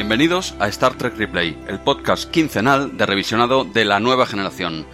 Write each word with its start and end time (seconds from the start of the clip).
Bienvenidos 0.00 0.54
a 0.58 0.66
Star 0.68 0.94
Trek 0.94 1.14
Replay, 1.18 1.58
el 1.68 1.78
podcast 1.78 2.30
quincenal 2.30 2.96
de 2.96 3.04
revisionado 3.04 3.64
de 3.64 3.84
la 3.84 4.00
nueva 4.00 4.24
generación. 4.24 4.86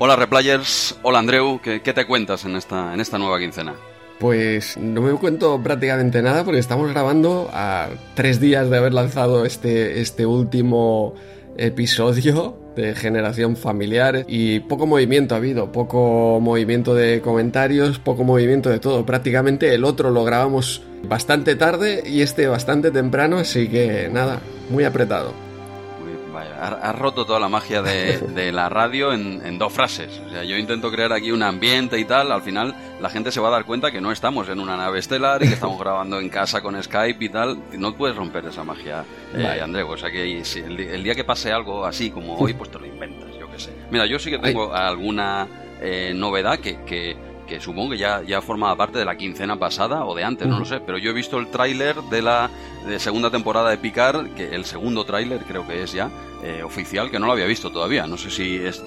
Hola 0.00 0.16
Replayers, 0.16 0.98
hola 1.02 1.20
Andreu, 1.20 1.60
¿qué, 1.62 1.80
qué 1.80 1.92
te 1.92 2.08
cuentas 2.08 2.44
en 2.44 2.56
esta, 2.56 2.92
en 2.92 2.98
esta 2.98 3.18
nueva 3.18 3.38
quincena? 3.38 3.76
Pues 4.18 4.76
no 4.76 5.00
me 5.00 5.12
cuento 5.12 5.62
prácticamente 5.62 6.22
nada 6.22 6.42
porque 6.42 6.58
estamos 6.58 6.90
grabando 6.90 7.48
a 7.52 7.90
tres 8.16 8.40
días 8.40 8.68
de 8.68 8.78
haber 8.78 8.94
lanzado 8.94 9.44
este, 9.44 10.00
este 10.00 10.26
último 10.26 11.14
episodio 11.56 12.58
de 12.78 12.94
generación 12.94 13.56
familiar 13.56 14.24
y 14.28 14.60
poco 14.60 14.86
movimiento 14.86 15.34
ha 15.34 15.38
habido, 15.38 15.72
poco 15.72 16.38
movimiento 16.40 16.94
de 16.94 17.20
comentarios, 17.20 17.98
poco 17.98 18.24
movimiento 18.24 18.70
de 18.70 18.78
todo. 18.78 19.04
Prácticamente 19.04 19.74
el 19.74 19.84
otro 19.84 20.10
lo 20.10 20.24
grabamos 20.24 20.82
bastante 21.02 21.56
tarde 21.56 22.02
y 22.06 22.22
este 22.22 22.46
bastante 22.46 22.90
temprano, 22.90 23.38
así 23.38 23.68
que 23.68 24.08
nada, 24.12 24.40
muy 24.70 24.84
apretado. 24.84 25.47
Has 26.40 26.98
roto 26.98 27.24
toda 27.24 27.40
la 27.40 27.48
magia 27.48 27.82
de, 27.82 28.52
la 28.52 28.68
radio 28.68 29.12
en, 29.12 29.58
dos 29.58 29.72
frases. 29.72 30.20
O 30.26 30.30
sea, 30.30 30.44
yo 30.44 30.56
intento 30.56 30.90
crear 30.90 31.12
aquí 31.12 31.30
un 31.32 31.42
ambiente 31.42 31.98
y 31.98 32.04
tal. 32.04 32.32
Al 32.32 32.42
final, 32.42 32.74
la 33.00 33.10
gente 33.10 33.32
se 33.32 33.40
va 33.40 33.48
a 33.48 33.52
dar 33.52 33.64
cuenta 33.64 33.90
que 33.90 34.00
no 34.00 34.12
estamos 34.12 34.48
en 34.48 34.60
una 34.60 34.76
nave 34.76 34.98
estelar 34.98 35.42
y 35.42 35.48
que 35.48 35.54
estamos 35.54 35.78
grabando 35.80 36.20
en 36.20 36.28
casa 36.28 36.60
con 36.60 36.80
Skype 36.82 37.24
y 37.24 37.28
tal. 37.28 37.58
No 37.72 37.94
puedes 37.96 38.16
romper 38.16 38.46
esa 38.46 38.64
magia, 38.64 39.04
eh, 39.34 39.60
André. 39.62 39.82
O 39.82 39.96
sea, 39.96 40.10
que 40.10 40.22
el, 40.22 41.02
día 41.02 41.14
que 41.14 41.24
pase 41.24 41.52
algo 41.52 41.84
así 41.84 42.10
como 42.10 42.36
hoy, 42.36 42.54
pues 42.54 42.70
te 42.70 42.78
lo 42.78 42.86
inventas, 42.86 43.30
yo 43.38 43.50
qué 43.50 43.58
sé. 43.58 43.72
Mira, 43.90 44.06
yo 44.06 44.18
sí 44.18 44.30
que 44.30 44.38
tengo 44.38 44.74
alguna 44.74 45.46
eh, 45.80 46.12
novedad 46.14 46.58
que, 46.58 46.82
que 46.84 47.27
que 47.48 47.60
supongo 47.60 47.90
que 47.90 47.98
ya, 47.98 48.22
ya 48.22 48.40
formaba 48.40 48.76
parte 48.76 48.98
de 48.98 49.04
la 49.04 49.16
quincena 49.16 49.58
pasada 49.58 50.04
o 50.04 50.14
de 50.14 50.22
antes, 50.22 50.46
no 50.46 50.58
lo 50.58 50.64
sé, 50.64 50.80
pero 50.80 50.98
yo 50.98 51.10
he 51.10 51.14
visto 51.14 51.38
el 51.38 51.48
tráiler 51.48 51.96
de 52.10 52.22
la 52.22 52.50
de 52.86 52.98
segunda 53.00 53.30
temporada 53.30 53.70
de 53.70 53.78
Picard, 53.78 54.34
que 54.34 54.54
el 54.54 54.64
segundo 54.64 55.04
tráiler 55.04 55.40
creo 55.40 55.66
que 55.66 55.82
es 55.82 55.92
ya 55.92 56.10
eh, 56.44 56.62
oficial, 56.62 57.10
que 57.10 57.18
no 57.18 57.26
lo 57.26 57.32
había 57.32 57.46
visto 57.46 57.70
todavía, 57.70 58.06
no 58.06 58.16
sé 58.16 58.30
si 58.30 58.56
es, 58.56 58.84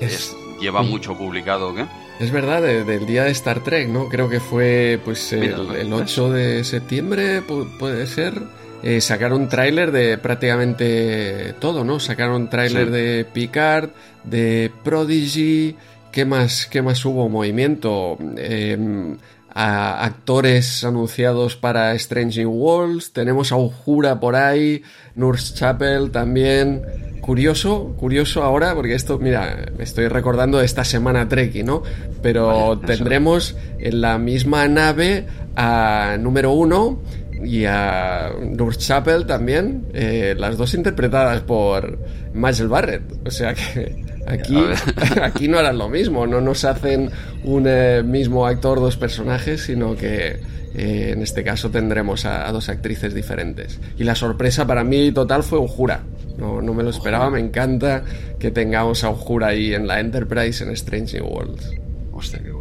lleva 0.62 0.84
mucho 0.84 1.17
publicado 1.17 1.70
o 1.70 1.76
qué. 1.76 1.86
Es 2.20 2.32
verdad, 2.32 2.62
del 2.62 3.06
día 3.08 3.23
de 3.23 3.32
Star 3.32 3.64
Trek, 3.64 3.89
¿no? 3.89 4.08
Creo 4.08 4.30
que 4.30 4.39
fue 4.39 5.00
pues 5.04 5.34
el, 5.34 5.92
8 5.92 6.32
de 6.32 6.64
septiembre, 6.64 7.42
puede 7.42 8.06
ser. 8.06 8.44
Eh, 8.84 9.00
sacaron 9.00 9.48
tráiler 9.48 9.92
de 9.92 10.17
prácticamente 10.17 11.54
todo, 11.59 11.84
¿no? 11.84 12.00
Sacaron 12.00 12.50
tráiler 12.50 12.89
de 12.89 13.26
Picard, 13.26 13.89
de 14.23 14.72
Prodigy, 14.84 15.76
¿Qué 16.12 16.26
más, 16.26 16.67
qué 16.67 16.81
más 16.81 17.04
hubo? 17.06 17.30
Movimiento. 17.30 18.17
Em, 18.38 19.17
a 19.54 20.06
actores 20.06 20.84
anunciados 20.84 21.56
para 21.56 21.94
Strange 21.94 22.45
Worlds. 22.45 23.14
Tenemos 23.14 23.52
a 23.52 23.58
Ujura 23.58 24.20
por 24.20 24.36
ahí. 24.36 24.84
Nurse 25.16 25.54
Chapel 25.54 26.12
también. 26.12 26.82
Curioso, 27.22 27.95
curioso 28.00 28.44
ahora, 28.44 28.73
porque 28.73 28.95
esto, 28.95 29.20
mira, 29.20 29.66
me 29.78 29.84
estoy 29.84 30.08
recordando 30.08 30.58
de 30.58 30.66
esta 30.66 30.84
semana 30.84 31.30
Trekkie, 31.30 31.64
¿no? 31.64 31.84
Pero 32.22 32.80
tendremos 32.80 33.56
en 33.78 34.02
la 34.02 34.17
misma 34.17 34.67
nave 34.67 35.28
a 35.56 36.17
número 36.20 36.52
uno 36.52 37.00
y 37.44 37.66
a 37.66 38.32
Nurse 38.42 38.80
Chapel 38.80 39.26
también, 39.26 39.86
eh, 39.94 40.36
las 40.38 40.58
dos 40.58 40.73
interpretadas 40.73 41.42
por 41.42 42.00
Michael 42.34 42.68
Barrett. 42.70 43.04
O 43.26 43.32
sea 43.32 43.54
que 43.54 44.12
Aquí, 44.28 44.56
aquí 45.22 45.48
no 45.48 45.58
harán 45.58 45.78
lo 45.78 45.90
mismo, 45.90 46.28
no 46.28 46.42
nos 46.42 46.64
hacen 46.64 47.10
un 47.44 47.66
eh, 47.68 48.04
mismo 48.04 48.46
actor 48.46 48.80
dos 48.80 48.98
personajes, 48.98 49.61
sino 49.61 49.95
que 49.95 50.39
eh, 50.76 51.11
en 51.14 51.22
este 51.22 51.44
caso 51.44 51.70
tendremos 51.70 52.26
a, 52.26 52.52
dos 52.52 52.70
actrices 52.70 53.14
diferentes. 53.14 53.80
Y 53.98 54.04
la 54.04 54.16
sorpresa 54.16 54.66
para 54.66 54.83
mí 54.83 55.11
total 55.11 55.44
fue 55.44 55.60
Ujura. 55.60 56.02
No, 56.38 56.61
no 56.61 56.73
me 56.73 56.83
lo 56.83 56.89
esperaba, 56.89 57.30
me 57.30 57.39
encanta 57.39 58.04
que 58.39 58.52
tengamos 58.52 59.04
a 59.04 59.10
Ujura 59.10 59.48
ahí 59.48 59.73
en 59.73 59.88
la 59.88 60.00
Enterprise 60.00 60.64
en 60.64 60.72
Strange 60.72 61.22
Worlds. 61.22 61.72
Hostia, 62.14 62.39
qué 62.42 62.52
bueno, 62.52 62.61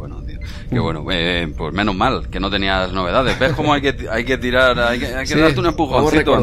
Qué 0.71 0.79
bueno. 0.79 1.05
Eh, 1.11 1.51
pues 1.57 1.73
menos 1.73 1.93
mal 1.93 2.29
que 2.29 2.39
no 2.39 2.49
tenías 2.49 2.93
novedades. 2.93 3.37
¿Ves 3.37 3.51
cómo 3.53 3.73
hay 3.73 3.81
que, 3.81 4.07
hay 4.09 4.23
que 4.23 4.37
tirar, 4.37 4.79
hay 4.79 4.99
que, 4.99 5.07
hay 5.07 5.25
que 5.27 5.35
darte 5.35 5.59
un 5.59 5.65
empujoncito, 5.65 6.41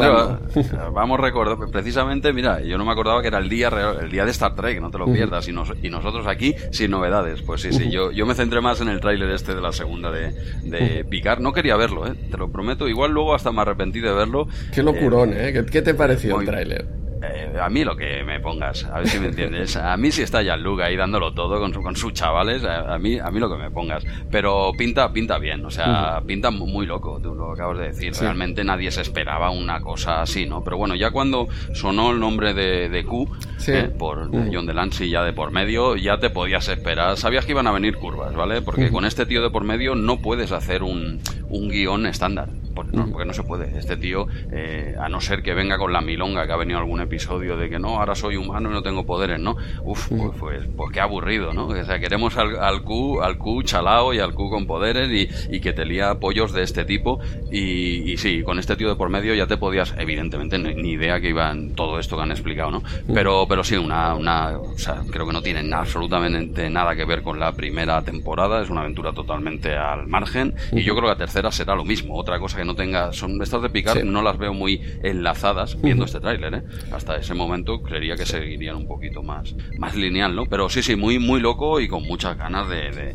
Vamos 0.93 1.19
recordando. 1.19 1.71
Precisamente, 1.71 2.33
mira, 2.35 2.61
yo 2.61 2.77
no 2.77 2.85
me 2.85 2.93
acordaba 2.93 3.23
que 3.23 3.29
era 3.29 3.39
el 3.39 3.49
día 3.49 3.71
el 4.01 4.11
día 4.11 4.27
de 4.27 4.31
Star 4.33 4.55
Trek, 4.55 4.81
no 4.83 4.91
te 4.91 4.99
lo 4.99 5.07
pierdas. 5.07 5.49
Y, 5.49 5.53
y 5.83 5.91
nosotros 5.91 6.27
aquí 6.27 6.55
sin 6.73 6.91
novedades. 6.91 7.41
Pues 7.41 7.63
sí, 7.63 7.73
sí, 7.73 7.91
yo, 7.91 8.11
yo 8.13 8.27
me 8.27 8.35
centré 8.35 8.61
más 8.61 8.81
en 8.83 8.89
el 8.89 9.01
tráiler 9.01 9.31
este 9.31 9.55
de 9.55 9.63
la 9.63 9.73
segunda 9.73 10.11
de, 10.11 10.33
de 10.63 11.07
Picard. 11.07 11.41
No 11.41 11.55
quería 11.55 11.77
verlo, 11.77 12.07
¿eh? 12.07 12.15
Te 12.31 12.37
lo 12.37 12.53
prometo. 12.53 12.87
Igual 12.87 13.13
luego 13.13 13.35
hasta 13.35 13.51
me 13.51 13.63
arrepentí 13.63 14.01
de 14.01 14.13
verlo. 14.13 14.47
Qué 14.75 14.83
locurón, 14.83 15.33
¿eh? 15.33 15.55
¿Qué, 15.55 15.65
qué 15.65 15.81
te 15.81 15.95
pareció 15.95 16.39
el 16.39 16.47
tráiler? 16.47 17.08
Eh, 17.21 17.59
a 17.61 17.69
mí 17.69 17.85
lo 17.85 17.97
que 17.97 18.23
me 18.25 18.39
pongas, 18.39 18.85
a 18.85 18.99
ver 18.99 19.09
si 19.09 19.19
me 19.19 19.29
entiendes. 19.29 19.77
A 19.77 19.97
mí 19.97 20.11
si 20.13 20.23
está 20.23 20.43
Jean-Luc 20.43 20.81
ahí 20.81 20.97
dándolo 20.97 21.33
todo 21.35 21.59
con, 21.59 21.73
con 21.73 21.97
sus 21.97 22.13
chavales, 22.13 22.63
a, 22.65 22.97
mí 22.99 23.19
a 23.19 23.31
mí 23.31 23.41
lo 23.41 23.51
que 23.51 23.57
me 23.57 23.71
pongas. 23.71 24.05
Pero 24.31 24.71
pinta 24.79 25.13
pinta 25.13 25.39
bien, 25.39 25.65
o 25.65 25.71
sea, 25.71 26.23
pinta 26.27 26.51
muy 26.51 26.87
loco, 26.87 27.19
tú 27.21 27.35
lo 27.35 27.53
acabas 27.53 27.79
de 27.79 27.85
decir. 27.89 28.13
Realmente 28.21 28.63
nadie 28.63 28.91
se 28.91 29.01
esperaba 29.01 29.51
una 29.51 29.81
cosa 29.81 30.23
así, 30.23 30.47
¿no? 30.47 30.63
Pero 30.63 30.77
bueno, 30.77 30.95
ya 30.95 31.11
cuando 31.11 31.49
sonó 31.75 32.13
el 32.13 32.21
nombre 32.21 32.55
de, 32.55 32.89
de 32.89 33.05
Q, 33.05 33.29
eh, 33.67 33.91
por 33.99 34.31
John 34.53 34.67
Delancey 34.67 35.11
ya 35.11 35.25
de 35.25 35.33
por 35.33 35.51
medio, 35.51 35.97
ya 35.97 36.19
te 36.19 36.31
podías 36.31 36.69
esperar. 36.69 37.17
Sabías 37.17 37.45
que 37.45 37.53
iban 37.53 37.67
a 37.67 37.73
venir 37.73 37.97
curvas, 37.97 38.35
¿vale? 38.35 38.63
Porque 38.63 38.91
con 38.91 39.05
este 39.05 39.27
tío 39.27 39.43
de 39.43 39.51
por 39.51 39.65
medio 39.65 39.95
no 39.95 40.19
puedes 40.19 40.53
hacer 40.53 40.83
un, 40.83 41.21
un 41.49 41.69
guion 41.69 42.07
estándar. 42.07 42.49
Porque 42.79 42.97
no, 42.97 43.11
porque 43.11 43.27
no 43.27 43.33
se 43.33 43.43
puede. 43.43 43.77
Este 43.77 43.97
tío, 43.97 44.29
eh, 44.53 44.95
a 45.01 45.09
no 45.09 45.21
ser 45.21 45.43
que 45.43 45.53
venga 45.53 45.79
con 45.79 45.93
la 45.93 46.01
milonga 46.01 46.47
que 46.47 46.53
ha 46.53 46.57
venido 46.57 46.79
algún 46.79 47.01
episodio 47.01 47.57
de 47.57 47.69
que 47.69 47.81
no, 47.81 47.99
ahora 47.99 48.15
soy 48.15 48.37
humano 48.37 48.71
y 48.71 48.73
no 48.73 48.83
tengo 48.85 49.05
poderes, 49.05 49.41
¿no? 49.41 49.57
Uf, 49.83 50.09
pues, 50.11 50.31
pues, 50.39 50.65
pues, 50.77 50.93
qué 50.93 51.01
aburrido, 51.01 51.53
¿no? 51.53 51.67
O 51.67 51.85
sea, 51.85 51.99
queremos 51.99 52.37
al, 52.37 52.57
al 52.57 52.85
Q, 52.85 53.21
al 53.21 53.37
Q 53.37 53.65
chalao 53.65 54.15
y 54.15 54.21
al 54.21 54.33
Q 54.33 54.49
con 54.49 54.69
poderes 54.69 55.11
y, 55.11 55.57
y 55.57 55.59
que 55.59 55.73
te 55.73 55.85
lía 55.85 56.11
apoyos 56.11 56.53
de 56.53 56.63
este 56.63 56.85
tipo. 56.85 57.19
Y, 57.51 58.13
y, 58.13 58.17
sí, 58.17 58.45
con 58.45 58.61
este 58.61 58.77
tío 58.77 58.89
de 58.89 58.95
por 58.95 59.09
medio 59.09 59.35
ya 59.35 59.49
te 59.49 59.57
podías, 59.57 59.93
evidentemente, 59.99 60.57
ni, 60.57 60.93
idea 60.93 61.21
que 61.21 61.31
iban 61.31 61.75
todo 61.75 61.99
esto 61.99 62.17
que 62.17 62.23
han 62.23 62.31
explicado, 62.31 62.71
¿no? 62.71 62.83
Pero, 63.13 63.47
pero 63.49 63.65
sí, 63.65 63.75
una, 63.75 64.15
una, 64.15 64.57
o 64.57 64.79
sea, 64.79 65.03
creo 65.11 65.27
que 65.27 65.33
no 65.33 65.43
tienen 65.43 65.75
absolutamente 65.75 66.71
nada 66.71 66.95
que 66.95 67.05
ver 67.05 67.23
con 67.23 67.41
la 67.41 67.53
primera 67.53 68.03
temporada, 68.03 68.63
es 68.63 68.71
una 68.71 68.83
aventura 68.83 69.13
totalmente 69.13 69.77
al 69.77 70.07
margen. 70.07 70.55
Y 70.73 70.83
yo 70.83 70.95
creo 70.95 71.09
que 71.09 71.15
la 71.15 71.17
tercera 71.17 71.51
será 71.51 71.75
lo 71.75 71.85
mismo. 71.85 72.17
Otra 72.17 72.39
cosa 72.39 72.59
que 72.59 72.65
no 72.69 72.75
tenga, 72.75 73.13
son 73.15 73.41
estas 73.43 73.63
de 73.63 73.71
picar, 73.71 74.05
no 74.05 74.23
las 74.23 74.37
veo 74.37 74.53
muy 74.53 74.81
enlazadas 75.03 75.81
viendo 75.81 76.05
este 76.05 76.21
tráiler, 76.21 76.55
¿eh? 76.55 76.63
Hasta 76.93 77.17
ese 77.17 77.33
momento 77.33 77.83
creería 77.83 78.15
que 78.15 78.27
seguirían 78.27 78.77
un 78.77 78.87
poquito 78.87 79.23
más, 79.23 79.57
más 79.79 79.97
lineal, 79.97 80.37
¿no? 80.37 80.45
Pero 80.45 80.69
sí, 80.69 80.83
sí, 80.83 80.95
muy, 80.95 81.19
muy 81.19 81.41
loco 81.41 81.81
y 81.81 81.89
con 81.89 82.03
muchas 82.03 82.37
ganas 82.37 82.69
de, 82.69 83.11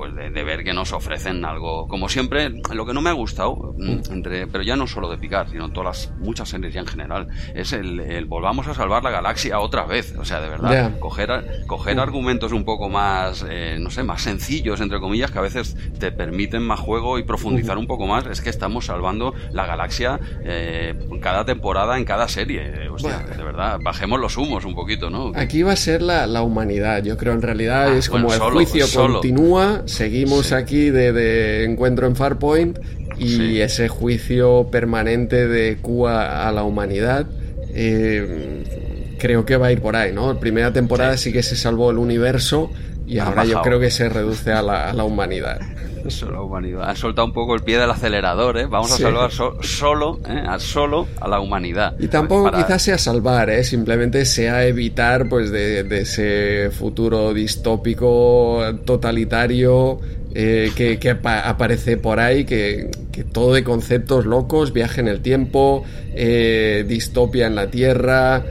pues 0.00 0.14
de, 0.14 0.44
ver 0.44 0.64
que 0.64 0.72
nos 0.72 0.94
ofrecen 0.94 1.44
algo. 1.44 1.86
Como 1.86 2.08
siempre, 2.08 2.48
lo 2.72 2.86
que 2.86 2.94
no 2.94 3.02
me 3.02 3.10
ha 3.10 3.12
gustado, 3.12 3.74
mm, 3.76 4.10
entre, 4.10 4.46
pero 4.46 4.64
ya 4.64 4.74
no 4.74 4.86
solo 4.86 5.10
de 5.10 5.18
picar, 5.18 5.50
sino 5.50 5.70
todas 5.72 6.08
las 6.08 6.18
muchas 6.20 6.48
series 6.48 6.72
ya 6.72 6.80
en 6.80 6.86
general, 6.86 7.28
es 7.54 7.74
el, 7.74 8.24
volvamos 8.24 8.66
a 8.66 8.72
salvar 8.72 9.04
la 9.04 9.10
galaxia 9.10 9.60
otra 9.60 9.84
vez. 9.84 10.14
O 10.16 10.24
sea, 10.24 10.40
de 10.40 10.48
verdad, 10.48 10.98
coger, 11.00 11.64
coger 11.66 12.00
argumentos 12.00 12.52
un 12.52 12.64
poco 12.64 12.88
más, 12.88 13.44
eh, 13.46 13.76
no 13.78 13.90
sé, 13.90 14.02
más 14.02 14.22
sencillos, 14.22 14.80
entre 14.80 15.00
comillas, 15.00 15.32
que 15.32 15.38
a 15.38 15.42
veces 15.42 15.76
te 15.98 16.12
permiten 16.12 16.62
más 16.62 16.80
juego 16.80 17.18
y 17.18 17.22
profundizar 17.24 17.76
un 17.76 17.86
poco 17.86 18.06
más. 18.06 18.24
Es 18.24 18.40
que 18.40 18.48
estamos 18.48 18.86
salvando 18.86 19.34
la 19.52 19.66
galaxia 19.66 20.18
eh, 20.44 20.94
cada 21.20 21.44
temporada, 21.44 21.98
en 21.98 22.06
cada 22.06 22.26
serie. 22.26 22.88
O 22.88 22.98
sea, 22.98 23.18
de 23.18 23.44
verdad, 23.44 23.78
bajemos 23.84 24.18
los 24.18 24.38
humos 24.38 24.64
un 24.64 24.74
poquito, 24.74 25.10
¿no? 25.10 25.32
Aquí 25.34 25.62
va 25.62 25.72
a 25.72 25.76
ser 25.76 26.00
la, 26.00 26.26
la 26.26 26.40
humanidad. 26.40 27.02
Yo 27.02 27.18
creo 27.18 27.34
en 27.34 27.42
realidad 27.42 27.88
ah, 27.88 27.96
es 27.98 28.08
como 28.08 28.32
el 28.32 28.40
juicio 28.40 28.86
continúa 28.94 29.82
seguimos 29.90 30.52
aquí 30.52 30.90
de, 30.90 31.64
encuentro 31.64 32.06
en 32.06 32.16
Farpoint 32.16 32.78
y 33.18 33.60
ese 33.60 33.88
juicio 33.88 34.68
permanente 34.70 35.46
de 35.46 35.76
Cuba 35.76 36.48
a 36.48 36.52
la 36.52 36.62
humanidad. 36.62 37.26
Eh, 37.74 39.16
creo 39.18 39.44
que 39.44 39.56
va 39.56 39.66
a 39.66 39.72
ir 39.72 39.80
por 39.80 39.96
ahí, 39.96 40.12
¿no? 40.12 40.32
La 40.32 40.40
primera 40.40 40.72
temporada 40.72 41.16
sí, 41.16 41.32
que 41.32 41.42
se 41.42 41.56
salvó 41.56 41.90
el 41.90 41.98
universo 41.98 42.70
y 43.06 43.18
ahora 43.18 43.44
yo 43.44 43.60
creo 43.62 43.78
que 43.78 43.90
se 43.90 44.08
reduce 44.08 44.52
a 44.52 44.62
la, 44.62 44.90
a 44.90 44.94
la 44.94 45.04
humanidad. 45.04 45.60
Solo 46.08 46.44
humanidad. 46.44 46.88
Ha 46.88 46.96
soltado 46.96 47.26
un 47.26 47.32
poco 47.32 47.54
el 47.54 47.62
pie 47.62 47.78
del 47.78 47.90
acelerador, 47.90 48.58
¿eh? 48.58 48.66
Vamos 48.66 48.92
a 48.92 48.96
salvar 48.96 49.30
solo, 49.30 50.20
¿eh? 50.26 50.42
a 50.46 50.58
solo 50.58 51.06
a 51.20 51.28
la 51.28 51.40
humanidad. 51.40 51.94
Y 51.98 52.08
tampoco 52.08 52.50
quizás 52.50 52.82
sea 52.82 52.98
salvar, 52.98 53.50
¿eh? 53.50 53.64
Simplemente 53.64 54.24
sea 54.24 54.64
evitar, 54.66 55.28
pues, 55.28 55.50
de, 55.50 55.86
ese 56.00 56.70
futuro 56.70 57.34
distópico, 57.34 58.62
totalitario, 58.84 60.00
eh, 60.32 60.70
que, 60.76 61.10
aparece 61.10 61.96
por 61.96 62.20
ahí, 62.20 62.44
que, 62.44 62.90
todo 63.32 63.54
de 63.54 63.64
conceptos 63.64 64.24
locos, 64.24 64.72
viaje 64.72 65.00
en 65.00 65.08
el 65.08 65.20
tiempo, 65.20 65.84
eh, 66.14 66.84
distopia 66.88 67.46
en 67.46 67.54
la 67.54 67.70
Tierra, 67.70 68.42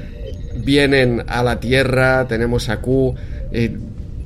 vienen 0.56 1.24
a 1.28 1.42
la 1.42 1.60
Tierra, 1.60 2.28
tenemos 2.28 2.69
a 2.69 2.81
Q. 2.81 3.16
Eh, 3.51 3.78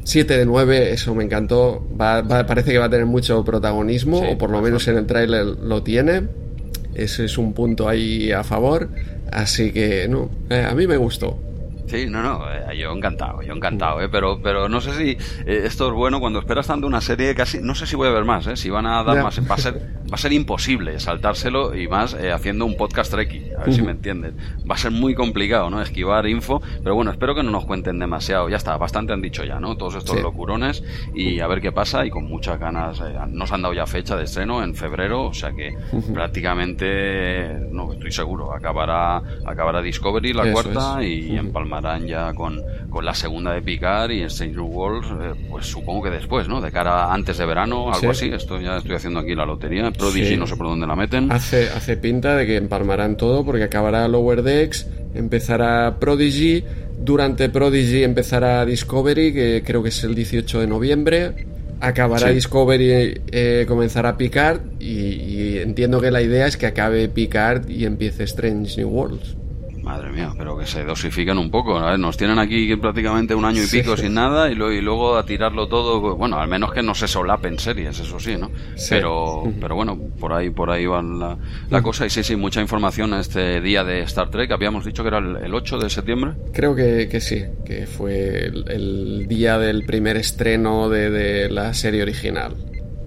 7 0.03 0.37
de 0.37 0.45
9, 0.45 0.91
eso 0.91 1.15
me 1.15 1.23
encantó. 1.23 1.87
parece 1.97 2.71
que 2.71 2.77
va 2.77 2.85
a 2.85 2.89
tener 2.89 3.05
mucho 3.05 3.43
protagonismo, 3.43 4.19
o 4.19 4.37
por 4.37 4.49
lo 4.49 4.61
menos 4.61 4.87
en 4.87 4.97
el 4.97 5.05
tráiler 5.05 5.45
lo 5.45 5.83
tiene. 5.83 6.23
Ese 6.93 7.25
es 7.25 7.37
un 7.37 7.53
punto 7.53 7.87
ahí 7.87 8.31
a 8.31 8.43
favor. 8.43 8.89
Así 9.31 9.71
que, 9.71 10.07
no, 10.07 10.29
eh, 10.49 10.65
a 10.69 10.75
mí 10.75 10.85
me 10.85 10.97
gustó. 10.97 11.39
Sí, 11.87 12.05
no, 12.09 12.23
no, 12.23 12.45
eh, 12.49 12.77
yo 12.77 12.91
encantado, 12.91 13.41
yo 13.41 13.53
encantado, 13.53 14.01
¿eh? 14.01 14.09
pero, 14.09 14.39
pero 14.41 14.69
no 14.69 14.79
sé 14.81 14.93
si 14.93 15.11
eh, 15.45 15.63
esto 15.65 15.87
es 15.87 15.93
bueno 15.93 16.19
cuando 16.19 16.39
esperas 16.39 16.67
tanto 16.67 16.87
una 16.87 17.01
serie, 17.01 17.35
casi, 17.35 17.59
no 17.61 17.75
sé 17.75 17.85
si 17.85 17.95
voy 17.95 18.07
a 18.07 18.11
ver 18.11 18.23
más, 18.23 18.47
¿eh? 18.47 18.55
si 18.55 18.69
van 18.69 18.85
a 18.85 19.03
dar 19.03 19.21
más, 19.21 19.39
va 19.49 19.55
a 19.55 19.57
ser, 19.57 19.75
va 19.75 20.15
a 20.15 20.17
ser 20.17 20.31
imposible 20.31 20.99
saltárselo 20.99 21.75
y 21.75 21.87
más 21.87 22.13
eh, 22.13 22.31
haciendo 22.31 22.65
un 22.65 22.77
podcast 22.77 23.11
treki, 23.11 23.51
a 23.57 23.65
ver 23.65 23.73
si 23.73 23.81
me 23.81 23.91
entiendes. 23.91 24.33
Va 24.69 24.75
a 24.75 24.77
ser 24.77 24.91
muy 24.91 25.13
complicado, 25.13 25.69
¿no? 25.69 25.81
Esquivar 25.81 26.25
info, 26.27 26.61
pero 26.81 26.95
bueno, 26.95 27.11
espero 27.11 27.35
que 27.35 27.43
no 27.43 27.51
nos 27.51 27.65
cuenten 27.65 27.99
demasiado, 27.99 28.47
ya 28.49 28.57
está, 28.57 28.77
bastante 28.77 29.13
han 29.13 29.21
dicho 29.21 29.43
ya, 29.43 29.59
¿no? 29.59 29.75
Todos 29.75 29.95
estos 29.95 30.21
locurones 30.21 30.83
y 31.13 31.41
a 31.41 31.47
ver 31.47 31.61
qué 31.61 31.71
pasa 31.71 32.05
y 32.05 32.09
con 32.09 32.25
muchas 32.25 32.59
ganas, 32.59 33.01
nos 33.29 33.51
han 33.51 33.61
dado 33.61 33.73
ya 33.73 33.85
fecha 33.85 34.15
de 34.15 34.23
estreno 34.23 34.63
en 34.63 34.73
febrero, 34.73 35.25
o 35.25 35.33
sea 35.33 35.51
que 35.51 35.75
prácticamente, 36.13 37.59
no, 37.71 37.91
estoy 37.93 38.11
seguro, 38.11 38.53
acabará, 38.53 39.21
acabará 39.45 39.81
Discovery 39.81 40.33
la 40.33 40.51
cuarta 40.51 41.03
y 41.03 41.37
empalmará 41.73 42.05
ya 42.05 42.33
con, 42.33 42.61
con 42.89 43.05
la 43.05 43.13
segunda 43.13 43.53
de 43.53 43.61
picar 43.61 44.11
y 44.11 44.21
en 44.21 44.29
Stranger 44.29 44.59
Worlds, 44.59 45.07
eh, 45.07 45.47
pues 45.49 45.65
supongo 45.65 46.03
que 46.03 46.09
después, 46.09 46.47
¿no? 46.47 46.61
De 46.61 46.71
cara 46.71 47.13
antes 47.13 47.37
de 47.37 47.45
verano, 47.45 47.91
algo 47.93 48.11
así. 48.11 48.27
Esto 48.27 48.59
ya 48.59 48.77
estoy 48.77 48.95
haciendo 48.95 49.19
aquí 49.19 49.35
la 49.35 49.45
lotería. 49.45 49.91
Prodigy 49.91 50.37
no 50.37 50.47
sé 50.47 50.55
por 50.55 50.67
dónde 50.67 50.87
la 50.87 50.95
meten. 50.95 51.31
Hace, 51.31 51.69
hace 51.69 51.97
pinta 51.97 52.35
de 52.35 52.45
que 52.45 52.57
empalmarán 52.57 53.17
todo 53.17 53.45
porque 53.45 53.63
acabará 53.63 54.07
Lower 54.07 54.43
Decks, 54.43 54.87
empezará 55.13 55.97
Prodigy. 55.99 56.63
Durante 56.99 57.49
Prodigy 57.49 58.03
empezará 58.03 58.65
Discovery, 58.65 59.33
que 59.33 59.63
creo 59.65 59.83
que 59.83 59.89
es 59.89 60.03
el 60.03 60.15
18 60.15 60.61
de 60.61 60.67
noviembre 60.67 61.47
acabará 61.81 62.29
Discovery, 62.29 63.23
eh, 63.29 63.65
comenzará 63.67 64.15
Picard 64.15 64.61
y, 64.79 64.85
y, 64.85 65.57
entiendo 65.57 65.99
que 65.99 66.11
la 66.11 66.21
idea 66.21 66.47
es 66.47 66.55
que 66.55 66.65
acabe 66.65 67.09
Picard 67.09 67.69
y 67.69 67.83
empiece 67.83 68.23
Strange 68.23 68.77
New 68.77 68.87
Worlds. 68.87 69.35
Madre 69.83 70.11
mía, 70.11 70.31
pero 70.37 70.57
que 70.57 70.65
se 70.65 70.85
dosifiquen 70.85 71.37
un 71.37 71.51
poco. 71.51 71.77
Nos 71.97 72.15
tienen 72.15 72.39
aquí 72.39 72.73
prácticamente 72.77 73.35
un 73.35 73.43
año 73.43 73.61
y 73.61 73.67
pico 73.67 73.97
sin 73.97 74.13
nada 74.13 74.49
y, 74.49 74.55
luego 74.55 75.17
a 75.17 75.25
tirarlo 75.25 75.67
todo. 75.67 76.15
Bueno, 76.15 76.39
al 76.39 76.47
menos 76.47 76.71
que 76.71 76.81
no 76.81 76.95
se 76.95 77.05
solapen 77.05 77.59
series, 77.59 77.99
eso 77.99 78.17
sí, 78.17 78.37
¿no? 78.37 78.49
Pero, 78.89 79.43
pero 79.59 79.75
bueno, 79.75 79.99
por 80.19 80.31
ahí, 80.31 80.49
por 80.51 80.71
ahí 80.71 80.85
va 80.85 81.01
la, 81.69 81.81
cosa. 81.81 82.05
Y 82.05 82.09
sí, 82.09 82.23
sí, 82.23 82.37
mucha 82.37 82.61
información 82.61 83.13
este 83.13 83.59
día 83.59 83.83
de 83.83 84.03
Star 84.03 84.29
Trek. 84.29 84.51
Habíamos 84.51 84.85
dicho 84.85 85.03
que 85.03 85.09
era 85.09 85.17
el, 85.17 85.53
8 85.53 85.77
de 85.77 85.89
septiembre. 85.89 86.31
Creo 86.53 86.73
que, 86.75 87.09
que 87.09 87.19
sí, 87.19 87.43
que 87.65 87.85
fue 87.85 88.45
el, 88.45 89.27
día 89.27 89.57
del 89.57 89.83
primer 89.85 90.15
estreno 90.15 90.87
de, 90.87 91.49
la 91.49 91.73
serie 91.73 92.03
original. 92.03 92.55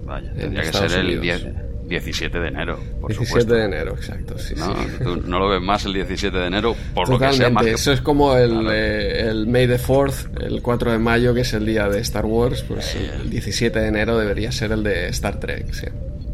Vaya, 0.05 0.31
tendría 0.33 0.61
que 0.61 0.73
ser 0.73 0.91
el 0.91 1.19
10 1.19 1.67
17 1.87 2.39
de 2.39 2.47
enero, 2.47 2.79
por 2.99 3.11
17 3.11 3.53
de 3.53 3.63
enero, 3.63 3.95
exacto, 3.95 4.37
sí, 4.37 4.53
no, 4.55 4.75
Tú 5.03 5.21
no 5.25 5.39
lo 5.39 5.49
ves 5.49 5.61
más 5.61 5.85
el 5.85 5.93
17 5.93 6.37
de 6.37 6.47
enero 6.47 6.75
por 6.93 7.09
lo 7.09 7.17
que 7.17 7.31
sea 7.33 7.49
más 7.49 7.65
eso 7.65 7.91
es 7.91 8.01
como 8.01 8.35
el, 8.35 8.67
eh, 8.69 9.29
el 9.29 9.47
May 9.47 9.67
the 9.67 9.79
4th, 9.79 10.43
el 10.43 10.61
4 10.61 10.91
de 10.91 10.99
mayo, 10.99 11.33
que 11.33 11.41
es 11.41 11.53
el 11.53 11.65
día 11.65 11.87
de 11.87 11.99
Star 12.01 12.25
Wars, 12.25 12.63
pues 12.67 12.95
eh. 12.95 13.11
el 13.21 13.29
17 13.29 13.79
de 13.79 13.87
enero 13.87 14.17
debería 14.17 14.51
ser 14.51 14.71
el 14.71 14.83
de 14.83 15.07
Star 15.09 15.39
Trek, 15.39 15.73
sí. 15.73 15.87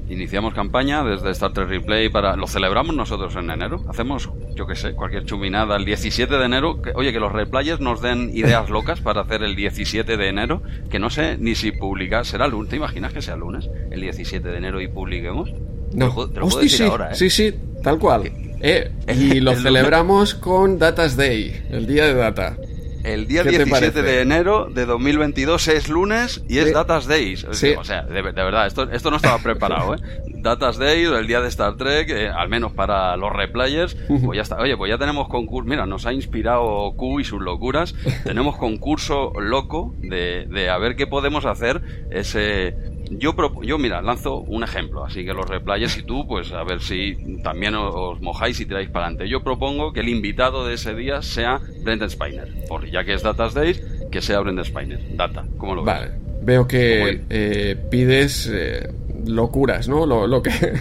Iniciamos 0.10 0.54
campaña 0.54 1.04
desde 1.04 1.32
Star 1.32 1.54
Trek 1.54 1.70
Replay 1.70 2.10
para... 2.10 2.36
¿Lo 2.36 2.48
celebramos 2.48 2.96
nosotros 2.96 3.36
en 3.36 3.50
enero? 3.50 3.84
Hacemos, 3.88 4.30
yo 4.56 4.68
qué 4.68 4.76
sé, 4.76 4.94
cualquier 4.94 5.26
chuminada 5.26 5.78
el 5.78 5.86
17 5.86 6.38
de 6.38 6.46
enero. 6.46 6.82
oye, 6.96 7.14
que 7.14 7.20
los 7.20 7.32
replayers 7.32 7.80
nos 7.80 8.02
den 8.02 8.32
ideas 8.34 8.70
locas 8.70 9.02
para 9.02 9.22
hacer 9.22 9.44
el 9.44 9.56
17 9.56 10.18
de 10.18 10.28
enero, 10.28 10.62
que 10.90 11.00
no 11.00 11.10
sé 11.10 11.38
ni 11.38 11.56
si 11.56 11.72
publicar... 11.72 12.26
¿Será 12.26 12.48
lunes? 12.48 12.70
¿Te 12.70 12.76
imaginas 12.76 13.14
que 13.14 13.22
sea 13.22 13.36
lunes? 13.36 13.70
El 13.92 14.02
17 14.02 14.48
de 14.48 14.58
enero 14.58 14.82
y 14.82 14.88
publiquemos. 14.88 15.54
No, 15.94 16.10
te 16.30 16.40
lo, 16.40 16.48
puedo 16.48 16.60
decir 16.60 16.78
sí, 16.80 16.84
ahora, 16.84 17.12
¿eh? 17.12 17.16
Sí, 17.16 17.30
sí, 17.30 17.54
tal 17.82 18.00
cual. 18.00 18.32
Eh, 18.62 18.92
y 19.16 19.40
lo 19.40 19.56
celebramos 19.56 20.36
con 20.36 20.80
Datas 20.80 21.16
Day, 21.16 21.64
el 21.70 21.88
día 21.88 22.06
de 22.08 22.14
data. 22.14 22.58
El 23.04 23.28
día 23.28 23.44
17 23.44 24.02
de 24.02 24.22
enero 24.22 24.70
de 24.72 24.86
2022 24.86 25.68
es 25.68 25.90
lunes 25.90 26.44
y 26.48 26.60
es 26.60 26.74
Datas 26.74 27.06
Days. 27.06 27.44
O 27.44 27.54
sea, 27.54 28.04
de, 28.04 28.22
verdad, 28.22 28.66
esto, 28.66 28.90
esto 28.90 29.12
no 29.12 29.18
estaba 29.18 29.40
preparado, 29.40 29.96
¿eh? 29.96 30.00
Datas 30.36 30.78
Days, 30.78 31.10
el 31.10 31.28
día 31.28 31.42
de 31.42 31.50
Star 31.50 31.76
Trek, 31.76 32.10
eh, 32.10 32.30
al 32.30 32.50
menos 32.50 32.72
para 32.72 33.16
los 33.18 33.32
replayers. 33.32 33.96
Pues 34.08 34.36
ya 34.36 34.42
está. 34.42 34.58
Oye, 34.58 34.78
pues 34.78 34.90
ya 34.90 34.98
tenemos 34.98 35.28
concurso. 35.28 35.70
Mira, 35.70 35.86
nos 35.86 36.06
ha 36.06 36.14
inspirado 36.14 36.94
Q 36.96 37.20
y 37.20 37.24
sus 37.24 37.42
locuras. 37.42 37.94
tenemos 38.24 38.56
concurso 38.58 39.34
loco 39.40 39.94
de, 40.00 40.46
de 40.50 40.70
a 40.70 40.78
ver 40.78 40.96
qué 40.96 41.08
podemos 41.08 41.46
hacer 41.46 41.82
ese 42.10 42.93
yo, 43.18 43.36
yo, 43.62 43.78
mira, 43.78 44.02
lanzo 44.02 44.40
un 44.40 44.64
ejemplo, 44.64 45.06
así 45.06 45.26
que 45.26 45.34
los 45.34 45.48
replayers 45.48 45.98
y 45.98 46.04
tú, 46.04 46.26
pues 46.28 46.52
a 46.52 46.64
ver 46.64 46.82
si 46.82 47.16
también 47.44 47.76
os, 47.76 48.20
mojáis 48.22 48.60
y 48.60 48.66
tiráis 48.66 48.90
para 48.90 49.08
adelante. 49.08 49.30
Yo 49.30 49.44
propongo 49.44 49.94
que 49.94 50.02
el 50.02 50.10
invitado 50.10 50.66
de 50.66 50.76
ese 50.76 50.94
día 50.96 51.22
sea 51.22 51.60
Brendan 51.84 52.10
Spiner, 52.10 52.48
por 52.68 52.90
ya 52.90 53.04
que 53.04 53.14
es 53.14 53.24
Datas 53.24 53.54
Days, 53.54 53.82
que 54.12 54.22
sea 54.22 54.40
Brendan 54.40 54.66
Spiner. 54.66 55.00
Data, 55.16 55.46
¿cómo 55.58 55.76
lo 55.76 55.84
ves? 55.84 55.94
Vale, 55.94 56.12
veo 56.42 56.68
que 56.68 57.24
eh, 57.30 57.76
pides 57.90 58.50
eh, 58.52 58.90
locuras, 59.26 59.88
¿no? 59.88 60.06
Lo, 60.06 60.42
que... 60.42 60.52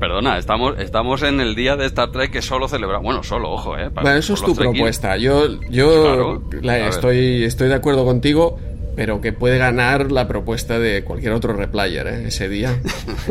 Perdona, 0.00 0.38
estamos, 0.38 0.78
estamos 0.78 1.22
en 1.22 1.40
el 1.40 1.54
día 1.54 1.76
de 1.76 1.86
Star 1.86 2.10
Trek 2.10 2.30
que 2.30 2.42
solo 2.42 2.68
celebra. 2.68 2.98
Bueno, 2.98 3.22
solo, 3.22 3.50
ojo, 3.50 3.76
¿eh? 3.76 3.90
bueno, 3.92 4.12
eso 4.12 4.34
es 4.34 4.42
tu 4.42 4.54
propuesta. 4.54 5.16
Yo, 5.16 5.60
yo 5.70 6.42
estoy, 6.62 7.44
estoy 7.44 7.68
de 7.68 7.74
acuerdo 7.74 8.04
contigo 8.04 8.58
pero 8.96 9.20
que 9.20 9.32
puede 9.32 9.58
ganar 9.58 10.12
la 10.12 10.28
propuesta 10.28 10.78
de 10.78 11.04
cualquier 11.04 11.32
otro 11.32 11.52
replayer 11.54 12.06
¿eh? 12.06 12.24
ese 12.28 12.48
día. 12.48 12.78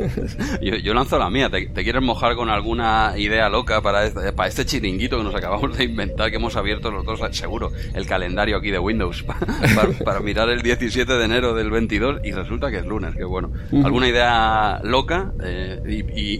yo, 0.61 0.93
lanzo 0.93 1.17
la 1.17 1.29
mía. 1.29 1.49
¿Te, 1.49 1.67
quieres 1.83 2.01
mojar 2.01 2.35
con 2.35 2.49
alguna 2.49 3.13
idea 3.17 3.49
loca 3.49 3.81
para 3.81 4.05
este, 4.05 4.33
para 4.33 4.49
este 4.49 4.65
chiringuito 4.65 5.17
que 5.17 5.23
nos 5.23 5.35
acabamos 5.35 5.77
de 5.77 5.83
inventar, 5.85 6.29
que 6.29 6.37
hemos 6.37 6.55
abierto 6.55 6.91
los 6.91 7.05
dos, 7.05 7.21
seguro, 7.31 7.71
el 7.93 8.05
calendario 8.05 8.57
aquí 8.57 8.71
de 8.71 8.79
Windows 8.79 9.23
para, 10.05 10.19
mirar 10.19 10.49
el 10.49 10.61
17 10.61 11.11
de 11.11 11.25
enero 11.25 11.53
del 11.53 11.69
22 11.69 12.21
y 12.23 12.31
resulta 12.31 12.69
que 12.69 12.77
es 12.77 12.85
lunes? 12.85 13.15
Que 13.15 13.23
bueno. 13.23 13.51
¿Alguna 13.83 14.07
idea 14.07 14.81
loca 14.83 15.31
eh, 15.43 15.81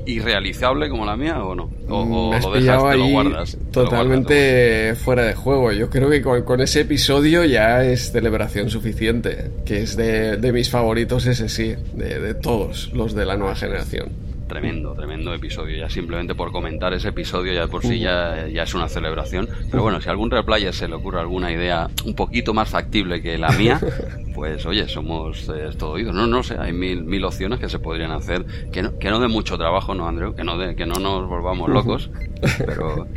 y, 0.05 0.19
realizable 0.19 0.89
como 0.89 1.05
la 1.05 1.17
mía 1.17 1.43
o 1.43 1.55
no? 1.55 1.69
¿O, 1.89 2.31
lo 2.31 2.51
dejas, 2.51 2.91
te 2.91 2.97
lo 2.97 3.07
guardas? 3.07 3.57
Totalmente 3.71 4.95
fuera 4.95 5.23
de 5.23 5.33
juego. 5.33 5.71
Yo 5.71 5.89
creo 5.89 6.09
que 6.09 6.21
con 6.21 6.61
ese 6.61 6.81
episodio 6.81 7.43
ya 7.43 7.83
es 7.83 8.11
celebración 8.11 8.69
suficiente 8.69 9.12
que 9.21 9.81
es 9.81 9.95
de, 9.95 10.51
mis 10.53 10.69
favoritos 10.69 11.25
ese 11.25 11.49
sí, 11.49 11.75
de, 11.93 12.33
todos 12.33 12.91
los 12.93 13.13
de 13.13 13.25
la 13.25 13.37
nueva 13.37 13.55
generación. 13.55 14.09
Tremendo, 14.47 14.93
tremendo 14.93 15.33
episodio. 15.33 15.77
Ya 15.77 15.89
simplemente 15.89 16.35
por 16.35 16.51
comentar 16.51 16.93
ese 16.93 17.09
episodio 17.09 17.53
ya 17.53 17.67
por 17.67 17.81
sí 17.81 17.99
ya, 17.99 18.47
ya 18.47 18.63
es 18.63 18.73
una 18.73 18.87
celebración. 18.87 19.47
Pero 19.71 19.81
bueno, 19.83 19.99
si 20.01 20.09
a 20.09 20.11
algún 20.11 20.29
replayer 20.29 20.73
se 20.73 20.87
le 20.87 20.95
ocurre 20.95 21.19
alguna 21.19 21.51
idea 21.51 21.89
un 22.05 22.13
poquito 22.13 22.53
más 22.53 22.69
factible 22.69 23.21
que 23.21 23.37
la 23.37 23.49
mía, 23.51 23.79
pues 24.35 24.65
oye, 24.65 24.87
somos 24.87 25.49
eh, 25.49 25.69
todo 25.77 25.91
oídos. 25.91 26.13
No, 26.13 26.27
no 26.27 26.43
sé, 26.43 26.57
hay 26.59 26.73
mil, 26.73 27.03
mil 27.03 27.23
opciones 27.23 27.59
que 27.59 27.69
se 27.69 27.79
podrían 27.79 28.11
hacer, 28.11 28.45
que 28.71 28.83
no, 28.83 28.97
que 28.99 29.09
no 29.09 29.19
de 29.19 29.27
mucho 29.27 29.57
trabajo, 29.57 29.95
¿no, 29.95 30.07
Andreu? 30.07 30.35
Que 30.35 30.43
no, 30.43 30.57
de, 30.57 30.75
que 30.75 30.85
no 30.85 30.95
nos 30.95 31.27
volvamos 31.27 31.69
locos, 31.69 32.11
pero 32.57 33.07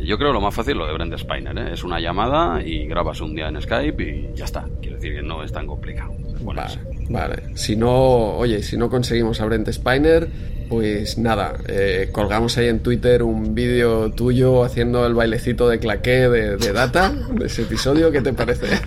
yo 0.00 0.18
creo 0.18 0.32
lo 0.32 0.40
más 0.40 0.54
fácil 0.54 0.78
lo 0.78 0.86
de 0.86 0.92
Brent 0.92 1.16
Spiner, 1.16 1.56
¿eh? 1.58 1.72
es 1.72 1.84
una 1.84 2.00
llamada 2.00 2.62
y 2.62 2.86
grabas 2.86 3.20
un 3.20 3.34
día 3.34 3.48
en 3.48 3.60
Skype 3.60 4.02
y 4.02 4.34
ya 4.34 4.44
está. 4.44 4.66
Quiero 4.80 4.96
decir 4.96 5.14
que 5.14 5.22
no 5.22 5.42
es 5.42 5.52
tan 5.52 5.66
complicado. 5.66 6.12
vale, 6.40 6.78
vale. 7.12 7.42
Si 7.54 7.76
no, 7.76 8.36
oye, 8.36 8.62
si 8.62 8.76
no 8.76 8.88
conseguimos 8.88 9.40
a 9.40 9.46
Brent 9.46 9.70
Spiner, 9.70 10.28
pues 10.72 11.18
nada, 11.18 11.58
eh, 11.68 12.08
colgamos 12.12 12.56
ahí 12.56 12.68
en 12.68 12.80
Twitter 12.80 13.22
un 13.22 13.54
vídeo 13.54 14.10
tuyo 14.12 14.64
haciendo 14.64 15.06
el 15.06 15.12
bailecito 15.12 15.68
de 15.68 15.78
claqué 15.78 16.30
de, 16.30 16.56
de 16.56 16.72
Data, 16.72 17.12
de 17.30 17.44
ese 17.44 17.62
episodio, 17.62 18.10
¿qué 18.10 18.22
te 18.22 18.32
parece? 18.32 18.80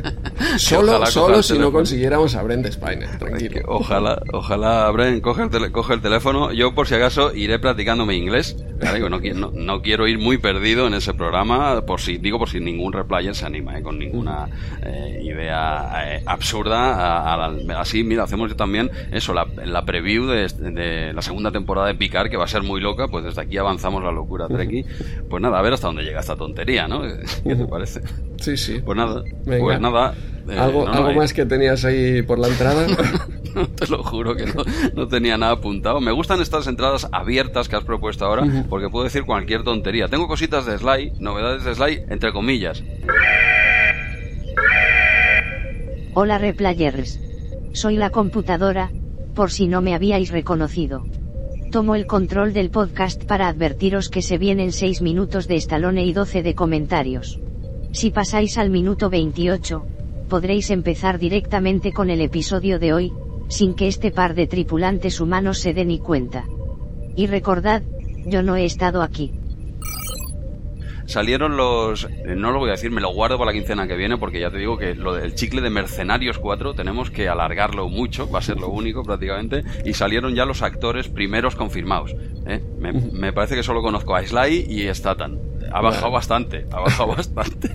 solo 0.56 1.04
solo 1.06 1.42
si 1.42 1.58
no 1.58 1.72
consiguiéramos 1.72 2.34
a 2.34 2.42
Brent 2.42 2.66
Spiner, 2.72 3.18
tranquilo. 3.18 3.60
Ojalá, 3.66 4.22
ojalá, 4.32 4.90
Brent, 4.90 5.22
coge 5.22 5.42
el, 5.42 5.72
coge 5.72 5.92
el 5.92 6.00
teléfono. 6.00 6.52
Yo, 6.52 6.74
por 6.74 6.88
si 6.88 6.94
acaso, 6.94 7.34
iré 7.34 7.58
practicando 7.58 8.06
mi 8.06 8.16
inglés. 8.16 8.56
no, 9.34 9.50
no, 9.52 9.82
quiero 9.82 10.08
ir 10.08 10.18
muy 10.18 10.38
perdido 10.38 10.86
en 10.86 10.94
ese 10.94 11.12
programa, 11.12 11.84
por 11.84 12.00
si 12.00 12.16
digo 12.16 12.38
por 12.38 12.48
si 12.48 12.60
ningún 12.60 12.94
replayer 12.94 13.34
se 13.34 13.44
anima, 13.44 13.78
¿eh? 13.78 13.82
con 13.82 13.98
ninguna 13.98 14.48
eh, 14.82 15.20
idea 15.22 16.16
eh, 16.16 16.22
absurda. 16.24 17.36
Así, 17.74 18.04
mira, 18.04 18.24
hacemos 18.24 18.54
también 18.56 18.90
eso, 19.12 19.34
la, 19.34 19.46
la 19.64 19.84
preview 19.84 20.26
de, 20.26 20.48
de, 20.48 21.12
la 21.12 21.22
segunda 21.22 21.50
temporada 21.50 21.88
de 21.88 21.94
Picar, 21.94 22.30
que 22.30 22.36
va 22.36 22.44
a 22.44 22.48
ser 22.48 22.62
muy 22.62 22.80
loca, 22.80 23.08
pues 23.08 23.24
desde 23.24 23.42
aquí 23.42 23.56
avanzamos 23.56 24.02
la 24.02 24.12
locura 24.12 24.48
Treki. 24.48 24.84
Pues 25.28 25.42
nada, 25.42 25.58
a 25.58 25.62
ver 25.62 25.72
hasta 25.72 25.88
dónde 25.88 26.02
llega 26.02 26.20
esta 26.20 26.36
tontería, 26.36 26.88
¿no? 26.88 27.02
¿Qué 27.44 27.54
te 27.54 27.66
parece? 27.66 28.00
Sí, 28.38 28.56
sí. 28.56 28.80
Pues 28.84 28.96
nada, 28.96 29.22
pues 29.44 29.80
nada. 29.80 30.14
Eh, 30.48 30.58
¿Algo, 30.58 30.86
¿algo 30.86 31.12
más 31.12 31.32
que 31.32 31.44
tenías 31.44 31.84
ahí 31.84 32.22
por 32.22 32.38
la 32.38 32.48
entrada? 32.48 32.86
no, 33.54 33.66
te 33.68 33.86
lo 33.88 34.04
juro 34.04 34.36
que 34.36 34.46
no, 34.46 34.62
no, 34.94 35.08
tenía 35.08 35.36
nada 35.36 35.52
apuntado. 35.52 36.00
Me 36.00 36.12
gustan 36.12 36.40
estas 36.40 36.66
entradas 36.68 37.08
abiertas 37.10 37.68
que 37.68 37.76
has 37.76 37.84
propuesto 37.84 38.24
ahora, 38.24 38.44
porque 38.68 38.88
puedo 38.88 39.04
decir 39.04 39.24
cualquier 39.24 39.64
tontería. 39.64 40.08
Tengo 40.08 40.28
cositas 40.28 40.66
de 40.66 40.78
Sly, 40.78 41.14
novedades 41.18 41.64
de 41.64 41.74
Sly, 41.74 42.04
entre 42.10 42.32
comillas. 42.32 42.82
Hola 46.14 46.38
replayers. 46.38 47.25
Soy 47.76 47.96
la 47.96 48.08
computadora, 48.08 48.90
por 49.34 49.50
si 49.50 49.68
no 49.68 49.82
me 49.82 49.94
habíais 49.94 50.30
reconocido. 50.30 51.04
tomo 51.70 51.94
el 51.94 52.06
control 52.06 52.54
del 52.54 52.70
podcast 52.70 53.22
para 53.24 53.48
advertiros 53.48 54.08
que 54.08 54.22
se 54.22 54.38
vienen 54.38 54.72
6 54.72 55.02
minutos 55.02 55.46
de 55.46 55.56
Stallone 55.56 56.06
y 56.06 56.14
12 56.14 56.42
de 56.42 56.54
comentarios. 56.54 57.38
Si 57.92 58.10
pasáis 58.10 58.56
al 58.56 58.70
minuto 58.70 59.10
28, 59.10 59.84
podréis 60.26 60.70
empezar 60.70 61.18
directamente 61.18 61.92
con 61.92 62.08
el 62.08 62.22
episodio 62.22 62.78
de 62.78 62.94
hoy, 62.94 63.12
sin 63.48 63.74
que 63.74 63.88
este 63.88 64.10
par 64.10 64.34
de 64.34 64.46
tripulantes 64.46 65.20
humanos 65.20 65.58
se 65.58 65.74
den 65.74 65.88
ni 65.88 65.98
cuenta. 65.98 66.46
Y 67.14 67.26
recordad, 67.26 67.82
yo 68.24 68.42
no 68.42 68.56
he 68.56 68.64
estado 68.64 69.02
aquí 69.02 69.34
salieron 71.06 71.56
los. 71.56 72.08
No 72.26 72.52
lo 72.52 72.58
voy 72.58 72.68
a 72.68 72.72
decir, 72.72 72.90
me 72.90 73.00
lo 73.00 73.12
guardo 73.12 73.38
para 73.38 73.52
la 73.52 73.58
quincena 73.58 73.86
que 73.86 73.96
viene, 73.96 74.18
porque 74.18 74.40
ya 74.40 74.50
te 74.50 74.58
digo 74.58 74.76
que 74.76 74.94
lo 74.94 75.14
del 75.14 75.34
chicle 75.34 75.60
de 75.60 75.70
Mercenarios 75.70 76.38
4 76.38 76.74
tenemos 76.74 77.10
que 77.10 77.28
alargarlo 77.28 77.88
mucho, 77.88 78.30
va 78.30 78.40
a 78.40 78.42
ser 78.42 78.58
lo 78.58 78.68
único 78.68 79.02
prácticamente, 79.02 79.64
y 79.84 79.94
salieron 79.94 80.34
ya 80.34 80.44
los 80.44 80.62
actores 80.62 81.08
primeros 81.08 81.56
confirmados. 81.56 82.14
¿eh? 82.46 82.62
Me, 82.78 82.92
me, 82.92 83.32
parece 83.32 83.56
que 83.56 83.62
solo 83.62 83.82
conozco 83.82 84.14
a 84.14 84.24
Sly 84.24 84.66
y 84.68 84.92
Statan 84.94 85.55
ha 85.70 85.80
bajado 85.80 86.10
bastante, 86.10 86.66
ha 86.70 86.80
bajado 86.80 87.08
bastante 87.16 87.70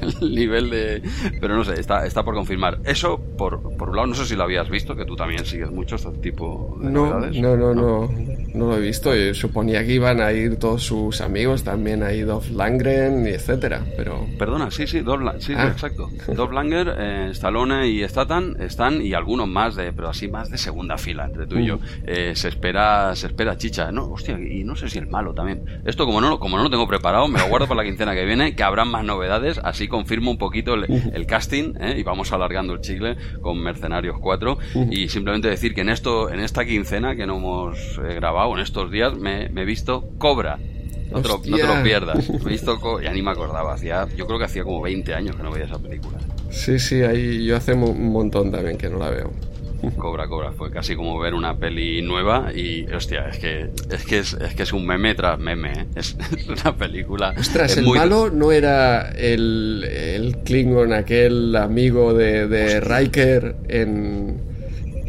el, 0.00 0.34
nivel 0.34 0.70
de... 0.70 1.02
Pero 1.40 1.56
no 1.56 1.64
sé, 1.64 1.80
está, 1.80 2.06
está 2.06 2.24
por 2.24 2.34
confirmar. 2.34 2.78
Eso, 2.84 3.20
por, 3.36 3.76
por 3.76 3.90
un 3.90 3.96
lado, 3.96 4.06
no 4.08 4.14
sé 4.14 4.26
si 4.26 4.36
lo 4.36 4.44
habías 4.44 4.68
visto, 4.68 4.96
que 4.96 5.04
tú 5.04 5.16
también 5.16 5.44
sigues 5.44 5.70
mucho 5.70 5.96
este 5.96 6.10
tipo 6.18 6.78
de 6.80 6.90
no, 6.90 7.06
novedades. 7.06 7.40
No, 7.40 7.56
no, 7.56 7.74
no, 7.74 8.10
no, 8.54 8.66
lo 8.66 8.76
he 8.76 8.80
visto. 8.80 9.14
Yo 9.14 9.34
suponía 9.34 9.84
que 9.84 9.92
iban 9.94 10.20
a 10.20 10.32
ir 10.32 10.56
todos 10.56 10.82
sus 10.82 11.20
amigos, 11.20 11.64
también 11.64 12.02
a 12.02 12.12
Dolph 12.12 12.50
Langren, 12.50 13.26
etcétera, 13.26 13.84
pero... 13.96 14.26
Perdona, 14.38 14.70
sí, 14.70 14.86
sí, 14.86 15.00
Dolph, 15.00 15.40
sí, 15.40 15.54
ah. 15.56 15.68
exacto. 15.68 16.08
Dolph 16.34 16.52
Langer, 16.52 16.94
eh, 16.98 17.28
Stallone 17.32 17.88
y 17.88 18.06
Statham 18.08 18.56
están, 18.60 19.02
y 19.02 19.14
algunos 19.14 19.48
más, 19.48 19.76
de 19.76 19.92
pero 19.92 20.08
así 20.08 20.28
más 20.28 20.50
de 20.50 20.58
segunda 20.58 20.98
fila, 20.98 21.26
entre 21.26 21.46
tú 21.46 21.58
y 21.58 21.66
yo. 21.66 21.78
Mm. 21.78 21.82
Eh, 22.06 22.32
se 22.34 22.48
espera 22.48 23.14
se 23.14 23.26
espera 23.26 23.56
chicha, 23.56 23.90
¿no? 23.92 24.10
Hostia, 24.10 24.38
y 24.38 24.64
no 24.64 24.76
sé 24.76 24.88
si 24.88 24.98
el 24.98 25.06
malo 25.06 25.34
también. 25.34 25.82
Esto 25.84 26.06
como 26.06 26.20
no, 26.20 26.38
como 26.38 26.56
no 26.56 26.64
lo 26.64 26.70
tengo 26.70 26.86
preparado, 26.86 27.17
me 27.26 27.38
lo 27.38 27.48
guardo 27.48 27.66
para 27.66 27.82
la 27.82 27.88
quincena 27.88 28.14
que 28.14 28.24
viene, 28.24 28.54
que 28.54 28.62
habrán 28.62 28.88
más 28.88 29.04
novedades, 29.04 29.58
así 29.64 29.88
confirmo 29.88 30.30
un 30.30 30.38
poquito 30.38 30.74
el, 30.74 31.26
casting 31.26 31.74
¿eh? 31.80 31.96
y 31.98 32.02
vamos 32.02 32.32
alargando 32.32 32.74
el 32.74 32.80
chicle 32.80 33.16
con 33.40 33.58
Mercenarios 33.60 34.16
4 34.20 34.58
y 34.90 35.08
simplemente 35.08 35.48
decir 35.48 35.74
que 35.74 35.80
en 35.80 35.88
esto 35.88 36.30
en 36.30 36.40
esta 36.40 36.64
quincena 36.64 37.16
que 37.16 37.26
no 37.26 37.38
hemos 37.38 37.98
eh, 37.98 38.14
grabado, 38.14 38.54
en 38.54 38.60
estos 38.60 38.90
días, 38.90 39.16
me, 39.16 39.46
he 39.46 39.64
visto 39.64 40.10
Cobra. 40.18 40.58
No 41.10 41.22
te, 41.22 41.28
lo, 41.28 41.38
no 41.38 41.56
te, 41.56 41.66
lo, 41.66 41.82
pierdas. 41.82 42.28
Me 42.44 42.50
he 42.50 42.52
visto 42.52 43.00
ya 43.00 43.10
ni 43.14 43.22
me 43.22 43.30
acordaba. 43.30 43.72
Hacía, 43.72 44.06
yo 44.14 44.26
creo 44.26 44.38
que 44.38 44.44
hacía 44.44 44.62
como 44.62 44.82
20 44.82 45.14
años 45.14 45.36
que 45.36 45.42
no 45.42 45.50
veía 45.50 45.64
esa 45.64 45.78
película. 45.78 46.18
Sí, 46.50 46.78
sí, 46.78 47.00
ahí 47.02 47.46
yo 47.46 47.56
hace 47.56 47.72
un 47.72 48.12
montón 48.12 48.52
también 48.52 48.76
que 48.76 48.90
no 48.90 48.98
la 48.98 49.08
veo. 49.08 49.32
Cobra, 49.96 50.26
cobra. 50.26 50.52
Fue 50.52 50.70
casi 50.70 50.96
como 50.96 51.18
ver 51.18 51.34
una 51.34 51.56
peli 51.56 52.02
nueva 52.02 52.50
y, 52.54 52.86
hostia, 52.92 53.28
es 53.28 53.38
que 53.38 53.70
es, 53.90 54.04
que 54.04 54.18
es, 54.18 54.34
que 54.34 54.62
es 54.62 54.72
un 54.72 54.86
meme 54.86 55.14
tras 55.14 55.38
meme. 55.38 55.72
¿eh? 55.72 55.86
Es, 55.94 56.16
una 56.48 56.76
película. 56.76 57.34
Ostras, 57.38 57.76
el 57.76 57.86
malo 57.86 58.30
no 58.30 58.50
era 58.50 59.10
el, 59.10 59.84
el 59.84 60.38
Klingon, 60.38 60.92
aquel 60.92 61.54
amigo 61.56 62.12
de, 62.12 62.48
de 62.48 62.80
Riker 62.80 63.56
en, 63.68 64.40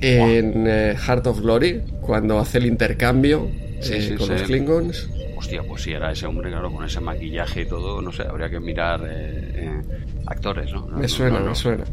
en 0.01 0.67
eh, 0.67 0.95
Heart 0.97 1.27
of 1.27 1.41
Glory, 1.41 1.81
cuando 2.01 2.39
hace 2.39 2.59
el 2.59 2.67
intercambio 2.67 3.49
eh, 3.81 4.15
con 4.17 4.29
los 4.29 4.41
Klingons. 4.43 5.09
Hostia, 5.35 5.63
pues 5.63 5.83
si 5.83 5.93
era 5.93 6.11
ese 6.11 6.27
hombre, 6.27 6.49
claro, 6.49 6.71
con 6.71 6.85
ese 6.85 6.99
maquillaje 6.99 7.61
y 7.61 7.65
todo, 7.65 8.01
no 8.01 8.11
sé, 8.11 8.23
habría 8.23 8.49
que 8.49 8.59
mirar 8.59 9.01
actores, 10.29 10.71
¿no? 10.71 10.85
Me 10.87 11.07
suena, 11.07 11.39
me 11.39 11.55
suena. 11.55 11.83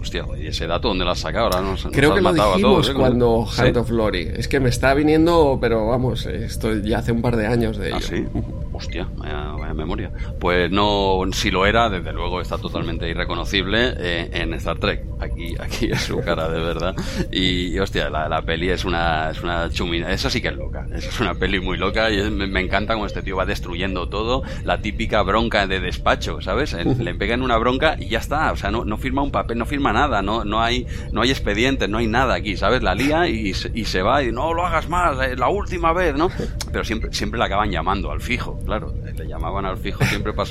Hostia, 0.00 0.24
¿y 0.40 0.46
ese 0.46 0.66
dato 0.66 0.88
dónde 0.88 1.04
lo 1.04 1.10
has 1.10 1.20
sacado? 1.20 1.46
Ahora 1.46 1.60
nos, 1.60 1.86
Creo 1.92 2.14
que 2.14 2.20
lo 2.20 2.32
dijimos 2.32 2.88
¿eh? 2.88 2.94
cuando 2.94 3.44
Heart 3.46 3.76
of 3.76 3.90
Glory. 3.90 4.30
Es 4.36 4.48
que 4.48 4.60
me 4.60 4.70
está 4.70 4.94
viniendo, 4.94 5.58
pero 5.60 5.86
vamos, 5.86 6.26
esto 6.26 6.74
ya 6.74 6.98
hace 6.98 7.12
un 7.12 7.22
par 7.22 7.36
de 7.36 7.46
años 7.46 7.76
de 7.76 7.92
¿Ah, 7.92 7.98
ello. 7.98 8.06
sí? 8.06 8.24
Hostia, 8.72 9.08
vaya, 9.16 9.72
memoria. 9.72 10.10
Pues 10.40 10.70
no, 10.70 11.20
si 11.32 11.50
lo 11.50 11.66
era, 11.66 11.88
desde 11.88 12.12
luego 12.12 12.40
está 12.40 12.58
totalmente 12.58 13.08
irreconocible 13.08 13.94
eh, 13.98 14.30
en 14.32 14.54
Star 14.54 14.78
Trek. 14.78 15.04
Aquí, 15.20 15.54
aquí 15.58 15.90
es 15.92 16.00
su 16.02 16.20
cara 16.20 16.48
de 16.48 16.60
verdad. 16.60 16.94
Y, 17.30 17.78
hostia, 17.78 18.10
la, 18.10 18.28
la, 18.28 18.42
peli 18.42 18.70
es 18.70 18.84
una, 18.84 19.30
es 19.30 19.42
una 19.42 19.70
chumina. 19.70 20.10
Esa 20.10 20.28
sí 20.28 20.40
que 20.40 20.48
es 20.48 20.56
loca. 20.56 20.86
Esa 20.92 21.08
es 21.08 21.20
una 21.20 21.34
peli 21.34 21.60
muy 21.60 21.76
loca 21.76 22.10
y 22.10 22.30
me, 22.30 22.46
me, 22.46 22.60
encanta 22.60 22.94
como 22.94 23.06
este 23.06 23.22
tío 23.22 23.36
va 23.36 23.46
destruyendo 23.46 24.08
todo. 24.08 24.42
La 24.64 24.80
típica 24.80 25.22
bronca 25.22 25.66
de 25.66 25.80
despacho, 25.80 26.40
¿sabes? 26.40 26.74
Le 26.74 27.14
pegan 27.14 27.42
una 27.42 27.56
bronca 27.56 27.73
y 27.98 28.08
ya 28.08 28.18
está. 28.18 28.52
O 28.52 28.56
sea, 28.56 28.70
no, 28.70 28.84
no 28.84 28.96
firma 28.96 29.22
un 29.22 29.30
papel, 29.30 29.58
no 29.58 29.66
firma 29.66 29.92
nada. 29.92 30.22
No, 30.22 30.44
no, 30.44 30.62
hay, 30.62 30.86
no 31.12 31.22
hay 31.22 31.30
expedientes, 31.30 31.88
no 31.88 31.98
hay 31.98 32.06
nada 32.06 32.34
aquí, 32.34 32.56
¿sabes? 32.56 32.82
La 32.82 32.94
lía 32.94 33.28
y, 33.28 33.52
y 33.74 33.84
se 33.84 34.02
va 34.02 34.22
y 34.22 34.32
no 34.32 34.52
lo 34.52 34.66
hagas 34.66 34.88
más, 34.88 35.20
eh, 35.26 35.36
la 35.36 35.48
última 35.48 35.92
vez, 35.92 36.14
¿no? 36.14 36.30
Pero 36.72 36.84
siempre, 36.84 37.12
siempre 37.12 37.38
la 37.38 37.46
acaban 37.46 37.70
llamando 37.70 38.10
al 38.10 38.20
fijo 38.20 38.58
claro, 38.64 38.92
le 39.16 39.26
llamaban 39.26 39.64
al 39.64 39.76
fijo 39.76 40.04
siempre 40.04 40.32
para, 40.32 40.50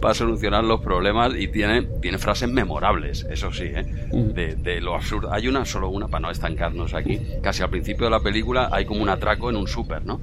para 0.00 0.14
solucionar 0.14 0.64
los 0.64 0.80
problemas 0.80 1.32
y 1.36 1.48
tiene, 1.48 1.82
tiene 2.00 2.18
frases 2.18 2.48
memorables, 2.48 3.26
eso 3.30 3.52
sí, 3.52 3.64
¿eh? 3.64 3.84
de, 4.12 4.80
lo 4.80 4.94
absurdo. 4.94 5.32
Hay 5.32 5.48
una, 5.48 5.64
solo 5.64 5.88
una, 5.88 6.08
para 6.08 6.22
no 6.22 6.30
estancarnos 6.30 6.94
aquí, 6.94 7.20
casi 7.42 7.62
al 7.62 7.70
principio 7.70 8.06
de 8.06 8.10
la 8.10 8.20
película 8.20 8.68
hay 8.70 8.84
como 8.84 9.02
un 9.02 9.08
atraco 9.08 9.50
en 9.50 9.56
un 9.56 9.66
súper, 9.66 10.04
¿no? 10.04 10.20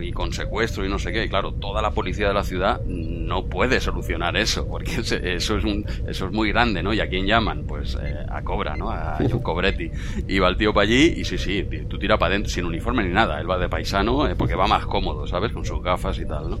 Y 0.00 0.12
con 0.12 0.32
secuestro 0.32 0.84
y 0.84 0.88
no 0.88 0.98
sé 0.98 1.12
qué, 1.12 1.24
y 1.24 1.28
claro, 1.28 1.52
toda 1.52 1.82
la 1.82 1.90
policía 1.90 2.28
de 2.28 2.34
la 2.34 2.44
ciudad 2.44 2.80
no 2.84 3.46
puede 3.46 3.80
solucionar 3.80 4.36
eso, 4.36 4.66
porque 4.68 4.96
eso 5.00 5.16
es, 5.16 5.64
un, 5.64 5.73
eso 6.06 6.26
es 6.26 6.32
muy 6.32 6.50
grande, 6.50 6.82
¿no? 6.82 6.92
¿Y 6.92 7.00
a 7.00 7.08
quién 7.08 7.26
llaman? 7.26 7.64
Pues 7.66 7.96
eh, 8.00 8.24
a 8.28 8.42
Cobra, 8.42 8.76
¿no? 8.76 8.90
A 8.90 9.18
John 9.30 9.40
Cobretti. 9.40 9.90
Y 10.28 10.38
va 10.38 10.48
el 10.48 10.56
tío 10.56 10.72
para 10.72 10.84
allí 10.84 11.14
y 11.16 11.24
sí, 11.24 11.38
sí, 11.38 11.66
tú 11.88 11.98
tira 11.98 12.18
para 12.18 12.34
adentro, 12.34 12.50
sin 12.50 12.64
uniforme 12.64 13.04
ni 13.04 13.12
nada, 13.12 13.40
él 13.40 13.50
va 13.50 13.58
de 13.58 13.68
paisano 13.68 14.28
eh, 14.28 14.34
porque 14.36 14.54
va 14.54 14.66
más 14.66 14.86
cómodo, 14.86 15.26
¿sabes? 15.26 15.52
Con 15.52 15.64
sus 15.64 15.82
gafas 15.82 16.18
y 16.18 16.26
tal, 16.26 16.50
¿no? 16.50 16.60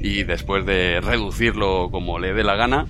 y 0.00 0.22
después 0.24 0.64
de 0.64 1.00
reducirlo 1.00 1.88
como 1.90 2.18
le 2.18 2.32
dé 2.32 2.44
la 2.44 2.56
gana, 2.56 2.86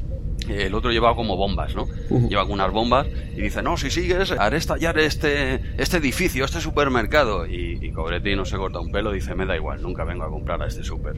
el 0.51 0.75
otro 0.75 0.91
lleva 0.91 1.15
como 1.15 1.37
bombas, 1.37 1.75
¿no? 1.75 1.87
Lleva 2.29 2.43
algunas 2.43 2.71
bombas 2.73 3.07
y 3.37 3.41
dice, 3.43 3.63
no, 3.63 3.77
si 3.77 3.91
sigues, 3.91 4.33
haré 4.33 4.57
estallar 4.57 4.99
este, 4.99 5.61
este 5.77 5.99
edificio, 5.99 6.45
este 6.45 6.61
supermercado. 6.61 7.47
Y, 7.47 7.79
y 7.81 7.91
Cobretti 7.93 8.35
no 8.35 8.45
se 8.45 8.57
corta 8.57 8.81
un 8.81 8.91
pelo, 8.91 9.13
dice, 9.13 9.35
me 9.35 9.47
da 9.47 9.57
igual, 9.57 9.83
nunca 9.83 10.05
vengo 10.05 10.25
a 10.25 10.29
comprar 10.29 10.63
a 10.63 10.67
este 10.67 10.83
super. 10.83 11.15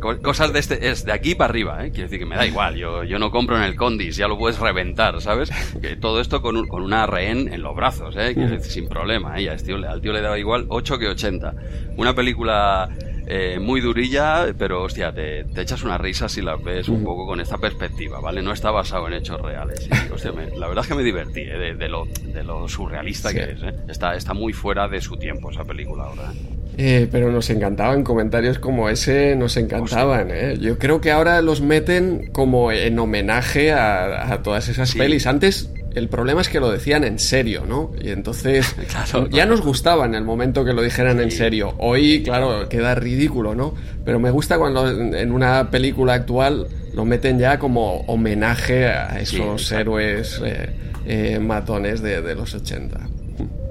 cosas 0.22 0.52
de 0.52 0.58
este, 0.58 0.88
es 0.90 1.04
de 1.04 1.12
aquí 1.12 1.34
para 1.34 1.50
arriba, 1.50 1.84
¿eh? 1.84 1.90
Quiere 1.90 2.04
decir 2.04 2.18
que 2.18 2.26
me 2.26 2.36
da 2.36 2.46
igual, 2.46 2.76
yo, 2.76 3.04
yo 3.04 3.18
no 3.18 3.30
compro 3.30 3.56
en 3.56 3.62
el 3.62 3.76
Condis, 3.76 4.16
ya 4.16 4.28
lo 4.28 4.38
puedes 4.38 4.58
reventar, 4.58 5.20
¿sabes? 5.20 5.50
Que 5.80 5.96
todo 5.96 6.20
esto 6.20 6.42
con, 6.42 6.66
con 6.68 6.82
una 6.82 7.06
rehén 7.06 7.52
en 7.52 7.62
los 7.62 7.74
brazos, 7.74 8.16
¿eh? 8.16 8.34
Quiere 8.34 8.58
decir, 8.58 8.72
sin 8.72 8.88
problema, 8.88 9.40
¿eh? 9.40 9.48
al 9.48 9.62
tío, 9.62 9.76
al 9.76 10.00
tío 10.00 10.12
le 10.12 10.20
daba 10.20 10.38
igual 10.38 10.66
8 10.68 10.98
que 10.98 11.08
80. 11.08 11.54
Una 11.96 12.14
película 12.14 12.88
eh, 13.26 13.58
muy 13.58 13.80
durilla, 13.80 14.46
pero 14.56 14.82
hostia, 14.82 15.12
te, 15.12 15.40
echas 15.60 15.82
una 15.82 15.98
risa 15.98 16.28
si 16.28 16.42
la 16.42 16.56
ves 16.56 16.88
un 16.88 17.02
poco 17.04 17.26
con 17.26 17.40
esta 17.40 17.58
perspectiva, 17.58 18.20
¿vale? 18.20 18.42
No 18.42 18.52
está 18.52 18.70
basado 18.70 19.08
en 19.08 19.14
hechos 19.14 19.40
reales. 19.40 19.88
hostia, 20.12 20.32
la 20.56 20.68
verdad 20.68 20.84
es 20.84 20.88
que 20.88 20.94
me 20.94 21.02
divertí 21.02 21.40
¿eh? 21.40 21.74
de, 21.76 21.88
lo, 21.88 22.06
de 22.06 22.44
lo 22.44 22.68
surrealista 22.68 23.32
que 23.32 23.42
es. 23.42 23.62
¿eh? 23.62 23.74
Está, 23.88 24.14
está 24.14 24.34
muy 24.34 24.52
fuera 24.52 24.88
de 24.88 25.00
su 25.00 25.16
tiempo 25.16 25.50
esa 25.50 25.64
película 25.64 26.04
ahora. 26.04 26.32
Eh, 26.78 27.08
pero 27.10 27.32
nos 27.32 27.48
encantaban 27.48 28.04
comentarios 28.04 28.58
como 28.58 28.90
ese, 28.90 29.34
nos 29.34 29.56
encantaban. 29.56 30.30
¿eh? 30.30 30.58
Yo 30.60 30.78
creo 30.78 31.00
que 31.00 31.10
ahora 31.10 31.40
los 31.40 31.62
meten 31.62 32.30
como 32.32 32.70
en 32.70 32.98
homenaje 32.98 33.72
a, 33.72 34.40
todas 34.42 34.68
esas 34.68 34.94
pelis. 34.94 35.26
Antes 35.26 35.70
el 35.96 36.10
problema 36.10 36.42
es 36.42 36.50
que 36.50 36.60
lo 36.60 36.70
decían 36.70 37.04
en 37.04 37.18
serio, 37.18 37.64
¿no? 37.66 37.90
Y 37.98 38.10
entonces 38.10 38.76
ya 39.30 39.46
nos 39.46 39.62
gustaba 39.62 40.04
en 40.04 40.14
el 40.14 40.24
momento 40.24 40.62
que 40.62 40.74
lo 40.74 40.82
dijeran 40.82 41.20
en 41.20 41.30
serio. 41.30 41.74
Hoy, 41.78 42.22
claro, 42.22 42.68
queda 42.68 42.94
ridículo, 42.94 43.54
¿no? 43.54 43.74
Pero 44.04 44.20
me 44.20 44.30
gusta 44.30 44.58
cuando 44.58 44.88
en 44.88 45.32
una 45.32 45.70
película 45.70 46.12
actual 46.12 46.66
lo 46.92 47.06
meten 47.06 47.38
ya 47.38 47.58
como 47.58 48.02
homenaje 48.08 48.86
a 48.86 49.18
esos 49.18 49.72
héroes 49.72 50.38
eh, 50.44 50.68
eh, 51.06 51.38
matones 51.38 52.02
de, 52.02 52.20
de 52.20 52.34
los 52.34 52.54
80. 52.54 53.00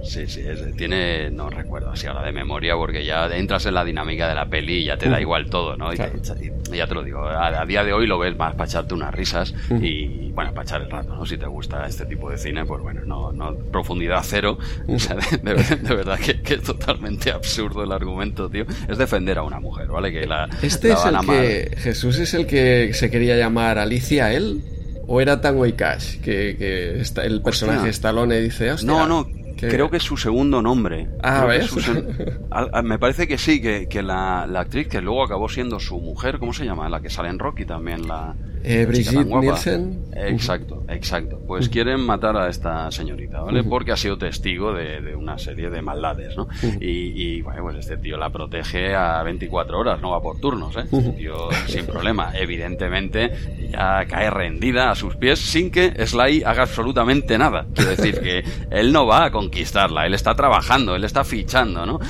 Sí, 0.05 0.27
sí, 0.27 0.43
tiene, 0.77 1.29
no 1.31 1.49
recuerdo 1.49 1.89
así 1.89 2.07
ahora 2.07 2.23
de 2.23 2.31
memoria, 2.31 2.75
porque 2.75 3.03
ya 3.03 3.25
entras 3.35 3.65
en 3.65 3.73
la 3.73 3.83
dinámica 3.83 4.27
de 4.27 4.35
la 4.35 4.45
peli 4.45 4.77
y 4.77 4.83
ya 4.85 4.97
te 4.97 5.09
da 5.09 5.19
igual 5.19 5.49
todo, 5.49 5.75
¿no? 5.75 5.93
Y, 5.93 5.97
ya 5.97 6.87
te 6.87 6.93
lo 6.93 7.03
digo, 7.03 7.23
a, 7.25 7.65
día 7.65 7.83
de 7.83 7.93
hoy 7.93 8.05
lo 8.05 8.19
ves 8.19 8.35
más 8.37 8.53
para 8.53 8.65
echarte 8.65 8.93
unas 8.93 9.13
risas 9.13 9.53
y, 9.81 10.31
bueno, 10.31 10.51
para 10.51 10.63
echar 10.63 10.81
el 10.81 10.89
rato, 10.89 11.15
¿no? 11.15 11.25
Si 11.25 11.37
te 11.37 11.47
gusta 11.47 11.85
este 11.87 12.05
tipo 12.05 12.29
de 12.29 12.37
cine, 12.37 12.65
pues 12.65 12.81
bueno, 12.81 13.01
no, 13.05 13.31
no 13.31 13.55
profundidad 13.71 14.21
cero, 14.23 14.57
o 14.87 14.99
sea, 14.99 15.15
de, 15.15 15.95
verdad 15.95 16.19
que, 16.19 16.53
es 16.53 16.61
totalmente 16.61 17.31
absurdo 17.31 17.83
el 17.83 17.91
argumento, 17.91 18.49
tío. 18.49 18.65
Es 18.87 18.97
defender 18.97 19.37
a 19.37 19.43
una 19.43 19.59
mujer, 19.59 19.87
¿vale? 19.87 20.11
Que 20.11 20.27
la, 20.27 20.49
este 20.61 20.91
es 20.91 21.05
el 21.05 21.17
que, 21.25 21.77
Jesús 21.77 22.19
es 22.19 22.33
el 22.33 22.45
que 22.45 22.93
se 22.93 23.09
quería 23.09 23.35
llamar 23.37 23.79
Alicia 23.79 24.33
él. 24.33 24.61
¿O 25.07 25.21
era 25.21 25.39
Tango 25.39 25.67
y 25.67 25.73
Cash? 25.73 26.19
Que, 26.19 26.55
que 26.57 27.03
el 27.21 27.41
personaje 27.43 27.89
Stallone 27.89 28.41
dice, 28.41 28.71
Hostia, 28.71 28.87
No, 28.87 29.05
no, 29.05 29.27
Creo 29.57 29.89
que 29.89 29.97
es 29.97 30.03
su 30.03 30.17
segundo 30.17 30.61
nombre. 30.61 31.07
Ah, 31.23 31.45
¿ves? 31.45 31.71
Me 32.83 32.99
parece 32.99 33.27
que 33.27 33.37
sí, 33.37 33.61
que, 33.61 34.03
la, 34.03 34.43
actriz 34.43 34.87
que 34.87 35.01
luego 35.01 35.23
acabó 35.23 35.49
siendo 35.49 35.79
su 35.79 35.99
mujer, 35.99 36.39
¿cómo 36.39 36.53
se 36.53 36.65
llama? 36.65 36.89
La 36.89 37.01
que 37.01 37.09
sale 37.09 37.29
en 37.29 37.39
Rocky 37.39 37.65
también, 37.65 38.07
la... 38.07 38.35
Eh, 38.65 38.85
Brigitte 38.85 39.25
Nielsen. 39.25 40.05
Exacto, 40.15 40.83
exacto. 40.87 41.39
Pues 41.45 41.69
quieren 41.69 41.99
matar 41.99 42.35
a 42.37 42.49
esta 42.49 42.89
señorita, 42.89 43.41
¿vale? 43.41 43.63
Porque 43.63 43.91
ha 43.91 43.97
sido 43.97 44.17
testigo 44.17 44.73
de, 44.73 45.15
una 45.15 45.37
serie 45.37 45.69
de 45.69 45.81
maldades, 45.81 46.35
¿no? 46.35 46.47
y, 46.79 47.41
bueno, 47.41 47.63
pues 47.63 47.77
este 47.77 47.97
tío 47.97 48.17
la 48.17 48.29
protege 48.29 48.95
a 48.95 49.21
24 49.23 49.79
horas, 49.79 50.01
no 50.01 50.11
va 50.11 50.21
por 50.21 50.39
turnos, 50.39 50.75
¿eh? 50.77 50.85
Este 50.91 51.11
tío 51.11 51.49
sin 51.67 51.85
problema. 51.85 52.31
Evidentemente 52.35 53.31
ya 53.69 54.05
cae 54.05 54.29
rendida 54.29 54.89
a 54.89 54.95
sus 54.95 55.15
pies 55.15 55.39
sin 55.39 55.69
que 55.69 55.93
Sly 56.05 56.43
haga 56.43 56.63
absolutamente 56.63 57.37
nada. 57.37 57.65
Quiero 57.73 57.91
decir 57.91 58.19
que 58.19 58.43
él 58.71 58.91
no 58.91 59.05
va 59.05 59.25
a 59.25 59.31
conquistarla, 59.31 60.05
él 60.05 60.13
está 60.13 60.33
trabajando, 60.33 60.95
él 60.95 61.03
está 61.03 61.23
fichando, 61.23 61.85
¿no? 61.85 61.99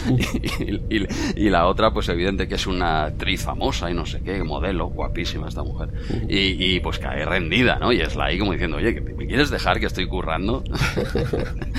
Y, 1.35 1.50
la 1.50 1.67
otra, 1.67 1.91
pues 1.91 2.09
evidente 2.09 2.47
que 2.47 2.55
es 2.55 2.67
una 2.67 3.05
actriz 3.05 3.43
famosa 3.43 3.89
y 3.89 3.93
no 3.93 4.05
sé 4.05 4.21
qué, 4.21 4.43
modelo, 4.43 4.88
guapísima 4.88 5.47
esta 5.47 5.63
mujer. 5.63 5.89
Y, 6.27 6.45
pues 6.82 7.00
cae 7.00 7.25
rendida, 7.25 7.78
¿no? 7.80 7.92
Y 7.92 8.00
Sly 8.00 8.38
como 8.40 8.52
diciendo, 8.52 8.78
oye, 8.78 9.00
¿me 9.02 9.28
quieres 9.28 9.50
dejar 9.50 9.80
que 9.80 9.86
estoy 9.88 10.08
currando? 10.08 10.64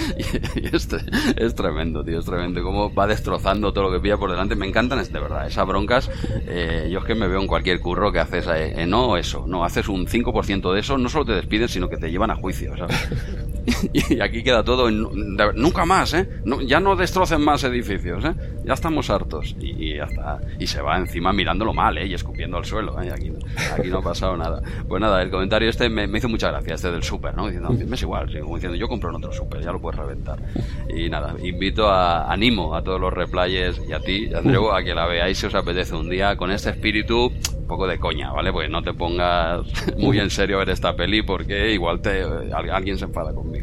y, 0.56 0.74
este, 0.74 0.96
es 1.36 1.54
tremendo, 1.54 2.04
tío, 2.04 2.18
es 2.18 2.26
tremendo. 2.26 2.62
Cómo 2.62 2.92
va 2.92 3.06
destrozando 3.06 3.72
todo 3.72 3.84
lo 3.84 3.92
que 3.92 4.00
pilla 4.00 4.16
por 4.16 4.30
delante. 4.30 4.56
Me 4.56 4.66
encantan, 4.66 4.98
es 4.98 5.12
de 5.12 5.20
verdad, 5.20 5.46
esas 5.46 5.66
broncas. 5.66 6.10
Eh, 6.46 6.88
yo 6.90 7.00
es 7.00 7.04
que 7.04 7.14
me 7.14 7.28
veo 7.28 7.40
en 7.40 7.46
cualquier 7.46 7.80
curro 7.80 8.12
que 8.12 8.20
haces, 8.20 8.46
eh, 8.46 8.82
eh, 8.82 8.86
no 8.86 9.16
eso, 9.16 9.44
no, 9.46 9.64
haces 9.64 9.88
un 9.88 10.06
5% 10.06 10.72
de 10.72 10.80
eso, 10.80 10.98
no 10.98 11.08
solo 11.08 11.26
te 11.26 11.32
despiden, 11.32 11.68
sino 11.68 11.88
que 11.88 11.96
te 11.96 12.10
llevan 12.10 12.30
a 12.30 12.36
juicio, 12.36 12.76
¿sabes? 12.76 12.96
y 13.92 14.20
aquí 14.20 14.42
queda 14.42 14.62
todo 14.62 14.88
en, 14.88 15.36
nunca 15.54 15.84
más, 15.84 16.14
¿eh? 16.14 16.28
ya 16.66 16.80
no 16.80 16.96
destrocen 16.96 17.40
más 17.40 17.64
edificios, 17.64 18.24
¿eh? 18.24 18.34
Ya 18.64 18.74
estamos 18.74 19.10
hartos. 19.10 19.56
Y, 19.60 19.94
y, 19.94 20.00
y 20.58 20.66
se 20.66 20.80
va 20.80 20.98
encima 20.98 21.32
mirándolo 21.32 21.72
mal, 21.72 21.98
¿eh? 21.98 22.06
Y 22.06 22.14
escupiendo 22.14 22.56
al 22.56 22.64
suelo, 22.64 23.00
¿eh? 23.02 23.10
Aquí, 23.12 23.30
no 23.90 23.98
ha 23.98 24.02
pasado 24.02 24.36
nada. 24.36 24.62
Pues 24.86 25.00
nada, 25.00 25.22
el 25.22 25.30
comentario 25.30 25.68
este 25.68 25.88
me, 25.88 26.04
hizo 26.16 26.28
mucha 26.28 26.50
gracia, 26.50 26.74
este 26.74 26.90
del 26.90 27.02
súper, 27.02 27.34
¿no? 27.34 27.46
Diciendo, 27.46 27.70
me 27.70 27.94
es 27.94 28.02
igual, 28.02 28.26
diciendo, 28.26 28.74
yo 28.74 28.88
compro 28.88 29.10
en 29.10 29.16
otro 29.16 29.32
súper, 29.32 29.62
ya 29.62 29.72
lo 29.72 29.80
puedes 29.80 29.98
reventar. 29.98 30.38
Y 30.94 31.08
nada, 31.08 31.34
invito 31.42 31.88
a, 31.88 32.30
animo 32.32 32.74
a 32.74 32.82
todos 32.82 33.00
los 33.00 33.12
replayes 33.12 33.80
y 33.88 33.92
a 33.92 34.00
ti, 34.00 34.30
Andreu, 34.34 34.72
a 34.72 34.82
que 34.82 34.94
la 34.94 35.06
veáis 35.06 35.38
si 35.38 35.46
os 35.46 35.54
apetece 35.54 35.94
un 35.94 36.08
día 36.08 36.36
con 36.36 36.50
este 36.50 36.70
espíritu 36.70 37.32
poco 37.66 37.86
de 37.86 37.98
coña, 37.98 38.32
¿vale? 38.32 38.52
Pues 38.52 38.70
no 38.70 38.82
te 38.82 38.94
pongas 38.94 39.66
muy 39.98 40.18
en 40.18 40.30
serio 40.30 40.56
a 40.56 40.58
ver 40.60 40.70
esta 40.70 40.94
peli 40.96 41.22
porque 41.22 41.72
igual 41.72 42.00
te, 42.00 42.22
alguien 42.52 42.98
se 42.98 43.04
enfada 43.04 43.34
conmigo. 43.34 43.55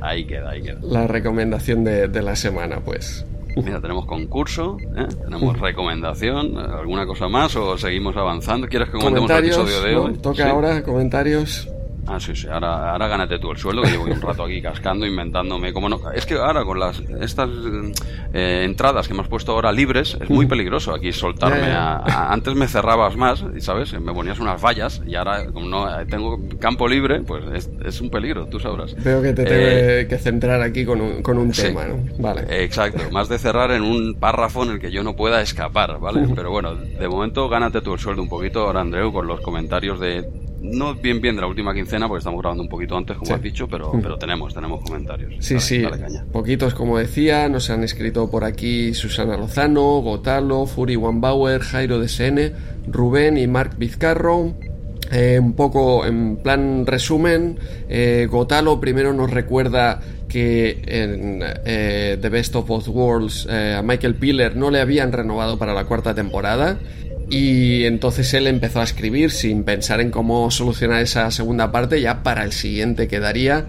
Ahí, 0.00 0.24
queda, 0.24 0.50
ahí 0.50 0.62
queda. 0.62 0.78
La 0.82 1.06
recomendación 1.06 1.84
de, 1.84 2.22
la 2.22 2.36
semana, 2.36 2.80
pues. 2.80 3.24
Mira, 3.56 3.80
tenemos 3.80 4.06
concurso, 4.06 4.76
¿eh? 4.96 5.06
tenemos 5.24 5.58
recomendación, 5.58 6.56
alguna 6.58 7.06
cosa 7.06 7.28
más 7.28 7.56
o 7.56 7.76
seguimos 7.76 8.16
avanzando. 8.16 8.68
¿Quieres 8.68 8.88
que 8.88 8.98
comentemos 8.98 9.30
el 9.30 9.38
episodio 9.38 9.80
de 9.82 9.96
hoy? 9.96 10.14
Toca 10.18 10.48
ahora 10.50 10.82
comentarios. 10.82 11.68
Ah, 12.08 12.18
sí, 12.18 12.34
sí. 12.34 12.46
Ahora, 12.48 12.92
ahora 12.92 13.08
gánate 13.08 13.38
tú 13.38 13.50
el 13.50 13.58
sueldo, 13.58 13.82
que 13.82 13.90
llevo 13.90 14.04
un 14.04 14.20
rato 14.20 14.44
aquí 14.44 14.62
cascando, 14.62 15.06
inventándome 15.06 15.72
cómo 15.72 15.88
no. 15.88 16.00
Es 16.12 16.26
que 16.26 16.34
ahora 16.34 16.64
con 16.64 16.80
las 16.80 17.00
estas 17.20 17.48
eh, 18.32 18.62
entradas 18.64 19.06
que 19.06 19.14
me 19.14 19.20
has 19.20 19.28
puesto 19.28 19.52
ahora 19.52 19.72
libres, 19.72 20.16
es 20.20 20.30
muy 20.30 20.46
peligroso 20.46 20.94
aquí 20.94 21.12
soltarme. 21.12 21.70
A, 21.70 22.32
antes 22.32 22.54
me 22.54 22.66
cerrabas 22.66 23.16
más, 23.16 23.44
¿sabes? 23.58 23.92
Me 24.00 24.12
ponías 24.12 24.38
unas 24.38 24.62
vallas 24.62 25.02
y 25.06 25.14
ahora, 25.14 25.46
como 25.46 25.66
no 25.66 25.86
tengo 26.06 26.38
campo 26.58 26.88
libre, 26.88 27.20
pues 27.20 27.44
es, 27.84 28.00
un 28.00 28.10
peligro, 28.10 28.46
tú 28.46 28.58
sabrás. 28.58 28.94
Veo 29.02 29.20
que 29.20 29.32
te 29.32 30.00
eh, 30.00 30.06
que 30.06 30.18
centrar 30.18 30.62
aquí 30.62 30.84
con 30.84 31.00
un, 31.00 31.22
con 31.22 31.38
un 31.38 31.50
tema, 31.50 31.84
¿no? 31.86 31.98
Vale. 32.18 32.44
Exacto. 32.64 33.02
Más 33.10 33.28
de 33.28 33.38
cerrar 33.38 33.70
en 33.72 33.82
un 33.82 34.14
párrafo 34.14 34.62
en 34.64 34.70
el 34.70 34.80
que 34.80 34.90
yo 34.90 35.02
no 35.02 35.16
pueda 35.16 35.40
escapar, 35.42 35.98
¿vale? 35.98 36.26
Pero 36.34 36.50
bueno, 36.50 36.74
de 36.74 37.08
momento 37.08 37.48
gánate 37.48 37.80
tú 37.80 37.94
el 37.94 37.98
sueldo 37.98 38.22
un 38.22 38.28
poquito 38.28 38.60
ahora, 38.60 38.80
Andreu, 38.80 39.12
con 39.12 39.26
los 39.26 39.40
comentarios 39.40 40.00
de 40.00 40.24
no 40.60 40.94
bien 40.94 41.20
bien 41.20 41.36
de 41.36 41.42
la 41.42 41.46
última 41.46 41.72
quincena 41.72 42.08
porque 42.08 42.18
estamos 42.18 42.40
grabando 42.40 42.62
un 42.62 42.68
poquito 42.68 42.96
antes 42.96 43.16
como 43.16 43.34
has 43.34 43.42
dicho 43.42 43.68
pero, 43.68 43.92
mm. 43.92 44.02
pero 44.02 44.18
tenemos 44.18 44.54
tenemos 44.54 44.82
comentarios. 44.82 45.34
Sí 45.38 45.60
sí. 45.60 45.84
poquitos 46.32 46.74
como 46.74 46.98
decía 46.98 47.48
nos 47.48 47.70
han 47.70 47.84
escrito 47.84 48.30
por 48.30 48.44
aquí 48.44 48.94
Susana 48.94 49.36
Lozano 49.36 50.00
Gotalo 50.00 50.66
Furi 50.66 50.96
Bauer 50.96 51.60
Jairo 51.60 51.98
DSN 52.00 52.52
Rubén 52.90 53.38
y 53.38 53.46
Marc 53.46 53.78
Vizcarro. 53.78 54.54
Eh, 55.10 55.38
un 55.38 55.54
poco 55.54 56.04
en 56.04 56.36
plan 56.36 56.84
resumen, 56.84 57.58
eh, 57.88 58.26
Gotalo 58.30 58.78
primero 58.78 59.14
nos 59.14 59.30
recuerda 59.30 60.00
que 60.28 60.82
en 60.86 61.40
eh, 61.64 62.18
The 62.20 62.28
Best 62.28 62.54
of 62.56 62.66
Both 62.66 62.88
Worlds 62.88 63.46
a 63.48 63.80
Michael 63.82 64.16
Piller 64.16 64.54
no 64.54 64.70
le 64.70 64.80
habían 64.80 65.12
renovado 65.12 65.58
para 65.58 65.72
la 65.72 65.86
cuarta 65.86 66.14
temporada 66.14 66.78
y 67.30 67.84
entonces 67.84 68.32
él 68.34 68.46
empezó 68.46 68.80
a 68.80 68.84
escribir 68.84 69.30
sin 69.30 69.64
pensar 69.64 70.00
en 70.00 70.10
cómo 70.10 70.50
solucionar 70.50 71.02
esa 71.02 71.30
segunda 71.30 71.70
parte, 71.70 72.00
ya 72.00 72.22
para 72.22 72.44
el 72.44 72.52
siguiente 72.52 73.08
quedaría. 73.08 73.66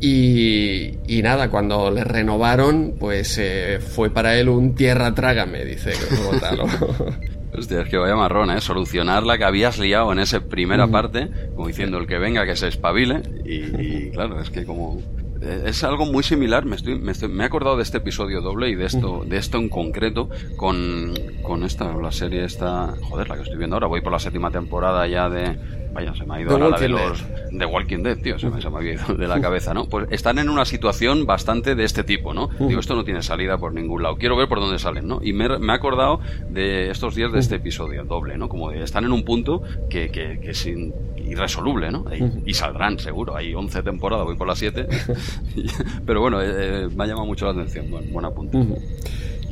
Y, 0.00 0.98
y 1.06 1.22
nada, 1.22 1.50
cuando 1.50 1.90
le 1.90 2.04
renovaron, 2.04 2.94
pues 2.98 3.36
eh, 3.38 3.80
fue 3.80 4.10
para 4.10 4.38
él 4.38 4.48
un 4.48 4.74
tierra 4.74 5.14
trágame, 5.14 5.64
dice. 5.64 5.92
Hostia, 7.52 7.82
es 7.82 7.88
que 7.88 7.96
vaya 7.98 8.16
marrón, 8.16 8.50
¿eh? 8.50 8.60
Solucionar 8.60 9.24
la 9.24 9.36
que 9.36 9.44
habías 9.44 9.78
liado 9.78 10.12
en 10.12 10.20
esa 10.20 10.40
primera 10.40 10.86
parte, 10.86 11.28
como 11.54 11.66
diciendo 11.66 11.98
el 11.98 12.06
que 12.06 12.16
venga 12.16 12.46
que 12.46 12.56
se 12.56 12.68
espabile. 12.68 13.22
y 13.44 14.10
claro, 14.12 14.40
es 14.40 14.50
que 14.50 14.64
como 14.64 15.02
es 15.40 15.84
algo 15.84 16.06
muy 16.06 16.22
similar. 16.22 16.64
Me, 16.64 16.76
estoy, 16.76 16.98
me, 16.98 17.12
he 17.12 17.46
acordado 17.46 17.76
de 17.76 17.82
este 17.82 17.98
episodio 17.98 18.40
doble 18.40 18.68
y 18.68 18.74
de 18.74 18.86
esto, 18.86 19.24
de 19.26 19.36
esto 19.36 19.58
en 19.58 19.68
concreto 19.68 20.28
con, 20.56 21.14
con 21.42 21.64
esta, 21.64 21.94
la 21.94 22.12
serie 22.12 22.44
esta, 22.44 22.94
joder, 23.02 23.28
la 23.28 23.36
que 23.36 23.42
estoy 23.42 23.58
viendo 23.58 23.76
ahora. 23.76 23.86
Voy 23.86 24.00
por 24.00 24.12
la 24.12 24.18
séptima 24.18 24.50
temporada 24.50 25.06
ya 25.06 25.28
de, 25.28 25.58
Vaya, 25.92 26.14
se 26.14 26.24
me 26.24 26.36
ha 26.36 26.40
ido 26.40 26.52
ahora 26.52 26.68
la 26.70 26.78
de 26.78 26.88
los 26.88 27.24
de 27.50 27.66
Walking 27.66 28.02
Dead, 28.02 28.18
tío, 28.18 28.38
se 28.38 28.48
me, 28.48 28.60
se 28.62 28.70
me, 28.70 28.78
ha 28.78 28.82
ido 28.82 29.14
de 29.18 29.26
la 29.26 29.40
cabeza, 29.40 29.74
¿no? 29.74 29.86
Pues 29.86 30.06
están 30.10 30.38
en 30.38 30.48
una 30.48 30.64
situación 30.64 31.26
bastante 31.26 31.74
de 31.74 31.84
este 31.84 32.04
tipo, 32.04 32.32
¿no? 32.32 32.48
Digo, 32.58 32.80
esto 32.80 32.94
no 32.94 33.04
tiene 33.04 33.22
salida 33.22 33.58
por 33.58 33.72
ningún 33.72 34.02
lado, 34.02 34.16
quiero 34.16 34.36
ver 34.36 34.48
por 34.48 34.60
dónde 34.60 34.78
salen, 34.78 35.08
¿no? 35.08 35.20
Y 35.22 35.32
me, 35.32 35.58
me 35.58 35.72
he 35.72 35.76
acordado 35.76 36.20
de 36.48 36.90
estos 36.90 37.14
días 37.14 37.32
de 37.32 37.40
este 37.40 37.56
episodio 37.56 38.04
doble, 38.04 38.38
¿no? 38.38 38.48
Como 38.48 38.70
están 38.70 39.04
en 39.04 39.12
un 39.12 39.24
punto 39.24 39.62
que, 39.88 40.10
que, 40.10 40.38
que 40.40 40.50
es 40.50 40.68
irresoluble, 41.16 41.90
¿no? 41.90 42.04
Y, 42.44 42.54
saldrán, 42.54 42.98
seguro, 42.98 43.36
hay 43.36 43.54
11 43.54 43.82
temporadas, 43.82 44.26
voy 44.26 44.36
por 44.36 44.46
las 44.46 44.58
7, 44.58 44.86
pero 46.06 46.20
bueno, 46.20 46.40
eh, 46.40 46.46
eh, 46.48 46.88
me 46.94 47.04
ha 47.04 47.06
llamado 47.06 47.26
mucho 47.26 47.46
la 47.46 47.52
atención, 47.52 47.90
bueno, 47.90 48.06
buen 48.10 48.24
apunte. 48.24 48.58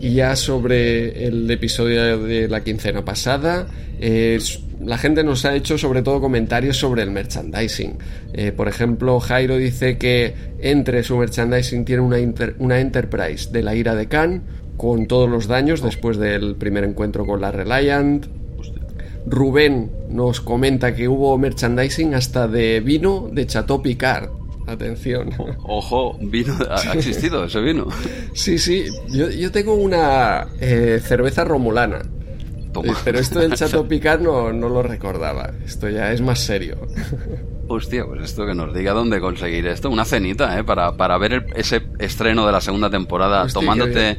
Y 0.00 0.14
ya 0.14 0.36
sobre 0.36 1.26
el 1.26 1.50
episodio 1.50 2.18
de 2.18 2.48
la 2.48 2.62
quincena 2.62 3.04
pasada, 3.04 3.66
la 4.84 4.96
gente 4.96 5.24
nos 5.24 5.44
ha 5.44 5.54
hecho 5.54 5.76
sobre 5.76 6.02
todo 6.02 6.20
comentarios 6.20 6.76
sobre 6.76 7.02
el 7.02 7.10
merchandising. 7.10 7.98
Eh, 8.32 8.52
por 8.52 8.68
ejemplo, 8.68 9.18
Jairo 9.20 9.56
dice 9.56 9.98
que 9.98 10.34
entre 10.60 11.02
su 11.02 11.16
merchandising 11.16 11.84
tiene 11.84 12.02
una, 12.02 12.18
una 12.58 12.78
Enterprise 12.78 13.50
de 13.50 13.62
la 13.62 13.74
ira 13.74 13.94
de 13.94 14.06
Khan 14.06 14.42
con 14.76 15.06
todos 15.06 15.28
los 15.28 15.48
daños 15.48 15.82
después 15.82 16.16
del 16.16 16.54
primer 16.56 16.84
encuentro 16.84 17.26
con 17.26 17.40
la 17.40 17.50
Reliant. 17.50 18.26
Rubén 19.26 19.90
nos 20.08 20.40
comenta 20.40 20.94
que 20.94 21.08
hubo 21.08 21.36
merchandising 21.36 22.14
hasta 22.14 22.46
de 22.46 22.80
vino 22.80 23.28
de 23.32 23.46
Chateau 23.46 23.82
Picard. 23.82 24.37
Atención. 24.68 25.30
Ojo, 25.62 26.18
vino, 26.20 26.54
¿ha 26.68 26.92
existido 26.94 27.44
ese 27.44 27.60
vino? 27.60 27.86
Sí, 28.34 28.58
sí, 28.58 28.84
yo, 29.08 29.50
tengo 29.50 29.74
una 29.74 30.46
eh, 30.60 31.00
cerveza 31.02 31.44
romulana. 31.44 32.02
Pero 33.04 33.18
esto 33.18 33.40
del 33.40 33.54
Chateau 33.54 33.84
Picard 33.88 34.20
no, 34.20 34.52
no 34.52 34.68
lo 34.68 34.82
recordaba. 34.82 35.50
Esto 35.64 35.88
ya 35.88 36.12
es 36.12 36.20
más 36.20 36.38
serio. 36.38 36.76
Hostia, 37.70 38.06
pues 38.06 38.22
esto 38.22 38.46
que 38.46 38.54
nos 38.54 38.74
diga 38.74 38.92
dónde 38.92 39.20
conseguir 39.20 39.66
esto. 39.66 39.90
Una 39.90 40.06
cenita, 40.06 40.58
¿eh? 40.58 40.64
Para, 40.64 40.92
para 40.92 41.18
ver 41.18 41.46
ese 41.54 41.82
estreno 41.98 42.46
de 42.46 42.52
la 42.52 42.62
segunda 42.62 42.88
temporada 42.88 43.46
tomándote 43.46 44.16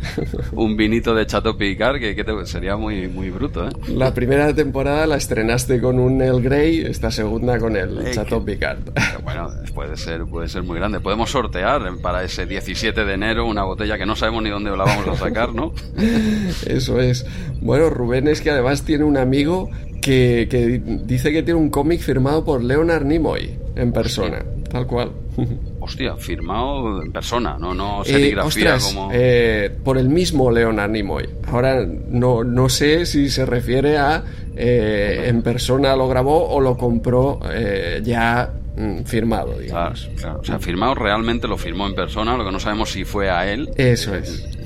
un 0.52 0.78
vinito 0.78 1.16
de 1.16 1.26
Chateau 1.26 1.58
Picard, 1.58 2.00
que, 2.00 2.16
sería 2.46 2.78
muy, 2.78 3.08
muy 3.08 3.32
bruto, 3.32 3.68
¿eh? 3.68 3.72
La 3.88 4.14
primera 4.14 4.54
temporada 4.54 5.08
la 5.08 5.18
estrenaste 5.18 5.82
con 5.82 5.98
un 5.98 6.22
El 6.22 6.44
Grey, 6.44 6.82
esta 6.82 7.10
segunda 7.10 7.58
con 7.58 7.76
el 7.76 8.12
Chateau 8.12 8.44
Picard. 8.46 8.80
Bueno, 9.24 9.50
puede 9.76 9.96
ser, 9.98 10.26
puede 10.26 10.48
ser 10.48 10.64
muy 10.64 10.78
grande. 10.78 11.00
Podemos 11.00 11.30
sortear 11.30 11.82
para 12.02 12.24
ese 12.24 12.46
17 12.46 13.06
de 13.06 13.14
enero 13.14 13.46
una 13.46 13.64
botella 13.64 13.98
que 13.98 14.06
no 14.06 14.16
sabemos 14.16 14.44
ni 14.44 14.50
dónde 14.50 14.72
la 14.72 14.86
vamos 14.86 15.08
a 15.08 15.16
sacar, 15.16 15.54
¿no? 15.54 15.74
Eso 16.66 17.00
es. 17.00 17.26
Bueno, 17.62 17.90
Rubén 17.90 18.28
es 18.28 18.42
que 18.42 18.50
además 18.50 18.84
tiene 18.84 19.04
un 19.04 19.18
amigo 19.18 19.70
que, 20.02 20.82
dice 21.06 21.32
que 21.32 21.44
tiene 21.44 21.60
un 21.60 21.70
cómic 21.70 22.02
firmado 22.02 22.44
por 22.44 22.64
Leonard 22.64 23.06
Nimoy 23.06 23.58
en 23.76 23.92
persona, 23.92 24.44
tal 24.70 24.88
cual. 24.88 25.12
Hostia, 25.80 26.16
firmado 26.16 27.02
en 27.02 27.12
persona, 27.12 27.58
no, 27.60 27.74
no 27.74 28.04
serigrafía 28.04 28.76
eh, 28.76 28.80
como. 28.82 29.10
Eh, 29.14 29.78
por 29.84 29.98
el 29.98 30.10
mismo 30.10 30.52
Leonard 30.52 30.92
Nimoy. 30.92 31.30
Ahora 31.48 31.86
no, 31.86 32.44
no 32.44 32.70
sé 32.70 33.06
si 33.06 33.30
se 33.30 33.46
refiere 33.46 33.98
a 33.98 34.24
eh, 34.56 35.26
en 35.28 35.42
persona 35.42 35.96
lo 35.96 36.08
grabó 36.10 36.50
o 36.50 36.60
lo 36.60 36.78
compró 36.78 37.40
ya 38.04 38.52
mm, 38.76 39.04
firmado, 39.04 39.58
digamos. 39.58 40.10
Claro, 40.18 40.40
O 40.42 40.44
sea, 40.44 40.60
firmado 40.60 40.96
realmente 40.96 41.48
lo 41.48 41.58
firmó 41.58 41.88
en 41.88 41.96
persona, 41.96 42.36
lo 42.36 42.46
que 42.46 42.52
no 42.52 42.60
sabemos 42.60 42.92
si 42.92 43.06
fue 43.06 43.30
a 43.30 43.52
él. 43.52 43.70
Eso 43.78 44.16
es 44.16 44.59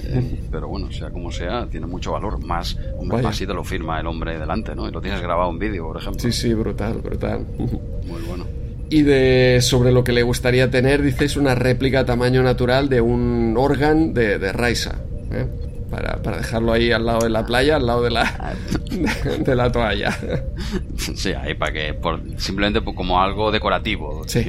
pero 0.51 0.67
bueno, 0.67 0.91
sea 0.91 1.09
como 1.09 1.31
sea, 1.31 1.67
tiene 1.67 1.87
mucho 1.87 2.11
valor. 2.11 2.43
Más, 2.43 2.77
más 3.03 3.35
si 3.35 3.45
te 3.45 3.53
lo 3.53 3.63
firma 3.63 3.99
el 3.99 4.07
hombre 4.07 4.37
delante, 4.37 4.75
¿no? 4.75 4.87
Y 4.87 4.91
lo 4.91 5.01
tienes 5.01 5.21
grabado 5.21 5.49
en 5.51 5.59
vídeo, 5.59 5.85
por 5.85 5.97
ejemplo. 5.97 6.21
Sí, 6.21 6.31
sí, 6.31 6.53
brutal, 6.53 6.99
brutal. 7.01 7.45
Muy 7.57 8.21
bueno. 8.27 8.45
Y 8.89 9.01
de 9.01 9.59
sobre 9.61 9.91
lo 9.91 10.03
que 10.03 10.11
le 10.11 10.23
gustaría 10.23 10.69
tener, 10.69 11.01
dices, 11.01 11.35
una 11.35 11.55
réplica 11.55 12.01
a 12.01 12.05
tamaño 12.05 12.43
natural 12.43 12.89
de 12.89 13.01
un 13.01 13.55
órgano 13.57 14.13
de, 14.13 14.37
de 14.37 14.51
Raisa. 14.51 14.99
¿eh? 15.31 15.47
Para, 15.93 16.19
para, 16.23 16.37
dejarlo 16.37 16.73
ahí 16.73 16.91
al 16.91 17.05
lado 17.05 17.19
de 17.19 17.29
la 17.29 17.45
playa, 17.45 17.75
al 17.75 17.85
lado 17.85 18.01
de 18.01 18.09
la, 18.09 18.55
de, 19.39 19.55
la 19.55 19.71
toalla. 19.71 20.17
Sí, 20.97 21.33
ahí 21.33 21.53
para 21.53 21.71
que, 21.71 21.93
por, 21.93 22.19
simplemente 22.37 22.83
como 22.95 23.21
algo 23.21 23.51
decorativo, 23.51 24.23
sí, 24.25 24.43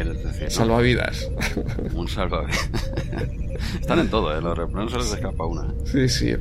salvavidas. 0.48 1.28
Un 1.92 2.09
salvavidas. 2.09 2.70
Están 3.80 3.98
en 3.98 4.09
todo, 4.09 4.35
¿eh? 4.35 4.40
los 4.40 4.70
no 4.70 4.88
se 4.88 4.96
les 4.96 5.12
escapa 5.12 5.44
una. 5.44 5.66
Sí, 5.85 6.09
sí. 6.09 6.35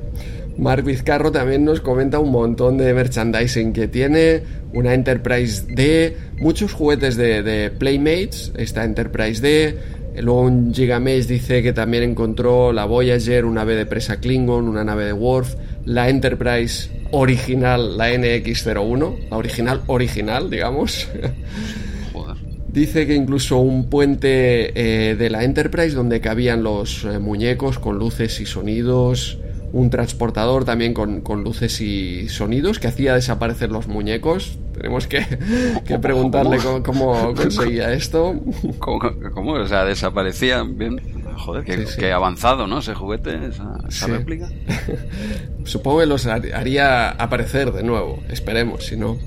Mark 0.57 0.83
Vizcarro 0.83 1.31
también 1.31 1.65
nos 1.65 1.81
comenta 1.81 2.19
un 2.19 2.31
montón 2.31 2.77
de 2.77 2.93
merchandising 2.93 3.73
que 3.73 3.87
tiene, 3.87 4.43
una 4.71 4.93
Enterprise 4.93 5.65
D, 5.67 6.15
muchos 6.39 6.73
juguetes 6.73 7.17
de, 7.17 7.71
Playmates, 7.77 8.53
esta 8.55 8.83
Enterprise 8.85 9.41
D, 9.41 9.77
luego 10.21 10.41
un 10.41 10.73
Gigamesh 10.73 11.25
dice 11.25 11.63
que 11.63 11.73
también 11.73 12.03
encontró 12.03 12.71
la 12.71 12.85
Voyager, 12.85 13.45
una 13.45 13.61
nave 13.61 13.75
de 13.75 13.85
presa 13.85 14.19
Klingon, 14.19 14.67
una 14.67 14.83
nave 14.83 15.05
de 15.05 15.13
Worf, 15.13 15.55
la 15.85 16.09
Enterprise 16.09 16.89
original, 17.11 17.97
la 17.97 18.11
NX-01, 18.11 19.29
la 19.29 19.37
original 19.37 19.81
original, 19.87 20.49
digamos. 20.49 21.07
Dice 22.67 23.05
que 23.05 23.13
incluso 23.13 23.59
un 23.59 23.87
puente 23.87 24.71
eh, 24.73 25.15
de 25.15 25.29
la 25.29 25.43
Enterprise 25.43 25.95
donde 25.95 26.19
cabían 26.21 26.63
los 26.63 27.05
eh, 27.05 27.19
muñecos 27.19 27.77
con 27.77 27.99
luces 27.99 28.39
y 28.39 28.47
sonidos, 28.47 29.37
un 29.73 29.89
transportador 29.89 30.65
también 30.65 30.93
con, 30.93 31.23
luces 31.43 31.81
y 31.81 32.29
sonidos 32.29 32.77
que 32.77 32.87
hacía 32.87 33.15
desaparecer 33.15 33.71
los 33.71 33.87
muñecos. 33.87 34.59
Tenemos 34.73 35.07
que, 35.07 35.21
preguntarle 36.01 36.59
cómo, 36.85 37.33
conseguía 37.35 37.91
esto. 37.91 38.39
¿Cómo, 38.79 39.53
O 39.53 39.67
sea, 39.67 39.83
desaparecían 39.83 40.77
bien. 40.77 41.01
Joder, 41.37 41.63
qué, 41.97 42.11
avanzado, 42.11 42.67
¿no? 42.67 42.79
Ese 42.79 42.93
juguete, 42.93 43.47
esa, 43.47 44.07
réplica. 44.07 44.47
Supongo 45.65 46.01
que 46.01 46.05
los 46.05 46.27
haría 46.27 47.09
aparecer 47.09 47.71
de 47.73 47.81
nuevo. 47.81 48.19
Esperemos, 48.29 48.85
si 48.85 48.95
no. 48.95 49.17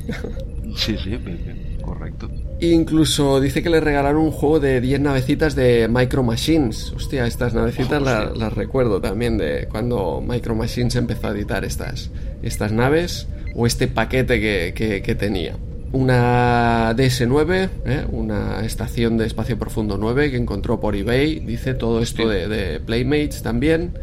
sí, 0.77 0.97
sí, 0.97 1.17
bien, 1.17 1.77
correcto. 1.83 2.31
Incluso 2.61 3.39
dice 3.41 3.63
que 3.63 3.69
le 3.69 3.81
regalaron 3.81 4.23
un 4.23 4.31
juego 4.31 4.61
de 4.61 4.81
10 4.81 5.01
navecitas 5.01 5.55
de 5.55 5.89
Micro 5.89 6.23
Machines. 6.23 6.93
Hostia, 6.97 7.27
estas 7.27 7.53
navecitas 7.53 8.01
las, 8.01 8.53
recuerdo 8.55 9.01
también 9.01 9.37
de 9.37 9.69
cuando 9.71 10.23
Micro 10.27 10.55
Machines 10.55 10.97
empezó 10.97 11.29
a 11.29 11.31
editar 11.33 11.65
estas, 11.65 12.11
estas 12.43 12.73
naves 12.73 13.29
o 13.55 13.67
este 13.67 13.89
paquete 13.89 14.41
que, 14.73 15.15
tenía. 15.19 15.57
Una 15.93 16.95
DS9, 16.97 17.69
¿eh? 17.85 18.05
una 18.11 18.65
estación 18.65 19.19
de 19.19 19.27
espacio 19.27 19.59
profundo 19.59 19.99
9 19.99 20.31
que 20.31 20.37
encontró 20.39 20.81
por 20.81 20.97
eBay. 20.97 21.41
Dice 21.41 21.75
todo 21.75 22.01
esto 22.01 22.27
de, 22.27 22.81
Playmates 22.81 23.43
también. 23.43 23.99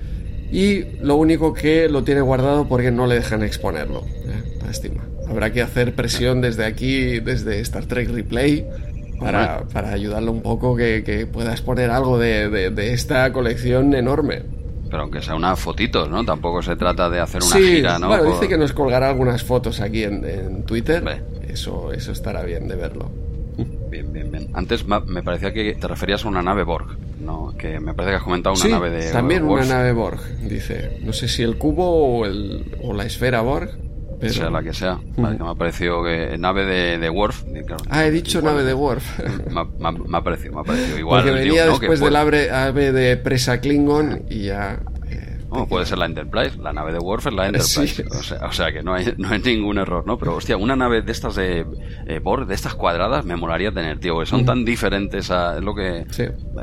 Y 0.51 0.83
lo 1.01 1.15
único 1.15 1.53
que 1.53 1.89
lo 1.89 2.03
tiene 2.03 2.21
guardado 2.21 2.67
porque 2.67 2.91
no 2.91 3.07
le 3.07 3.15
dejan 3.15 3.41
exponerlo. 3.41 4.03
¿eh? 4.05 4.59
Lástima. 4.63 5.03
Habrá 5.27 5.51
que 5.51 5.61
hacer 5.61 5.93
presión 5.95 6.41
desde 6.41 6.65
aquí, 6.65 7.19
desde 7.19 7.59
Star 7.61 7.85
Trek 7.85 8.09
Replay, 8.09 8.67
para, 9.19 9.63
para 9.71 9.91
ayudarlo 9.91 10.31
un 10.31 10.41
poco, 10.41 10.75
que, 10.75 11.03
que 11.03 11.25
puedas 11.25 11.61
poner 11.61 11.89
algo 11.89 12.17
de, 12.17 12.49
de, 12.49 12.93
esta 12.93 13.31
colección 13.31 13.93
enorme. 13.93 14.43
Pero 14.89 15.03
aunque 15.03 15.21
sea 15.21 15.35
unas 15.35 15.59
fotitos, 15.59 16.09
¿no? 16.09 16.23
Tampoco 16.23 16.61
se 16.61 16.75
trata 16.75 17.09
de 17.09 17.19
hacer 17.19 17.41
una 17.41 17.55
gira, 17.55 17.99
¿no? 17.99 18.07
Bueno, 18.07 18.25
dice 18.25 18.47
que 18.47 18.57
nos 18.57 18.73
colgará 18.73 19.09
algunas 19.09 19.43
fotos 19.43 19.79
aquí 19.79 20.03
en, 20.03 20.23
en 20.25 20.63
Twitter. 20.63 21.23
Eso, 21.47 21.91
eso 21.93 22.11
estará 22.11 22.43
bien 22.43 22.67
de 22.67 22.75
verlo. 22.75 23.09
Bien, 23.89 24.11
bien, 24.11 24.31
bien. 24.31 24.49
Antes 24.53 24.85
me 24.87 25.23
parecía 25.23 25.53
que 25.53 25.75
te 25.75 25.87
referías 25.87 26.25
a 26.25 26.27
una 26.27 26.41
nave 26.41 26.63
Borg, 26.63 26.97
¿no? 27.19 27.53
Que 27.57 27.79
me 27.79 27.93
parece 27.93 28.11
que 28.11 28.17
has 28.17 28.23
comentado 28.23 28.55
una 28.55 28.67
nave 28.67 28.89
de. 28.89 29.11
También 29.11 29.43
una 29.43 29.65
nave 29.65 29.91
Borg, 29.91 30.19
dice. 30.41 30.99
No 31.03 31.13
sé 31.13 31.27
si 31.27 31.43
el 31.43 31.57
cubo 31.57 32.19
o, 32.19 32.25
el, 32.25 32.75
o 32.81 32.93
la 32.93 33.05
esfera 33.05 33.41
Borg, 33.41 33.69
sea 34.21 34.49
la 34.49 34.61
que 34.61 34.73
sea. 34.73 34.99
me 35.17 35.37
ha 35.39 35.55
parecido 35.55 36.03
que 36.03 36.37
nave 36.37 36.65
de, 36.65 36.97
de 36.97 37.09
Worf. 37.09 37.43
ah, 37.89 38.05
he 38.05 38.11
dicho 38.11 38.41
nave 38.41 38.63
de 38.63 38.73
Worf. 38.73 39.19
me, 39.49 40.17
ha 40.17 40.23
parecido, 40.23 40.55
me 40.55 40.61
ha 40.61 40.63
parecido. 40.63 40.99
Igual. 40.99 41.23
Porque 41.23 41.39
venía 41.39 41.67
después 41.67 41.99
del 41.99 42.15
ave, 42.15 42.91
de 42.91 43.17
presa 43.17 43.59
Klingon 43.59 44.23
y 44.29 44.45
ya. 44.45 44.79
Eh, 45.09 45.39
puede 45.69 45.85
ser 45.85 45.99
la 45.99 46.05
Enterprise, 46.05 46.57
la 46.57 46.73
nave 46.73 46.93
de 46.93 46.99
Worf 46.99 47.27
es 47.27 47.33
la 47.33 47.47
Enterprise. 47.47 48.03
O, 48.09 48.23
sea, 48.23 48.45
o, 48.45 48.51
sea, 48.51 48.71
que 48.71 48.81
no 48.81 48.93
hay, 48.93 49.13
no 49.17 49.29
hay 49.29 49.39
ningún 49.39 49.77
error, 49.77 50.05
¿no? 50.05 50.17
Pero 50.17 50.35
hostia, 50.35 50.57
una 50.57 50.75
nave 50.75 51.01
de 51.01 51.11
estas 51.11 51.35
de 51.35 51.65
eh, 52.07 52.19
Borg, 52.19 52.47
de 52.47 52.55
estas 52.55 52.75
cuadradas, 52.75 53.25
me 53.25 53.35
molaría 53.35 53.71
tener, 53.71 53.99
tío, 53.99 54.19
que 54.19 54.25
son 54.25 54.45
tan 54.45 54.65
diferentes 54.65 55.29
a 55.31 55.57
es 55.57 55.63
lo 55.63 55.75
que 55.75 56.05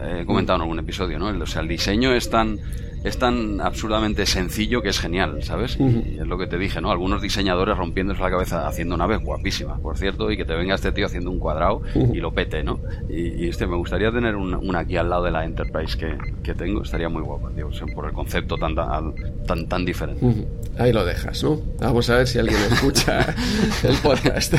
he 0.02 0.24
comentado 0.24 0.56
en 0.56 0.62
algún 0.62 0.78
episodio, 0.78 1.18
¿no? 1.18 1.28
O 1.28 1.46
sea, 1.46 1.62
el 1.62 1.68
diseño 1.68 2.12
es 2.12 2.28
tan 2.28 2.58
es 3.02 3.18
tan 3.18 3.60
absurdamente 3.60 4.26
sencillo 4.26 4.82
que 4.82 4.90
es 4.90 4.98
genial, 4.98 5.42
¿sabes? 5.42 5.78
Y 5.80 6.18
es 6.18 6.26
lo 6.26 6.36
que 6.36 6.46
te 6.46 6.58
dije, 6.58 6.80
¿no? 6.80 6.90
Algunos 6.90 7.22
diseñadores 7.22 7.76
rompiéndose 7.76 8.20
la 8.20 8.30
cabeza 8.30 8.68
haciendo 8.68 8.96
naves 8.96 9.20
guapísimas, 9.22 9.80
por 9.80 9.96
cierto, 9.96 10.30
y 10.30 10.36
que 10.36 10.44
te 10.44 10.54
venga 10.54 10.74
este 10.74 10.92
tío 10.92 11.06
haciendo 11.06 11.30
un 11.30 11.38
cuadrado 11.38 11.80
y 11.94 12.18
lo 12.18 12.32
pete, 12.32 12.62
¿no? 12.62 12.80
Y, 13.08 13.48
este, 13.48 13.66
me 13.66 13.76
gustaría 13.76 14.12
tener 14.12 14.36
una, 14.36 14.80
aquí 14.80 14.96
al 14.96 15.08
lado 15.08 15.24
de 15.24 15.30
la 15.30 15.44
Enterprise 15.44 15.96
que, 15.96 16.16
que 16.42 16.54
tengo, 16.54 16.82
estaría 16.82 17.08
muy 17.08 17.22
guapa, 17.22 17.50
tío, 17.54 17.70
por 17.94 18.06
el 18.06 18.12
concepto 18.12 18.56
tan, 18.56 18.74
tan, 18.74 19.66
tan 19.66 19.84
diferente. 19.84 20.46
Ahí 20.78 20.92
lo 20.92 21.04
dejas, 21.04 21.42
¿no? 21.42 21.60
Vamos 21.78 22.08
a 22.10 22.18
ver 22.18 22.26
si 22.26 22.38
alguien 22.38 22.60
escucha 22.70 23.34
el 23.82 23.96
podcast. 23.96 24.54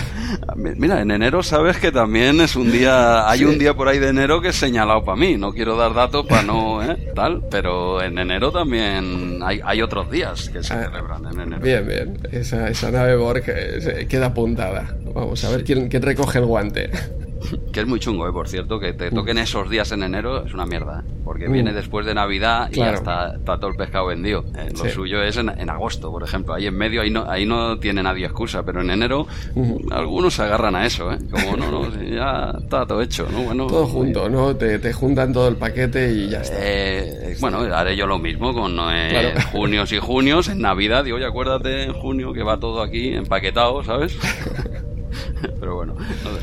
Mira, 0.56 1.02
en 1.02 1.12
enero 1.12 1.44
sabes 1.44 1.78
que 1.78 1.92
también 1.92 2.42
es 2.42 2.56
un 2.56 2.72
día, 2.72 3.30
hay 3.30 3.44
un 3.44 3.58
día 3.58 3.74
por 3.76 3.88
ahí 3.88 4.00
de 4.00 4.10
enero 4.10 4.42
que 4.42 4.50
es 4.50 4.56
señalado 4.56 5.04
para 5.04 5.18
mí, 5.18 5.38
no 5.38 5.52
quiero 5.52 5.78
dar 5.78 5.94
datos 5.94 6.26
para 6.26 6.44
no, 6.44 6.84
¿eh? 6.84 7.12
Tal, 7.16 7.44
pero 7.50 8.02
en 8.02 8.18
enero 8.18 8.31
enero 8.32 8.52
también 8.52 9.40
hay, 9.44 9.82
otros 9.82 10.10
días 10.10 10.50
que 10.50 10.64
se 10.64 10.74
ah, 10.74 10.86
celebran 10.86 11.26
en 11.26 11.40
enero. 11.42 11.62
Bien, 11.62 11.86
bien. 11.86 12.18
Esa, 12.32 12.70
esa 12.70 12.90
nave 12.92 13.16
Borg 13.18 13.44
eh, 13.48 14.08
queda 14.10 14.28
apuntada. 14.28 14.96
Vamos 15.14 15.44
a 15.44 15.50
ver 15.50 15.64
quién, 15.64 15.90
quién 15.90 16.02
recoge 16.02 16.40
el 16.40 16.46
guante. 16.46 16.90
Que 17.72 17.82
es 17.82 17.88
muy 17.88 18.00
chungo, 18.00 18.28
¿eh? 18.28 18.32
por 18.32 18.48
cierto, 18.48 18.80
que 18.80 18.94
te 18.94 19.12
toquen 19.12 19.38
esos 19.38 19.70
días 19.70 19.92
en 19.92 20.04
enero 20.04 20.46
es 20.46 20.54
una 20.54 20.66
mierda, 20.66 21.00
¿eh? 21.00 21.12
porque 21.24 21.48
mm. 21.48 21.52
viene 21.54 21.74
después 21.74 22.06
de 22.06 22.14
Navidad 22.14 22.70
y 22.72 22.78
ya 22.78 22.92
está, 22.92 23.38
todo 23.44 23.68
el 23.68 23.76
pescado 23.76 24.08
vendido. 24.08 24.44
Eh, 24.58 24.70
lo 24.78 24.90
suyo 24.90 25.24
es 25.24 25.38
en, 25.38 25.70
agosto, 25.70 26.12
por 26.12 26.24
ejemplo, 26.24 26.54
ahí 26.54 26.68
en 26.68 26.76
medio 26.76 27.02
ahí 27.02 27.10
no, 27.10 27.30
ahí 27.30 27.46
no 27.46 27.80
tiene 27.80 28.04
nadie 28.04 28.26
excusa, 28.26 28.64
pero 28.64 28.82
en 28.82 28.90
enero 28.90 29.28
algunos 29.92 30.34
se 30.34 30.44
agarran 30.44 30.76
a 30.76 30.86
eso, 30.86 31.12
¿eh? 31.12 31.18
como 31.30 31.58
no, 31.58 31.72
no, 31.72 32.04
ya 32.04 32.54
está 32.62 32.86
todo 32.86 33.02
hecho, 33.02 33.28
¿no? 33.32 33.44
Bueno, 33.44 33.68
todo 33.68 33.88
junto, 33.88 34.30
¿no? 34.30 34.56
Te, 34.56 34.80
te, 34.80 34.92
juntan 34.94 35.32
todo 35.32 35.48
el 35.48 35.56
paquete 35.56 36.12
y 36.12 36.30
ya 36.30 36.42
está. 36.42 36.58
Eh, 36.60 37.38
bueno, 37.40 37.60
haré 37.60 37.96
yo 37.96 38.06
lo 38.06 38.20
mismo 38.20 38.54
con 38.54 38.78
junios 39.52 39.92
y 39.92 40.00
junios, 40.00 40.50
en 40.50 40.60
Navidad, 40.60 41.04
digo, 41.04 41.18
oye, 41.18 41.26
acuérdate 41.26 41.84
en 41.84 41.94
junio 41.94 42.34
que 42.34 42.44
va 42.44 42.60
todo 42.60 42.82
aquí 42.82 43.14
empaquetado, 43.14 43.84
¿sabes? 43.84 44.18
pero 45.60 45.76
bueno, 45.76 45.96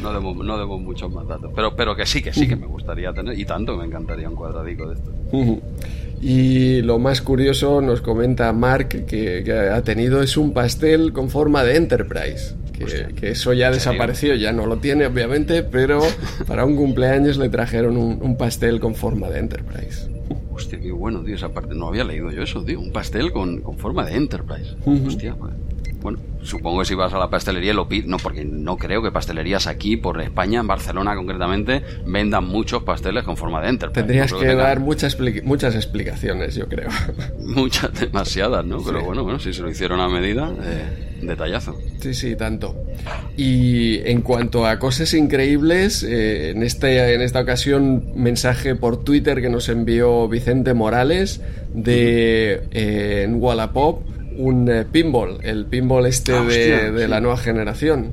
no, 0.02 0.12
demos, 0.12 0.36
no 0.36 0.58
demos 0.58 0.80
muchos 0.80 1.12
más 1.12 1.26
datos. 1.26 1.52
Pero, 1.54 1.74
pero 1.76 1.96
que 1.96 2.06
sí, 2.06 2.22
que 2.22 2.32
sí, 2.32 2.48
que 2.48 2.56
me 2.56 2.66
gustaría 2.66 3.12
tener, 3.12 3.38
y 3.38 3.44
tanto 3.44 3.76
me 3.76 3.84
encantaría 3.84 4.28
un 4.28 4.36
cuadradico 4.36 4.88
de 4.88 4.94
esto. 4.94 5.12
Y 6.20 6.82
lo 6.82 6.98
más 6.98 7.22
curioso, 7.22 7.80
nos 7.80 8.00
comenta 8.00 8.52
Mark, 8.52 8.88
que, 9.06 9.70
ha 9.72 9.82
tenido 9.82 10.22
es 10.22 10.36
un 10.36 10.52
pastel 10.52 11.12
con 11.12 11.30
forma 11.30 11.62
de 11.64 11.76
Enterprise. 11.76 12.54
Que, 13.16 13.30
eso 13.30 13.52
ya 13.54 13.72
desapareció, 13.72 14.36
ya 14.36 14.52
no 14.52 14.66
lo 14.66 14.76
tiene 14.76 15.06
obviamente, 15.06 15.64
pero 15.64 16.00
para 16.46 16.64
un 16.64 16.76
cumpleaños 16.76 17.36
le 17.36 17.48
trajeron 17.48 17.96
un, 17.96 18.36
pastel 18.36 18.78
con 18.78 18.94
forma 18.94 19.28
de 19.28 19.40
Enterprise. 19.40 20.08
Hostia, 20.52 20.78
qué 20.78 20.92
bueno, 20.92 21.22
tío, 21.22 21.34
esa 21.34 21.48
parte 21.50 21.74
no 21.74 21.88
había 21.88 22.04
leído 22.04 22.30
yo 22.30 22.42
eso, 22.42 22.64
tío, 22.64 22.80
un 22.80 22.92
pastel 22.92 23.32
con, 23.32 23.60
con 23.62 23.78
forma 23.78 24.04
de 24.04 24.14
Enterprise. 24.14 24.76
Hostia, 25.06 25.34
pues 25.34 25.52
bueno, 26.00 26.18
supongo 26.42 26.80
que 26.80 26.84
si 26.84 26.94
vas 26.94 27.12
a 27.12 27.18
la 27.18 27.28
pastelería 27.28 27.74
lo 27.74 27.88
pides, 27.88 28.06
no, 28.06 28.18
porque 28.18 28.44
no 28.44 28.76
creo 28.76 29.02
que 29.02 29.10
pastelerías 29.10 29.66
aquí, 29.66 29.96
por 29.96 30.20
España, 30.20 30.60
en 30.60 30.66
Barcelona 30.66 31.16
concretamente, 31.16 31.82
vendan 32.06 32.44
muchos 32.44 32.84
pasteles 32.84 33.24
con 33.24 33.36
forma 33.36 33.60
de 33.60 33.70
Enterprise. 33.70 34.00
Tendrías 34.00 34.32
que, 34.32 34.54
dar 34.54 34.80
muchas, 34.80 35.16
muchas 35.42 35.74
explicaciones, 35.74 36.54
yo 36.54 36.68
creo. 36.68 36.88
Muchas, 37.38 37.92
demasiadas, 37.98 38.64
¿no? 38.64 38.82
Pero 38.82 39.04
bueno, 39.04 39.24
bueno, 39.24 39.38
si 39.38 39.52
se 39.52 39.62
lo 39.62 39.70
hicieron 39.70 40.00
a 40.00 40.08
medida, 40.08 40.52
eh, 40.62 41.16
detallazo. 41.22 41.76
Sí, 42.00 42.14
sí, 42.14 42.36
tanto. 42.36 42.76
Y 43.36 43.98
en 44.08 44.22
cuanto 44.22 44.66
a 44.66 44.78
cosas 44.78 45.14
increíbles, 45.14 46.02
eh, 46.02 46.50
en, 46.50 46.62
este, 46.62 47.14
en 47.14 47.22
esta 47.22 47.40
ocasión, 47.40 48.12
mensaje 48.14 48.74
por 48.74 49.02
Twitter 49.02 49.40
que 49.40 49.48
nos 49.48 49.68
envió 49.68 50.28
Vicente 50.28 50.74
Morales 50.74 51.40
de 51.74 52.62
eh, 52.70 53.22
en 53.24 53.42
Wallapop 53.42 54.02
un 54.38 54.68
eh, 54.70 54.84
pinball, 54.90 55.38
el 55.42 55.66
pinball 55.66 56.06
este 56.06 56.32
ah, 56.34 56.42
de, 56.44 57.06
la 57.08 57.20
nueva 57.20 57.36
generación. 57.36 58.12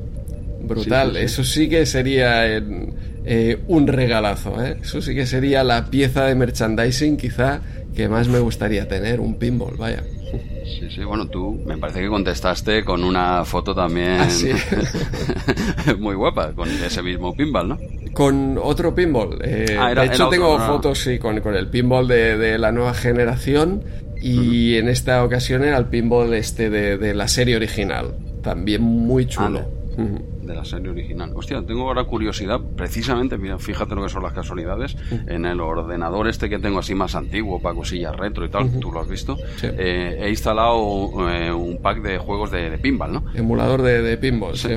Brutal, 0.62 1.16
eso 1.18 1.44
sí 1.44 1.70
que 1.70 1.86
sería 1.86 2.48
eh, 2.48 3.58
un 3.68 3.88
regalazo, 3.88 4.64
¿eh? 4.64 4.78
eso 4.82 5.02
sí 5.02 5.14
que 5.16 5.26
sería 5.28 5.64
la 5.64 5.86
pieza 5.86 6.26
de 6.26 6.36
merchandising 6.36 7.18
quizá 7.18 7.62
que 7.96 8.10
más 8.10 8.28
me 8.28 8.40
gustaría 8.40 8.88
tener, 8.88 9.20
un 9.20 9.36
pinball, 9.36 9.76
vaya. 9.78 10.04
Sí, 10.66 10.90
sí, 10.94 11.04
bueno, 11.04 11.28
tú 11.28 11.62
me 11.66 11.78
parece 11.78 12.02
que 12.02 12.08
contestaste 12.10 12.84
con 12.84 13.04
una 13.04 13.46
foto 13.46 13.74
también 13.76 14.18
Ah, 14.22 14.30
sí. 14.30 14.50
muy 16.00 16.16
guapa, 16.16 16.52
con 16.54 16.68
ese 16.70 17.02
mismo 17.04 17.34
pinball, 17.36 17.70
¿no? 17.70 17.78
Con 18.14 18.58
otro 18.62 18.94
pinball. 18.96 19.38
eh, 19.44 19.78
Ah, 19.80 19.92
era- 19.92 20.02
de 20.02 20.08
hecho, 20.08 20.28
otro, 20.28 20.30
tengo 20.40 20.58
no. 20.58 20.66
fotos, 20.66 21.00
sí, 21.00 21.20
con, 21.20 21.40
con 21.42 21.56
el 21.56 21.68
pinball 21.68 22.08
de, 22.08 22.38
de 22.38 22.58
la 22.58 22.72
nueva 22.72 22.94
generación. 22.94 23.84
Y 24.28 24.78
en 24.78 24.90
esta 24.90 25.24
ocasión 25.24 25.64
era 25.64 25.78
el 25.78 25.86
pinball 25.86 26.34
este 26.34 26.70
de, 26.70 26.98
de 26.98 27.14
la 27.14 27.28
serie 27.28 27.56
original. 27.56 28.16
También 28.42 28.82
muy 28.82 29.26
chulo. 29.28 29.62
Ujú. 29.98 30.35
De 30.46 30.54
la 30.54 30.64
serie 30.64 30.90
original. 30.90 31.32
Hostia, 31.36 31.62
tengo 31.66 31.88
ahora 31.88 32.04
curiosidad, 32.04 32.60
precisamente, 32.76 33.38
mira, 33.38 33.58
fíjate 33.58 33.96
lo 33.96 34.04
que 34.04 34.10
son 34.10 34.22
las 34.24 34.34
casualidades, 34.34 34.96
en 35.28 35.46
el 35.46 35.60
ordenador 35.60 36.28
este 36.28 36.50
que 36.50 36.60
tengo 36.60 36.80
así 36.80 36.94
más 36.94 37.16
antiguo, 37.16 37.60
para 37.62 37.74
cosillas 37.76 38.16
retro 38.16 38.46
y 38.46 38.50
tal, 38.50 38.80
tú 38.80 38.92
lo 38.92 39.00
has 39.02 39.08
visto, 39.10 39.38
Sí. 39.58 39.68
eh, 39.72 40.18
he 40.22 40.30
instalado 40.30 41.30
eh, 41.30 41.52
un 41.52 41.80
pack 41.82 42.02
de 42.02 42.18
juegos 42.20 42.52
de, 42.52 42.70
de 42.70 42.78
pinball, 42.78 43.12
¿no? 43.14 43.24
Emulador 43.34 43.82
de, 43.82 44.02
de 44.02 44.18
pinball, 44.18 44.56
sí. 44.56 44.70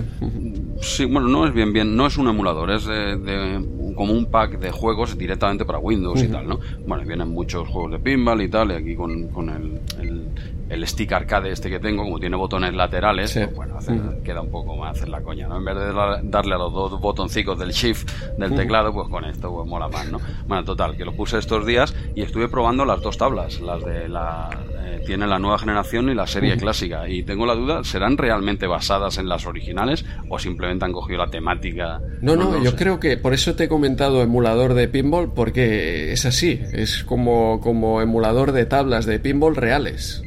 Sí, 0.80 1.04
bueno, 1.04 1.28
no 1.28 1.46
es 1.46 1.52
bien, 1.52 1.72
bien, 1.72 1.96
no 1.96 2.06
es 2.06 2.16
un 2.18 2.28
emulador, 2.28 2.70
es 2.70 2.86
de, 2.86 3.16
de- 3.18 3.64
como 3.94 4.12
un 4.12 4.26
pack 4.26 4.58
de 4.60 4.70
juegos 4.70 5.18
directamente 5.18 5.64
para 5.64 5.78
Windows 5.80 6.22
y 6.22 6.28
tal, 6.28 6.46
¿no? 6.48 6.60
Bueno, 6.86 7.04
vienen 7.04 7.28
muchos 7.28 7.66
juegos 7.68 7.90
de 7.92 7.98
pinball 7.98 8.40
y 8.42 8.48
tal, 8.48 8.70
y 8.70 8.74
aquí 8.74 8.94
con, 8.94 9.28
con 9.28 9.48
el, 9.50 9.80
el, 10.00 10.28
el 10.68 10.86
stick 10.86 11.12
arcade 11.12 11.50
este 11.52 11.70
que 11.70 11.78
tengo, 11.80 12.04
como 12.04 12.18
tiene 12.18 12.36
botones 12.36 12.74
laterales, 12.74 13.30
Sí. 13.30 13.40
pues 13.44 13.54
bueno, 13.56 13.76
hace- 13.78 13.98
queda 14.24 14.40
un 14.42 14.50
poco 14.50 14.76
más 14.76 14.96
hacer 14.96 15.08
la 15.08 15.20
coña, 15.22 15.48
¿no? 15.48 15.56
En 15.58 15.64
vez 15.64 15.74
de 15.76 15.92
darle 16.24 16.54
a 16.54 16.58
los 16.58 16.72
dos 16.72 17.00
botoncicos 17.00 17.58
del 17.58 17.70
shift 17.70 18.10
del 18.38 18.54
teclado, 18.54 18.92
pues 18.92 19.08
con 19.08 19.24
esto 19.24 19.50
pues 19.52 19.66
mola 19.68 19.88
más, 19.88 20.10
¿no? 20.10 20.20
Bueno, 20.46 20.64
total, 20.64 20.96
que 20.96 21.04
lo 21.04 21.12
puse 21.12 21.38
estos 21.38 21.64
días 21.66 21.94
y 22.14 22.22
estuve 22.22 22.48
probando 22.48 22.84
las 22.84 23.00
dos 23.00 23.16
tablas, 23.18 23.60
las 23.60 23.84
de 23.84 24.08
la... 24.08 24.48
eh, 24.84 25.02
tiene 25.06 25.26
la 25.26 25.38
nueva 25.38 25.58
generación 25.58 26.08
y 26.10 26.14
la 26.14 26.26
serie 26.26 26.56
clásica, 26.56 27.08
y 27.08 27.22
tengo 27.22 27.46
la 27.46 27.54
duda, 27.54 27.84
¿serán 27.84 28.16
realmente 28.18 28.66
basadas 28.66 29.18
en 29.18 29.28
las 29.28 29.46
originales 29.46 30.04
o 30.28 30.38
simplemente 30.38 30.84
han 30.84 30.92
cogido 30.92 31.18
la 31.18 31.30
temática? 31.30 32.00
No, 32.20 32.36
no, 32.36 32.52
lo 32.52 32.62
yo 32.62 32.70
sé. 32.72 32.76
creo 32.76 33.00
que 33.00 33.16
por 33.16 33.32
eso 33.32 33.54
te 33.54 33.64
he 33.64 33.68
comentado 33.68 34.22
emulador 34.22 34.74
de 34.74 34.88
pinball, 34.88 35.32
porque 35.34 36.12
es 36.12 36.26
así, 36.26 36.60
es 36.72 37.04
como, 37.04 37.60
como 37.60 38.00
emulador 38.02 38.52
de 38.52 38.66
tablas 38.66 39.06
de 39.06 39.18
pinball 39.18 39.56
reales. 39.56 40.22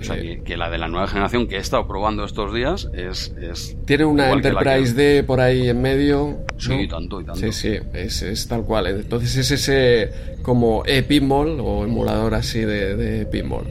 O 0.00 0.04
sea, 0.04 0.16
que, 0.16 0.42
que 0.42 0.56
la 0.56 0.70
de 0.70 0.78
la 0.78 0.88
nueva 0.88 1.08
generación 1.08 1.48
que 1.48 1.56
he 1.56 1.58
estado 1.58 1.86
probando 1.88 2.24
estos 2.24 2.54
días 2.54 2.88
es... 2.92 3.34
es 3.40 3.76
Tiene 3.84 4.04
una 4.04 4.26
igual 4.26 4.42
que 4.42 4.50
que- 4.50 4.56
Enterprise 4.58 4.94
D 4.94 5.24
por 5.24 5.40
ahí 5.40 5.68
en 5.68 5.82
medio. 5.82 6.38
Sí, 6.56 6.70
¿no? 6.70 6.80
y 6.82 6.88
tanto, 6.88 7.20
y 7.20 7.24
tanto. 7.24 7.40
Sí, 7.40 7.52
sí, 7.52 7.76
es, 7.94 8.22
es 8.22 8.46
tal 8.48 8.62
cual. 8.64 8.86
Entonces 8.86 9.36
es 9.36 9.50
ese 9.50 10.10
como 10.42 10.82
e-pinball 10.86 11.58
o 11.60 11.84
emulador 11.84 12.34
así 12.34 12.60
de, 12.60 12.96
de 12.96 13.26
pinball. 13.26 13.64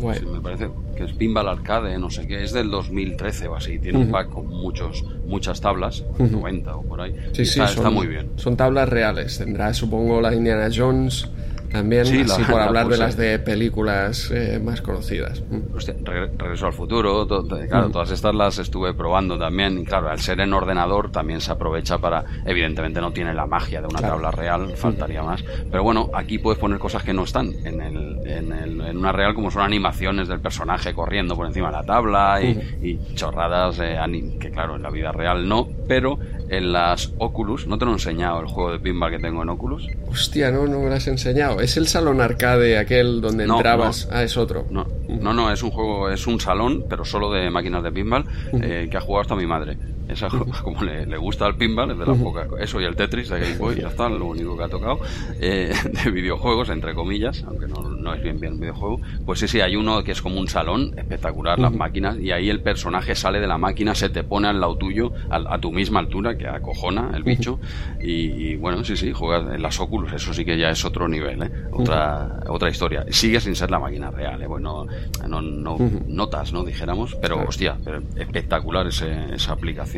Guay. 0.00 0.18
Sí, 0.20 0.26
me 0.26 0.40
parece 0.40 0.68
que 0.96 1.04
es 1.04 1.12
Pinball 1.12 1.48
Arcade, 1.48 1.96
no 1.98 2.10
sé 2.10 2.26
qué, 2.26 2.42
es 2.42 2.52
del 2.52 2.70
2013 2.70 3.48
o 3.48 3.56
así. 3.56 3.78
Tiene 3.78 3.98
un 3.98 4.10
pack 4.10 4.30
con 4.30 4.46
muchos, 4.48 5.04
muchas 5.26 5.60
tablas, 5.60 6.04
90 6.18 6.76
o 6.76 6.82
por 6.82 7.00
ahí. 7.00 7.14
Sí, 7.32 7.44
sí, 7.44 7.60
está, 7.60 7.68
son, 7.68 7.76
está 7.78 7.90
muy 7.90 8.06
bien. 8.08 8.30
Son 8.36 8.56
tablas 8.56 8.88
reales. 8.88 9.38
Tendrá, 9.38 9.72
supongo, 9.74 10.20
la 10.20 10.34
Indiana 10.34 10.68
Jones 10.74 11.28
también, 11.70 12.06
Sí, 12.06 12.20
así 12.22 12.42
la- 12.42 12.46
por 12.48 12.56
la 12.58 12.64
hablar 12.66 12.84
de 12.84 12.90
puse. 12.90 13.00
las 13.00 13.16
de 13.16 13.38
películas 13.38 14.30
eh, 14.30 14.60
más 14.62 14.80
conocidas. 14.82 15.42
Mm. 15.50 15.74
Hostia, 15.76 15.94
Regre- 16.02 16.30
Regreso 16.36 16.66
al 16.66 16.72
futuro, 16.72 17.26
to- 17.26 17.44
to- 17.44 17.58
claro, 17.68 17.90
todas 17.90 18.10
estas 18.10 18.34
las 18.34 18.58
estuve 18.58 18.94
probando 18.94 19.38
también. 19.38 19.78
Y 19.78 19.84
claro, 19.84 20.08
al 20.08 20.18
ser 20.20 20.40
en 20.40 20.52
ordenador 20.52 21.10
también 21.12 21.40
se 21.40 21.52
aprovecha 21.52 21.98
para. 21.98 22.24
Evidentemente 22.46 23.00
no 23.00 23.12
tiene 23.12 23.34
la 23.34 23.46
magia 23.46 23.80
de 23.80 23.86
una 23.88 23.98
Claro. 23.98 24.14
tabla 24.14 24.30
real, 24.30 24.72
faltaría 24.76 25.22
más. 25.22 25.42
Pero 25.70 25.82
bueno, 25.82 26.10
aquí 26.14 26.38
puedes 26.38 26.58
poner 26.58 26.78
cosas 26.78 27.02
que 27.02 27.12
no 27.12 27.24
están 27.24 27.52
en, 27.64 27.80
el, 27.80 28.18
en, 28.26 28.52
el- 28.52 28.80
en 28.80 28.96
una 28.96 29.12
real, 29.12 29.34
como 29.34 29.50
son 29.50 29.62
animaciones 29.62 30.28
del 30.28 30.40
personaje 30.40 30.94
corriendo 30.94 31.36
por 31.36 31.46
encima 31.46 31.68
de 31.68 31.72
la 31.74 31.82
tabla 31.84 32.40
y, 32.42 32.78
y 32.82 33.14
chorradas 33.14 33.78
eh, 33.80 33.98
que, 34.40 34.50
claro, 34.50 34.76
en 34.76 34.82
la 34.82 34.90
vida 34.90 35.12
real 35.12 35.48
no. 35.48 35.68
Pero 35.86 36.18
en 36.48 36.72
las 36.72 37.12
Oculus, 37.18 37.66
no 37.66 37.78
te 37.78 37.84
lo 37.84 37.90
he 37.90 37.94
enseñado 37.94 38.40
el 38.40 38.46
juego 38.46 38.72
de 38.72 38.78
pinball 38.78 39.10
que 39.10 39.18
tengo 39.18 39.42
en 39.42 39.48
Oculus. 39.50 39.86
Hostia, 40.08 40.50
no, 40.50 40.66
no 40.66 40.80
me 40.80 40.88
lo 40.88 40.94
has 40.94 41.06
enseñado. 41.08 41.60
Es 41.60 41.76
el 41.76 41.86
salón 41.88 42.20
arcade 42.20 42.78
aquel 42.78 43.20
donde 43.20 43.46
No, 43.46 43.56
entrabas. 43.56 44.06
no. 44.10 44.16
Ah, 44.16 44.22
es 44.22 44.36
otro. 44.36 44.66
No, 44.70 44.86
no, 45.08 45.32
no, 45.34 45.52
es 45.52 45.62
un 45.62 45.70
juego, 45.70 46.10
es 46.10 46.26
un 46.26 46.40
salón, 46.40 46.84
pero 46.88 47.04
solo 47.04 47.30
de 47.32 47.50
máquinas 47.50 47.82
de 47.82 47.92
pinball, 47.92 48.24
eh, 48.62 48.88
que 48.90 48.96
ha 48.96 49.00
jugado 49.00 49.22
hasta 49.22 49.36
mi 49.36 49.46
madre. 49.46 49.76
Esa, 50.08 50.28
como 50.62 50.82
le, 50.82 51.06
le 51.06 51.16
gusta 51.16 51.46
el 51.46 51.54
pinball, 51.56 51.90
es 51.92 51.98
de 51.98 52.06
las 52.06 52.16
pocas. 52.18 52.48
Eso 52.60 52.80
y 52.80 52.84
el 52.84 52.96
Tetris 52.96 53.28
de 53.28 53.40
Game 53.40 53.56
Boy, 53.58 53.76
ya 53.80 53.88
está, 53.88 54.08
lo 54.08 54.26
único 54.26 54.56
que 54.56 54.64
ha 54.64 54.68
tocado. 54.68 54.98
eh, 55.40 55.72
de 56.04 56.10
videojuegos, 56.10 56.68
entre 56.70 56.94
comillas, 56.94 57.44
aunque 57.46 57.66
no, 57.66 57.82
no 57.82 58.14
es 58.14 58.22
bien 58.22 58.40
bien 58.40 58.58
videojuego. 58.58 59.00
Pues 59.26 59.40
sí, 59.40 59.48
sí, 59.48 59.60
hay 59.60 59.76
uno 59.76 60.02
que 60.04 60.12
es 60.12 60.22
como 60.22 60.40
un 60.40 60.48
salón, 60.48 60.94
espectacular, 60.96 61.58
las 61.58 61.72
máquinas, 61.72 62.18
y 62.18 62.30
ahí 62.32 62.48
el 62.50 62.60
personaje 62.62 63.14
sale 63.14 63.40
de 63.40 63.46
la 63.46 63.58
máquina, 63.58 63.94
se 63.94 64.08
te 64.08 64.24
pone 64.24 64.48
al 64.48 64.60
lado 64.60 64.76
tuyo, 64.76 65.12
al- 65.30 65.46
a, 65.48 65.58
tu 65.58 65.70
misma 65.72 66.00
altura, 66.00 66.36
que 66.38 66.46
acojona 66.48 67.10
el 67.14 67.22
bicho. 67.22 67.58
Y, 68.00 68.12
y, 68.52 68.56
bueno, 68.56 68.84
sí, 68.84 68.96
sí, 68.96 69.12
juegas 69.12 69.54
en 69.54 69.60
las 69.62 69.78
Oculus, 69.80 70.12
eso 70.12 70.32
sí 70.32 70.44
que 70.44 70.56
ya 70.56 70.70
es 70.70 70.84
otro 70.84 71.08
nivel, 71.08 71.42
¿eh? 71.42 71.50
otra, 71.72 72.40
otra 72.48 72.70
historia. 72.70 73.04
Sigue 73.10 73.40
sin 73.40 73.54
ser 73.56 73.70
la 73.70 73.78
máquina 73.78 74.10
real, 74.10 74.40
¿eh? 74.42 74.46
bueno, 74.46 74.86
no, 75.28 75.40
no 75.42 75.76
notas, 76.06 76.52
¿no? 76.52 76.64
Dijéramos, 76.64 77.14
pero 77.20 77.42
hostia, 77.46 77.76
pero 77.84 78.02
espectacular 78.16 78.86
ese- 78.86 79.34
esa 79.34 79.52
aplicación 79.52 79.97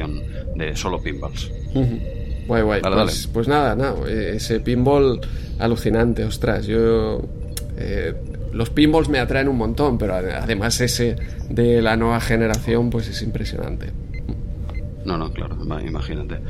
de 0.54 0.76
solo 0.76 1.00
pinballs. 1.00 1.50
Guay, 2.46 2.62
guay. 2.62 2.80
Dale, 2.80 2.96
pues, 2.96 3.22
dale. 3.22 3.32
pues 3.32 3.48
nada, 3.48 3.94
eh, 4.08 4.32
Ese 4.36 4.60
pinball 4.60 5.20
alucinante, 5.58 6.24
ostras. 6.24 6.66
Yo. 6.66 7.22
eh, 7.76 8.14
los 8.52 8.68
pinballs 8.70 9.08
me 9.08 9.20
atraen 9.20 9.48
un 9.48 9.56
montón, 9.56 9.96
pero 9.96 10.14
ade- 10.14 10.34
además 10.34 10.80
ese 10.80 11.14
de 11.48 11.80
la 11.80 11.96
nueva 11.96 12.20
generación, 12.20 12.90
pues 12.90 13.06
es 13.08 13.22
impresionante. 13.22 13.86
No, 15.04 15.16
no, 15.16 15.32
claro, 15.32 15.56
imagínate. 15.84 16.40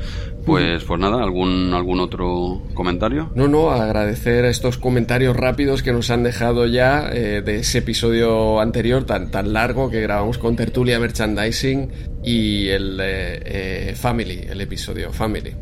Pues, 0.45 0.83
pues 0.83 0.99
nada, 0.99 1.23
¿algún, 1.23 1.73
algún 1.73 1.99
otro 1.99 2.61
comentario? 2.73 3.31
No, 3.35 3.47
no, 3.47 3.71
agradecer 3.71 4.45
estos 4.45 4.77
comentarios 4.77 5.35
rápidos 5.35 5.83
que 5.83 5.93
nos 5.93 6.09
han 6.09 6.23
dejado 6.23 6.65
ya 6.67 7.09
eh, 7.11 7.41
de 7.41 7.59
ese 7.59 7.79
episodio 7.79 8.59
anterior 8.59 9.05
tan, 9.05 9.31
tan 9.31 9.53
largo 9.53 9.89
que 9.89 10.01
grabamos 10.01 10.37
con 10.37 10.55
Tertulia 10.55 10.99
Merchandising 10.99 11.91
y 12.23 12.67
el 12.67 12.99
eh, 13.01 13.41
eh, 13.45 13.95
Family, 13.95 14.41
el 14.49 14.59
episodio 14.61 15.11
Family. 15.11 15.55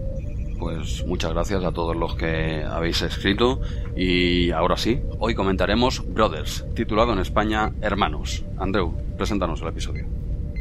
Pues 0.60 1.06
muchas 1.06 1.32
gracias 1.32 1.63
a 1.63 1.71
todos 1.71 1.95
los 1.95 2.15
que 2.15 2.63
habéis 2.63 3.02
escrito 3.02 3.62
y 3.95 4.52
ahora 4.52 4.75
sí, 4.75 4.99
hoy 5.19 5.34
comentaremos 5.34 6.04
Brothers, 6.06 6.65
titulado 6.75 7.13
en 7.13 7.19
España 7.19 7.71
Hermanos. 7.82 8.43
Andreu, 8.58 8.93
preséntanos 9.15 9.62
el 9.62 9.69
episodio. 9.69 10.19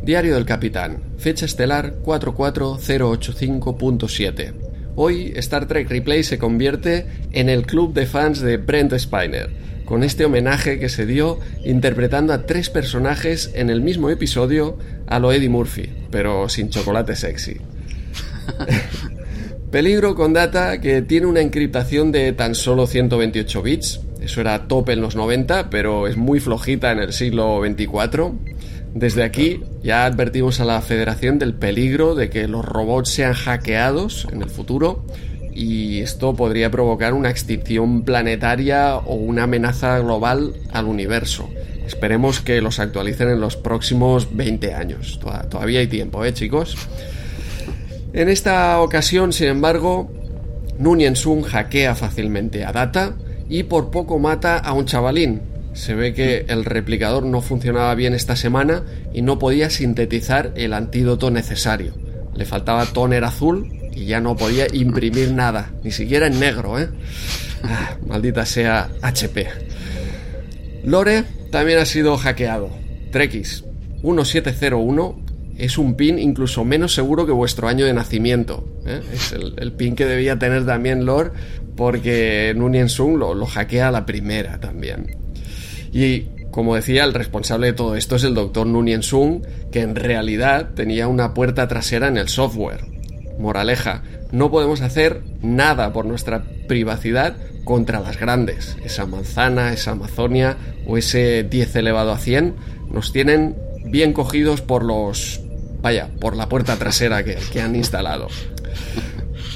Diario 0.09 0.35
del 0.37 0.47
Capitán, 0.47 1.03
fecha 1.19 1.45
estelar 1.45 1.97
44085.7. 2.03 4.55
Hoy 4.97 5.35
Star 5.37 5.69
Trek 5.69 5.91
Replay 5.91 6.25
se 6.25 6.39
convierte 6.39 7.05
en 7.33 7.51
el 7.51 7.67
club 7.67 7.93
de 7.93 8.07
fans 8.07 8.41
de 8.41 8.57
Brent 8.57 8.97
Spiner, 8.97 9.51
con 9.85 10.03
este 10.03 10.25
homenaje 10.25 10.79
que 10.79 10.89
se 10.89 11.05
dio 11.05 11.41
interpretando 11.63 12.33
a 12.33 12.47
tres 12.47 12.71
personajes 12.71 13.51
en 13.53 13.69
el 13.69 13.83
mismo 13.83 14.09
episodio 14.09 14.79
a 15.07 15.19
lo 15.19 15.31
Eddie 15.31 15.51
Murphy, 15.51 15.91
pero 16.11 16.49
sin 16.49 16.71
chocolate 16.71 17.15
sexy. 17.15 17.59
Peligro 19.71 20.15
con 20.15 20.33
data 20.33 20.81
que 20.81 21.03
tiene 21.03 21.27
una 21.27 21.43
encriptación 21.43 22.13
de 22.13 22.33
tan 22.33 22.55
solo 22.55 22.87
128 22.87 23.61
bits. 23.61 24.01
Eso 24.23 24.41
era 24.41 24.69
top 24.69 24.89
en 24.89 25.03
los 25.03 25.17
90, 25.17 25.69
pero 25.69 26.07
es 26.07 26.17
muy 26.17 26.41
flojita 26.41 26.93
en 26.93 27.01
el 27.01 27.13
siglo 27.13 27.61
24. 27.61 28.35
Desde 28.99 29.23
aquí 29.23 29.63
ya 29.81 30.07
advertimos 30.07 30.59
a 30.59 30.65
la 30.65 30.81
Federación 30.83 31.39
del 31.39 31.55
peligro 31.55 32.17
de 32.17 32.31
que 32.31 32.49
los 32.49 32.65
robots 32.65 33.11
sean 33.11 33.33
hackeados 33.33 34.27
en 34.33 34.43
el 34.43 34.51
futuro 34.51 35.05
y 35.55 36.01
esto 36.01 36.35
podría 36.35 36.69
provocar 36.73 37.15
una 37.15 37.31
extinción 37.31 38.03
planetaria 38.03 38.97
o 38.97 39.15
una 39.15 39.45
amenaza 39.45 40.01
global 40.01 40.55
al 40.73 40.87
universo. 40.87 41.49
Esperemos 41.87 42.41
que 42.41 42.61
los 42.61 42.81
actualicen 42.81 43.29
en 43.31 43.41
los 43.41 43.55
próximos 43.57 44.37
20 44.37 44.75
años. 44.75 45.21
Toda- 45.23 45.49
Todavía 45.49 45.79
hay 45.79 45.87
tiempo, 45.87 46.25
¿eh, 46.25 46.35
chicos? 46.35 46.77
En 48.13 48.29
esta 48.29 48.81
ocasión, 48.81 49.33
sin 49.33 49.47
embargo, 49.47 50.11
Nunien 50.77 51.15
Sun 51.15 51.43
hackea 51.43 51.95
fácilmente 51.95 52.65
a 52.65 52.73
Data 52.73 53.15
y 53.49 53.63
por 53.63 53.91
poco 53.93 54.19
mata 54.19 54.59
a 54.59 54.73
un 54.73 54.87
chavalín. 54.87 55.41
Se 55.79 55.95
ve 55.95 56.13
que 56.13 56.45
el 56.49 56.65
replicador 56.65 57.25
no 57.25 57.41
funcionaba 57.41 57.95
bien 57.95 58.13
esta 58.13 58.35
semana 58.35 58.83
y 59.15 59.23
no 59.23 59.39
podía 59.39 59.71
sintetizar 59.71 60.53
el 60.57 60.73
antídoto 60.73 61.31
necesario. 61.31 61.93
Le 62.35 62.45
faltaba 62.45 62.85
tóner 62.87 63.23
azul 63.23 63.73
y 63.95 64.07
ya 64.07 64.21
no 64.21 64.37
podía 64.37 64.67
imprimir 64.73 65.31
nada, 65.31 65.71
ni 65.85 65.93
siquiera 65.93 66.27
en 66.27 66.41
negro, 66.41 66.81
¿eh? 66.81 66.89
Ah, 67.63 67.97
maldita 68.05 68.45
sea 68.45 68.91
HP. 69.03 69.47
Lore 70.83 71.23
también 71.53 71.79
ha 71.79 71.87
sido 71.87 72.17
hackeado. 72.17 72.71
Trekis 73.13 73.63
1701 74.03 75.23
es 75.59 75.79
un 75.79 75.95
pin 75.95 76.19
incluso 76.19 76.65
menos 76.65 76.93
seguro 76.93 77.25
que 77.25 77.33
vuestro 77.33 77.69
año 77.69 77.87
de 77.87 77.95
nacimiento. 77.95 78.69
¿eh? 78.85 79.01
Es 79.13 79.33
el, 79.33 79.73
pin 79.75 79.95
que 79.95 80.07
debía 80.07 80.41
tener 80.41 80.67
también 80.67 81.07
Lore 81.07 81.31
porque 81.77 82.53
Nunien 82.57 82.89
Sun 82.89 83.21
lo, 83.21 83.33
lo 83.33 83.47
hackea 83.47 83.89
a 83.89 83.93
la 83.93 84.05
primera 84.05 84.59
también. 84.59 85.28
Y 85.93 86.27
como 86.51 86.75
decía, 86.75 87.05
el 87.05 87.15
responsable 87.15 87.69
de 87.69 87.73
todo 87.73 87.95
esto 87.95 88.17
es 88.17 88.25
el 88.25 88.35
doctor 88.35 88.67
Nunien 88.67 89.03
Sung, 89.03 89.43
que 89.71 89.83
en 89.83 89.95
realidad 89.95 90.71
tenía 90.75 91.07
una 91.07 91.35
puerta 91.35 91.69
trasera 91.69 92.09
en 92.09 92.17
el 92.17 92.29
software. 92.29 92.85
Moraleja, 93.39 94.03
no 94.33 94.51
podemos 94.51 94.81
hacer 94.81 95.23
nada 95.43 95.93
por 95.93 96.05
nuestra 96.05 96.45
privacidad 96.67 97.37
contra 97.65 98.01
las 98.01 98.19
grandes. 98.19 98.77
Esa 98.83 99.07
manzana, 99.07 99.73
esa 99.73 99.93
Amazonia 99.93 100.57
o 100.87 100.97
ese 100.97 101.45
10 101.45 101.77
elevado 101.77 102.13
a 102.13 102.19
100 102.19 102.55
nos 102.91 103.13
tienen 103.13 103.57
bien 103.85 104.13
cogidos 104.13 104.61
por 104.61 104.85
los... 104.85 105.41
vaya, 105.81 106.11
por 106.21 106.35
la 106.35 106.49
puerta 106.49 106.77
trasera 106.77 107.23
que, 107.25 107.37
que 107.53 107.61
han 107.61 107.77
instalado. 107.77 108.29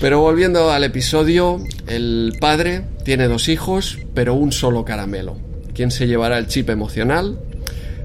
Pero 0.00 0.20
volviendo 0.20 0.70
al 0.70 0.84
episodio, 0.84 1.58
el 1.86 2.36
padre 2.40 2.82
tiene 3.04 3.28
dos 3.28 3.48
hijos, 3.48 3.98
pero 4.14 4.34
un 4.34 4.52
solo 4.52 4.84
caramelo. 4.84 5.51
¿Quién 5.74 5.90
se 5.90 6.06
llevará 6.06 6.38
el 6.38 6.46
chip 6.46 6.70
emocional? 6.70 7.40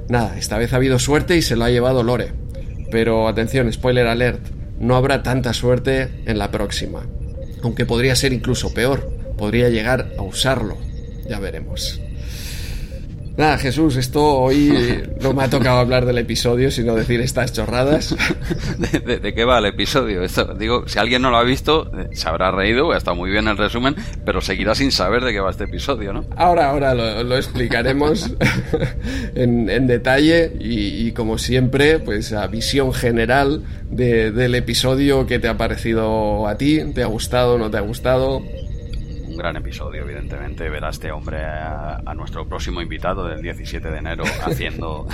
Nada, 0.09 0.37
esta 0.37 0.57
vez 0.57 0.73
ha 0.73 0.77
habido 0.77 0.99
suerte 0.99 1.35
y 1.35 1.41
se 1.41 1.55
lo 1.55 1.65
ha 1.65 1.69
llevado 1.69 2.03
Lore. 2.03 2.31
Pero 2.91 3.27
atención, 3.27 3.71
spoiler 3.71 4.07
alert, 4.07 4.41
no 4.79 4.95
habrá 4.95 5.23
tanta 5.23 5.53
suerte 5.53 6.23
en 6.25 6.37
la 6.37 6.51
próxima. 6.51 7.05
Aunque 7.63 7.85
podría 7.85 8.15
ser 8.15 8.33
incluso 8.33 8.73
peor, 8.73 9.09
podría 9.37 9.69
llegar 9.69 10.13
a 10.17 10.21
usarlo. 10.21 10.77
Ya 11.27 11.39
veremos. 11.39 11.99
Nada, 13.37 13.59
Jesús, 13.59 13.95
esto 13.97 14.39
hoy 14.39 15.03
no 15.21 15.31
me 15.31 15.43
ha 15.43 15.47
tocado 15.47 15.77
hablar 15.77 16.07
del 16.07 16.17
episodio, 16.17 16.71
sino 16.71 16.95
decir 16.95 17.21
estas 17.21 17.53
chorradas. 17.53 18.15
¿De, 18.79 19.33
qué 19.35 19.45
va 19.45 19.59
el 19.59 19.65
episodio? 19.65 20.23
Esto, 20.23 20.55
digo, 20.55 20.87
si 20.87 20.97
alguien 20.97 21.21
no 21.21 21.29
lo 21.29 21.37
ha 21.37 21.43
visto, 21.43 21.91
eh, 21.95 22.09
se 22.13 22.27
habrá 22.27 22.49
reído, 22.49 22.91
ha 22.91 22.97
estado 22.97 23.15
muy 23.15 23.29
bien 23.29 23.47
el 23.47 23.55
resumen, 23.55 23.95
pero 24.25 24.41
seguirá 24.41 24.73
sin 24.73 24.91
saber 24.91 25.23
de 25.23 25.33
qué 25.33 25.39
va 25.39 25.51
este 25.51 25.65
episodio, 25.65 26.13
¿no? 26.13 26.25
Ahora, 26.35 26.71
ahora 26.71 26.95
lo, 26.95 27.37
explicaremos 27.37 28.31
en, 29.35 29.85
detalle 29.85 30.53
y, 30.59 31.11
como 31.11 31.37
siempre, 31.37 31.99
pues 31.99 32.33
a 32.33 32.47
visión 32.47 32.91
general 32.91 33.61
del 33.91 34.55
episodio 34.55 35.27
que 35.27 35.37
te 35.37 35.47
ha 35.47 35.57
parecido 35.57 36.47
a 36.47 36.57
ti, 36.57 36.81
te 36.95 37.03
ha 37.03 37.07
gustado, 37.07 37.59
no 37.59 37.69
te 37.69 37.77
ha 37.77 37.81
gustado, 37.81 38.41
gran 39.37 39.55
episodio, 39.55 40.03
evidentemente. 40.03 40.69
Ver 40.69 40.83
a 40.85 40.89
este 40.89 41.11
hombre, 41.11 41.43
a, 41.43 42.13
nuestro 42.15 42.47
próximo 42.47 42.81
invitado 42.81 43.27
del 43.27 43.41
17 43.41 43.89
de 43.89 43.97
enero, 43.97 44.23
haciendo, 44.45 45.07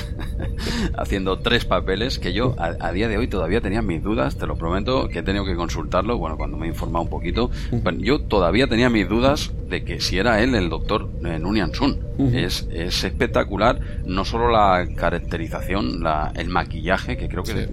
haciendo 0.98 1.40
tres 1.40 1.66
papeles 1.66 2.18
que 2.18 2.34
yo 2.34 2.56
a, 2.58 2.92
día 2.92 3.08
de 3.08 3.18
hoy 3.18 3.28
todavía 3.28 3.62
tenía 3.62 3.82
mis 3.82 4.02
dudas, 4.02 4.38
te 4.38 4.48
lo 4.48 4.56
prometo, 4.56 5.10
que 5.10 5.20
he 5.20 5.24
tenido 5.24 5.46
que 5.46 5.56
consultarlo, 5.56 6.18
bueno, 6.18 6.38
cuando 6.38 6.58
me 6.58 6.68
he 6.68 6.70
informado 6.70 7.04
un 7.04 7.10
poquito. 7.10 7.52
yo 7.98 8.22
todavía 8.22 8.68
tenía 8.68 8.90
mis 8.90 9.10
dudas 9.10 9.52
de 9.68 9.84
que 9.84 10.00
si 10.00 10.18
era 10.18 10.42
él 10.42 10.56
el 10.56 10.70
doctor 10.70 11.10
eh, 11.26 11.40
Nunian 11.40 11.74
Sun. 11.74 12.00
es, 12.34 12.68
es 12.72 13.04
espectacular, 13.04 13.80
no 14.06 14.24
solo 14.24 14.50
la 14.50 14.88
caracterización, 14.96 16.04
la, 16.04 16.32
el 16.36 16.50
maquillaje, 16.50 17.18
que 17.18 17.28
creo 17.28 17.44
que 17.44 17.68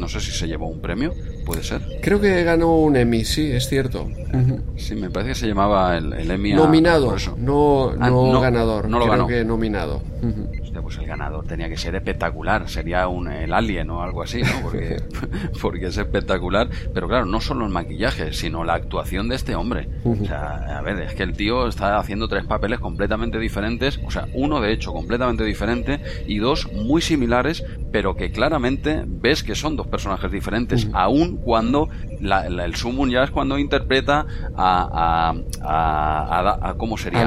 no 0.00 0.08
sé 0.08 0.20
si 0.20 0.30
se 0.32 0.48
llevó 0.48 0.68
un 0.68 0.80
premio, 0.80 1.12
puede 1.50 1.64
ser. 1.64 1.82
Creo 2.00 2.20
que 2.20 2.44
ganó 2.44 2.76
un 2.76 2.94
Emmy, 2.96 3.24
sí, 3.24 3.50
es 3.50 3.68
cierto. 3.68 4.08
Sí, 4.76 4.94
me 4.94 5.10
parece 5.10 5.30
que 5.30 5.34
se 5.34 5.48
llamaba 5.48 5.96
el, 5.96 6.30
Emmy. 6.30 6.52
Nominado, 6.52 7.16
no, 7.38 7.90
ah, 7.98 8.08
no, 8.08 8.40
ganador. 8.40 8.88
No 8.88 9.00
lo 9.00 9.08
Creo 9.10 9.26
que 9.26 9.44
nominado. 9.44 10.00
Pues 10.82 10.98
el 10.98 11.06
ganador 11.06 11.46
tenía 11.46 11.68
que 11.68 11.76
ser 11.76 11.94
espectacular, 11.94 12.68
sería 12.68 13.08
un, 13.08 13.28
el 13.28 13.52
alien 13.52 13.90
o 13.90 14.02
algo 14.02 14.22
así, 14.22 14.42
¿no? 14.42 14.60
Porque, 14.62 15.02
porque 15.62 15.86
es 15.86 15.96
espectacular. 15.96 16.68
Pero 16.92 17.08
claro, 17.08 17.26
no 17.26 17.40
solo 17.40 17.64
el 17.64 17.72
maquillaje, 17.72 18.32
sino 18.32 18.64
la 18.64 18.74
actuación 18.74 19.28
de 19.28 19.36
este 19.36 19.54
hombre. 19.54 19.88
O 20.04 20.24
sea, 20.24 20.78
a 20.78 20.82
ver, 20.82 21.00
es 21.00 21.14
que 21.14 21.22
el 21.22 21.36
tío 21.36 21.68
está 21.68 21.98
haciendo 21.98 22.28
tres 22.28 22.44
papeles 22.44 22.78
completamente 22.80 23.38
diferentes, 23.38 24.00
o 24.04 24.10
sea, 24.10 24.26
uno 24.34 24.60
de 24.60 24.72
hecho 24.72 24.92
completamente 24.92 25.44
diferente 25.44 26.00
y 26.26 26.38
dos 26.38 26.70
muy 26.72 27.02
similares, 27.02 27.64
pero 27.92 28.16
que 28.16 28.30
claramente 28.30 29.04
ves 29.06 29.42
que 29.42 29.54
son 29.54 29.76
dos 29.76 29.86
personajes 29.86 30.30
diferentes, 30.30 30.88
aún 30.92 31.36
cuando 31.36 31.88
el 32.20 32.74
Sumun 32.76 33.10
ya 33.10 33.24
es 33.24 33.30
cuando 33.30 33.58
interpreta 33.58 34.26
a, 34.56 35.34
a, 35.62 36.74
¿cómo 36.76 36.96
sería? 36.96 37.24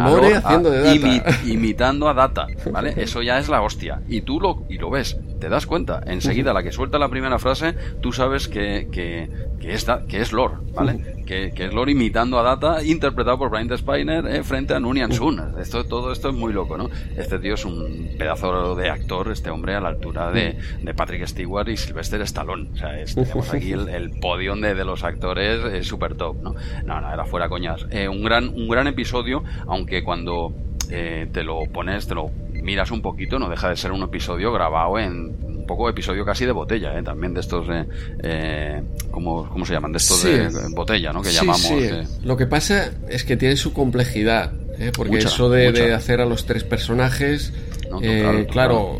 imitando 1.45 2.07
a 2.07 2.13
Data, 2.13 2.47
¿vale? 2.71 2.93
Eso 2.97 3.21
ya 3.21 3.39
es 3.39 3.42
la 3.49 3.61
hostia. 3.61 4.01
Y 4.07 4.21
tú 4.21 4.39
lo, 4.39 4.63
y 4.69 4.77
lo 4.77 4.89
ves, 4.89 5.17
te 5.39 5.49
das 5.49 5.65
cuenta. 5.65 6.01
Enseguida, 6.05 6.53
la 6.53 6.63
que 6.63 6.71
suelta 6.71 6.97
la 6.97 7.09
primera 7.09 7.39
frase, 7.39 7.75
tú 8.01 8.13
sabes 8.13 8.47
que, 8.47 8.87
que, 8.91 9.29
que, 9.59 9.73
es, 9.73 9.85
que 10.07 10.21
es 10.21 10.31
Lore, 10.31 10.55
¿vale? 10.73 11.23
que, 11.25 11.51
que, 11.51 11.65
es 11.65 11.73
Lore 11.73 11.91
imitando 11.91 12.39
a 12.39 12.43
Data, 12.43 12.83
interpretado 12.83 13.37
por 13.37 13.49
Brian 13.49 13.75
Spiner 13.77 14.25
eh, 14.27 14.43
frente 14.43 14.73
a 14.73 14.79
Nunian 14.79 15.11
Sun. 15.11 15.55
Esto, 15.59 15.83
todo 15.85 16.11
esto 16.11 16.29
es 16.29 16.35
muy 16.35 16.53
loco, 16.53 16.77
¿no? 16.77 16.89
Este 17.17 17.39
tío 17.39 17.55
es 17.55 17.65
un 17.65 18.11
pedazo 18.17 18.75
de 18.75 18.89
actor, 18.89 19.31
este 19.31 19.49
hombre 19.49 19.75
a 19.75 19.81
la 19.81 19.89
altura 19.89 20.31
de, 20.31 20.57
de 20.81 20.93
Patrick 20.93 21.25
Stewart 21.25 21.67
y 21.67 21.77
Sylvester 21.77 22.21
Stallone. 22.21 22.69
O 22.73 22.77
sea, 22.77 22.91
tenemos 23.13 23.53
aquí 23.53 23.73
el, 23.73 23.89
el 23.89 24.11
podio 24.19 24.53
de, 24.55 24.75
de, 24.75 24.85
los 24.85 25.03
actores 25.03 25.63
es 25.73 25.87
súper 25.87 26.15
top, 26.15 26.41
¿no? 26.41 26.55
No, 26.85 27.01
no, 27.01 27.13
era 27.13 27.25
fuera 27.25 27.49
coñas. 27.49 27.85
Eh, 27.89 28.07
un, 28.07 28.23
gran, 28.23 28.49
un 28.49 28.67
gran 28.67 28.87
episodio, 28.87 29.43
aunque 29.67 30.03
cuando 30.03 30.53
eh, 30.89 31.27
te 31.31 31.43
lo 31.43 31.63
pones, 31.71 32.07
te 32.07 32.15
lo 32.15 32.29
miras 32.63 32.91
un 32.91 33.01
poquito, 33.01 33.37
no 33.37 33.49
deja 33.49 33.69
de 33.69 33.75
ser 33.75 33.91
un 33.91 34.01
episodio 34.01 34.51
grabado 34.51 34.97
en 34.97 35.35
un 35.63 35.65
poco 35.67 35.89
episodio 35.89 36.25
casi 36.25 36.45
de 36.45 36.51
botella, 36.51 36.97
¿eh? 36.97 37.03
también 37.03 37.33
de 37.33 37.41
estos, 37.41 37.67
eh, 37.69 37.85
eh 38.23 38.81
¿cómo, 39.11 39.65
se 39.65 39.73
llaman? 39.73 39.91
De 39.91 39.97
estos 39.97 40.23
de 40.23 40.49
botella, 40.71 41.13
¿no? 41.13 41.21
Que 41.21 41.31
llamamos. 41.31 41.71
Lo 42.23 42.35
que 42.35 42.47
pasa 42.47 42.91
es 43.07 43.23
que 43.23 43.37
tiene 43.37 43.55
su 43.55 43.73
complejidad, 43.73 44.53
¿eh? 44.79 44.91
porque 44.95 45.19
eso 45.19 45.49
de, 45.49 45.93
hacer 45.93 46.21
a 46.21 46.25
los 46.25 46.45
tres 46.45 46.63
personajes, 46.63 47.53
claro, 48.51 48.99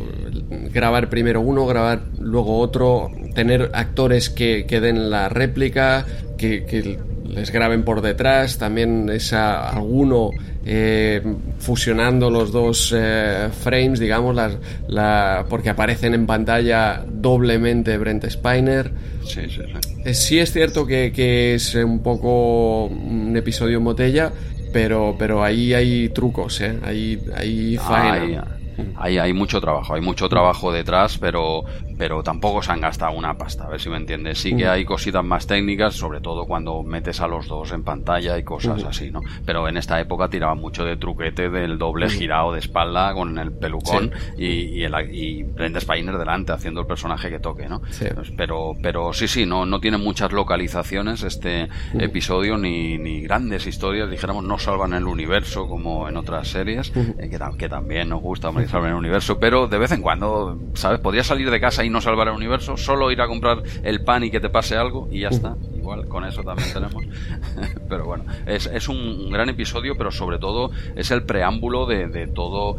grabar 0.72 1.10
primero 1.10 1.42
uno, 1.42 1.66
grabar 1.66 2.04
luego 2.20 2.60
otro, 2.60 3.10
tener 3.34 3.72
actores 3.74 4.30
que, 4.30 4.66
que 4.66 4.80
den 4.80 5.10
la 5.10 5.30
réplica, 5.30 6.06
que, 6.38 6.66
que 6.66 7.00
les 7.28 7.52
graben 7.52 7.84
por 7.84 8.02
detrás, 8.02 8.58
también 8.58 9.10
esa 9.10 9.70
alguno 9.70 10.32
eh, 10.66 11.22
fusionando 11.60 12.30
los 12.30 12.52
dos 12.52 12.94
eh, 12.96 13.50
frames, 13.52 14.00
digamos, 14.00 14.36
las, 14.36 14.58
la, 14.88 15.46
porque 15.50 15.70
aparecen 15.70 16.14
en 16.14 16.26
pantalla 16.26 17.04
doblemente 17.08 17.98
Brent 17.98 18.30
Spiner. 18.30 18.92
Sí, 19.26 19.42
sí, 19.50 19.62
sí. 19.62 19.94
Eh, 20.06 20.14
sí 20.14 20.40
es 20.40 20.52
cierto 20.52 20.86
que, 20.86 21.12
que, 21.12 21.56
es 21.56 21.76
un 21.76 22.02
poco 22.02 22.86
un 22.86 23.36
episodio 23.36 23.78
en 23.78 23.84
botella, 23.84 24.32
pero, 24.72 25.16
pero 25.18 25.44
ahí 25.44 25.74
hay 25.74 26.10
trucos, 26.10 26.60
¿eh? 26.62 26.80
Ahí, 26.84 27.20
ahí 27.36 27.78
faena. 27.78 28.48
Hay, 28.96 29.18
hay 29.18 29.34
mucho 29.34 29.62
trabajo, 29.62 29.94
hay 29.94 30.02
mucho 30.02 30.28
trabajo 30.28 30.72
detrás, 30.72 31.18
pero, 31.20 31.64
pero 32.04 32.22
tampoco 32.22 32.62
se 32.62 32.70
han 32.70 32.82
gastado 32.82 33.14
una 33.14 33.38
pasta, 33.38 33.64
a 33.64 33.70
ver 33.70 33.80
si 33.80 33.90
me 33.90 33.96
entiendes. 33.96 34.38
Sí 34.38 34.58
que 34.58 34.68
hay 34.68 34.84
cositas 34.84 35.24
más 35.24 35.48
técnicas, 35.48 35.96
sobre 35.96 36.20
todo 36.20 36.46
cuando 36.46 36.84
metes 36.84 37.22
a 37.22 37.30
los 37.30 37.48
dos 37.48 37.72
en 37.72 37.82
pantalla 37.84 38.38
y 38.38 38.44
cosas 38.44 38.84
así, 38.84 39.10
¿no? 39.10 39.22
Pero 39.46 39.70
en 39.70 39.78
esta 39.78 40.02
época 40.02 40.28
tiraban 40.28 40.58
mucho 40.58 40.84
de 40.84 40.98
truquete 40.98 41.50
del 41.50 41.78
doble 41.78 42.10
girado 42.10 42.52
de 42.52 42.60
espalda 42.60 43.14
con 43.14 43.40
el 43.40 43.54
pelucón 43.54 44.12
y, 44.38 44.48
y, 44.48 44.84
el, 44.84 44.94
y 45.14 45.44
Brenda 45.44 45.80
Spiner 45.80 46.18
delante 46.18 46.52
haciendo 46.52 46.82
el 46.82 46.88
personaje 46.88 47.30
que 47.30 47.40
toque, 47.40 47.70
¿no? 47.70 47.80
Pues, 47.80 48.34
pero, 48.36 48.74
pero 48.84 49.14
sí, 49.14 49.30
sí, 49.30 49.46
no, 49.46 49.66
no 49.66 49.80
tiene 49.80 49.98
muchas 49.98 50.34
localizaciones 50.34 51.24
este 51.24 51.70
episodio 51.98 52.58
ni, 52.58 52.98
ni 52.98 53.22
grandes 53.22 53.66
historias, 53.66 54.12
dijéramos, 54.12 54.44
no 54.44 54.60
salvan 54.60 54.92
el 54.92 55.08
universo 55.08 55.70
como 55.70 56.10
en 56.10 56.18
otras 56.18 56.50
series, 56.50 56.92
eh, 56.98 57.30
que, 57.30 57.40
que, 57.58 57.70
también 57.70 58.10
nos 58.10 58.22
gusta 58.22 58.52
salvar 58.68 58.90
el 58.90 58.98
universo, 58.98 59.40
pero 59.40 59.68
de 59.68 59.78
vez 59.78 59.94
en 59.94 60.02
cuando, 60.02 60.60
¿sabes? 60.74 61.00
Podrías 61.00 61.28
salir 61.28 61.50
de 61.50 61.62
casa 61.62 61.86
y 61.86 61.93
no 61.94 62.02
salvar 62.02 62.28
el 62.28 62.34
universo, 62.34 62.76
solo 62.76 63.12
ir 63.12 63.22
a 63.22 63.28
comprar 63.28 63.64
el 63.84 64.04
pan 64.04 64.24
y 64.24 64.32
que 64.32 64.40
te 64.40 64.50
pase 64.50 64.76
algo 64.76 65.08
y 65.12 65.22
ya 65.22 65.30
está. 65.30 65.56
Igual, 65.76 66.08
con 66.08 66.26
eso 66.26 66.44
también 66.44 66.74
tenemos. 66.74 67.04
pero 67.90 68.06
bueno, 68.06 68.26
es, 68.46 68.66
es 68.66 68.90
un 68.90 69.30
gran 69.30 69.48
episodio, 69.50 69.96
pero 69.98 70.12
sobre 70.12 70.40
todo 70.40 70.72
es 70.96 71.12
el 71.12 71.24
preámbulo 71.24 71.86
de, 71.86 72.08
de 72.08 72.28
todo 72.28 72.78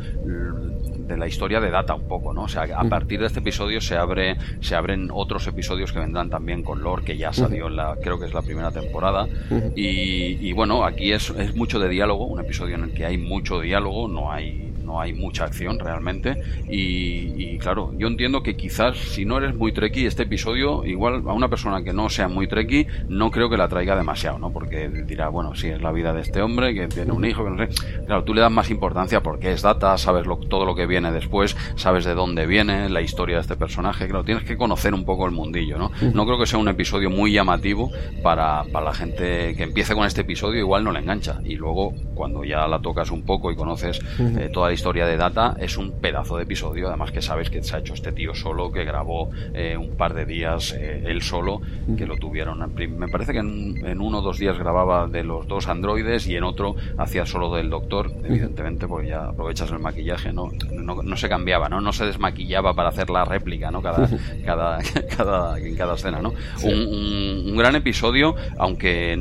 de 1.07 1.17
la 1.17 1.27
historia 1.27 1.61
de 1.61 1.71
Data 1.71 1.95
un 1.95 2.09
poco, 2.09 2.33
¿no? 2.33 2.45
O 2.45 2.49
sea, 2.49 2.63
a 2.77 2.85
partir 2.85 3.21
de 3.21 3.27
este 3.27 3.41
episodio 3.41 3.81
se 3.81 3.97
abre 3.97 4.37
se 4.61 4.75
abren 4.75 5.11
otros 5.13 5.47
episodios 5.47 5.93
que 5.93 5.99
vendrán 5.99 6.31
también 6.31 6.63
con 6.63 6.83
Lore 6.83 7.05
que 7.05 7.17
ya 7.17 7.33
salió 7.33 7.67
en 7.67 7.77
la 7.77 7.97
creo 8.03 8.19
que 8.19 8.27
es 8.27 8.35
la 8.35 8.43
primera 8.43 8.71
temporada 8.71 9.29
y, 9.77 10.49
y, 10.49 10.53
bueno, 10.53 10.85
aquí 10.85 11.13
es, 11.13 11.31
es 11.31 11.55
mucho 11.55 11.79
de 11.79 11.89
diálogo, 11.89 12.27
un 12.27 12.41
episodio 12.41 12.77
en 12.77 12.85
el 12.85 12.95
que 12.95 13.05
hay 13.05 13.19
mucho 13.19 13.61
diálogo, 13.61 14.09
no 14.09 14.33
hay 14.33 14.74
no 14.85 15.01
hay 15.01 15.13
mucha 15.13 15.45
acción 15.45 15.79
realmente. 15.79 16.43
Y, 16.69 17.59
claro, 17.59 17.93
yo 17.97 18.09
entiendo 18.09 18.43
que 18.43 18.57
quizás 18.57 18.97
si 18.97 19.25
no 19.25 19.39
eres 19.39 19.55
muy 19.55 19.73
treki, 19.73 20.07
este 20.07 20.25
episodio, 20.25 20.85
igual 20.85 21.23
a 21.27 21.33
una 21.33 21.49
persona 21.49 21.83
que 21.83 21.93
no 21.93 22.09
sea 22.09 22.29
muy 22.29 22.47
treki, 22.47 22.87
no 23.09 23.31
creo 23.31 23.49
que 23.49 23.57
la 23.57 23.69
traiga 23.69 23.97
demasiado, 23.97 24.39
¿no? 24.39 24.53
Porque 24.53 24.89
dirá, 24.89 25.29
bueno, 25.29 25.55
sí, 25.55 25.69
es 25.69 25.83
la 25.83 25.93
vida 25.93 26.13
de 26.13 26.21
este 26.21 26.43
hombre, 26.43 26.75
que 26.75 26.89
tiene 26.89 27.13
un 27.13 27.25
hijo, 27.25 27.45
que 27.45 27.51
no 27.51 27.59
sé. 27.59 27.69
Claro, 28.07 28.25
tú 28.25 28.35
le 28.35 28.41
das 28.41 28.53
más 28.53 28.71
importancia 28.71 29.23
porque 29.23 29.53
es 29.53 29.63
data, 29.63 29.97
sabes 29.99 30.27
todo 30.49 30.65
lo 30.65 30.75
que 30.75 30.87
viene 30.87 31.13
después, 31.13 31.57
sabes 31.77 32.05
de 32.05 32.15
dónde 32.15 32.47
viene, 32.47 32.89
la 32.89 33.01
historia 33.01 33.37
de 33.37 33.43
este 33.43 33.57
personaje, 33.57 34.07
claro, 34.07 34.25
tienes 34.25 34.45
que 34.45 34.57
conocer 34.57 34.95
un 34.95 35.05
poco 35.05 35.27
el 35.27 35.33
mundillo, 35.33 35.79
¿no? 35.79 35.91
No 36.13 36.27
creo 36.27 36.39
que 36.39 36.47
sea 36.47 36.59
un 36.59 36.69
episodio 36.69 37.11
muy 37.11 37.33
llamativo 37.33 37.91
para, 38.23 38.65
para 38.73 38.87
la 38.87 38.95
gente 38.95 39.55
que 39.57 39.63
empiece 39.63 39.95
con 39.95 40.07
este 40.07 40.23
episodio, 40.23 40.61
igual 40.61 40.85
no 40.85 40.93
le 40.93 41.01
engancha. 41.01 41.41
Y 41.45 41.57
luego, 41.57 41.95
cuando 42.15 42.45
ya 42.45 42.67
la 42.67 42.81
tocas 42.81 43.11
un 43.11 43.23
poco 43.23 43.51
y 43.51 43.57
conoces 43.57 44.01
eh, 44.19 44.51
toda 44.53 44.69
la 44.69 44.74
historia 44.75 45.07
de 45.07 45.17
Data, 45.17 45.57
es 45.59 45.79
un 45.79 45.93
pedazo 46.01 46.37
de 46.37 46.43
episodio, 46.43 46.89
además 46.89 47.13
que 47.13 47.23
sabes 47.23 47.51
que 47.51 47.63
se 47.63 47.77
ha 47.77 47.79
hecho 47.79 47.95
este 47.95 48.13
tío 48.13 48.35
solo, 48.35 48.71
que 48.71 48.85
grabó 48.85 49.31
eh, 49.55 49.77
un 49.77 49.97
par 49.97 50.15
de 50.15 50.27
días 50.27 50.73
eh, 50.73 51.03
él 51.07 51.23
solo, 51.23 51.61
que 51.97 52.07
lo 52.07 52.17
tuvieron. 52.17 52.59
Me 52.75 53.09
parece 53.09 53.33
que 53.33 53.39
en, 53.39 54.01
uno 54.01 54.19
o 54.19 54.23
dos 54.23 54.39
días 54.39 54.59
grababa 54.59 55.07
de 55.07 55.25
los 55.25 55.47
dos 55.47 55.69
androides 55.69 56.27
y 56.27 56.37
en 56.37 56.45
otro 56.45 56.77
hacía 56.99 57.27
solo 57.27 57.55
del 57.55 57.71
doctor, 57.71 58.11
evidentemente, 58.25 58.87
porque 58.87 59.09
ya 59.09 59.29
aprovechas 59.29 59.71
el 59.71 59.79
maquillaje, 59.79 60.33
¿no? 60.33 60.51
No, 60.73 61.17
se 61.17 61.29
cambiaba, 61.29 61.69
¿no? 61.69 61.81
No 61.81 61.93
se 61.93 62.07
desmaquillaba 62.07 62.75
para 62.75 62.91
hacer 62.91 63.11
la 63.11 63.25
réplica, 63.25 63.71
¿no? 63.71 63.81
Cada, 63.83 64.09
cada, 64.45 64.79
cada, 65.17 65.59
en 65.59 65.77
cada 65.77 65.95
escena, 65.95 66.21
¿no? 66.21 66.35
Un, 66.63 67.57
gran 67.57 67.77
episodio, 67.77 68.35
aunque 68.59 69.13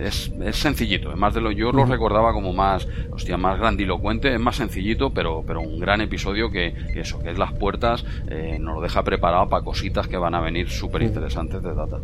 es, 0.00 0.32
es 0.40 0.56
sencillito, 0.56 1.14
más 1.16 1.34
de 1.34 1.40
lo 1.40 1.50
yo 1.50 1.72
lo 1.72 1.84
recordaba 1.84 2.32
como 2.32 2.52
más, 2.52 2.86
hostia, 3.10 3.36
más 3.36 3.58
grandilocuente, 3.58 4.34
es 4.34 4.40
más 4.40 4.56
sencillito, 4.56 4.82
pero, 5.12 5.42
pero 5.46 5.60
un 5.60 5.78
gran 5.78 6.00
episodio 6.00 6.50
que, 6.50 6.74
eso, 6.94 7.18
que 7.20 7.30
es 7.30 7.38
las 7.38 7.52
puertas, 7.52 8.04
eh, 8.28 8.58
nos 8.60 8.76
lo 8.76 8.80
deja 8.80 9.02
preparado 9.02 9.48
para 9.48 9.64
cositas 9.64 10.08
que 10.08 10.16
van 10.16 10.34
a 10.34 10.40
venir 10.40 10.68
súper 10.68 11.02
interesantes 11.02 11.62
de 11.62 11.74
Data. 11.74 11.98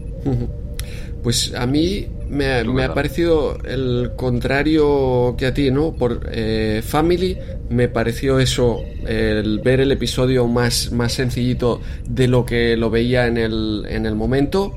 Pues 1.22 1.54
a 1.54 1.66
mí 1.66 2.06
me, 2.28 2.62
ha 2.82 2.94
parecido 2.94 3.58
el 3.64 4.12
contrario 4.16 5.34
que 5.36 5.46
a 5.46 5.54
ti, 5.54 5.70
¿no? 5.70 5.92
Por 5.92 6.28
eh, 6.30 6.82
Family 6.84 7.36
me 7.68 7.88
pareció 7.88 8.38
eso, 8.38 8.80
el 9.06 9.58
ver 9.60 9.80
el 9.80 9.92
episodio 9.92 10.46
más, 10.46 10.92
más 10.92 11.12
sencillito 11.12 11.80
de 12.08 12.28
lo 12.28 12.44
que 12.44 12.76
lo 12.76 12.90
veía 12.90 13.26
en 13.26 13.36
el, 13.36 13.84
en 13.88 14.06
el 14.06 14.14
momento. 14.14 14.74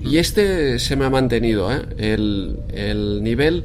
Y 0.00 0.18
este 0.18 0.78
se 0.78 0.94
me 0.94 1.04
ha 1.04 1.10
mantenido, 1.10 1.72
¿eh? 1.72 1.82
el, 1.98 2.60
el 2.72 3.22
nivel 3.22 3.64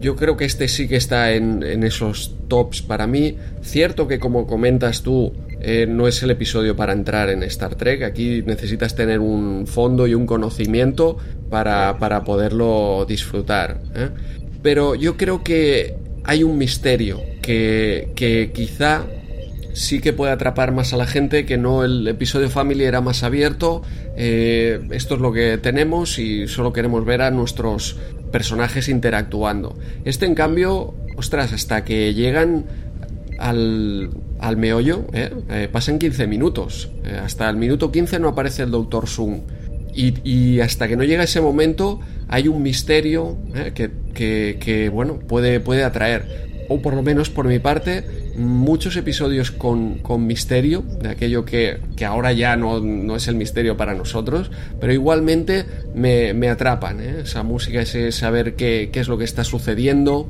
yo 0.00 0.16
creo 0.16 0.36
que 0.36 0.44
este 0.44 0.68
sí 0.68 0.88
que 0.88 0.96
está 0.96 1.32
en, 1.32 1.62
esos 1.84 2.34
tops 2.48 2.82
para 2.82 3.06
mí. 3.06 3.36
Cierto 3.62 4.06
que 4.06 4.18
como 4.18 4.46
comentas 4.46 5.02
tú, 5.02 5.32
eh, 5.60 5.86
no 5.88 6.06
es 6.06 6.22
el 6.22 6.30
episodio 6.30 6.76
para 6.76 6.92
entrar 6.92 7.30
en 7.30 7.42
Star 7.44 7.74
Trek. 7.74 8.02
Aquí 8.02 8.42
necesitas 8.42 8.94
tener 8.94 9.20
un 9.20 9.66
fondo 9.66 10.06
y 10.06 10.14
un 10.14 10.26
conocimiento 10.26 11.16
para, 11.48 11.96
poderlo 12.24 13.06
disfrutar. 13.08 13.80
¿eh? 13.94 14.10
Pero 14.62 14.94
yo 14.94 15.16
creo 15.16 15.42
que 15.42 15.96
hay 16.24 16.42
un 16.42 16.58
misterio 16.58 17.20
que, 17.40 18.10
que 18.14 18.50
quizá 18.52 19.06
sí 19.76 20.00
que 20.00 20.14
puede 20.14 20.32
atrapar 20.32 20.72
más 20.72 20.94
a 20.94 20.96
la 20.96 21.06
gente, 21.06 21.44
que 21.44 21.58
no 21.58 21.84
el 21.84 22.08
episodio 22.08 22.48
Family 22.48 22.84
era 22.84 23.02
más 23.02 23.22
abierto. 23.22 23.82
Eh, 24.16 24.80
esto 24.90 25.16
es 25.16 25.20
lo 25.20 25.32
que 25.32 25.58
tenemos 25.58 26.18
y 26.18 26.48
solo 26.48 26.72
queremos 26.72 27.04
ver 27.04 27.20
a 27.20 27.30
nuestros 27.30 27.98
personajes 28.36 28.90
interactuando. 28.90 29.78
Este, 30.04 30.26
en 30.26 30.34
cambio, 30.34 30.92
ostras, 31.16 31.54
hasta 31.54 31.84
que 31.84 32.12
llegan 32.12 32.66
al, 33.38 34.10
al 34.40 34.58
meollo, 34.58 35.06
¿eh? 35.14 35.30
Eh, 35.48 35.68
pasan 35.72 35.98
15 35.98 36.26
minutos. 36.26 36.90
Eh, 37.02 37.18
hasta 37.24 37.48
el 37.48 37.56
minuto 37.56 37.90
15 37.90 38.18
no 38.18 38.28
aparece 38.28 38.64
el 38.64 38.70
Dr. 38.70 39.08
Zoom. 39.08 39.40
Y, 39.94 40.60
hasta 40.60 40.86
que 40.86 40.98
no 40.98 41.04
llega 41.04 41.22
ese 41.22 41.40
momento 41.40 42.00
hay 42.28 42.48
un 42.48 42.62
misterio 42.62 43.38
que, 43.74 44.58
que, 44.60 44.90
bueno, 44.90 45.18
puede, 45.20 45.58
puede 45.58 45.84
atraer 45.84 46.66
o 46.68 46.82
por 46.82 46.92
lo 46.92 47.02
menos 47.02 47.30
por 47.30 47.46
mi 47.46 47.58
parte, 47.58 48.04
muchos 48.36 48.96
episodios 48.96 49.50
con, 49.50 50.00
misterio, 50.26 50.84
de 51.00 51.10
aquello 51.10 51.44
que, 51.44 51.80
ahora 52.06 52.32
ya 52.32 52.56
no, 52.56 53.16
es 53.16 53.28
el 53.28 53.36
misterio 53.36 53.76
para 53.76 53.94
nosotros, 53.94 54.50
pero 54.80 54.92
igualmente 54.92 55.64
me, 55.94 56.48
atrapan, 56.48 57.00
¿eh? 57.00 57.20
esa 57.24 57.42
música, 57.42 57.80
ese 57.80 58.12
saber 58.12 58.54
qué, 58.54 58.90
es 58.92 59.08
lo 59.08 59.18
que 59.18 59.24
está 59.24 59.44
sucediendo. 59.44 60.28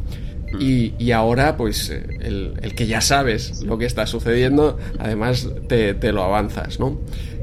Y, 0.61 1.11
ahora, 1.11 1.57
pues, 1.57 1.91
el, 1.91 2.73
que 2.75 2.87
ya 2.87 3.01
sabes 3.01 3.63
lo 3.63 3.77
que 3.79 3.85
está 3.85 4.07
sucediendo, 4.07 4.79
además 4.99 5.49
te, 5.69 6.13
lo 6.13 6.23
avanzas, 6.23 6.81
¿no? 6.81 7.01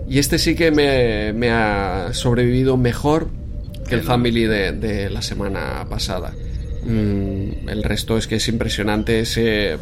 Y 0.09 0.19
este 0.19 0.39
sí 0.39 0.55
que 0.55 0.71
me, 0.71 1.49
ha 1.51 2.09
sobrevivido 2.13 2.77
mejor 2.77 3.29
que 3.87 3.95
el 3.95 4.01
Family 4.01 4.45
de 4.45 5.09
la 5.11 5.21
semana 5.21 5.85
pasada. 5.89 6.33
Mm, 6.85 7.69
el 7.69 7.83
resto 7.83 8.17
es 8.17 8.27
que 8.27 8.35
es 8.35 8.47
impresionante 8.47 9.21
ese, 9.21 9.77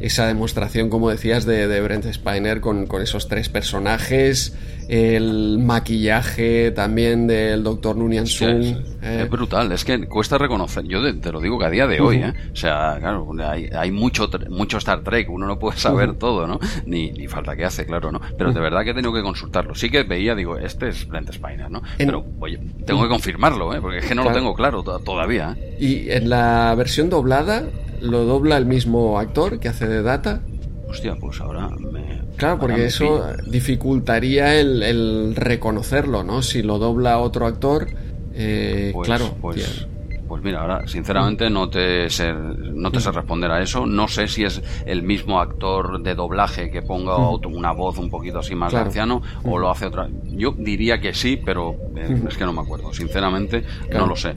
esa 0.00 0.26
demostración, 0.26 0.90
como 0.90 1.10
decías, 1.10 1.44
de, 1.44 1.68
de 1.68 1.80
Brent 1.80 2.06
Spiner 2.12 2.60
con, 2.60 2.86
con, 2.86 3.02
esos 3.02 3.28
tres 3.28 3.48
personajes 3.48 4.56
el 4.88 5.58
maquillaje 5.58 6.70
también 6.70 7.26
del 7.26 7.62
doctor 7.62 7.96
Nunian 7.96 8.26
Sung. 8.26 8.64
Eh. 9.02 9.20
Es, 9.22 9.30
brutal, 9.30 9.70
es 9.70 9.84
que 9.84 10.06
cuesta 10.08 10.38
reconocer. 10.38 10.84
Yo 10.84 11.02
te, 11.20 11.30
lo 11.30 11.40
digo 11.40 11.58
que 11.58 11.66
a 11.66 11.70
día 11.70 11.86
de 11.86 12.00
hoy, 12.00 12.16
¿eh? 12.16 12.32
o 12.52 12.56
sea, 12.56 12.96
claro, 12.98 13.28
hay, 13.46 13.66
hay, 13.66 13.90
mucho, 13.90 14.30
mucho 14.48 14.78
Star 14.78 15.02
Trek, 15.02 15.28
uno 15.30 15.46
no 15.46 15.58
puede 15.58 15.78
saber 15.78 16.14
todo, 16.14 16.46
¿no? 16.46 16.58
Ni, 16.86 17.10
ni, 17.12 17.28
falta 17.28 17.54
que 17.54 17.66
hace, 17.66 17.84
claro, 17.84 18.10
¿no? 18.10 18.20
Pero 18.38 18.52
de 18.52 18.60
verdad 18.60 18.82
que 18.82 18.94
tengo 18.94 19.12
que 19.12 19.22
consultarlo. 19.22 19.74
Sí 19.74 19.90
que 19.90 20.04
veía, 20.04 20.34
digo, 20.34 20.56
este 20.56 20.88
es 20.88 21.06
Brent 21.06 21.32
Spiner, 21.32 21.70
¿no? 21.70 21.82
Pero, 21.98 22.24
oye, 22.40 22.58
tengo 22.86 23.02
que 23.02 23.08
confirmarlo, 23.08 23.74
¿eh? 23.74 23.80
Porque 23.82 23.98
es 23.98 24.06
que 24.06 24.14
no 24.14 24.24
lo 24.24 24.32
tengo 24.32 24.54
claro 24.54 24.82
todavía. 24.82 25.54
¿eh? 25.58 25.76
Y 25.78 26.10
en 26.10 26.30
la 26.30 26.74
versión 26.76 27.10
doblada, 27.10 27.64
lo 28.00 28.24
dobla 28.24 28.56
el 28.56 28.66
mismo 28.66 29.18
actor 29.18 29.58
que 29.58 29.68
hace 29.68 29.86
de 29.86 30.02
Data. 30.02 30.40
Hostia, 30.88 31.16
pues 31.20 31.40
ahora 31.40 31.68
me, 31.68 32.22
Claro, 32.38 32.60
porque 32.60 32.86
eso 32.86 33.26
dificultaría 33.46 34.58
el, 34.58 35.34
reconocerlo, 35.34 36.22
¿no? 36.22 36.42
Si 36.42 36.62
lo 36.62 36.78
dobla 36.78 37.18
otro 37.18 37.46
actor, 37.46 37.88
eh, 38.32 38.92
pues, 38.94 39.06
claro. 39.06 39.34
Pues, 39.40 39.86
pues 40.28 40.42
mira, 40.42 40.60
ahora 40.60 40.86
sinceramente 40.86 41.48
no 41.48 41.68
te 41.68 42.10
sé, 42.10 42.32
no 42.32 42.90
te 42.90 43.00
sé 43.00 43.10
responder 43.10 43.50
a 43.50 43.62
eso. 43.62 43.86
No 43.86 44.06
sé 44.08 44.28
si 44.28 44.44
es 44.44 44.62
el 44.86 45.02
mismo 45.02 45.40
actor 45.40 46.02
de 46.02 46.14
doblaje 46.14 46.70
que 46.70 46.82
ponga 46.82 47.16
una 47.46 47.72
voz 47.72 47.98
un 47.98 48.10
poquito 48.10 48.40
así 48.40 48.54
más 48.54 48.74
anciano 48.74 49.22
o 49.44 49.58
lo 49.58 49.70
hace 49.70 49.86
otra. 49.86 50.08
Yo 50.24 50.54
diría 50.56 51.00
que 51.00 51.14
sí, 51.14 51.40
pero 51.42 51.74
eh, 51.96 52.20
es 52.28 52.36
que 52.36 52.44
no 52.44 52.52
me 52.52 52.60
acuerdo. 52.60 52.92
Sinceramente, 52.92 53.64
no 53.92 54.06
lo 54.06 54.16
sé. 54.16 54.34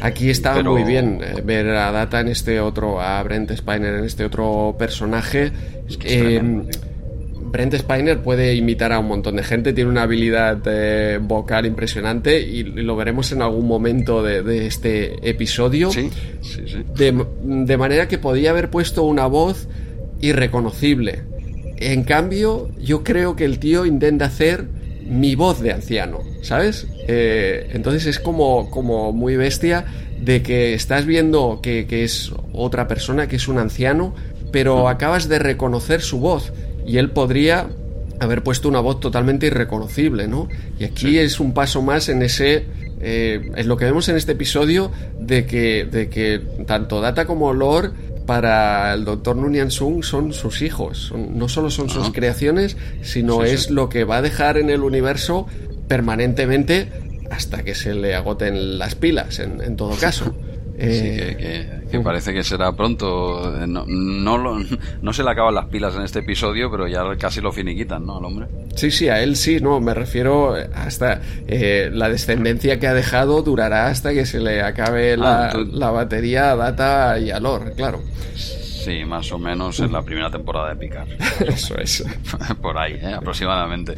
Aquí 0.00 0.28
está 0.28 0.62
muy 0.62 0.84
bien 0.84 1.20
eh, 1.22 1.40
ver 1.44 1.68
a 1.70 1.92
Data 1.92 2.20
en 2.20 2.28
este 2.28 2.60
otro, 2.60 3.00
a 3.00 3.22
Brent 3.22 3.52
Spiner 3.52 3.94
en 3.94 4.04
este 4.04 4.24
otro 4.24 4.74
personaje. 4.78 5.52
Es 5.88 5.96
que 5.96 6.42
Brent 7.56 7.74
Spiner 7.74 8.18
puede 8.18 8.54
imitar 8.54 8.92
a 8.92 8.98
un 8.98 9.08
montón 9.08 9.36
de 9.36 9.42
gente, 9.42 9.72
tiene 9.72 9.88
una 9.88 10.02
habilidad 10.02 10.58
eh, 10.66 11.18
vocal 11.22 11.64
impresionante 11.64 12.38
y, 12.38 12.64
lo 12.64 12.96
veremos 12.96 13.32
en 13.32 13.40
algún 13.40 13.66
momento 13.66 14.22
de, 14.22 14.66
este 14.66 15.26
episodio. 15.26 15.90
Sí, 15.90 16.10
sí, 16.42 16.64
sí. 16.66 16.84
De, 16.94 17.76
manera 17.78 18.08
que 18.08 18.18
podía 18.18 18.50
haber 18.50 18.68
puesto 18.68 19.04
una 19.04 19.26
voz 19.26 19.68
irreconocible. 20.20 21.22
En 21.78 22.04
cambio, 22.04 22.68
yo 22.78 23.02
creo 23.02 23.36
que 23.36 23.46
el 23.46 23.58
tío 23.58 23.86
intenta 23.86 24.26
hacer 24.26 24.66
mi 25.06 25.34
voz 25.34 25.62
de 25.62 25.72
anciano, 25.72 26.20
¿sabes? 26.42 26.86
Eh, 27.08 27.70
entonces 27.72 28.04
es 28.04 28.18
como, 28.18 28.68
como 28.68 29.12
muy 29.12 29.34
bestia 29.36 29.86
de 30.20 30.42
que 30.42 30.74
estás 30.74 31.06
viendo 31.06 31.60
que, 31.62 31.86
que 31.86 32.04
es 32.04 32.32
otra 32.52 32.86
persona, 32.86 33.28
que 33.28 33.36
es 33.36 33.48
un 33.48 33.56
anciano, 33.56 34.14
pero 34.52 34.90
acabas 34.90 35.26
de 35.30 35.38
reconocer 35.38 36.02
su 36.02 36.18
voz 36.18 36.52
y 36.86 36.98
él 36.98 37.10
podría 37.10 37.68
haber 38.18 38.42
puesto 38.42 38.68
una 38.68 38.80
voz 38.80 39.00
totalmente 39.00 39.46
irreconocible, 39.46 40.26
¿no? 40.28 40.48
Y 40.78 40.84
aquí 40.84 41.18
es 41.18 41.40
un 41.40 41.52
paso 41.52 41.82
más 41.82 42.08
en 42.08 42.22
ese 42.22 42.64
eh, 43.00 43.52
es 43.56 43.66
lo 43.66 43.76
que 43.76 43.84
vemos 43.84 44.08
en 44.08 44.16
este 44.16 44.32
episodio 44.32 44.90
de 45.20 45.44
que, 45.46 45.84
de 45.84 46.08
que 46.08 46.40
tanto 46.66 47.00
Data 47.00 47.26
como 47.26 47.52
Lore 47.52 47.90
para 48.24 48.94
el 48.94 49.04
doctor 49.04 49.36
Nunian 49.36 49.70
Sung 49.70 50.02
son 50.02 50.32
sus 50.32 50.62
hijos. 50.62 51.12
no 51.14 51.48
solo 51.48 51.70
son 51.70 51.90
sus 51.90 52.10
creaciones, 52.10 52.76
sino 53.02 53.44
es 53.44 53.70
lo 53.70 53.88
que 53.88 54.04
va 54.04 54.18
a 54.18 54.22
dejar 54.22 54.56
en 54.56 54.70
el 54.70 54.80
universo 54.80 55.46
permanentemente 55.88 56.88
hasta 57.30 57.62
que 57.62 57.74
se 57.74 57.94
le 57.94 58.14
agoten 58.14 58.78
las 58.78 58.94
pilas, 58.94 59.38
en, 59.38 59.60
en 59.60 59.76
todo 59.76 59.94
caso. 60.00 60.34
Eh, 60.78 61.82
que, 61.90 62.00
parece 62.00 62.34
que 62.34 62.44
será 62.44 62.72
pronto. 62.72 63.62
Eh, 63.62 63.66
no, 63.66 63.86
no, 63.86 65.12
se 65.12 65.22
le 65.22 65.30
acaban 65.30 65.54
las 65.54 65.66
pilas 65.66 65.94
en 65.96 66.02
este 66.02 66.18
episodio, 66.18 66.70
pero 66.70 66.86
ya 66.86 67.02
casi 67.18 67.40
lo 67.40 67.52
finiquitan, 67.52 68.04
¿no? 68.04 68.18
Al 68.18 68.24
hombre. 68.24 68.46
Sí, 68.74 68.90
sí, 68.90 69.08
a 69.08 69.22
él 69.22 69.36
sí, 69.36 69.58
no, 69.60 69.80
me 69.80 69.94
refiero 69.94 70.54
hasta 70.74 71.20
eh, 71.46 71.90
la 71.92 72.08
descendencia 72.08 72.78
que 72.78 72.86
ha 72.86 72.94
dejado 72.94 73.42
durará 73.42 73.86
hasta 73.86 74.12
que 74.12 74.26
se 74.26 74.40
le 74.40 74.62
acabe 74.62 75.16
la, 75.16 75.48
ah, 75.48 75.64
la 75.72 75.90
batería 75.90 76.52
a 76.52 76.56
Data 76.56 77.18
y 77.18 77.30
a 77.30 77.40
Lore, 77.40 77.72
claro. 77.72 78.02
Sí, 78.86 79.04
más 79.04 79.32
o 79.32 79.38
menos 79.40 79.80
en 79.80 79.90
la 79.90 80.00
primera 80.02 80.30
temporada 80.30 80.68
de 80.68 80.76
Picard. 80.76 81.08
Eso 81.48 81.76
es. 81.76 82.04
Por 82.62 82.78
ahí, 82.78 82.92
¿eh? 82.92 83.14
aproximadamente. 83.14 83.94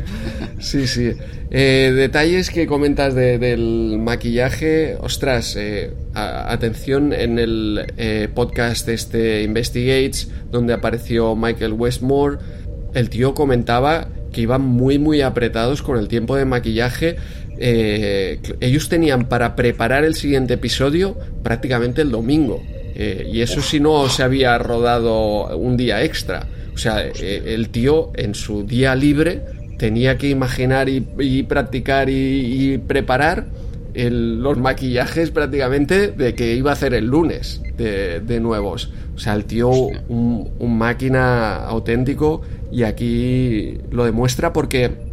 Sí, 0.61 0.87
sí. 0.87 1.13
Eh, 1.51 1.93
detalles 1.95 2.49
que 2.49 2.67
comentas 2.67 3.15
del 3.15 3.99
maquillaje. 4.01 4.97
Ostras, 4.99 5.57
eh, 5.57 5.93
atención 6.15 7.13
en 7.13 7.39
el 7.39 8.31
podcast 8.35 8.89
este 8.89 9.43
Investigates, 9.43 10.31
donde 10.51 10.73
apareció 10.73 11.37
Michael 11.37 11.75
Westmore. 11.75 12.39
El 12.95 13.11
tío 13.11 13.35
comentaba 13.35 14.09
que 14.33 14.41
iban 14.41 14.63
muy, 14.63 14.99
muy 14.99 15.21
apretados 15.21 15.83
con 15.83 15.99
el 15.99 16.09
tiempo 16.09 16.35
de 16.35 16.47
maquillaje. 16.47 17.17
ellos 17.59 18.89
tenían 18.89 19.29
para 19.29 19.55
preparar 19.55 20.05
el 20.05 20.15
siguiente 20.15 20.55
episodio 20.55 21.15
prácticamente 21.43 22.01
el 22.01 22.11
domingo. 22.11 22.63
Eh, 22.99 23.31
y 23.33 23.43
eso 23.43 23.63
si 23.63 23.79
no 23.79 24.09
se 24.09 24.25
había 24.25 24.59
rodado 24.59 25.57
un 25.57 25.77
día 25.77 26.03
extra. 26.03 26.47
O 26.75 26.79
sea, 26.79 27.07
eh, 27.07 27.43
el 27.47 27.71
tío 27.71 28.11
en 28.17 28.35
su 28.35 28.65
día 28.65 28.97
libre 28.97 29.41
tenía 29.79 30.19
que 30.19 30.29
imaginar 30.29 30.89
y, 30.89 31.01
practicar 31.45 32.11
y, 32.11 32.79
preparar 32.79 33.47
los 33.95 34.59
maquillajes 34.59 35.31
prácticamente 35.31 36.09
de 36.09 36.35
que 36.35 36.55
iba 36.55 36.71
a 36.71 36.75
hacer 36.75 36.93
el 36.93 37.07
lunes 37.07 37.63
de, 37.77 38.41
nuevos. 38.41 38.91
O 39.15 39.19
sea, 39.21 39.35
el 39.35 39.45
tío 39.45 39.71
un, 39.71 40.51
un 40.59 40.79
máquina 40.79 41.65
auténtico 41.67 42.43
y 42.73 42.83
aquí 42.83 43.79
lo 43.91 44.05
demuestra 44.05 44.53
porque 44.53 45.08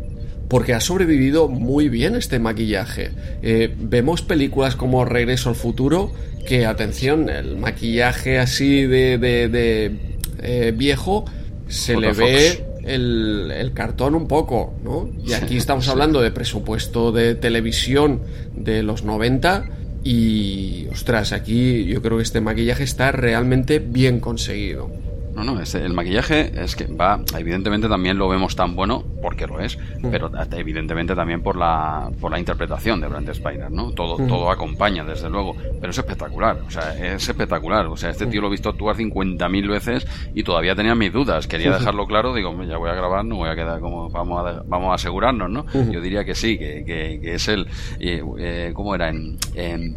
porque 0.47 0.73
ha 0.73 0.79
sobrevivido 0.79 1.47
muy 1.47 1.89
bien 1.89 2.15
este 2.15 2.39
maquillaje. 2.39 3.11
Eh, 3.41 3.73
vemos 3.77 4.21
películas 4.21 4.75
como 4.75 5.05
Regreso 5.05 5.49
al 5.49 5.55
Futuro, 5.55 6.11
que 6.45 6.65
atención, 6.65 7.29
el 7.29 7.57
maquillaje 7.57 8.39
así 8.39 8.85
de, 8.85 9.17
de, 9.17 9.95
eh, 10.41 10.73
viejo 10.75 11.25
se 11.67 11.97
le 11.97 12.13
ve 12.13 12.63
el, 12.83 13.51
el, 13.51 13.73
cartón 13.73 14.13
un 14.13 14.27
poco, 14.27 14.75
¿no? 14.83 15.09
Y 15.25 15.33
aquí 15.33 15.57
estamos 15.57 15.87
hablando 15.89 16.21
de 16.21 16.29
presupuesto 16.29 17.11
de 17.11 17.33
televisión 17.33 18.21
de 18.55 18.83
los 18.83 19.03
90 19.03 19.65
y, 20.03 20.85
ostras, 20.91 21.31
aquí 21.31 21.85
yo 21.85 21.99
creo 22.03 22.17
que 22.17 22.23
este 22.23 22.39
maquillaje 22.39 22.83
está 22.83 23.11
realmente 23.11 23.79
bien 23.79 24.19
conseguido. 24.19 24.91
No, 25.35 25.43
no, 25.43 25.59
el 25.59 25.93
maquillaje 25.93 26.51
es 26.63 26.77
que 26.77 26.85
va, 26.85 27.19
evidentemente 27.37 27.89
también 27.89 28.17
lo 28.17 28.29
vemos 28.29 28.55
tan 28.55 28.73
bueno, 28.75 29.03
porque 29.21 29.45
lo 29.45 29.59
es, 29.59 29.77
mm. 29.77 30.09
pero 30.09 30.31
evidentemente 30.53 31.13
también 31.13 31.41
por 31.41 31.57
la, 31.57 32.09
por 32.21 32.31
la 32.31 32.39
interpretación 32.39 33.01
de 33.01 33.07
Brent 33.07 33.33
Spiner, 33.33 33.69
¿no? 33.69 33.91
Todo, 33.91 34.17
mm. 34.17 34.27
todo 34.27 34.49
acompaña, 34.49 35.03
desde 35.03 35.29
luego, 35.29 35.55
pero 35.81 35.91
es 35.91 35.97
espectacular, 35.97 36.61
o 36.65 36.69
sea, 36.69 36.95
es 36.95 37.27
espectacular, 37.27 37.85
o 37.87 37.97
sea, 37.97 38.11
este 38.11 38.27
tío 38.27 38.39
lo 38.39 38.47
he 38.47 38.51
visto 38.51 38.69
actuar 38.69 38.95
50.000 38.95 39.69
veces 39.69 40.07
y 40.33 40.43
todavía 40.43 40.73
tenía 40.73 40.95
mis 40.95 41.11
dudas, 41.11 41.47
quería 41.47 41.71
dejarlo 41.71 42.07
claro, 42.07 42.33
digo, 42.33 42.55
ya 42.63 42.77
voy 42.77 42.89
a 42.89 42.93
grabar, 42.93 43.25
no 43.25 43.35
voy 43.35 43.49
a 43.49 43.55
quedar 43.55 43.81
como, 43.81 44.09
vamos 44.09 44.47
a, 44.47 44.63
vamos 44.65 44.91
a 44.91 44.95
asegurarnos, 44.95 45.49
¿no? 45.49 45.65
Yo 45.91 45.99
diría 45.99 46.23
que 46.23 46.35
sí, 46.35 46.57
que, 46.57 46.85
que, 46.85 47.35
es 47.35 47.47
él, 47.49 47.67
eh, 47.99 48.71
¿cómo 48.73 48.95
era? 48.95 49.09
En, 49.09 49.37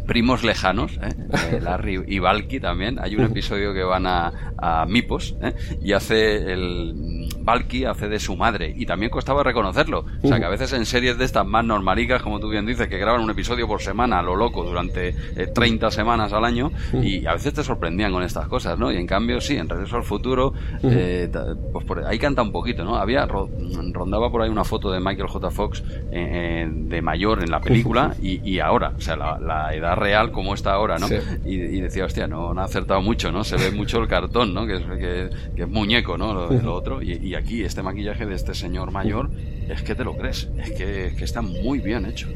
Primos 0.05 0.43
Lejanos, 0.43 0.97
¿eh? 1.01 1.13
eh 1.51 1.59
Larry 1.61 2.03
y 2.07 2.19
Valky 2.19 2.59
también, 2.59 2.99
hay 2.99 3.15
un 3.15 3.23
episodio 3.23 3.73
que 3.73 3.83
van 3.83 4.05
a, 4.05 4.53
a 4.57 4.85
Mipos, 4.85 5.28
¿eh? 5.41 5.53
y 5.81 5.93
hace 5.93 6.51
el 6.51 6.93
Valky 7.41 7.85
hace 7.85 8.07
de 8.07 8.19
su 8.19 8.35
madre 8.35 8.73
y 8.75 8.85
también 8.85 9.09
costaba 9.09 9.43
reconocerlo 9.43 10.05
o 10.23 10.27
sea 10.27 10.39
que 10.39 10.45
a 10.45 10.49
veces 10.49 10.73
en 10.73 10.85
series 10.85 11.17
de 11.17 11.25
estas 11.25 11.45
más 11.45 11.65
normalicas 11.65 12.21
como 12.21 12.39
tú 12.39 12.49
bien 12.49 12.65
dices 12.65 12.87
que 12.87 12.97
graban 12.97 13.21
un 13.21 13.29
episodio 13.29 13.67
por 13.67 13.81
semana 13.81 14.19
a 14.19 14.23
lo 14.23 14.35
loco 14.35 14.63
durante 14.63 15.13
30 15.53 15.87
eh, 15.87 15.91
semanas 15.91 16.33
al 16.33 16.45
año 16.45 16.71
y 17.01 17.25
a 17.25 17.33
veces 17.33 17.53
te 17.53 17.63
sorprendían 17.63 18.11
con 18.11 18.23
estas 18.23 18.47
cosas 18.47 18.77
¿no? 18.79 18.91
y 18.91 18.97
en 18.97 19.07
cambio 19.07 19.41
sí 19.41 19.57
en 19.57 19.69
Regreso 19.69 19.97
al 19.97 20.03
Futuro 20.03 20.53
eh, 20.83 21.29
pues 21.71 21.85
por 21.85 22.05
ahí 22.05 22.17
canta 22.17 22.41
un 22.41 22.51
poquito 22.51 22.83
¿no? 22.83 22.95
había 22.95 23.25
rondaba 23.25 24.31
por 24.31 24.41
ahí 24.41 24.49
una 24.49 24.63
foto 24.63 24.91
de 24.91 24.99
Michael 24.99 25.27
J. 25.27 25.51
Fox 25.51 25.83
de 25.83 27.01
mayor 27.01 27.43
en 27.43 27.51
la 27.51 27.59
película 27.59 28.15
y, 28.21 28.59
ahora 28.59 28.93
o 28.97 29.01
sea 29.01 29.15
la, 29.15 29.73
edad 29.73 29.95
real 29.95 30.31
como 30.31 30.53
está 30.53 30.73
ahora 30.73 30.97
¿no? 30.97 31.07
Y, 31.45 31.79
decía 31.79 32.05
hostia 32.05 32.27
no, 32.27 32.53
no 32.53 32.61
ha 32.61 32.65
acertado 32.65 33.01
mucho 33.01 33.31
¿no? 33.31 33.43
se 33.43 33.55
ve 33.57 33.71
mucho 33.71 33.99
el 33.99 34.07
cartón 34.07 34.53
¿no? 34.53 34.65
que, 34.65 34.75
es, 34.75 34.83
que 34.83 35.19
que, 35.55 35.63
es 35.63 35.69
muñeco, 35.69 36.17
¿no? 36.17 36.49
Lo, 36.49 36.75
otro. 36.75 37.01
Y, 37.01 37.28
aquí, 37.35 37.63
este 37.63 37.81
maquillaje 37.83 38.25
de 38.25 38.35
este 38.35 38.53
señor 38.53 38.91
mayor, 38.91 39.29
es 39.69 39.81
que 39.83 39.95
te 39.95 40.03
lo 40.03 40.15
crees. 40.15 40.49
Es 40.57 40.71
que, 40.71 41.13
está 41.23 41.41
muy 41.41 41.79
bien 41.79 42.05
hecho. 42.05 42.27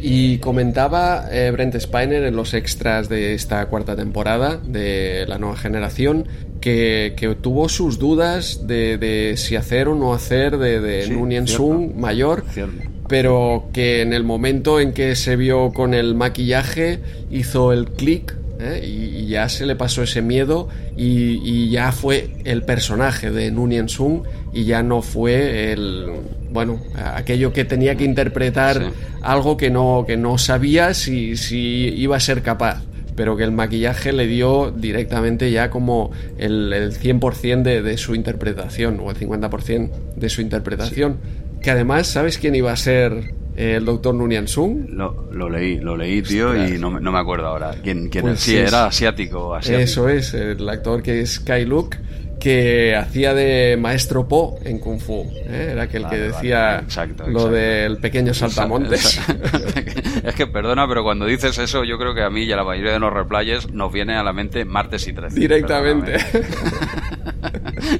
Y 0.00 0.38
comentaba 0.38 1.28
eh, 1.30 1.50
Brent 1.50 1.74
Spiner 1.78 2.24
en 2.24 2.36
los 2.36 2.54
extras 2.54 3.08
de 3.08 3.34
esta 3.34 3.66
cuarta 3.66 3.96
temporada 3.96 4.56
de 4.56 5.24
la 5.26 5.38
nueva 5.38 5.56
generación 5.56 6.28
que, 6.60 7.36
tuvo 7.40 7.68
sus 7.68 7.98
dudas 7.98 8.66
de, 8.66 9.34
si 9.36 9.56
hacer 9.56 9.88
o 9.88 9.94
no 9.94 10.14
hacer 10.14 10.58
de, 10.58 10.80
de 10.80 11.08
Nunien 11.08 11.46
Sung 11.46 11.94
mayor. 11.94 12.44
Pero 13.08 13.68
que 13.72 14.00
en 14.00 14.14
el 14.14 14.24
momento 14.24 14.80
en 14.80 14.92
que 14.92 15.14
se 15.14 15.36
vio 15.36 15.72
con 15.72 15.92
el 15.92 16.14
maquillaje 16.14 17.00
hizo 17.30 17.72
el 17.72 17.90
clic 17.90 18.34
¿eh? 18.58 18.80
y, 18.84 19.26
ya 19.26 19.48
se 19.48 19.66
le 19.66 19.76
pasó 19.76 20.02
ese 20.02 20.22
miedo 20.22 20.68
y, 20.96 21.70
ya 21.70 21.92
fue 21.92 22.30
el 22.44 22.62
personaje 22.62 23.30
de 23.30 23.50
Nunien 23.50 23.88
Sung 23.88 24.22
y 24.52 24.64
ya 24.64 24.82
no 24.82 25.02
fue 25.02 25.72
el 25.72 26.06
bueno 26.50 26.80
aquello 26.94 27.52
que 27.52 27.64
tenía 27.64 27.96
que 27.96 28.04
interpretar 28.04 28.92
algo 29.22 29.56
que 29.56 29.70
no 29.70 30.04
que 30.06 30.16
no 30.16 30.38
sabía 30.38 30.94
si, 30.94 31.36
si 31.36 31.92
iba 31.96 32.16
a 32.16 32.20
ser 32.20 32.42
capaz 32.42 32.82
pero 33.16 33.36
que 33.36 33.44
el 33.44 33.52
maquillaje 33.52 34.12
le 34.12 34.26
dio 34.26 34.70
directamente 34.70 35.50
ya 35.50 35.70
como 35.70 36.10
el, 36.38 36.72
el 36.72 36.92
100% 36.92 37.62
de, 37.62 37.82
de, 37.82 37.96
su 37.96 38.14
interpretación 38.14 39.00
o 39.00 39.10
el 39.10 39.16
50% 39.16 39.90
de 40.16 40.28
su 40.28 40.40
interpretación. 40.40 41.18
Que 41.62 41.70
además 41.70 42.08
sabes 42.08 42.38
quién 42.38 42.54
iba 42.56 42.72
a 42.72 42.76
ser 42.76 43.34
el 43.56 43.84
doctor 43.84 44.14
Nunian 44.14 44.48
Sung. 44.48 44.88
Lo, 44.90 45.28
lo, 45.32 45.48
leí, 45.48 45.78
lo 45.78 45.96
leí, 45.96 46.22
tío, 46.22 46.54
y 46.56 46.78
no, 46.78 46.98
no, 46.98 47.12
me 47.12 47.18
acuerdo 47.18 47.46
ahora. 47.46 47.72
¿Quién, 47.82 48.08
quién 48.08 48.22
pues 48.22 48.40
sí, 48.40 48.56
era 48.56 48.86
asiático, 48.86 49.54
asiático, 49.54 49.82
Eso 49.82 50.08
es, 50.08 50.34
el 50.34 50.68
actor 50.68 51.02
que 51.02 51.20
es 51.20 51.40
Kai 51.40 51.64
Luk, 51.64 51.96
que 52.44 52.94
hacía 52.94 53.32
de 53.32 53.76
maestro 53.78 54.28
Po 54.28 54.58
en 54.64 54.78
Kung 54.78 55.00
Fu. 55.00 55.22
¿eh? 55.46 55.70
Era 55.72 55.84
aquel 55.84 56.06
que 56.08 56.18
decía 56.18 56.84
lo 57.26 57.48
del 57.48 57.96
pequeño 57.98 58.34
saltamontes. 58.34 59.18
es 60.24 60.34
que 60.34 60.46
perdona, 60.46 60.86
pero 60.86 61.02
cuando 61.02 61.24
dices 61.24 61.56
eso, 61.56 61.84
yo 61.84 61.96
creo 61.96 62.14
que 62.14 62.22
a 62.22 62.30
mí 62.30 62.42
y 62.42 62.52
a 62.52 62.56
la 62.56 62.64
mayoría 62.64 62.92
de 62.92 62.98
los 62.98 63.12
replayes 63.12 63.70
nos 63.72 63.92
viene 63.92 64.16
a 64.16 64.22
la 64.22 64.34
mente 64.34 64.66
martes 64.66 65.08
y 65.08 65.12
13. 65.12 65.40
Directamente. 65.40 66.16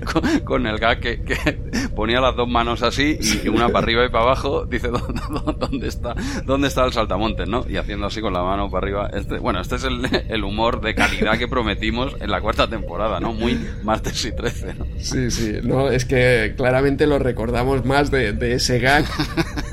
con, 0.44 0.66
el 0.66 0.78
gag 0.78 1.00
que, 1.00 1.58
ponía 1.94 2.20
las 2.20 2.36
dos 2.36 2.48
manos 2.48 2.82
así 2.82 3.18
y 3.44 3.48
una 3.48 3.68
para 3.68 3.84
arriba 3.84 4.04
y 4.04 4.08
para 4.08 4.24
abajo, 4.24 4.66
dice 4.66 4.88
¿dónde, 4.88 5.88
está 5.88 6.14
dónde 6.44 6.68
está 6.68 6.84
el 6.84 6.92
saltamontes, 6.92 7.48
¿no? 7.48 7.64
Y 7.68 7.76
haciendo 7.76 8.06
así 8.06 8.20
con 8.20 8.32
la 8.32 8.42
mano 8.42 8.70
para 8.70 8.86
arriba. 8.86 9.10
Este, 9.12 9.38
bueno, 9.38 9.60
este 9.60 9.76
es 9.76 9.84
el, 9.84 10.44
humor 10.44 10.80
de 10.80 10.94
calidad 10.94 11.38
que 11.38 11.48
prometimos 11.48 12.14
en 12.20 12.30
la 12.30 12.40
cuarta 12.40 12.68
temporada, 12.68 13.20
¿no? 13.20 13.32
Muy 13.32 13.58
martes 13.82 14.24
y 14.24 14.32
13, 14.32 14.74
¿no? 14.74 14.86
Sí, 14.98 15.30
sí, 15.30 15.54
no, 15.62 15.88
es 15.88 16.04
que 16.04 16.54
claramente 16.56 17.06
lo 17.06 17.18
recordamos 17.18 17.84
más 17.84 18.10
de, 18.10 18.34
ese 18.54 18.78
gag 18.78 19.04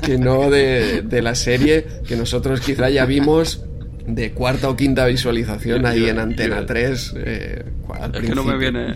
que 0.02 0.18
no 0.18 0.50
de, 0.50 1.02
de 1.02 1.22
la 1.22 1.34
serie 1.34 1.86
que 2.06 2.16
nosotros 2.16 2.60
quizá 2.60 2.88
ya 2.88 3.04
vimos 3.04 3.64
de 4.06 4.32
cuarta 4.32 4.68
o 4.68 4.76
quinta 4.76 5.06
visualización 5.06 5.86
ahí 5.86 6.08
en 6.08 6.18
Antena 6.18 6.66
3 6.66 7.14
eh, 7.16 7.64
es 8.14 8.20
que 8.20 8.34
no 8.34 8.42
me 8.42 8.56
viene 8.56 8.94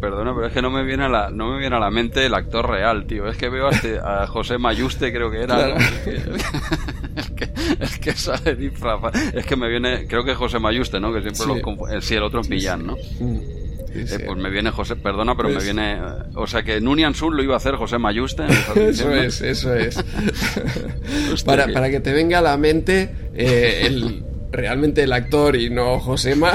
perdona 0.00 0.32
pero 0.34 0.46
es 0.46 0.52
que 0.52 0.62
no 0.62 0.70
me 0.70 0.84
viene 0.84 1.04
a 1.04 1.08
la 1.08 1.30
no 1.30 1.52
me 1.52 1.58
viene 1.58 1.76
a 1.76 1.80
la 1.80 1.90
mente 1.90 2.26
el 2.26 2.34
actor 2.34 2.68
real 2.68 3.06
tío. 3.06 3.28
Es 3.28 3.36
que 3.36 3.48
veo 3.48 3.68
a, 3.68 3.70
este, 3.70 3.98
a 3.98 4.26
José 4.26 4.58
Mayuste 4.58 5.12
creo 5.12 5.30
que 5.30 5.42
era 5.42 5.76
es, 5.76 7.30
que, 7.30 7.48
es 7.80 7.98
que 7.98 8.12
sale 8.12 8.54
disfrazado. 8.54 9.12
Es 9.32 9.44
que 9.44 9.56
me 9.56 9.68
viene 9.68 10.06
creo 10.06 10.24
que 10.24 10.32
es 10.32 10.36
José 10.36 10.58
Mayuste 10.58 11.00
no 11.00 11.12
que 11.12 11.22
siempre 11.22 11.62
lo 11.62 11.88
eh, 11.88 12.00
sí 12.00 12.14
el 12.14 12.22
otro 12.22 12.40
es 12.40 12.48
Millán 12.48 12.86
no 12.86 12.96
mm. 12.96 13.64
Eh, 13.96 14.24
pues 14.26 14.36
me 14.36 14.50
viene 14.50 14.72
José, 14.72 14.96
perdona, 14.96 15.36
pero 15.36 15.50
me 15.50 15.54
pues 15.54 15.66
viene. 15.66 16.00
O 16.34 16.48
sea 16.48 16.64
que 16.64 16.80
Nunian 16.80 17.14
Sun 17.14 17.36
lo 17.36 17.44
iba 17.44 17.54
a 17.54 17.58
hacer 17.58 17.76
José 17.76 17.96
Mayuste. 17.96 18.42
eso 18.74 19.14
es, 19.14 19.40
eso 19.40 19.72
es. 19.72 20.02
para, 21.44 21.68
para, 21.68 21.88
que 21.90 22.00
te 22.00 22.12
venga 22.12 22.40
a 22.40 22.42
la 22.42 22.56
mente 22.56 23.14
el 23.36 24.24
realmente 24.56 25.02
el 25.02 25.12
actor 25.12 25.56
y 25.56 25.70
no 25.70 25.98
Josema 26.00 26.52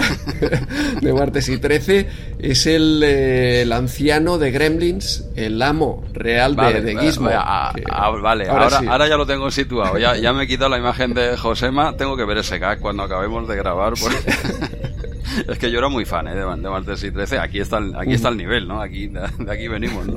de 1.01 1.13
Martes 1.13 1.49
y 1.49 1.57
13 1.57 2.07
es 2.39 2.65
el, 2.65 3.01
eh, 3.03 3.61
el, 3.61 3.71
anciano 3.71 4.37
de 4.37 4.51
Gremlins, 4.51 5.25
el 5.35 5.61
amo 5.61 6.03
real 6.13 6.55
de, 6.55 6.81
de, 6.81 6.97
Gizmo. 6.97 7.29
Ah, 7.31 7.73
vale, 8.21 8.47
ahora, 8.47 8.81
ahora, 8.87 9.07
ya 9.07 9.17
lo 9.17 9.25
tengo 9.25 9.51
situado. 9.51 9.97
Ya, 9.97 10.15
ya 10.15 10.33
me 10.33 10.43
he 10.43 10.47
quitado 10.47 10.69
la 10.69 10.77
imagen 10.77 11.13
de 11.13 11.37
Josema. 11.37 11.95
Tengo 11.97 12.15
que 12.15 12.25
ver 12.25 12.37
ese 12.37 12.59
gag 12.59 12.79
cuando 12.79 13.03
acabemos 13.03 13.47
de 13.47 13.55
grabar. 13.55 13.93
es 15.47 15.59
que 15.59 15.71
yo 15.71 15.79
era 15.79 15.89
muy 15.89 16.05
fan 16.05 16.27
¿eh? 16.27 16.35
de, 16.35 16.41
de, 16.41 16.69
Martes 16.69 17.03
y 17.03 17.11
13. 17.11 17.39
Aquí 17.39 17.59
está 17.59 17.77
el, 17.77 17.95
aquí 17.95 18.13
está 18.13 18.29
el 18.29 18.37
nivel, 18.37 18.67
¿no? 18.67 18.81
Aquí, 18.81 19.07
de, 19.07 19.21
aquí 19.49 19.67
venimos, 19.67 20.07
¿no? 20.07 20.15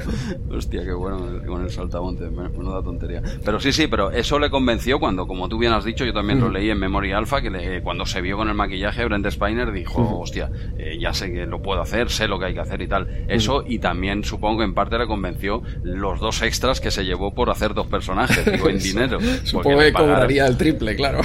Hostia, 0.57 0.83
qué 0.83 0.93
bueno 0.93 1.43
con 1.47 1.63
el 1.63 1.71
saltamonte. 1.71 2.31
No 2.31 2.73
da 2.73 2.83
tontería. 2.83 3.23
Pero 3.45 3.61
sí, 3.61 3.73
sí, 3.73 3.87
pero 3.87 4.11
eso 4.11 4.39
le 4.39 4.51
convenció 4.51 4.99
cuando, 4.99 5.27
como 5.27 5.49
tú 5.49 5.59
bien 5.59 5.73
has 5.73 5.85
dicho, 5.85 6.05
yo 6.05 6.13
también 6.13 6.41
lo 6.41 6.49
leí 6.49 6.71
en 6.71 6.79
Memoria 6.79 7.19
Alpha, 7.19 7.41
que 7.41 7.81
cuando 7.83 8.07
se 8.07 8.21
vio 8.21 8.37
con 8.37 8.49
el 8.49 8.55
maquillaje, 8.55 9.05
Brent 9.05 9.29
Spiner 9.31 9.73
dijo, 9.73 10.21
hostia, 10.21 10.51
eh, 10.79 10.99
ya 11.01 11.13
sé 11.13 11.33
que 11.33 11.47
lo 11.47 11.61
puedo 11.63 11.81
hacer, 11.81 12.11
sé 12.11 12.29
lo 12.29 12.39
que 12.39 12.47
hay 12.47 12.55
que 12.55 12.61
hacer 12.61 12.81
y 12.83 12.89
tal. 12.89 13.25
Eso, 13.29 13.65
y 13.67 13.79
también 13.79 14.25
supongo 14.25 14.59
que 14.59 14.65
en 14.65 14.75
parte 14.75 14.99
le 14.99 15.07
convenció 15.07 15.63
los 15.83 16.21
dos 16.21 16.43
extras 16.43 16.81
que 16.81 16.91
se 16.91 17.05
llevó 17.05 17.35
por 17.35 17.51
hacer 17.51 17.75
dos 17.75 17.87
personajes, 17.87 18.45
digo, 18.51 18.69
en 18.69 18.79
dinero. 18.83 19.19
supongo 19.45 19.79
que 19.79 19.93
cobraría 19.93 20.47
el 20.47 20.57
triple, 20.57 20.95
claro. 20.95 21.21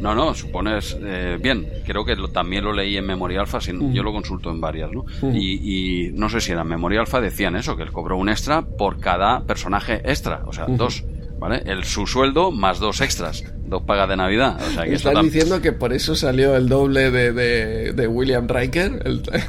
No, 0.00 0.14
no, 0.14 0.34
supones 0.34 0.96
eh, 1.02 1.38
bien. 1.40 1.68
Creo 1.84 2.04
que 2.04 2.16
también 2.32 2.64
lo 2.64 2.72
leí 2.72 2.96
en 2.96 3.06
Memoria 3.06 3.19
Alpha, 3.40 3.58
yo 3.58 4.02
lo 4.02 4.12
consulto 4.12 4.50
en 4.50 4.60
varias, 4.60 4.90
¿no? 4.92 5.04
Y, 5.32 6.10
no 6.14 6.28
sé 6.28 6.40
si 6.40 6.52
en 6.52 6.66
Memoria 6.66 7.00
Alpha 7.00 7.20
decían 7.20 7.56
eso, 7.56 7.76
que 7.76 7.82
él 7.82 7.92
cobró 7.92 8.16
un 8.16 8.28
extra 8.28 8.62
por 8.62 9.00
cada 9.00 9.44
personaje 9.44 10.00
extra, 10.04 10.42
o 10.46 10.52
sea, 10.52 10.66
dos. 10.66 11.04
¿Vale? 11.38 11.62
El, 11.64 11.84
su 11.84 12.06
sueldo 12.06 12.50
más 12.50 12.80
dos 12.80 13.00
extras. 13.00 13.42
dos 13.64 13.82
pagas 13.84 14.10
de 14.10 14.16
Navidad. 14.16 14.58
O 14.60 14.70
sea, 14.72 14.84
que 14.84 14.92
Están 14.92 15.22
diciendo 15.22 15.62
que 15.62 15.72
por 15.72 15.94
eso 15.94 16.14
salió 16.14 16.54
el 16.54 16.68
doble 16.68 17.10
de, 17.10 17.32
de, 17.94 18.06
William 18.06 18.46
Riker, 18.46 19.02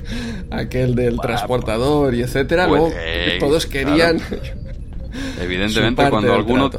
aquel 0.52 0.96
del 0.96 1.20
transportador 1.20 2.16
y 2.16 2.22
etcétera. 2.22 2.70
Pues, 2.70 2.94
eh, 2.96 3.38
todos 3.42 3.66
querían... 3.66 4.22
Evidentemente, 5.42 6.10
cuando 6.10 6.34
alguno, 6.34 6.70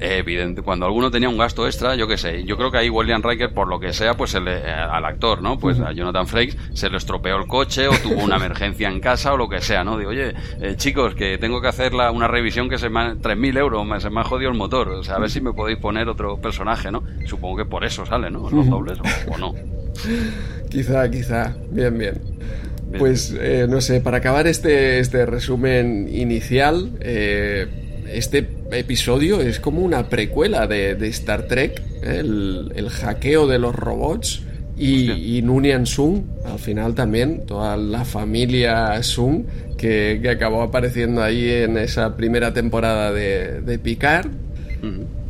evidente, 0.00 0.62
cuando 0.62 0.86
alguno 0.86 1.10
tenía 1.10 1.28
un 1.28 1.36
gasto 1.36 1.66
extra, 1.66 1.94
yo 1.94 2.08
qué 2.08 2.16
sé, 2.16 2.44
yo 2.44 2.56
creo 2.56 2.70
que 2.70 2.78
ahí 2.78 2.88
William 2.88 3.22
Riker, 3.22 3.52
por 3.52 3.68
lo 3.68 3.78
que 3.78 3.92
sea, 3.92 4.14
pues 4.14 4.34
el, 4.34 4.48
eh, 4.48 4.62
al 4.64 5.04
actor, 5.04 5.42
¿no? 5.42 5.58
Pues 5.58 5.78
a 5.80 5.92
Jonathan 5.92 6.26
Frakes 6.26 6.56
se 6.72 6.88
le 6.88 6.96
estropeó 6.96 7.36
el 7.36 7.46
coche 7.46 7.88
o 7.88 7.92
tuvo 7.92 8.22
una 8.22 8.36
emergencia 8.44 8.88
en 8.88 9.00
casa 9.00 9.32
o 9.32 9.36
lo 9.36 9.48
que 9.48 9.60
sea, 9.60 9.84
¿no? 9.84 9.98
Digo, 9.98 10.10
oye, 10.10 10.34
eh, 10.60 10.74
chicos, 10.76 11.14
que 11.14 11.38
tengo 11.38 11.60
que 11.60 11.68
hacer 11.68 11.92
la, 11.92 12.10
una 12.10 12.28
revisión 12.28 12.68
que 12.68 12.78
se 12.78 12.88
me 12.88 13.00
ha, 13.00 13.14
3.000 13.14 13.58
euros, 13.58 14.02
se 14.02 14.10
me 14.10 14.20
ha 14.20 14.24
jodido 14.24 14.50
el 14.50 14.56
motor, 14.56 14.88
o 14.88 15.04
sea, 15.04 15.16
a 15.16 15.18
ver 15.18 15.30
si 15.30 15.40
me 15.40 15.52
podéis 15.52 15.78
poner 15.78 16.08
otro 16.08 16.38
personaje, 16.38 16.90
¿no? 16.90 17.02
Supongo 17.26 17.58
que 17.58 17.64
por 17.64 17.84
eso 17.84 18.06
sale, 18.06 18.30
¿no? 18.30 18.48
Los 18.50 18.68
dobles 18.68 18.98
o, 19.28 19.38
no. 19.38 19.54
Quizá, 20.70 21.10
quizá, 21.10 21.56
bien, 21.70 21.98
bien. 21.98 22.20
Pues 22.98 23.34
eh, 23.38 23.66
no 23.68 23.80
sé, 23.80 24.00
para 24.00 24.16
acabar 24.16 24.46
este, 24.46 24.98
este 24.98 25.24
resumen 25.24 26.08
inicial, 26.12 26.90
eh, 27.00 27.89
este 28.12 28.48
episodio 28.72 29.40
es 29.40 29.60
como 29.60 29.82
una 29.82 30.08
precuela 30.08 30.66
de, 30.66 30.96
Star 31.08 31.44
Trek, 31.44 31.82
¿eh? 32.02 32.18
el, 32.20 32.88
hackeo 32.88 33.46
de 33.46 33.58
los 33.58 33.74
robots 33.74 34.42
y, 34.76 35.10
y 35.10 35.42
Nunian 35.42 35.86
Sung, 35.86 36.22
al 36.44 36.58
final 36.58 36.94
también, 36.94 37.46
toda 37.46 37.76
la 37.76 38.04
familia 38.04 39.02
Sung 39.02 39.44
que, 39.80 40.28
acabó 40.30 40.62
apareciendo 40.62 41.22
ahí 41.22 41.48
en 41.48 41.78
esa 41.78 42.16
primera 42.16 42.52
temporada 42.52 43.12
de, 43.12 43.62
de 43.62 43.78
Picard. 43.78 44.28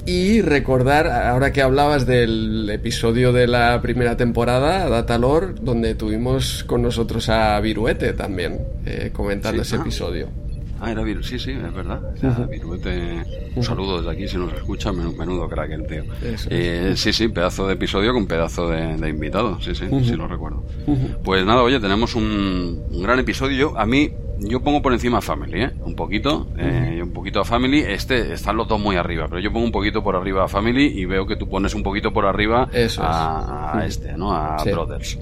Y 0.06 0.40
recordar, 0.40 1.06
ahora 1.06 1.52
que 1.52 1.62
hablabas 1.62 2.06
del 2.06 2.68
episodio 2.70 3.32
de 3.32 3.46
la 3.46 3.80
primera 3.82 4.16
temporada, 4.16 4.88
Datalore, 4.88 5.54
donde 5.60 5.94
tuvimos 5.94 6.64
con 6.64 6.82
nosotros 6.82 7.28
a 7.28 7.60
Viruete 7.60 8.12
también, 8.14 8.58
eh, 8.86 9.10
comentando 9.12 9.62
ese 9.62 9.76
ah. 9.76 9.80
episodio. 9.80 10.28
Ah, 10.80 10.90
era 10.90 11.02
Viruete, 11.02 11.28
sí, 11.28 11.38
sí, 11.38 11.50
es 11.50 11.74
verdad. 11.74 12.00
Viruete, 12.48 13.22
un 13.54 13.62
saludo 13.62 13.98
desde 13.98 14.10
aquí 14.12 14.28
si 14.28 14.38
nos 14.38 14.52
escucha, 14.54 14.92
menudo 14.92 15.48
crack 15.48 15.70
el 15.72 15.86
tío. 15.86 16.04
Eh, 16.48 16.94
sí, 16.96 17.12
sí, 17.12 17.28
pedazo 17.28 17.66
de 17.66 17.74
episodio 17.74 18.14
con 18.14 18.26
pedazo 18.26 18.68
de, 18.68 19.08
invitado, 19.08 19.60
sí, 19.60 19.74
sí, 19.74 19.86
sí 20.02 20.16
lo 20.16 20.26
recuerdo. 20.26 20.64
Pues 21.22 21.44
nada, 21.44 21.62
oye, 21.62 21.80
tenemos 21.80 22.14
un, 22.14 22.82
un 22.90 23.02
gran 23.02 23.18
episodio. 23.18 23.78
A 23.78 23.84
mí 23.84 24.10
yo 24.41 24.61
pongo 24.61 24.82
por 24.82 24.93
encima 24.93 25.18
a 25.18 25.20
Family, 25.20 25.62
¿eh? 25.62 25.70
Un 25.84 25.95
poquito, 25.95 26.49
eh, 26.57 27.01
un 27.03 27.12
poquito 27.12 27.41
a 27.41 27.45
Family. 27.45 27.80
Este 27.80 28.32
están 28.32 28.57
los 28.57 28.66
dos 28.66 28.80
muy 28.80 28.97
arriba, 28.97 29.26
pero 29.28 29.41
yo 29.41 29.53
pongo 29.53 29.66
un 29.66 29.72
poquito 29.72 30.03
por 30.03 30.16
arriba 30.16 30.45
a 30.45 30.49
Family 30.49 30.86
y 30.86 31.05
veo 31.05 31.26
que 31.26 31.36
tú 31.36 31.49
pones 31.49 31.74
un 31.74 31.82
poquito 31.82 32.12
por 32.12 32.26
arriba 32.26 32.68
a, 32.99 33.82
este, 33.86 34.16
¿no? 34.16 34.32
A 34.32 34.62
Brothers. 34.64 35.18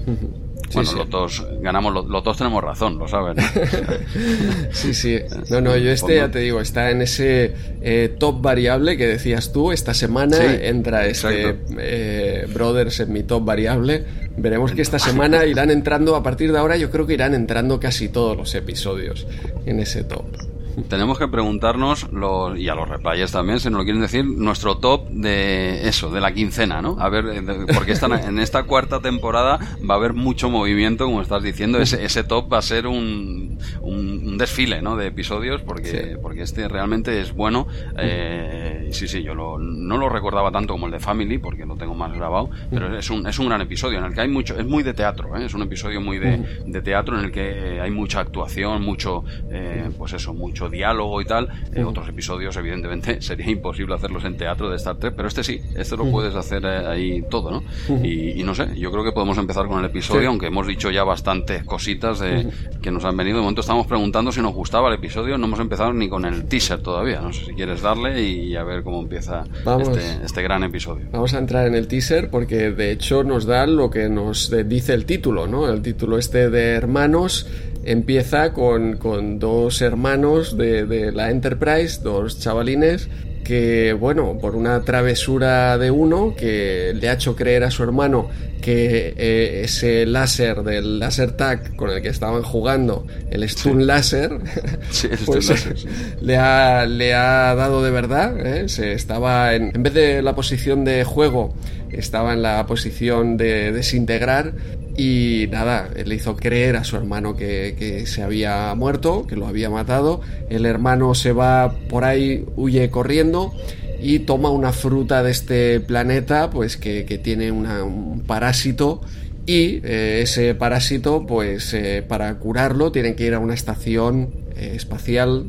Bueno, 0.73 0.91
los 0.93 1.09
dos 1.09 1.47
ganamos, 1.61 1.93
los, 1.93 2.23
dos 2.23 2.37
tenemos 2.37 2.63
razón, 2.63 2.99
lo 2.99 3.07
sabes. 3.07 3.43
sí, 4.71 4.93
sí. 4.93 5.17
No, 5.49 5.61
no, 5.61 5.75
yo 5.77 5.91
este 5.91 6.17
ya 6.17 6.29
te 6.29 6.39
digo, 6.39 6.61
está 6.61 6.91
en 6.91 7.01
ese 7.01 7.55
eh, 7.81 8.15
top 8.19 8.41
variable 8.41 8.97
que 8.97 9.07
decías 9.07 9.51
tú. 9.51 9.71
Esta 9.71 9.93
semana 9.93 10.37
entra 10.55 11.07
este 11.07 11.57
eh, 11.77 12.47
Brothers 12.53 12.99
en 12.99 13.13
mi 13.13 13.23
top 13.23 13.45
variable. 13.45 14.05
Veremos 14.41 14.71
que 14.71 14.81
esta 14.81 14.99
semana 14.99 15.45
irán 15.45 15.69
entrando, 15.69 16.15
a 16.15 16.23
partir 16.23 16.51
de 16.51 16.57
ahora 16.57 16.77
yo 16.77 16.89
creo 16.89 17.05
que 17.05 17.13
irán 17.13 17.33
entrando 17.33 17.79
casi 17.79 18.07
todos 18.09 18.37
los 18.37 18.55
episodios 18.55 19.27
en 19.65 19.79
ese 19.79 20.03
top 20.03 20.48
tenemos 20.87 21.17
que 21.17 21.27
preguntarnos, 21.27 22.11
los, 22.11 22.57
y 22.57 22.69
a 22.69 22.75
los 22.75 22.87
replayers 22.87 23.31
también, 23.31 23.59
si 23.59 23.69
nos 23.69 23.79
lo 23.79 23.83
quieren 23.83 24.01
decir, 24.01 24.25
nuestro 24.25 24.77
top 24.77 25.09
de 25.09 25.87
eso, 25.87 26.09
de 26.09 26.21
la 26.21 26.33
quincena, 26.33 26.81
¿no? 26.81 26.97
A 26.99 27.09
ver, 27.09 27.43
porque 27.73 27.91
están, 27.91 28.13
en 28.13 28.39
esta 28.39 28.63
cuarta 28.63 28.99
temporada 28.99 29.59
va 29.89 29.95
a 29.95 29.97
haber 29.97 30.13
mucho 30.13 30.49
movimiento, 30.49 31.05
como 31.05 31.21
estás 31.21 31.43
diciendo, 31.43 31.79
ese, 31.79 32.03
ese 32.03 32.23
top 32.23 32.51
va 32.51 32.59
a 32.59 32.61
ser 32.61 32.87
un, 32.87 33.59
un, 33.81 34.37
desfile, 34.37 34.81
¿no? 34.81 34.95
De 34.95 35.07
episodios, 35.07 35.61
porque, 35.61 36.17
porque 36.21 36.43
este 36.43 36.67
realmente 36.67 37.19
es 37.19 37.33
bueno. 37.33 37.67
Eh, 37.97 38.89
sí, 38.91 39.07
sí, 39.07 39.21
yo 39.21 39.35
no 39.35 39.97
lo 39.97 40.09
recordaba 40.09 40.51
tanto 40.51 40.73
como 40.73 40.85
el 40.85 40.91
de 40.91 40.99
Family, 40.99 41.37
porque 41.37 41.65
lo 41.65 41.75
tengo 41.75 41.93
más 41.93 42.13
grabado, 42.13 42.49
pero 42.69 42.97
es 42.97 43.09
un, 43.09 43.27
es 43.27 43.37
un 43.39 43.47
gran 43.47 43.61
episodio 43.61 43.99
en 43.99 44.05
el 44.05 44.13
que 44.13 44.21
hay 44.21 44.27
mucho, 44.27 44.57
es 44.57 44.65
muy 44.65 44.83
de 44.83 44.93
teatro, 44.93 45.35
¿eh? 45.35 45.45
es 45.45 45.53
un 45.53 45.61
episodio 45.61 46.01
muy 46.01 46.19
de, 46.19 46.63
de 46.65 46.81
teatro 46.81 47.17
en 47.17 47.25
el 47.25 47.31
que 47.31 47.79
hay 47.81 47.91
mucha 47.91 48.19
actuación, 48.19 48.81
mucho, 48.81 49.23
eh, 49.51 49.89
pues 49.97 50.13
eso, 50.13 50.33
mucho 50.33 50.68
diálogo 50.69 51.21
y 51.21 51.25
tal. 51.25 51.49
En 51.73 51.85
otros 51.85 52.07
episodios, 52.09 52.55
evidentemente, 52.57 53.21
sería 53.21 53.49
imposible 53.49 53.95
hacerlos 53.95 54.23
en 54.25 54.37
teatro 54.37 54.69
de 54.69 54.75
Star 54.77 54.97
Trek, 54.97 55.13
pero 55.15 55.27
este 55.27 55.43
sí, 55.43 55.59
este 55.75 55.97
lo 55.97 56.09
puedes 56.11 56.35
hacer 56.35 56.63
eh, 56.65 56.87
ahí 56.87 57.23
todo, 57.29 57.51
¿no? 57.51 57.63
y, 58.03 58.43
no 58.43 58.55
sé, 58.55 58.67
yo 58.77 58.91
creo 58.91 59.03
que 59.03 59.11
podemos 59.11 59.37
empezar 59.37 59.67
con 59.67 59.79
el 59.79 59.85
episodio, 59.85 60.29
aunque 60.29 60.47
hemos 60.47 60.67
dicho 60.67 60.89
ya 60.89 61.03
bastantes 61.03 61.63
cositas 61.63 62.19
de, 62.19 62.47
que 62.81 62.91
nos 62.91 63.05
han 63.05 63.15
venido. 63.17 63.37
De 63.37 63.41
momento 63.41 63.61
estamos 63.61 63.87
preguntando 63.87 64.31
si 64.31 64.41
nos 64.41 64.53
gustaba 64.53 64.89
el 64.89 64.95
episodio, 64.95 65.37
no 65.37 65.45
hemos 65.45 65.59
empezado 65.59 65.93
ni 65.93 66.09
con 66.09 66.25
el 66.25 66.45
teaser 66.45 66.81
todavía. 66.81 67.21
No 67.21 67.33
sé 67.33 67.45
si 67.45 67.53
quieres 67.53 67.81
darle 67.81 68.21
y 68.21 68.55
a 68.55 68.63
ver 68.63 68.83
cómo 68.83 69.01
empieza 69.01 69.43
este, 69.79 70.25
este, 70.25 70.41
gran 70.41 70.63
episodio. 70.63 71.07
Vamos 71.11 71.33
a 71.33 71.39
entrar 71.39 71.67
en 71.67 71.75
el 71.75 71.87
teaser 71.87 72.29
porque 72.29 72.71
de 72.71 72.91
hecho 72.91 73.23
nos 73.23 73.45
da 73.45 73.65
lo 73.67 73.89
que 73.89 74.09
nos 74.09 74.53
dice 74.65 74.93
el 74.93 75.05
título, 75.05 75.47
¿no? 75.47 75.69
El 75.69 75.81
título 75.81 76.17
este 76.17 76.49
de 76.49 76.71
hermanos 76.71 77.47
empieza 77.89 78.53
con, 78.53 78.97
con 78.97 79.39
dos 79.39 79.81
hermanos 79.81 80.55
de, 80.55 80.85
de, 80.85 81.11
la 81.11 81.31
Enterprise, 81.31 82.01
dos 82.03 82.39
chavalines, 82.39 83.09
que, 83.43 83.93
bueno, 83.93 84.37
por 84.39 84.55
una 84.55 84.81
travesura 84.83 85.75
de 85.79 85.89
uno 85.89 86.35
que 86.37 86.93
le 86.93 87.09
ha 87.09 87.13
hecho 87.13 87.35
creer 87.35 87.63
a 87.63 87.71
su 87.71 87.81
hermano 87.81 88.29
que 88.61 89.15
eh, 89.17 89.61
ese 89.63 90.05
láser 90.05 90.61
del 90.61 90.99
láser 90.99 91.31
tag 91.31 91.75
con 91.75 91.89
el 91.89 92.03
que 92.03 92.09
estaban 92.09 92.43
jugando, 92.43 93.07
el 93.31 93.49
stun 93.49 93.87
láser, 93.87 94.37
pues, 95.25 95.75
Le, 96.21 96.37
ha, 96.37 96.85
le 96.85 97.15
ha 97.15 97.55
dado 97.55 97.81
de 97.81 97.89
verdad. 97.89 98.37
¿eh? 98.45 98.69
Se 98.69 98.93
estaba 98.93 99.55
en, 99.55 99.71
en 99.73 99.81
vez 99.81 99.95
de 99.95 100.21
la 100.21 100.35
posición 100.35 100.85
de 100.85 101.03
juego, 101.03 101.55
estaba 101.91 102.33
en 102.33 102.43
la 102.43 102.67
posición 102.67 103.37
de 103.37 103.71
desintegrar 103.71 104.53
y 104.99 105.47
nada, 105.47 105.89
le 106.05 106.13
hizo 106.13 106.35
creer 106.35 106.75
a 106.75 106.83
su 106.83 106.97
hermano 106.97 107.37
que, 107.37 108.03
se 108.05 108.21
había 108.21 108.75
muerto, 108.75 109.25
que 109.25 109.37
lo 109.37 109.47
había 109.47 109.69
matado. 109.69 110.19
El 110.49 110.65
hermano 110.65 111.15
se 111.15 111.31
va 111.31 111.73
por 111.87 112.03
ahí, 112.03 112.45
huye 112.57 112.89
corriendo 112.89 113.53
y 114.01 114.19
toma 114.19 114.49
una 114.49 114.73
fruta 114.73 115.23
de 115.23 115.31
este 115.31 115.79
planeta, 115.79 116.49
pues 116.49 116.75
que, 116.75 117.03
tiene 117.23 117.49
un 117.49 118.23
parásito. 118.27 118.99
Y 119.45 119.79
eh, 119.85 120.19
ese 120.23 120.53
parásito, 120.53 121.25
pues 121.25 121.73
eh, 121.73 122.03
para 122.05 122.37
curarlo, 122.37 122.91
tienen 122.91 123.15
que 123.15 123.25
ir 123.25 123.35
a 123.35 123.39
una 123.39 123.53
estación 123.53 124.31
eh, 124.57 124.73
espacial 124.75 125.45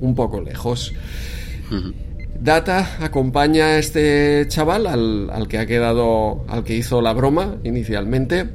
un 0.00 0.14
poco 0.14 0.40
lejos. 0.40 0.94
Data 2.42 2.96
acompaña 2.98 3.66
a 3.66 3.78
este 3.78 4.46
chaval, 4.48 4.88
al, 4.88 5.46
que 5.46 5.58
ha 5.58 5.66
quedado, 5.66 6.44
al 6.48 6.64
que 6.64 6.74
hizo 6.74 7.00
la 7.00 7.12
broma 7.12 7.58
inicialmente, 7.62 8.48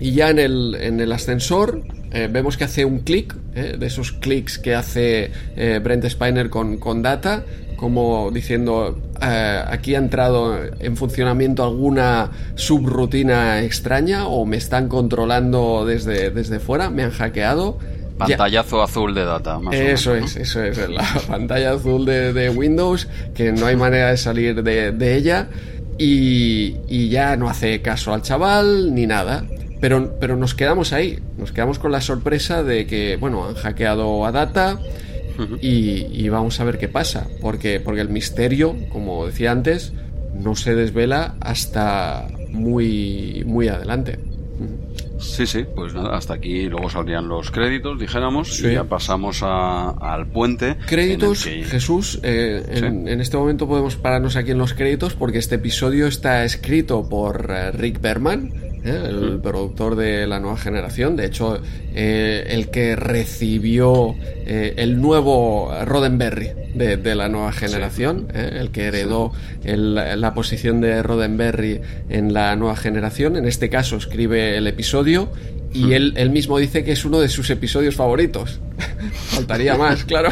y 0.00 0.10
ya 0.10 0.30
en 0.30 0.40
el, 0.40 0.74
en 0.74 0.98
el 0.98 1.12
ascensor 1.12 1.84
eh, 2.10 2.28
vemos 2.28 2.56
que 2.56 2.64
hace 2.64 2.84
un 2.84 2.98
clic, 2.98 3.36
eh, 3.54 3.76
de 3.78 3.86
esos 3.86 4.10
clics 4.10 4.58
que 4.58 4.74
hace 4.74 5.30
eh, 5.54 5.78
Brent 5.80 6.04
Spiner 6.06 6.50
con, 6.50 6.78
con 6.78 7.00
Data, 7.00 7.44
como 7.76 8.32
diciendo, 8.32 8.98
aquí 9.20 9.94
ha 9.94 9.98
entrado 9.98 10.58
en 10.80 10.96
funcionamiento 10.96 11.62
alguna 11.62 12.32
subrutina 12.56 13.62
extraña 13.62 14.26
o 14.26 14.44
me 14.46 14.56
están 14.56 14.88
controlando 14.88 15.86
desde, 15.86 16.30
desde 16.30 16.58
fuera, 16.58 16.90
me 16.90 17.04
han 17.04 17.12
hackeado 17.12 17.78
Pantallazo 18.18 18.82
azul 18.82 19.14
de 19.14 19.24
data. 19.24 19.58
Más 19.58 19.74
eso 19.74 20.14
es, 20.14 20.36
eso 20.36 20.62
es, 20.62 20.76
la 20.88 21.04
pantalla 21.28 21.72
azul 21.72 22.04
de, 22.04 22.50
Windows, 22.50 23.08
que 23.34 23.52
no 23.52 23.66
hay 23.66 23.76
manera 23.76 24.10
de 24.10 24.16
salir 24.16 24.62
de, 24.62 25.16
ella 25.16 25.48
y, 25.98 27.08
ya 27.08 27.36
no 27.36 27.48
hace 27.48 27.80
caso 27.80 28.12
al 28.12 28.22
chaval 28.22 28.94
ni 28.94 29.06
nada. 29.06 29.44
Pero, 29.80 30.18
pero 30.18 30.34
nos 30.34 30.54
quedamos 30.54 30.92
ahí, 30.92 31.20
nos 31.36 31.52
quedamos 31.52 31.78
con 31.78 31.92
la 31.92 32.00
sorpresa 32.00 32.64
de 32.64 32.86
que, 32.86 33.16
bueno, 33.16 33.46
han 33.46 33.54
hackeado 33.54 34.26
a 34.26 34.32
Data 34.32 34.76
y, 35.60 36.28
vamos 36.28 36.58
a 36.58 36.64
ver 36.64 36.78
qué 36.78 36.88
pasa, 36.88 37.28
porque, 37.40 37.78
porque 37.78 38.00
el 38.00 38.08
misterio, 38.08 38.76
como 38.90 39.26
decía 39.26 39.52
antes, 39.52 39.92
no 40.34 40.56
se 40.56 40.74
desvela 40.74 41.36
hasta 41.40 42.26
muy, 42.50 43.44
muy 43.46 43.68
adelante. 43.68 44.18
Sí, 45.18 45.46
sí, 45.46 45.64
pues 45.74 45.94
nada, 45.94 46.16
hasta 46.16 46.34
aquí 46.34 46.68
luego 46.68 46.88
saldrían 46.90 47.28
los 47.28 47.50
créditos, 47.50 47.98
dijéramos, 47.98 48.60
y 48.60 48.72
ya 48.72 48.84
pasamos 48.84 49.42
al 49.42 50.26
puente. 50.26 50.76
Créditos, 50.86 51.44
Jesús, 51.44 52.20
eh, 52.22 52.62
en, 52.70 53.20
este 53.20 53.36
momento 53.36 53.66
podemos 53.66 53.96
pararnos 53.96 54.36
aquí 54.36 54.52
en 54.52 54.58
los 54.58 54.74
créditos 54.74 55.14
porque 55.14 55.38
este 55.38 55.56
episodio 55.56 56.06
está 56.06 56.44
escrito 56.44 57.08
por 57.08 57.50
eh, 57.50 57.72
Rick 57.72 58.00
Berman, 58.00 58.52
¿eh? 58.84 59.06
el 59.08 59.40
productor 59.40 59.96
de 59.96 60.26
la 60.26 60.40
nueva 60.40 60.56
generación, 60.56 61.16
de 61.16 61.26
hecho 61.26 61.60
eh, 61.94 62.44
el 62.48 62.68
que 62.70 62.96
recibió 62.96 64.14
eh, 64.22 64.74
el 64.76 65.00
nuevo 65.00 65.72
Roddenberry 65.84 66.50
de, 66.74 67.14
la 67.14 67.28
nueva 67.28 67.52
generación, 67.52 68.28
el 68.32 68.70
que 68.70 68.86
heredó 68.86 69.32
la 69.64 70.34
posición 70.34 70.80
de 70.80 71.02
Roddenberry 71.02 71.80
en 72.08 72.32
la 72.32 72.54
nueva 72.54 72.76
generación, 72.76 73.36
en 73.36 73.46
este 73.46 73.68
caso 73.68 73.96
escribe 73.96 74.56
el 74.56 74.66
episodio 74.68 75.07
y 75.72 75.92
él, 75.92 76.14
él, 76.16 76.30
mismo 76.30 76.58
dice 76.58 76.82
que 76.82 76.92
es 76.92 77.04
uno 77.04 77.20
de 77.20 77.28
sus 77.28 77.50
episodios 77.50 77.94
favoritos. 77.94 78.60
Faltaría 79.28 79.76
más, 79.76 80.04
claro. 80.04 80.30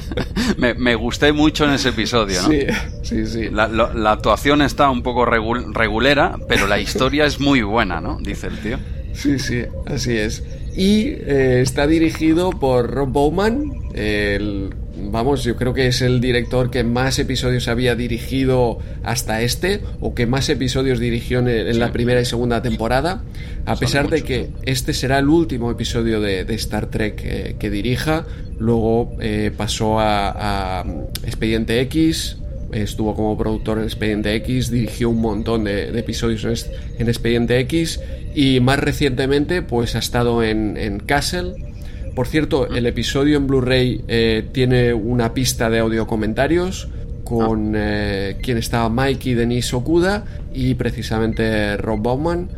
me, 0.56 0.74
me, 0.74 0.94
gusté 0.94 1.32
mucho 1.32 1.64
en 1.64 1.72
ese 1.72 1.90
episodio, 1.90 2.42
¿no? 2.42 2.48
Sí, 2.48 2.66
sí, 3.02 3.26
sí. 3.26 3.50
La, 3.50 3.68
la 3.68 4.12
actuación 4.12 4.62
está 4.62 4.90
un 4.90 5.02
poco 5.02 5.24
regulera, 5.26 6.36
pero 6.48 6.66
la 6.66 6.80
historia 6.80 7.26
es 7.26 7.40
muy 7.40 7.62
buena, 7.62 8.00
¿no? 8.00 8.18
Dice 8.20 8.46
el 8.46 8.58
tío. 8.58 8.78
Sí, 9.12 9.38
sí, 9.38 9.64
así 9.86 10.16
es. 10.16 10.42
Y 10.76 11.08
eh, 11.08 11.60
está 11.62 11.86
dirigido 11.86 12.50
por 12.50 12.90
Rob 12.90 13.10
Bowman, 13.10 13.72
el 13.94 14.70
vamos, 15.04 15.44
yo 15.44 15.56
creo 15.56 15.74
que 15.74 15.86
es 15.86 16.02
el 16.02 16.20
director 16.20 16.70
que 16.70 16.84
más 16.84 17.18
episodios 17.18 17.68
había 17.68 17.94
dirigido 17.94 18.78
hasta 19.02 19.42
este, 19.42 19.80
o 20.00 20.14
que 20.14 20.26
más 20.26 20.48
episodios 20.48 20.98
dirigió 20.98 21.40
en, 21.40 21.78
la 21.78 21.92
primera 21.92 22.20
y 22.20 22.24
segunda 22.24 22.62
temporada, 22.62 23.22
a 23.66 23.76
pesar 23.76 24.08
de 24.08 24.22
que 24.22 24.50
este 24.62 24.92
será 24.92 25.18
el 25.18 25.28
último 25.28 25.70
episodio 25.70 26.20
de, 26.20 26.40
Star 26.54 26.86
Trek 26.86 27.56
que, 27.58 27.70
dirija, 27.70 28.26
luego 28.58 29.16
eh, 29.20 29.50
pasó 29.56 29.98
a, 29.98 30.84
Expediente 31.24 31.80
X, 31.80 32.36
estuvo 32.72 33.14
como 33.14 33.36
productor 33.36 33.78
en 33.78 33.84
Expediente 33.84 34.34
X, 34.36 34.70
dirigió 34.70 35.10
un 35.10 35.20
montón 35.20 35.64
de, 35.64 35.98
episodios 35.98 36.68
en, 36.98 37.08
Expediente 37.08 37.58
X 37.60 38.00
y 38.34 38.60
más 38.60 38.78
recientemente 38.78 39.62
pues 39.62 39.96
ha 39.96 39.98
estado 39.98 40.42
en, 40.42 40.76
en 40.76 41.00
Castle, 41.00 41.69
por 42.14 42.26
cierto, 42.26 42.68
el 42.68 42.86
episodio 42.86 43.36
en 43.36 43.46
Blu-ray 43.46 44.04
eh, 44.08 44.48
tiene 44.52 44.92
una 44.92 45.34
pista 45.34 45.70
de 45.70 45.78
audio 45.78 46.06
comentarios 46.06 46.88
con 47.24 47.74
eh, 47.76 48.36
quien 48.42 48.58
estaba 48.58 48.90
Mike 48.90 49.30
y 49.30 49.34
Denise 49.34 49.76
Okuda 49.76 50.24
y 50.52 50.74
precisamente 50.74 51.76
Rob 51.76 52.02
Bauman 52.02 52.48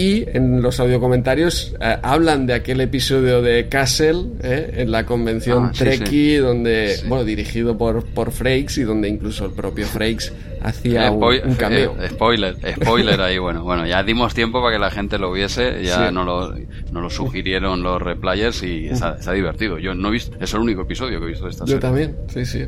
y 0.00 0.24
en 0.32 0.62
los 0.62 0.80
audiocomentarios 0.80 1.74
eh, 1.78 1.98
hablan 2.02 2.46
de 2.46 2.54
aquel 2.54 2.80
episodio 2.80 3.42
de 3.42 3.68
Castle 3.68 4.24
eh, 4.42 4.76
en 4.78 4.90
la 4.90 5.04
convención 5.04 5.66
ah, 5.66 5.72
Trekkie, 5.76 6.38
donde, 6.38 6.96
bueno, 7.06 7.22
dirigido 7.22 7.76
por, 7.76 8.06
por 8.06 8.32
Frakes 8.32 8.78
y 8.78 8.84
donde 8.84 9.10
incluso 9.10 9.44
el 9.44 9.52
propio 9.52 9.86
Frakes 9.86 10.32
hacía 10.62 11.10
un, 11.10 11.54
cameo. 11.54 11.94
Eh, 12.00 12.08
spoiler, 12.08 12.56
spoiler 12.76 13.20
ahí, 13.20 13.36
bueno, 13.36 13.62
bueno, 13.62 13.86
ya 13.86 14.02
dimos 14.02 14.32
tiempo 14.32 14.62
para 14.62 14.76
que 14.76 14.80
la 14.80 14.90
gente 14.90 15.18
lo 15.18 15.32
viese, 15.32 15.82
ya 15.84 16.10
no 16.10 16.24
lo, 16.24 16.54
no 16.92 17.02
lo 17.02 17.10
sugirieron 17.10 17.82
los 17.82 18.00
replayers 18.00 18.62
y 18.62 18.86
está, 18.86 19.16
está, 19.20 19.32
divertido. 19.32 19.78
Yo 19.78 19.94
no 19.94 20.08
he 20.08 20.12
visto, 20.12 20.34
es 20.40 20.54
el 20.54 20.60
único 20.60 20.82
episodio 20.82 21.20
que 21.20 21.26
he 21.26 21.28
visto 21.28 21.44
de 21.44 21.50
esta 21.50 21.66
Yo 21.66 21.78
también, 21.78 22.16
sí, 22.32 22.46
sí. 22.46 22.64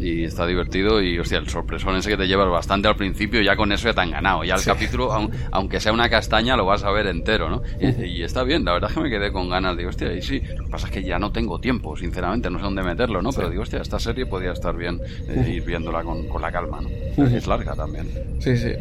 Y 0.00 0.24
está 0.24 0.46
divertido 0.46 1.02
y 1.02 1.18
hostia, 1.18 1.38
el 1.38 1.48
sorpresón 1.48 1.96
ese 1.96 2.10
que 2.10 2.16
te 2.16 2.26
llevas 2.26 2.48
bastante 2.48 2.88
al 2.88 2.96
principio, 2.96 3.42
ya 3.42 3.54
con 3.54 3.70
eso 3.72 3.88
ya 3.88 3.94
te 3.94 4.00
han 4.00 4.10
ganado. 4.10 4.44
Ya 4.44 4.54
el 4.54 4.64
capítulo, 4.64 5.10
aunque 5.52 5.78
sea 5.78 5.92
una 5.92 6.08
castaña, 6.08 6.56
lo 6.56 6.64
vas 6.64 6.84
a 6.84 6.90
ver 6.90 7.06
entero, 7.06 7.50
¿no? 7.50 7.62
Y, 7.80 8.22
está 8.22 8.42
bien, 8.42 8.64
la 8.64 8.72
verdad 8.72 8.90
es 8.90 8.96
que 8.96 9.02
me 9.02 9.10
quedé 9.10 9.30
con 9.30 9.48
ganas, 9.48 9.76
digo, 9.76 9.90
hostia, 9.90 10.12
y 10.12 10.22
sí, 10.22 10.40
lo 10.56 10.64
que 10.64 10.70
pasa 10.70 10.86
es 10.86 10.92
que 10.92 11.02
ya 11.02 11.18
no 11.18 11.32
tengo 11.32 11.60
tiempo, 11.60 11.96
sinceramente, 11.96 12.50
no 12.50 12.58
sé 12.58 12.64
dónde 12.64 12.82
meterlo, 12.82 13.20
¿no? 13.22 13.30
Pero 13.30 13.50
digo, 13.50 13.62
hostia, 13.62 13.80
esta 13.80 13.98
serie 13.98 14.26
podría 14.26 14.52
estar 14.52 14.76
bien 14.76 15.00
eh, 15.28 15.52
ir 15.54 15.64
viéndola 15.64 16.02
con, 16.02 16.40
la 16.40 16.50
calma, 16.50 16.80
¿no? 16.80 17.26
Es 17.26 17.46
larga 17.46 17.74
también. 17.74 18.08
Sí, 18.38 18.56
sí. 18.56 18.72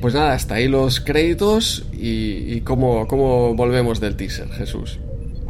Pues 0.00 0.12
nada, 0.12 0.34
hasta 0.34 0.56
ahí 0.56 0.68
los 0.68 1.00
créditos 1.00 1.86
y, 1.92 2.54
y 2.54 2.60
cómo, 2.60 3.08
cómo 3.08 3.54
volvemos 3.54 3.98
del 3.98 4.16
teaser, 4.16 4.50
Jesús 4.50 4.98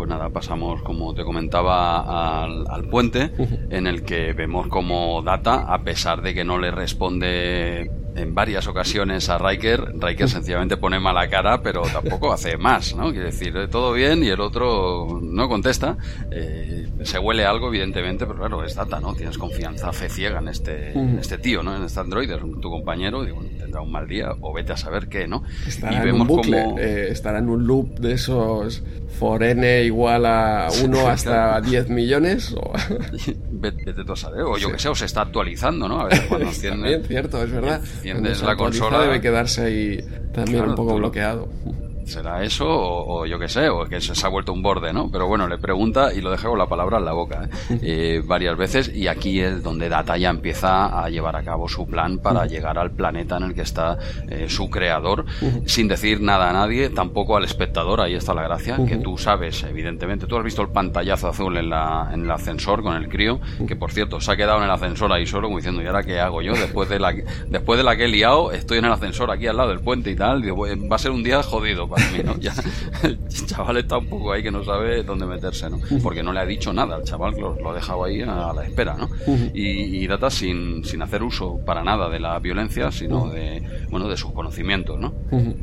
pues 0.06 0.18
nada, 0.18 0.30
pasamos, 0.30 0.82
como 0.82 1.14
te 1.14 1.24
comentaba, 1.24 2.44
al, 2.44 2.84
puente, 2.88 3.32
en 3.70 3.88
el 3.88 4.04
que 4.04 4.34
vemos 4.34 4.68
como 4.68 5.20
Data, 5.22 5.72
a 5.74 5.82
pesar 5.82 6.22
de 6.22 6.32
que 6.32 6.44
no 6.44 6.58
le 6.58 6.70
responde 6.70 7.90
en 8.16 8.34
varias 8.34 8.66
ocasiones 8.66 9.28
a 9.28 9.38
Riker, 9.38 9.94
Riker 9.98 10.28
sencillamente 10.28 10.76
pone 10.76 10.98
mala 10.98 11.28
cara, 11.28 11.62
pero 11.62 11.82
tampoco 11.82 12.32
hace 12.32 12.56
más, 12.56 12.94
¿no? 12.94 13.10
Quiere 13.10 13.26
decir, 13.26 13.56
eh, 13.56 13.68
todo 13.68 13.92
bien 13.92 14.22
y 14.22 14.28
el 14.28 14.40
otro 14.40 15.20
no 15.22 15.48
contesta. 15.48 15.96
Eh, 16.30 16.88
se 17.02 17.18
huele 17.18 17.44
algo, 17.44 17.68
evidentemente, 17.68 18.26
pero 18.26 18.38
claro, 18.38 18.64
es 18.64 18.74
Data, 18.74 19.00
¿no? 19.00 19.14
Tienes 19.14 19.38
confianza, 19.38 19.92
fe 19.92 20.08
ciega 20.08 20.38
en 20.38 20.48
este, 20.48 20.92
este 21.18 21.38
tío, 21.38 21.62
¿no? 21.62 21.76
En 21.76 21.84
este 21.84 22.00
androide, 22.00 22.38
tu 22.38 22.70
compañero, 22.70 23.26
y 23.26 23.30
bueno, 23.30 23.50
tendrá 23.58 23.80
un 23.80 23.92
mal 23.92 24.08
día 24.08 24.30
o 24.40 24.52
vete 24.52 24.72
a 24.72 24.76
saber 24.76 25.08
qué, 25.08 25.26
¿no? 25.28 25.42
Estará 25.66 26.02
en 26.02 26.20
un 26.20 26.26
bucle, 26.26 26.74
eh, 26.78 27.08
estará 27.10 27.38
en 27.38 27.48
un 27.48 27.66
loop 27.66 27.98
de 27.98 28.14
esos 28.14 28.82
for 29.18 29.42
n 29.42 29.84
igual 29.84 30.26
a 30.26 30.68
1 30.82 31.08
hasta 31.08 31.60
10 31.60 31.88
millones. 31.88 32.54
O... 32.54 32.72
vete, 33.70 34.04
tú 34.04 34.12
a 34.12 34.16
saber, 34.16 34.42
o 34.42 34.56
yo 34.58 34.70
que 34.72 34.78
sé, 34.78 34.88
o 34.88 34.94
se 34.94 35.06
está 35.06 35.22
actualizando, 35.22 35.88
¿no? 35.88 36.00
A 36.00 36.04
veces 36.04 36.26
cuando 36.28 36.46
enciende, 36.48 37.02
cierto, 37.06 37.42
es 37.42 37.50
verdad. 37.50 37.80
Enciendes 37.80 38.42
la 38.42 38.56
consola. 38.56 39.00
debe 39.00 39.20
quedarse 39.20 39.62
ahí 39.62 39.98
también 40.32 40.64
un 40.64 40.74
poco 40.74 40.96
bloqueado 40.96 41.48
será 42.06 42.42
eso 42.42 42.66
o, 42.68 43.26
yo 43.26 43.38
qué 43.38 43.48
sé, 43.48 43.68
o 43.68 43.84
que 43.84 44.00
se, 44.00 44.26
ha 44.26 44.28
vuelto 44.28 44.52
un 44.52 44.62
borde, 44.62 44.92
¿no? 44.92 45.10
Pero 45.10 45.26
bueno, 45.26 45.48
le 45.48 45.58
pregunta 45.58 46.12
y 46.14 46.20
lo 46.20 46.30
deja 46.30 46.48
con 46.48 46.58
la 46.58 46.66
palabra 46.66 46.98
en 46.98 47.04
la 47.04 47.12
boca 47.12 47.44
¿eh? 47.44 47.78
Eh, 47.88 48.22
varias 48.24 48.56
veces 48.56 48.90
y 48.94 49.08
aquí 49.08 49.40
es 49.40 49.62
donde 49.62 49.88
Data 49.88 50.16
ya 50.16 50.30
empieza 50.30 50.86
a 50.86 51.08
llevar 51.08 51.36
a 51.36 51.42
cabo 51.42 51.68
su 51.68 51.86
plan 51.86 52.18
para 52.18 52.46
llegar 52.46 52.78
al 52.78 52.90
planeta 52.90 53.36
en 53.36 53.44
el 53.44 53.54
que 53.54 53.62
está 53.62 53.98
eh, 54.28 54.46
su 54.48 54.70
creador 54.70 55.24
sin 55.66 55.88
decir 55.88 56.20
nada 56.20 56.50
a 56.50 56.52
nadie, 56.52 56.90
tampoco 56.90 57.36
al 57.36 57.44
espectador, 57.44 58.00
ahí 58.00 58.14
está 58.14 58.34
la 58.34 58.42
gracia, 58.42 58.78
que 58.86 58.96
tú 58.96 59.18
sabes, 59.18 59.62
evidentemente, 59.64 60.26
tú 60.26 60.36
has 60.36 60.44
visto 60.44 60.62
el 60.62 60.68
pantallazo 60.68 61.28
azul 61.28 61.56
en, 61.56 61.70
la, 61.70 62.10
en 62.12 62.24
el 62.24 62.30
ascensor 62.30 62.82
con 62.82 62.96
el 62.96 63.08
crío, 63.08 63.40
que 63.66 63.76
por 63.76 63.92
cierto 63.92 64.20
se 64.20 64.32
ha 64.32 64.36
quedado 64.36 64.58
en 64.58 64.64
el 64.64 64.70
ascensor 64.70 65.12
ahí 65.12 65.26
solo 65.26 65.48
como 65.48 65.58
diciendo, 65.58 65.82
¿y 65.82 65.86
ahora 65.86 66.02
qué 66.02 66.20
hago 66.20 66.42
yo? 66.42 66.52
Después 66.52 66.88
de 66.88 66.98
la, 66.98 67.14
después 67.48 67.78
de 67.78 67.84
la 67.84 67.96
que 67.96 68.04
he 68.04 68.08
liado, 68.08 68.52
estoy 68.52 68.78
en 68.78 68.86
el 68.86 68.92
ascensor 68.92 69.30
aquí 69.30 69.46
al 69.46 69.56
lado 69.56 69.70
del 69.70 69.80
puente 69.80 70.10
y 70.10 70.16
tal, 70.16 70.42
digo, 70.42 70.66
va 70.90 70.96
a 70.96 70.98
ser 70.98 71.10
un 71.10 71.22
día 71.22 71.42
jodido 71.42 71.88
Ya, 72.40 72.52
el 73.02 73.18
chaval 73.28 73.78
está 73.78 73.98
un 73.98 74.06
poco 74.06 74.32
ahí 74.32 74.42
que 74.42 74.50
no 74.50 74.64
sabe 74.64 75.02
dónde 75.02 75.26
meterse, 75.26 75.70
¿no? 75.70 75.78
Porque 76.02 76.22
no 76.22 76.32
le 76.32 76.40
ha 76.40 76.46
dicho 76.46 76.72
nada, 76.72 76.96
el 76.96 77.04
chaval 77.04 77.34
lo, 77.38 77.54
lo 77.54 77.70
ha 77.70 77.74
dejado 77.74 78.04
ahí 78.04 78.22
a 78.22 78.52
la 78.52 78.64
espera, 78.64 78.96
¿no? 78.96 79.08
Y, 79.54 80.06
Data 80.06 80.30
sin, 80.30 80.84
sin 80.84 81.02
hacer 81.02 81.22
uso 81.22 81.58
para 81.66 81.82
nada 81.82 82.08
de 82.08 82.20
la 82.20 82.38
violencia, 82.38 82.92
sino 82.92 83.28
de, 83.28 83.60
bueno, 83.90 84.08
de 84.08 84.16
sus 84.16 84.32
conocimientos, 84.32 84.98
¿no? 85.00 85.12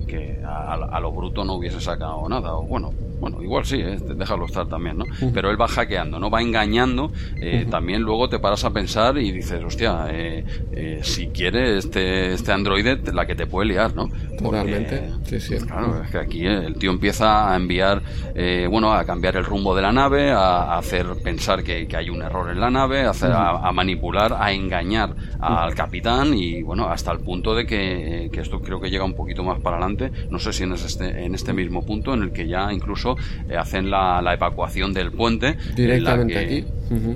Que 0.06 0.42
a, 0.46 1.00
lo 1.00 1.12
bruto 1.12 1.44
no 1.44 1.54
hubiese 1.54 1.80
sacado 1.80 2.28
nada, 2.28 2.54
o 2.56 2.64
bueno, 2.64 2.92
bueno, 3.20 3.42
igual 3.42 3.66
sí, 3.66 3.78
¿eh? 3.80 3.98
déjalo 4.16 4.46
estar 4.46 4.68
también, 4.68 4.98
¿no? 4.98 5.06
Pero 5.34 5.50
él 5.50 5.60
va 5.60 5.68
hackeando, 5.68 6.20
¿no? 6.20 6.30
Va 6.30 6.42
engañando, 6.42 7.12
eh, 7.38 7.66
también 7.70 8.02
luego 8.02 8.28
te 8.28 8.40
paras 8.40 8.66
a 8.66 8.72
pensar 8.72 9.18
y 9.18 9.32
dices, 9.32 9.64
hostia, 9.64 10.08
eh, 10.10 10.44
eh, 10.74 11.00
si 11.04 11.28
quiere 11.28 11.78
este, 11.78 12.34
este 12.34 12.52
androide, 12.52 13.00
la 13.14 13.26
que 13.26 13.36
te 13.36 13.48
puede 13.48 13.70
liar, 13.70 13.96
¿no? 13.96 14.10
Totalmente, 14.38 15.10
sí, 15.26 15.40
sí. 15.40 15.56
Claro, 15.66 16.04
es 16.04 16.12
que 16.12 16.18
aquí 16.24 16.46
el 16.46 16.76
tío 16.76 16.92
empieza 16.92 17.52
a 17.52 17.56
enviar, 17.56 18.02
eh, 18.36 18.68
bueno, 18.70 18.94
a 18.94 19.06
cambiar 19.06 19.38
el 19.38 19.46
rumbo 19.46 19.76
de 19.76 19.82
la 19.82 19.92
nave, 19.92 20.32
a, 20.32 20.78
hacer 20.78 21.06
pensar 21.24 21.64
que, 21.64 21.88
hay 21.94 22.10
un 22.10 22.22
error 22.22 22.50
en 22.50 22.60
la 22.60 22.70
nave, 22.70 23.02
a, 23.02 23.12
hacer, 23.12 23.32
a, 23.32 23.72
manipular, 23.72 24.36
a 24.40 24.52
engañar 24.52 25.16
al 25.40 25.74
capitán 25.76 26.34
y, 26.34 26.62
bueno, 26.64 26.88
hasta 26.88 27.12
el 27.12 27.20
punto 27.20 27.54
de 27.56 27.66
que, 27.66 28.30
esto 28.34 28.60
creo 28.60 28.80
que 28.82 28.90
llega 28.90 29.06
un 29.06 29.14
poquito 29.14 29.44
más 29.44 29.60
para 29.62 29.78
adelante, 29.78 30.12
no 30.30 30.40
sé 30.40 30.52
si 30.52 30.64
en 30.64 30.74
este, 30.74 31.26
en 31.26 31.36
este 31.36 31.54
mismo 31.54 31.86
punto 31.86 32.14
en 32.14 32.24
el 32.24 32.32
que 32.32 32.48
ya 32.48 32.72
incluso 32.74 33.16
eh, 33.50 33.56
hacen 33.56 33.90
la, 33.90 34.22
evacuación 34.34 34.94
del 34.94 35.12
puente. 35.12 35.58
Directamente 35.76 36.38
aquí. 36.38 36.66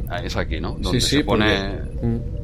Ah, 0.09 0.21
es 0.23 0.35
aquí, 0.37 0.59
¿no? 0.61 0.77
Donde 0.79 1.01
se 1.01 1.23
pone... 1.23 1.47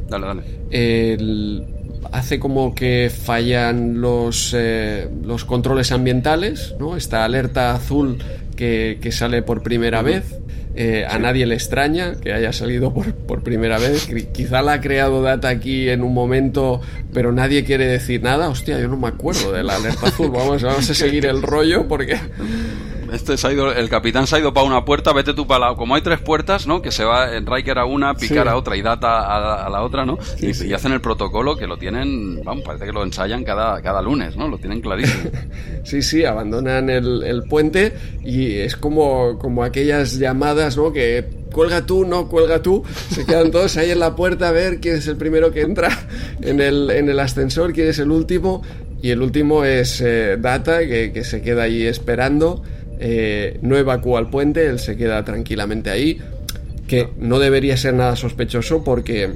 Dale, 0.09 0.27
dale. 0.27 0.43
El 0.69 1.82
hace 2.11 2.39
como 2.39 2.73
que 2.75 3.09
fallan 3.09 4.01
los, 4.01 4.53
eh, 4.55 5.07
los 5.23 5.45
controles 5.45 5.91
ambientales, 5.91 6.75
¿no? 6.79 6.95
Esta 6.95 7.23
alerta 7.25 7.73
azul 7.73 8.17
que, 8.55 8.97
sale 9.11 9.41
por 9.41 9.63
primera 9.63 10.01
vez. 10.01 10.39
Eh, 10.75 11.05
a 11.07 11.19
nadie 11.19 11.45
le 11.45 11.53
extraña 11.53 12.15
que 12.19 12.33
haya 12.33 12.51
salido 12.51 12.91
por, 12.93 13.13
por, 13.13 13.43
primera 13.43 13.77
vez. 13.77 14.07
Quizá 14.33 14.63
la 14.63 14.73
ha 14.73 14.81
creado 14.81 15.21
Data 15.21 15.49
aquí 15.49 15.89
en 15.89 16.01
un 16.01 16.13
momento, 16.13 16.81
pero 17.13 17.31
nadie 17.31 17.63
quiere 17.63 17.85
decir 17.85 18.23
nada. 18.23 18.49
Hostia, 18.49 18.79
yo 18.79 18.87
no 18.87 18.97
me 18.97 19.07
acuerdo 19.07 19.51
de 19.51 19.63
la 19.63 19.75
alerta 19.75 20.07
azul. 20.07 20.31
Vamos, 20.31 20.63
vamos 20.63 20.89
a 20.89 20.93
seguir 20.95 21.27
el 21.27 21.43
rollo 21.43 21.87
porque 21.87 22.17
este 23.13 23.37
se 23.37 23.47
ha 23.47 23.53
ido, 23.53 23.71
el 23.71 23.89
capitán 23.89 24.27
se 24.27 24.35
ha 24.35 24.39
ido 24.39 24.53
para 24.53 24.65
una 24.65 24.85
puerta, 24.85 25.13
vete 25.13 25.33
tú 25.33 25.47
para 25.47 25.69
la... 25.69 25.75
Como 25.75 25.95
hay 25.95 26.01
tres 26.01 26.19
puertas, 26.19 26.67
¿no? 26.67 26.81
Que 26.81 26.91
se 26.91 27.03
va 27.03 27.35
en 27.35 27.45
Riker 27.45 27.77
a 27.79 27.85
una, 27.85 28.13
picar 28.15 28.47
a 28.47 28.55
otra 28.55 28.75
y 28.75 28.81
Data 28.81 29.65
a, 29.65 29.69
la 29.69 29.81
otra, 29.81 30.05
¿no? 30.05 30.17
y, 30.39 30.73
hacen 30.73 30.91
el 30.91 31.01
protocolo 31.01 31.55
que 31.55 31.67
lo 31.67 31.77
tienen, 31.77 32.43
vamos, 32.43 32.63
parece 32.63 32.85
que 32.85 32.91
lo 32.91 33.03
ensayan 33.03 33.43
cada, 33.43 33.81
cada 33.81 34.01
lunes, 34.01 34.35
¿no? 34.35 34.47
Lo 34.47 34.57
tienen 34.57 34.81
clarísimo. 34.81 35.29
sí, 35.83 36.01
sí, 36.01 36.25
abandonan 36.25 36.89
el, 36.89 37.23
el 37.23 37.43
puente 37.43 37.93
y 38.23 38.57
es 38.57 38.75
como, 38.75 39.37
como 39.39 39.63
aquellas 39.63 40.17
llamadas, 40.17 40.77
¿no? 40.77 40.91
Que 40.91 41.43
cuelga 41.53 41.85
tú, 41.85 42.03
no, 42.03 42.27
cuelga 42.27 42.61
tú. 42.61 42.83
Se 43.11 43.25
quedan 43.25 43.51
todos 43.51 43.77
ahí 43.77 43.91
en 43.91 43.99
la 43.99 44.15
puerta 44.15 44.49
a 44.49 44.51
ver 44.51 44.81
quién 44.81 44.97
es 44.97 45.07
el 45.07 45.15
primero 45.15 45.53
que 45.53 45.61
entra 45.61 45.89
en 46.41 46.59
el, 46.59 46.89
en 46.89 47.07
el 47.07 47.19
ascensor, 47.19 47.71
quién 47.71 47.87
es 47.87 47.99
el 47.99 48.11
último. 48.11 48.61
Y 49.01 49.11
el 49.11 49.21
último 49.21 49.63
es 49.63 50.01
eh, 50.01 50.37
Data, 50.39 50.79
que, 50.79 51.23
se 51.23 51.41
queda 51.41 51.63
ahí 51.63 51.83
esperando. 51.83 52.63
Eh, 53.05 53.59
no 53.61 53.75
evacúa 53.75 54.21
el 54.21 54.27
puente, 54.27 54.65
él 54.65 54.79
se 54.79 54.95
queda 54.95 55.25
tranquilamente 55.25 55.89
ahí. 55.89 56.21
Que 56.87 57.09
no 57.17 57.37
debería 57.37 57.75
ser 57.75 57.95
nada 57.95 58.15
sospechoso 58.15 58.83
porque 58.85 59.29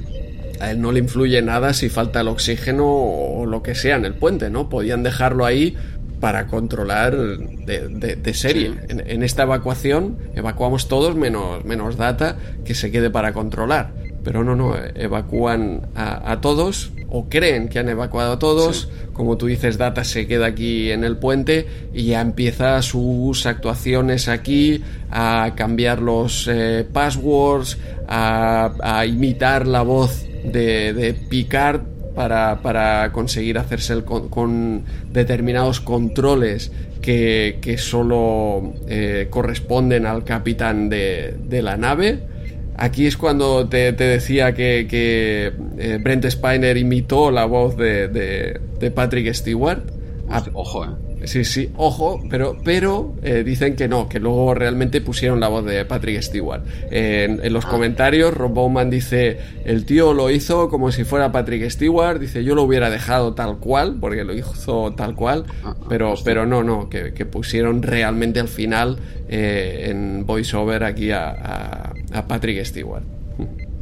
a 0.58 0.70
él 0.70 0.80
no 0.80 0.90
le 0.90 1.00
influye 1.00 1.42
nada 1.42 1.74
si 1.74 1.90
falta 1.90 2.22
el 2.22 2.28
oxígeno 2.28 2.86
o 2.86 3.44
lo 3.44 3.62
que 3.62 3.74
sea 3.74 3.96
en 3.96 4.06
el 4.06 4.14
puente, 4.14 4.48
¿no? 4.48 4.70
Podían 4.70 5.02
dejarlo 5.02 5.44
ahí 5.44 5.76
para 6.18 6.46
controlar 6.46 7.14
de, 7.14 8.34
serie. 8.34 8.72
En, 8.88 9.22
esta 9.22 9.42
evacuación 9.42 10.16
evacuamos 10.34 10.88
todos 10.88 11.14
menos, 11.14 11.62
menos 11.66 11.98
Data 11.98 12.38
que 12.64 12.74
se 12.74 12.90
quede 12.90 13.10
para 13.10 13.34
controlar. 13.34 13.92
Pero 14.28 14.44
no, 14.44 14.54
no, 14.54 14.76
evacúan 14.94 15.88
a, 15.94 16.38
todos 16.42 16.92
o 17.08 17.30
creen 17.30 17.70
que 17.70 17.78
han 17.78 17.88
evacuado 17.88 18.34
a 18.34 18.38
todos. 18.38 18.90
Como 19.14 19.38
tú 19.38 19.46
dices, 19.46 19.78
Data 19.78 20.04
se 20.04 20.26
queda 20.26 20.48
aquí 20.48 20.90
en 20.90 21.02
el 21.02 21.16
puente 21.16 21.66
y 21.94 22.08
ya 22.08 22.20
empieza 22.20 22.82
sus 22.82 23.46
actuaciones 23.46 24.28
aquí 24.28 24.84
a 25.10 25.52
cambiar 25.56 26.02
los 26.02 26.46
eh, 26.46 26.86
passwords, 26.92 27.78
a, 28.06 29.02
imitar 29.08 29.66
la 29.66 29.80
voz 29.80 30.26
de, 30.44 30.92
de 30.92 31.14
Picard 31.14 31.80
para, 32.14 32.60
para 32.60 33.10
conseguir 33.12 33.56
hacerse 33.56 34.04
con, 34.04 34.84
determinados 35.10 35.80
controles 35.80 36.70
que, 37.00 37.60
que 37.62 37.78
solo 37.78 38.74
eh, 38.88 39.28
corresponden 39.30 40.04
al 40.04 40.22
capitán 40.24 40.90
de, 40.90 41.34
de, 41.48 41.62
la 41.62 41.78
nave. 41.78 42.36
Aquí 42.78 43.06
es 43.06 43.16
cuando 43.16 43.68
te, 43.68 43.92
decía 43.92 44.54
que, 44.54 44.86
que 44.88 45.52
eh, 45.78 45.98
Brent 46.00 46.24
Spiner 46.26 46.76
imitó 46.76 47.32
la 47.32 47.44
voz 47.44 47.76
de, 47.76 48.08
de 48.08 48.90
Patrick 48.92 49.34
Stewart. 49.34 49.82
Ojo, 50.54 50.84
eh. 50.84 51.07
Sí, 51.24 51.44
sí, 51.44 51.70
ojo, 51.76 52.20
pero, 52.30 52.56
pero 52.64 53.14
eh, 53.22 53.42
dicen 53.44 53.76
que 53.76 53.88
no, 53.88 54.08
que 54.08 54.20
luego 54.20 54.54
realmente 54.54 55.00
pusieron 55.00 55.40
la 55.40 55.48
voz 55.48 55.64
de 55.64 55.84
Patrick 55.84 56.22
Stewart. 56.22 56.62
en, 56.90 57.52
los 57.52 57.64
ah. 57.64 57.68
comentarios, 57.68 58.32
Rob 58.34 58.52
Bowman 58.52 58.90
dice, 58.90 59.38
el 59.64 59.84
tío 59.84 60.14
lo 60.14 60.30
hizo 60.30 60.68
como 60.68 60.92
si 60.92 61.04
fuera 61.04 61.32
Patrick 61.32 61.68
Stewart, 61.70 62.18
dice, 62.18 62.44
yo 62.44 62.54
lo 62.54 62.62
hubiera 62.62 62.90
dejado 62.90 63.34
tal 63.34 63.58
cual, 63.58 63.96
porque 64.00 64.24
lo 64.24 64.32
hizo 64.34 64.92
tal 64.96 65.14
cual, 65.14 65.44
ah, 65.64 65.74
ah, 65.78 65.86
pero, 65.88 66.14
pero 66.24 66.46
no, 66.46 66.62
no, 66.62 66.88
que, 66.88 67.10
pusieron 67.28 67.82
realmente 67.82 68.40
al 68.40 68.48
final 68.48 68.98
eh, 69.28 69.88
en 69.90 70.24
voiceover 70.24 70.84
aquí 70.84 71.10
a 71.10 71.92
Patrick 72.26 72.64
Stewart. 72.64 73.17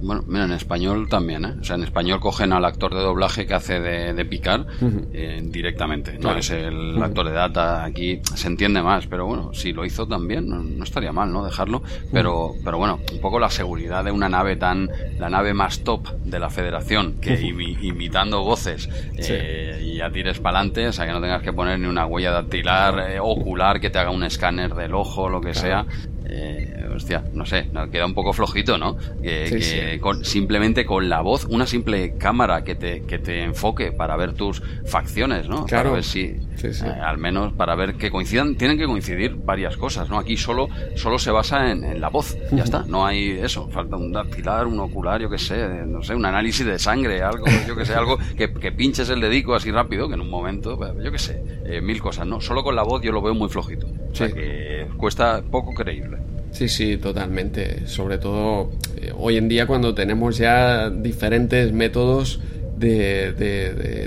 Bueno, 0.01 0.25
mira, 0.27 0.45
en 0.45 0.53
español 0.53 1.09
también, 1.09 1.45
¿eh? 1.45 1.55
O 1.61 1.65
sea, 1.65 1.77
en 1.77 1.83
español 1.83 2.21
cogen 2.21 2.53
al 2.53 2.65
actor 2.65 2.95
de 2.95 3.01
doblaje 3.01 3.47
que 3.47 3.55
hace 3.55 3.81
de, 3.81 4.13
de 4.13 4.25
Picar 4.25 4.67
eh, 5.13 5.41
directamente. 5.43 6.19
No 6.19 6.37
es 6.37 6.51
el 6.51 7.03
actor 7.03 7.27
de 7.27 7.33
data, 7.33 7.85
aquí 7.85 8.21
se 8.35 8.49
entiende 8.49 8.83
más, 8.83 9.07
pero 9.07 9.27
bueno, 9.27 9.55
si 9.55 9.73
lo 9.73 9.85
hizo 9.85 10.07
también, 10.07 10.49
no, 10.49 10.85
estaría 10.85 11.13
mal, 11.13 11.33
¿no? 11.33 11.45
Dejarlo. 11.45 11.83
Pero, 12.13 12.53
pero 12.65 12.79
bueno, 12.79 13.01
un 13.13 13.21
poco 13.21 13.39
la 13.39 13.51
seguridad 13.51 14.05
de 14.05 14.11
una 14.11 14.29
nave 14.29 14.57
tan, 14.57 14.91
la 15.19 15.31
nave 15.31 15.55
más 15.55 15.83
top 15.83 16.09
de 16.25 16.39
la 16.39 16.51
federación, 16.51 17.15
que 17.21 17.41
imitando 17.41 18.43
voces 18.43 18.89
eh, 19.17 19.81
y 19.83 19.97
ya 19.97 20.11
tires 20.11 20.41
para 20.41 20.59
adelante, 20.59 20.89
o 20.89 20.93
sea, 20.93 21.07
que 21.07 21.13
no 21.13 21.21
tengas 21.21 21.43
que 21.43 21.53
poner 21.53 21.79
ni 21.79 21.87
una 21.87 22.07
huella 22.07 22.31
dactilar, 22.33 23.11
eh, 23.11 23.21
ocular, 23.21 23.81
que 23.81 23.91
te 23.91 23.99
haga 23.99 24.11
un 24.11 24.25
escáner 24.25 24.75
del 24.75 24.95
ojo, 24.95 25.29
lo 25.29 25.41
que 25.41 25.55
sea 25.55 25.87
eh, 26.29 26.86
hostia, 26.97 27.25
no 27.33 27.47
sé, 27.47 27.69
queda 27.91 28.07
un 28.07 28.15
poco 28.15 28.33
flojito, 28.33 28.79
¿no? 28.79 28.97
Que, 29.23 29.99
Con, 30.01 30.25
simplemente 30.25 30.85
con 30.85 31.09
la 31.09 31.21
voz, 31.21 31.45
una 31.45 31.67
simple 31.67 32.17
cámara 32.17 32.65
que 32.65 32.75
te, 32.75 33.03
que 33.03 33.19
te 33.19 33.43
enfoque 33.43 33.93
para 33.93 34.17
ver 34.17 34.33
tus 34.35 34.63
facciones, 34.87 35.49
¿no? 35.49 35.65
Claro. 35.65 35.91
Para 35.91 35.95
ver 35.97 36.05
si, 36.05 36.37
eh, 36.63 37.01
al 37.03 37.19
menos 37.19 37.53
para 37.53 37.75
ver 37.75 37.95
que 37.95 38.11
coincidan, 38.11 38.57
tienen 38.57 38.79
que 38.79 38.87
coincidir 38.87 39.37
varias 39.37 39.77
cosas, 39.77 40.09
¿no? 40.09 40.19
Aquí 40.19 40.37
solo, 40.37 40.69
solo 40.97 41.19
se 41.19 41.31
basa 41.31 41.71
en, 41.71 42.01
la 42.01 42.09
voz, 42.09 42.37
ya 42.53 42.65
está, 42.65 42.85
no 42.87 43.07
hay 43.07 43.31
eso, 43.31 43.69
falta 43.69 43.97
un 43.97 44.13
dactilar, 44.13 44.67
un 44.67 44.81
ocular, 44.81 45.21
yo 45.21 45.31
que 45.31 45.39
sé, 45.39 45.85
no 45.87 46.03
sé, 46.03 46.15
un 46.15 46.25
análisis 46.25 46.65
de 46.65 46.79
sangre, 46.79 47.23
algo, 47.23 47.47
yo 47.67 47.77
que 47.77 47.85
sé, 47.85 47.95
algo 47.95 48.19
que, 48.37 48.49
pinches 48.73 49.09
el 49.09 49.21
dedico 49.21 49.55
así 49.55 49.71
rápido, 49.71 50.09
que 50.09 50.15
en 50.15 50.21
un 50.21 50.31
momento, 50.31 50.77
pues, 50.77 50.93
yo 51.03 51.11
que 51.11 51.19
sé, 51.19 51.43
eh, 51.65 51.81
mil 51.81 52.01
cosas, 52.01 52.27
¿no? 52.27 52.41
Solo 52.41 52.63
con 52.63 52.75
la 52.75 52.83
voz 52.83 53.03
yo 53.03 53.13
lo 53.13 53.23
veo 53.23 53.35
muy 53.35 53.49
flojito, 53.49 53.87
o 53.87 54.15
sea 54.15 54.31
que 54.31 54.87
cuesta 54.97 55.43
poco 55.43 55.73
creíble. 55.75 56.19
Sí, 56.57 56.71
sí, 56.71 56.97
totalmente. 56.97 57.87
Sobre 57.87 58.17
todo 58.17 58.71
eh, 58.97 59.13
hoy 59.15 59.37
en 59.37 59.47
día 59.47 59.67
cuando 59.67 59.95
tenemos 59.95 60.39
ya 60.39 60.89
diferentes 60.89 61.71
métodos 61.71 62.41
de, 62.79 63.33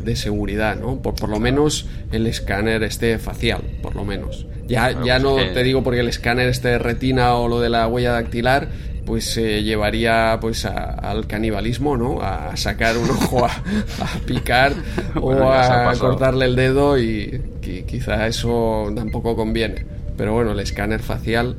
de, 0.03 0.15
seguridad, 0.15 0.75
¿no? 0.75 0.99
Por, 0.99 1.13
por, 1.13 1.29
lo 1.29 1.39
menos 1.39 1.85
el 2.11 2.25
escáner 2.25 2.81
este 2.81 3.19
facial, 3.19 3.61
por 3.83 3.95
lo 3.95 4.03
menos. 4.03 4.47
Ya, 4.67 4.91
ya 5.03 5.19
pues 5.19 5.23
no 5.23 5.35
te 5.53 5.61
digo 5.61 5.83
porque 5.83 5.99
el 5.99 6.07
escáner 6.07 6.49
este 6.49 6.69
de 6.69 6.79
retina 6.79 7.35
o 7.35 7.47
lo 7.47 7.59
de 7.59 7.69
la 7.69 7.87
huella 7.87 8.13
dactilar, 8.13 8.69
pues 9.05 9.25
se 9.25 9.61
llevaría 9.61 10.39
pues 10.41 10.65
al 10.65 11.27
canibalismo, 11.27 11.97
¿no? 11.97 12.19
A 12.23 12.57
sacar 12.57 12.97
un 12.97 13.11
ojo 13.11 13.45
a, 13.45 13.61
picar 14.25 14.73
o 15.21 15.51
a 15.51 15.93
cortarle 15.99 16.45
el 16.45 16.55
dedo 16.55 16.97
y 16.97 17.41
quizá 17.61 18.25
eso 18.25 18.91
tampoco 18.95 19.35
conviene. 19.35 19.85
Pero 20.17 20.33
bueno, 20.33 20.53
el 20.53 20.59
escáner 20.59 21.01
facial 21.01 21.55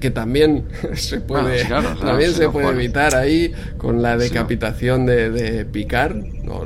que 0.00 0.10
también 0.10 0.68
se 0.94 1.20
puede, 1.20 1.64
también 2.00 2.32
se 2.32 2.48
puede 2.48 2.68
evitar 2.68 3.14
ahí 3.14 3.52
con 3.76 4.02
la 4.02 4.16
decapitación 4.16 5.06
de, 5.06 5.30
de 5.30 5.64
Picard. 5.64 6.16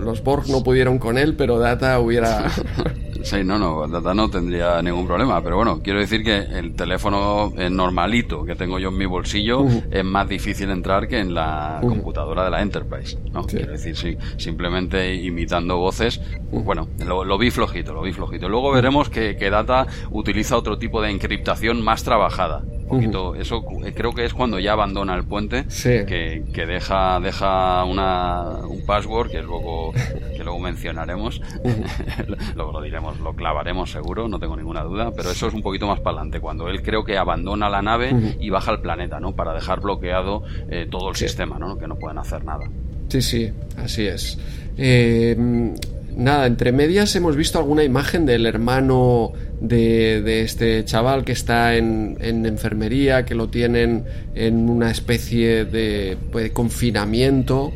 los 0.01 0.23
Borg 0.23 0.49
no 0.49 0.63
pudieron 0.63 0.99
con 0.99 1.19
él, 1.19 1.35
pero 1.35 1.59
Data 1.59 1.99
hubiera 1.99 2.47
Sí, 3.23 3.45
no, 3.45 3.59
no, 3.59 3.87
Data 3.87 4.15
no 4.15 4.29
tendría 4.29 4.83
ningún 4.83 5.07
problema, 5.07 5.41
pero 5.43 5.57
bueno, 5.57 5.81
quiero 5.83 6.01
decir 6.01 6.25
que 6.25 6.39
el 6.39 6.75
teléfono 6.75 7.53
eh, 7.57 7.71
normalito 7.71 8.45
que 8.45 8.57
tengo 8.57 8.79
yo 8.79 8.89
en 8.89 8.99
mi 8.99 9.07
bolsillo 9.07 9.65
es 9.91 10.05
más 10.05 10.29
difícil 10.29 10.71
entrar 10.71 11.07
que 11.07 11.19
en 11.19 11.33
la 11.33 11.79
computadora 11.81 12.45
de 12.45 12.51
la 12.51 12.63
Enterprise, 12.63 13.17
¿no? 13.33 13.45
Quiero 13.45 13.73
decir, 13.73 13.97
sí, 13.97 14.17
simplemente 14.39 15.15
imitando 15.15 15.79
voces, 15.79 16.21
bueno, 16.51 16.89
lo, 17.07 17.39
vi 17.39 17.51
flojito, 17.51 17.95
lo 17.95 18.03
vi 18.03 18.13
flojito. 18.13 18.49
Luego 18.49 18.73
veremos 18.73 19.09
que, 19.09 19.37
que 19.37 19.51
Data 19.51 19.87
utiliza 20.11 20.57
otro 20.57 20.79
tipo 20.79 21.01
de 21.01 21.11
encriptación 21.11 21.83
más 21.83 22.03
trabajada, 22.03 22.63
poquito, 22.93 23.35
eso 23.35 23.65
eh, 23.85 23.93
creo 23.95 24.13
que 24.13 24.25
es 24.25 24.35
cuando 24.35 24.59
ya 24.59 24.73
abandona 24.73 25.15
el 25.15 25.25
puente, 25.25 25.65
que, 25.83 26.45
que, 26.53 26.67
deja, 26.67 27.21
deja 27.21 27.85
una, 27.85 28.59
un 28.67 28.85
password 28.85 29.31
que 29.31 29.43
luego, 29.43 29.93
que 30.37 30.45
luego 30.45 30.59
mencionaremos, 30.59 31.41
luego 32.55 32.73
lo 32.73 32.81
diremos, 32.83 33.19
lo 33.21 33.35
clavaremos 33.35 33.91
seguro, 33.91 34.29
no 34.29 34.39
tengo 34.39 34.57
ninguna 34.57 34.83
duda, 34.83 35.11
pero 35.15 35.31
eso 35.31 35.49
es 35.49 35.55
un 35.55 35.63
poquito 35.63 35.87
más 35.87 36.01
para 36.01 36.19
adelante, 36.19 36.41
cuando 36.41 36.69
él 36.69 36.83
creo 36.83 37.05
que 37.05 37.17
abandona 37.17 37.69
la 37.69 37.83
nave 37.83 38.37
y 38.39 38.51
baja 38.51 38.71
al 38.71 38.81
planeta, 38.81 39.21
¿no? 39.21 39.35
Para 39.35 39.55
dejar 39.55 39.81
bloqueado 39.81 40.43
eh, 40.69 40.87
todo 40.91 41.09
el 41.11 41.17
sistema, 41.17 41.59
¿no? 41.59 41.79
Que 41.79 41.87
no 41.87 41.97
pueden 41.97 42.19
hacer 42.19 42.45
nada. 42.45 42.65
Sí, 43.09 43.23
sí, 43.23 43.53
así 43.77 44.07
es. 44.07 44.39
Eh, 44.77 45.37
nada, 46.17 46.47
entre 46.47 46.73
medias 46.73 47.15
hemos 47.17 47.37
visto 47.37 47.59
alguna 47.59 47.85
imagen 47.85 48.27
del 48.27 48.47
hermano 48.47 49.33
de, 49.61 50.43
este 50.43 50.85
chaval 50.85 51.25
que 51.25 51.33
está 51.33 51.77
en, 51.77 52.17
enfermería, 52.21 53.25
que 53.25 53.35
lo 53.35 53.49
tienen 53.49 54.05
en 54.35 54.69
una 54.69 54.91
especie 54.91 55.65
de, 55.65 56.17
pues, 56.31 56.51
confinamiento. 56.53 57.73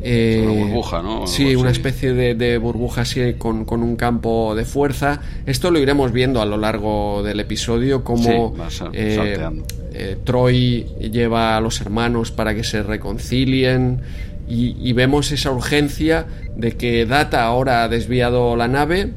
Eh, 0.00 0.44
una 0.46 0.64
burbuja, 0.64 1.02
¿no? 1.02 1.26
Sí, 1.26 1.56
una 1.56 1.70
especie 1.70 2.12
de, 2.12 2.58
burbuja 2.58 3.02
así 3.02 3.34
con, 3.34 3.66
un 3.70 3.96
campo 3.96 4.54
de 4.54 4.64
fuerza. 4.64 5.20
Esto 5.46 5.70
lo 5.70 5.78
iremos 5.78 6.12
viendo 6.12 6.40
a 6.40 6.46
lo 6.46 6.56
largo 6.56 7.22
del 7.22 7.40
episodio, 7.40 8.04
como 8.04 8.54
eh, 8.92 9.50
eh, 9.92 10.16
Troy 10.24 10.86
lleva 11.10 11.56
a 11.56 11.60
los 11.60 11.80
hermanos 11.80 12.30
para 12.30 12.54
que 12.54 12.62
se 12.62 12.82
reconcilien 12.82 14.00
y, 14.48 14.92
vemos 14.92 15.30
esa 15.30 15.50
urgencia 15.50 16.26
de 16.56 16.72
que 16.72 17.04
Data 17.04 17.44
ahora 17.44 17.84
ha 17.84 17.88
desviado 17.88 18.56
la 18.56 18.66
nave 18.66 19.10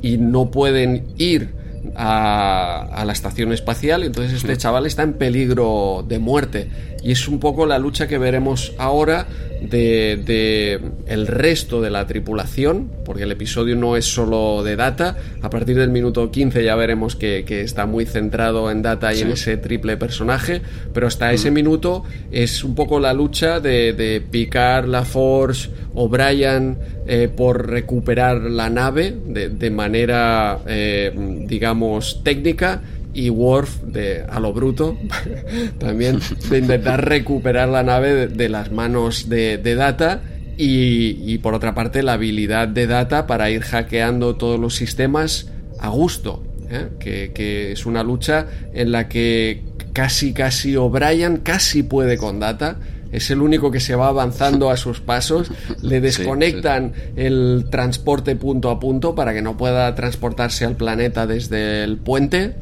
y 0.00 0.16
no 0.18 0.50
pueden 0.50 1.06
ir 1.18 1.50
a, 1.96 3.02
la 3.04 3.12
estación 3.12 3.52
espacial, 3.52 4.04
entonces 4.04 4.34
este 4.34 4.56
chaval 4.56 4.86
está 4.86 5.02
en 5.02 5.14
peligro 5.14 6.04
de 6.06 6.18
muerte. 6.18 6.68
Y 7.02 7.12
es 7.12 7.28
un 7.28 7.40
poco 7.40 7.66
la 7.66 7.78
lucha 7.78 8.06
que 8.06 8.18
veremos 8.18 8.72
ahora 8.78 9.26
de, 9.62 10.80
el 11.06 11.26
resto 11.26 11.80
de 11.80 11.90
la 11.90 12.06
tripulación, 12.06 12.90
porque 13.04 13.24
el 13.24 13.32
episodio 13.32 13.76
no 13.76 13.96
es 13.96 14.04
solo 14.04 14.62
de 14.62 14.76
Data. 14.76 15.16
A 15.42 15.50
partir 15.50 15.76
del 15.76 15.90
minuto 15.90 16.30
15 16.30 16.62
ya 16.64 16.74
veremos 16.76 17.16
que, 17.16 17.44
está 17.48 17.86
muy 17.86 18.06
centrado 18.06 18.70
en 18.70 18.82
Data 18.82 19.12
y 19.14 19.20
en 19.20 19.32
ese 19.32 19.56
triple 19.56 19.96
personaje, 19.96 20.62
pero 20.92 21.06
hasta 21.06 21.32
ese 21.32 21.50
mm. 21.50 21.54
minuto 21.54 22.04
es 22.30 22.64
un 22.64 22.74
poco 22.74 23.00
la 23.00 23.12
lucha 23.12 23.60
de, 23.60 23.92
de 23.92 24.20
Picard, 24.20 24.86
la 24.86 25.04
Force, 25.04 25.70
O'Brien 25.94 26.78
eh, 27.06 27.28
por 27.28 27.68
recuperar 27.68 28.40
la 28.42 28.70
nave 28.70 29.14
de, 29.26 29.70
manera, 29.70 30.60
eh, 30.66 31.12
digamos, 31.46 32.22
técnica 32.22 32.82
y 33.12 33.30
Worf 33.30 33.82
de 33.82 34.24
a 34.28 34.40
lo 34.40 34.52
bruto 34.52 34.96
también 35.78 36.20
de 36.48 36.58
intentar 36.58 37.04
recuperar 37.06 37.68
la 37.68 37.82
nave 37.82 38.28
de, 38.28 38.48
las 38.48 38.70
manos 38.70 39.28
de, 39.28 39.58
Data 39.58 40.22
y, 40.56 41.38
por 41.38 41.54
otra 41.54 41.74
parte 41.74 42.02
la 42.02 42.14
habilidad 42.14 42.68
de 42.68 42.86
Data 42.86 43.26
para 43.26 43.50
ir 43.50 43.62
hackeando 43.62 44.36
todos 44.36 44.60
los 44.60 44.74
sistemas 44.74 45.50
a 45.78 45.88
gusto 45.88 46.42
¿eh? 46.70 46.88
que, 46.98 47.32
que, 47.32 47.72
es 47.72 47.86
una 47.86 48.02
lucha 48.02 48.46
en 48.72 48.92
la 48.92 49.08
que 49.08 49.62
casi 49.92 50.32
casi 50.32 50.76
O'Brien 50.76 51.38
casi 51.38 51.82
puede 51.82 52.16
con 52.16 52.40
Data 52.40 52.78
es 53.12 53.30
el 53.30 53.42
único 53.42 53.70
que 53.70 53.80
se 53.80 53.94
va 53.94 54.08
avanzando 54.08 54.70
a 54.70 54.76
sus 54.76 55.00
pasos, 55.00 55.50
le 55.82 56.00
desconectan 56.00 56.92
el 57.16 57.66
transporte 57.70 58.36
punto 58.36 58.70
a 58.70 58.78
punto 58.78 59.14
para 59.14 59.34
que 59.34 59.42
no 59.42 59.56
pueda 59.56 59.92
transportarse 59.94 60.64
al 60.64 60.76
planeta 60.76 61.26
desde 61.26 61.82
el 61.82 61.98
puente. 61.98 62.54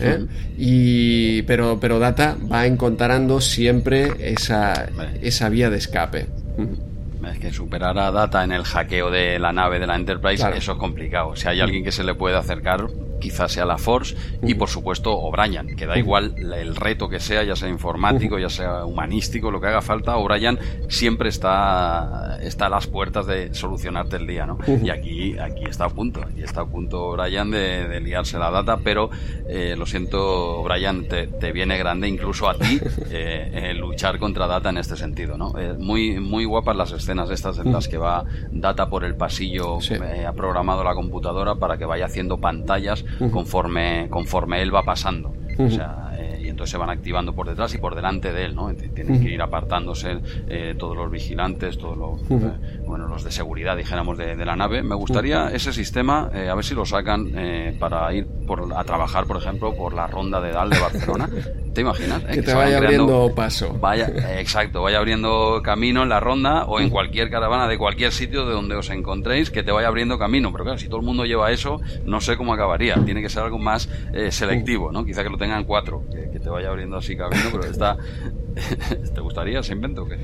¿Eh? 0.00 0.26
y 0.58 1.42
pero 1.42 1.78
pero 1.80 1.98
Data 1.98 2.36
va 2.50 2.66
encontrando 2.66 3.40
siempre 3.40 4.12
esa, 4.18 4.88
esa 5.20 5.48
vía 5.48 5.70
de 5.70 5.78
escape. 5.78 6.26
Es 7.30 7.38
que 7.38 7.52
superar 7.52 7.98
a 7.98 8.10
Data 8.10 8.42
en 8.42 8.52
el 8.52 8.64
hackeo 8.64 9.10
de 9.10 9.38
la 9.38 9.52
nave 9.52 9.78
de 9.78 9.86
la 9.86 9.96
Enterprise, 9.96 10.44
eso 10.56 10.72
es 10.72 10.78
complicado. 10.78 11.36
Si 11.36 11.48
hay 11.48 11.60
alguien 11.60 11.84
que 11.84 11.92
se 11.92 12.02
le 12.02 12.14
puede 12.14 12.36
acercar, 12.36 12.86
quizás 13.20 13.52
sea 13.52 13.64
la 13.64 13.78
Force 13.78 14.16
y 14.42 14.54
por 14.54 14.68
supuesto 14.68 15.16
O'Brien, 15.16 15.76
que 15.76 15.86
da 15.86 15.98
igual 15.98 16.34
el 16.36 16.74
reto 16.76 17.08
que 17.08 17.20
sea, 17.20 17.44
ya 17.44 17.54
sea 17.54 17.68
informático, 17.68 18.38
ya 18.38 18.48
sea 18.48 18.84
humanístico, 18.84 19.50
lo 19.50 19.60
que 19.60 19.68
haga 19.68 19.82
falta, 19.82 20.16
O'Brien 20.16 20.58
siempre 20.88 21.28
está, 21.28 22.38
está 22.42 22.66
a 22.66 22.68
las 22.68 22.86
puertas 22.86 23.26
de 23.26 23.54
solucionarte 23.54 24.16
el 24.16 24.26
día, 24.26 24.46
¿no? 24.46 24.58
Y 24.82 24.90
aquí, 24.90 25.38
aquí 25.38 25.64
está 25.64 25.84
a 25.84 25.90
punto, 25.90 26.20
aquí 26.22 26.42
está 26.42 26.62
a 26.62 26.66
punto 26.66 27.10
O'Brien 27.10 27.50
de, 27.50 28.00
liarse 28.00 28.38
la 28.38 28.50
data, 28.50 28.78
pero 28.82 29.10
eh, 29.48 29.74
lo 29.76 29.86
siento, 29.86 30.60
O'Brien, 30.60 31.06
te, 31.06 31.52
viene 31.52 31.76
grande 31.76 32.08
incluso 32.08 32.48
a 32.48 32.54
ti 32.54 32.80
eh, 33.10 33.74
luchar 33.76 34.18
contra 34.18 34.46
data 34.46 34.70
en 34.70 34.78
este 34.78 34.96
sentido, 34.96 35.36
¿no? 35.36 35.58
Eh, 35.58 35.74
muy, 35.78 36.18
muy 36.20 36.44
guapas 36.44 36.76
las 36.76 36.92
escenas 36.92 37.30
estas 37.30 37.58
en 37.58 37.72
las 37.72 37.88
que 37.88 37.98
va 37.98 38.24
data 38.50 38.88
por 38.88 39.04
el 39.04 39.14
pasillo, 39.16 39.78
ha 40.26 40.32
programado 40.32 40.82
la 40.84 40.94
computadora 40.94 41.56
para 41.56 41.76
que 41.76 41.84
vaya 41.84 42.06
haciendo 42.06 42.38
pantallas 42.38 43.04
conforme, 43.30 44.08
conforme 44.10 44.62
él 44.62 44.74
va 44.74 44.82
pasando. 44.82 45.34
O 45.58 45.68
sea, 45.68 46.09
entonces 46.60 46.72
se 46.72 46.76
van 46.76 46.90
activando 46.90 47.34
por 47.34 47.48
detrás 47.48 47.74
y 47.74 47.78
por 47.78 47.94
delante 47.94 48.34
de 48.34 48.44
él, 48.44 48.54
¿no? 48.54 48.70
Tienen 48.74 49.22
que 49.22 49.30
ir 49.30 49.40
apartándose 49.40 50.18
eh, 50.46 50.74
todos 50.78 50.94
los 50.94 51.10
vigilantes, 51.10 51.78
todos 51.78 51.96
los, 51.96 52.20
eh, 52.30 52.82
bueno, 52.84 53.08
los 53.08 53.24
de 53.24 53.30
seguridad, 53.30 53.78
dijéramos, 53.78 54.18
de, 54.18 54.36
la 54.44 54.56
nave. 54.56 54.82
Me 54.82 54.94
gustaría 54.94 55.48
ese 55.48 55.72
sistema, 55.72 56.24
a 56.26 56.54
ver 56.54 56.62
si 56.62 56.74
lo 56.74 56.84
sacan 56.84 57.32
para 57.78 58.12
ir 58.12 58.26
por, 58.46 58.74
a 58.76 58.84
trabajar, 58.84 59.24
por 59.24 59.38
ejemplo, 59.38 59.74
por 59.74 59.94
la 59.94 60.06
ronda 60.06 60.38
de 60.42 60.52
Dal 60.52 60.68
de 60.68 60.78
Barcelona. 60.78 61.30
¿Te 61.72 61.82
imaginas? 61.82 62.24
Que, 62.24 62.42
te 62.42 62.52
vaya 62.52 62.78
abriendo 62.78 63.32
paso. 63.34 63.78
Vaya, 63.80 64.08
exacto, 64.38 64.82
vaya 64.82 64.98
abriendo 64.98 65.62
camino 65.62 66.02
en 66.02 66.08
la 66.08 66.20
ronda 66.20 66.64
o 66.64 66.80
en 66.80 66.90
cualquier 66.90 67.30
caravana 67.30 67.68
de 67.68 67.78
cualquier 67.78 68.12
sitio 68.12 68.44
de 68.44 68.52
donde 68.52 68.74
os 68.74 68.90
encontréis, 68.90 69.50
que 69.50 69.62
te 69.62 69.72
vaya 69.72 69.88
abriendo 69.88 70.18
camino. 70.18 70.52
Pero 70.52 70.64
claro, 70.64 70.78
si 70.78 70.88
todo 70.88 70.98
el 70.98 71.06
mundo 71.06 71.24
lleva 71.24 71.52
eso, 71.52 71.80
no 72.04 72.20
sé 72.20 72.36
cómo 72.36 72.52
acabaría. 72.52 72.96
Tiene 73.04 73.22
que 73.22 73.28
ser 73.28 73.44
algo 73.44 73.58
más 73.58 73.88
selectivo, 74.30 74.90
¿no? 74.92 75.04
Quizá 75.04 75.22
que 75.22 75.30
lo 75.30 75.38
tengan 75.38 75.64
cuatro, 75.64 76.02
que, 76.10 76.40
te 76.40 76.49
vaya 76.50 76.68
abriendo 76.68 76.96
así 76.96 77.16
camino, 77.16 77.42
pero 77.52 77.64
está... 77.64 77.96
¿Te 79.14 79.20
gustaría 79.20 79.60
ese 79.60 79.72
invento 79.72 80.02
o 80.02 80.08
qué? 80.08 80.18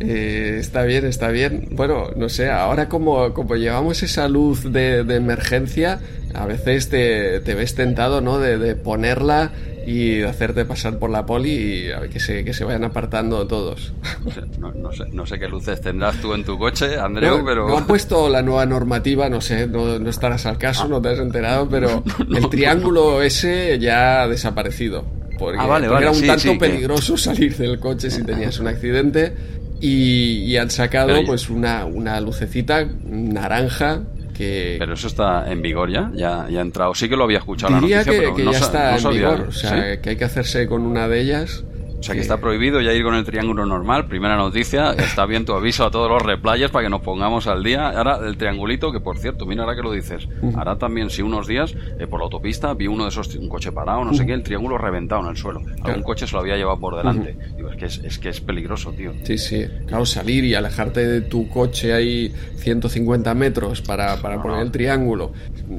Eh, 0.00 0.58
está 0.58 0.84
bien, 0.84 1.06
está 1.06 1.28
bien. 1.28 1.68
Bueno, 1.72 2.10
no 2.16 2.28
sé, 2.28 2.50
ahora 2.50 2.88
como, 2.88 3.32
como 3.32 3.56
llevamos 3.56 4.02
esa 4.02 4.28
luz 4.28 4.70
de, 4.72 5.00
emergencia, 5.00 6.00
a 6.34 6.46
veces 6.46 6.88
te, 6.88 7.40
ves 7.40 7.74
tentado, 7.74 8.20
¿no? 8.20 8.38
De, 8.38 8.76
ponerla 8.76 9.52
y 9.90 10.22
hacerte 10.22 10.64
pasar 10.64 10.98
por 10.98 11.10
la 11.10 11.26
poli 11.26 11.50
y 11.50 11.90
a 11.90 11.98
ver, 11.98 12.10
que, 12.10 12.20
se, 12.20 12.44
que 12.44 12.52
se 12.52 12.64
vayan 12.64 12.84
apartando 12.84 13.44
todos. 13.48 13.92
No 14.24 14.92
sé, 14.92 15.04
no, 15.12 15.26
sé, 15.26 15.38
qué 15.38 15.48
luces 15.48 15.80
tendrás 15.80 16.20
tú 16.20 16.32
en 16.32 16.44
tu 16.44 16.56
coche, 16.56 16.96
Andreu, 16.96 17.44
pero... 17.44 17.66
No 17.66 17.78
han 17.78 17.86
puesto 17.88 18.28
la 18.28 18.40
nueva 18.40 18.64
normativa, 18.66 19.28
no 19.28 19.40
sé, 19.40 19.66
no, 19.66 19.96
estarás 20.08 20.46
al 20.46 20.58
caso, 20.58 20.86
no 20.86 21.02
te 21.02 21.08
has 21.08 21.18
enterado, 21.18 21.68
pero 21.68 22.04
el 22.36 22.48
triángulo 22.48 23.20
ese 23.20 23.80
ya 23.80 24.22
ha 24.22 24.28
desaparecido 24.28 25.04
porque, 25.40 25.58
ah, 25.58 25.80
era 25.82 26.12
un 26.12 26.26
tanto 26.26 26.58
peligroso 26.58 27.16
salir 27.16 27.56
del 27.56 27.80
coche 27.80 28.10
si 28.10 28.22
tenías 28.22 28.60
un 28.60 28.68
accidente 28.68 29.34
y, 29.80 30.56
han 30.56 30.70
sacado 30.70 31.24
pues 31.26 31.48
una, 31.48 31.84
una 31.86 32.20
lucecita 32.20 32.86
naranja 33.04 34.02
que... 34.40 34.76
Pero 34.78 34.94
eso 34.94 35.06
está 35.06 35.50
en 35.52 35.60
vigor 35.60 35.90
ya, 35.90 36.10
ya, 36.14 36.46
ya 36.48 36.58
ha 36.58 36.62
entrado. 36.62 36.94
Sí 36.94 37.08
que 37.08 37.16
lo 37.16 37.24
había 37.24 37.38
escuchado 37.38 37.78
Diría 37.78 37.98
la 37.98 38.04
noticia, 38.04 38.34
que, 38.34 38.44
ya 38.44 38.58
está 38.58 38.96
en 38.96 39.10
vigor, 39.10 39.40
o 39.48 39.52
sea, 39.52 40.00
que 40.00 40.10
hay 40.10 40.16
que 40.16 40.24
hacerse 40.24 40.66
con 40.66 40.82
una 40.82 41.08
de 41.08 41.20
ellas 41.20 41.64
o 42.00 42.02
sea 42.02 42.14
que 42.14 42.22
está 42.22 42.38
prohibido 42.38 42.80
ya 42.80 42.94
ir 42.94 43.04
con 43.04 43.14
el 43.14 43.24
triángulo 43.24 43.66
normal. 43.66 44.06
Primera 44.06 44.34
noticia, 44.36 44.92
está 44.98 45.26
bien 45.26 45.44
tu 45.44 45.52
aviso 45.52 45.84
a 45.84 45.90
todos 45.90 46.10
los 46.10 46.22
replayers 46.22 46.72
para 46.72 46.84
que 46.84 46.90
nos 46.90 47.02
pongamos 47.02 47.46
al 47.46 47.62
día. 47.62 47.90
Ahora 47.90 48.18
el 48.26 48.38
triangulito, 48.38 48.90
que 48.90 49.00
por 49.00 49.18
cierto, 49.18 49.44
mira 49.44 49.64
ahora 49.64 49.76
que 49.76 49.82
lo 49.82 49.92
dices, 49.92 50.26
ahora 50.56 50.78
también 50.78 51.10
si 51.10 51.20
unos 51.20 51.46
días 51.46 51.74
eh, 51.98 52.06
por 52.06 52.20
la 52.20 52.24
autopista 52.24 52.72
vi 52.72 52.86
uno 52.86 53.04
de 53.04 53.10
esos, 53.10 53.34
un 53.36 53.50
coche 53.50 53.70
parado, 53.70 54.02
no 54.04 54.14
sé 54.14 54.24
qué, 54.24 54.32
el 54.32 54.42
triángulo 54.42 54.78
reventado 54.78 55.20
en 55.22 55.28
el 55.28 55.36
suelo. 55.36 55.60
Algún 55.82 56.02
coche 56.02 56.26
se 56.26 56.32
lo 56.32 56.40
había 56.40 56.56
llevado 56.56 56.80
por 56.80 56.96
delante. 56.96 57.36
Digo, 57.54 57.68
es 57.68 57.76
que 57.76 57.84
es, 57.84 57.98
es, 57.98 58.18
que 58.18 58.30
es 58.30 58.40
peligroso, 58.40 58.92
tío. 58.92 59.12
Sí, 59.24 59.36
sí. 59.36 59.66
Claro, 59.86 60.06
salir 60.06 60.44
y 60.44 60.54
alejarte 60.54 61.06
de 61.06 61.20
tu 61.20 61.48
coche 61.50 61.92
ahí 61.92 62.32
150 62.56 63.34
metros 63.34 63.82
para, 63.82 64.16
para 64.16 64.42
poner 64.42 64.60
el 64.60 64.70
triángulo. 64.70 65.32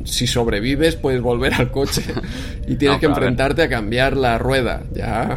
Si 0.03 0.27
sobrevives, 0.27 0.95
puedes 0.95 1.21
volver 1.21 1.55
al 1.55 1.71
coche 1.71 2.03
y 2.67 2.75
tienes 2.75 2.99
que 2.99 3.07
enfrentarte 3.07 3.63
a 3.63 3.69
cambiar 3.69 4.15
la 4.15 4.37
rueda. 4.37 4.83
Ya. 4.93 5.35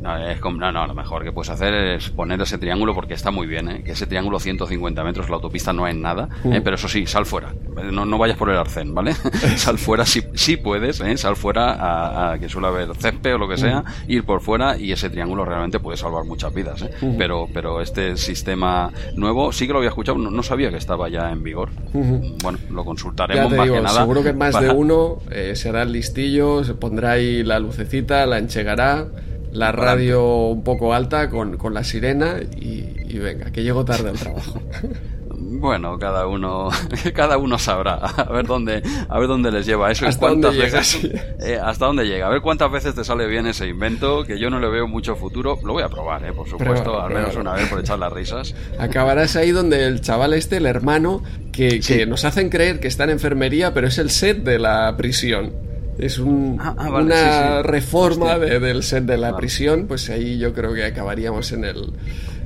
No, 0.00 0.16
es 0.16 0.40
como, 0.40 0.56
no, 0.56 0.72
no, 0.72 0.86
lo 0.86 0.94
mejor 0.94 1.22
que 1.22 1.30
puedes 1.30 1.50
hacer 1.50 1.74
es 1.74 2.08
poner 2.08 2.40
ese 2.40 2.56
triángulo 2.56 2.94
porque 2.94 3.12
está 3.12 3.30
muy 3.30 3.46
bien, 3.46 3.68
¿eh? 3.68 3.82
que 3.84 3.92
ese 3.92 4.06
triángulo 4.06 4.40
150 4.40 5.04
metros, 5.04 5.28
la 5.28 5.36
autopista 5.36 5.74
no 5.74 5.86
es 5.86 5.94
nada, 5.94 6.28
¿eh? 6.44 6.60
mm. 6.60 6.62
pero 6.62 6.76
eso 6.76 6.88
sí, 6.88 7.06
sal 7.06 7.26
fuera, 7.26 7.54
no, 7.92 8.06
no 8.06 8.16
vayas 8.16 8.38
por 8.38 8.48
el 8.48 8.56
arcén, 8.56 8.94
¿vale? 8.94 9.14
sal 9.56 9.76
fuera 9.76 10.06
si, 10.06 10.22
si 10.34 10.56
puedes, 10.56 11.00
¿eh? 11.02 11.18
sal 11.18 11.36
fuera 11.36 12.32
a, 12.32 12.38
que 12.38 12.48
suele 12.48 12.68
haber 12.68 12.94
césped 12.96 13.34
o 13.34 13.38
lo 13.38 13.48
que 13.48 13.58
sea, 13.58 13.80
mm. 13.80 14.10
ir 14.10 14.24
por 14.24 14.40
fuera 14.40 14.78
y 14.78 14.90
ese 14.90 15.10
triángulo 15.10 15.44
realmente 15.44 15.80
puede 15.80 15.98
salvar 15.98 16.24
muchas 16.24 16.54
vidas, 16.54 16.80
¿eh? 16.80 16.90
Mm. 17.02 17.18
pero, 17.18 17.46
pero 17.52 17.82
este 17.82 18.16
sistema 18.16 18.90
nuevo 19.16 19.52
sí 19.52 19.66
que 19.66 19.74
lo 19.74 19.80
había 19.80 19.90
escuchado, 19.90 20.16
no, 20.16 20.42
sabía 20.42 20.70
que 20.70 20.78
estaba 20.78 21.10
ya 21.10 21.30
en 21.30 21.42
vigor. 21.42 21.68
Bueno, 21.92 22.58
lo 22.70 22.84
consultaremos 22.86 23.52
más 23.52 23.68
que 23.68 23.80
nada. 23.80 24.00
Seguro 24.00 24.22
que 24.22 24.32
más 24.32 24.58
de 24.58 24.70
uno 24.70 25.18
eh, 25.30 25.52
se 25.56 25.68
hará 25.68 25.82
el 25.82 25.92
listillo, 25.92 26.64
se 26.64 26.72
pondrá 26.72 27.12
ahí 27.12 27.42
la 27.42 27.58
lucecita, 27.58 28.24
la 28.24 28.38
enchegará 28.38 29.06
la 29.52 29.72
radio 29.72 30.46
un 30.46 30.62
poco 30.62 30.94
alta 30.94 31.28
con, 31.28 31.56
con 31.56 31.74
la 31.74 31.84
sirena 31.84 32.36
y, 32.56 33.18
venga, 33.18 33.50
que 33.50 33.62
llego 33.62 33.84
tarde 33.84 34.10
al 34.10 34.18
trabajo. 34.18 34.60
Bueno, 35.42 35.98
cada 35.98 36.26
uno, 36.26 36.68
cada 37.14 37.38
uno 37.38 37.58
sabrá 37.58 37.94
a 37.94 38.24
ver 38.30 38.46
dónde, 38.46 38.82
a 39.08 39.18
ver 39.18 39.26
dónde 39.26 39.50
les 39.50 39.64
lleva 39.64 39.90
eso. 39.90 40.06
¿Hasta 40.06 40.28
dónde 40.28 40.52
llega, 40.52 40.82
eh, 41.40 41.58
hasta 41.62 41.86
dónde 41.86 42.04
llega. 42.04 42.26
A 42.26 42.30
ver 42.30 42.42
cuántas 42.42 42.70
veces 42.70 42.94
te 42.94 43.04
sale 43.04 43.26
bien 43.26 43.46
ese 43.46 43.66
invento, 43.66 44.24
que 44.24 44.38
yo 44.38 44.50
no 44.50 44.60
le 44.60 44.68
veo 44.68 44.86
mucho 44.86 45.16
futuro. 45.16 45.58
Lo 45.64 45.72
voy 45.72 45.82
a 45.82 45.88
probar, 45.88 46.24
eh, 46.24 46.32
por 46.32 46.48
supuesto, 46.48 47.00
al 47.00 47.12
menos 47.12 47.36
una 47.36 47.54
vez 47.54 47.68
por 47.68 47.80
echar 47.80 47.98
las 47.98 48.12
risas. 48.12 48.54
Acabarás 48.78 49.34
ahí 49.36 49.50
donde 49.50 49.86
el 49.86 50.02
chaval 50.02 50.34
este, 50.34 50.58
el 50.58 50.66
hermano, 50.66 51.22
que, 51.52 51.80
que 51.80 52.04
nos 52.06 52.24
hacen 52.24 52.50
creer 52.50 52.78
que 52.78 52.88
está 52.88 53.04
en 53.04 53.10
enfermería, 53.10 53.72
pero 53.72 53.88
es 53.88 53.98
el 53.98 54.10
set 54.10 54.44
de 54.44 54.58
la 54.58 54.94
prisión 54.96 55.69
es 56.00 56.18
un, 56.18 56.58
ah, 56.60 56.74
ah, 56.76 56.90
una 56.90 57.62
reforma 57.62 58.38
del 58.38 58.82
set 58.82 59.04
de 59.04 59.18
la 59.18 59.36
prisión, 59.36 59.86
pues 59.86 60.10
ahí 60.10 60.38
yo 60.38 60.52
creo 60.52 60.74
que 60.74 60.84
acabaríamos 60.84 61.52
en 61.52 61.64
el... 61.64 61.92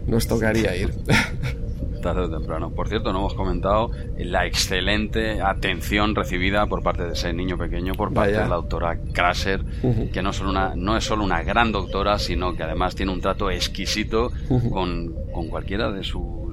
Nos 0.06 0.26
tocaría 0.26 0.76
ir. 0.76 0.92
tarde 2.04 2.20
o 2.20 2.30
temprano. 2.30 2.70
Por 2.70 2.88
cierto, 2.88 3.12
no 3.12 3.20
hemos 3.20 3.34
comentado 3.34 3.90
la 4.18 4.46
excelente 4.46 5.40
atención 5.40 6.14
recibida 6.14 6.66
por 6.66 6.82
parte 6.82 7.04
de 7.04 7.14
ese 7.14 7.32
niño 7.32 7.56
pequeño, 7.56 7.94
por 7.94 8.12
parte 8.12 8.32
de 8.32 8.46
la 8.46 8.56
doctora 8.56 8.98
Krasser, 9.12 9.64
que 10.12 10.22
no, 10.22 10.32
solo 10.32 10.50
una, 10.50 10.74
no 10.76 10.96
es 10.96 11.04
solo 11.04 11.24
una 11.24 11.42
gran 11.42 11.72
doctora, 11.72 12.18
sino 12.18 12.54
que 12.54 12.62
además 12.62 12.94
tiene 12.94 13.10
un 13.10 13.22
trato 13.22 13.50
exquisito 13.50 14.30
con, 14.70 15.14
con, 15.32 15.48
cualquiera 15.48 15.90
de 15.90 16.04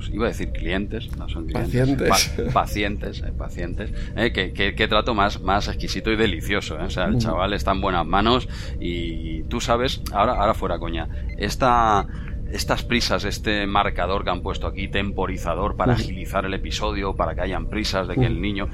sus, 0.01 0.13
iba 0.13 0.25
a 0.25 0.29
decir 0.29 0.51
clientes, 0.51 1.15
no 1.17 1.29
son 1.29 1.47
clientes, 1.47 2.09
pacientes, 2.09 2.53
pacientes, 2.53 3.21
eh, 3.21 3.31
pacientes 3.37 3.93
eh, 4.15 4.31
que, 4.31 4.53
que, 4.53 4.87
trato 4.87 5.13
más, 5.13 5.41
más 5.41 5.67
exquisito 5.67 6.11
y 6.11 6.15
delicioso. 6.15 6.79
Eh. 6.79 6.83
O 6.83 6.89
sea, 6.89 7.05
el 7.05 7.17
chaval 7.17 7.53
está 7.53 7.71
en 7.71 7.81
buenas 7.81 8.05
manos 8.05 8.47
y 8.79 9.43
tú 9.43 9.61
sabes, 9.61 10.01
ahora, 10.11 10.33
ahora 10.33 10.53
fuera 10.53 10.79
coña, 10.79 11.07
esta 11.37 12.07
estas 12.51 12.83
prisas, 12.83 13.23
este 13.23 13.65
marcador 13.65 14.23
que 14.23 14.29
han 14.29 14.41
puesto 14.41 14.67
aquí, 14.67 14.89
temporizador 14.89 15.77
para 15.77 15.93
agilizar 15.93 16.45
el 16.45 16.53
episodio, 16.53 17.15
para 17.15 17.33
que 17.33 17.41
hayan 17.41 17.67
prisas 17.67 18.09
de 18.09 18.15
que 18.15 18.25
el 18.25 18.41
niño, 18.41 18.67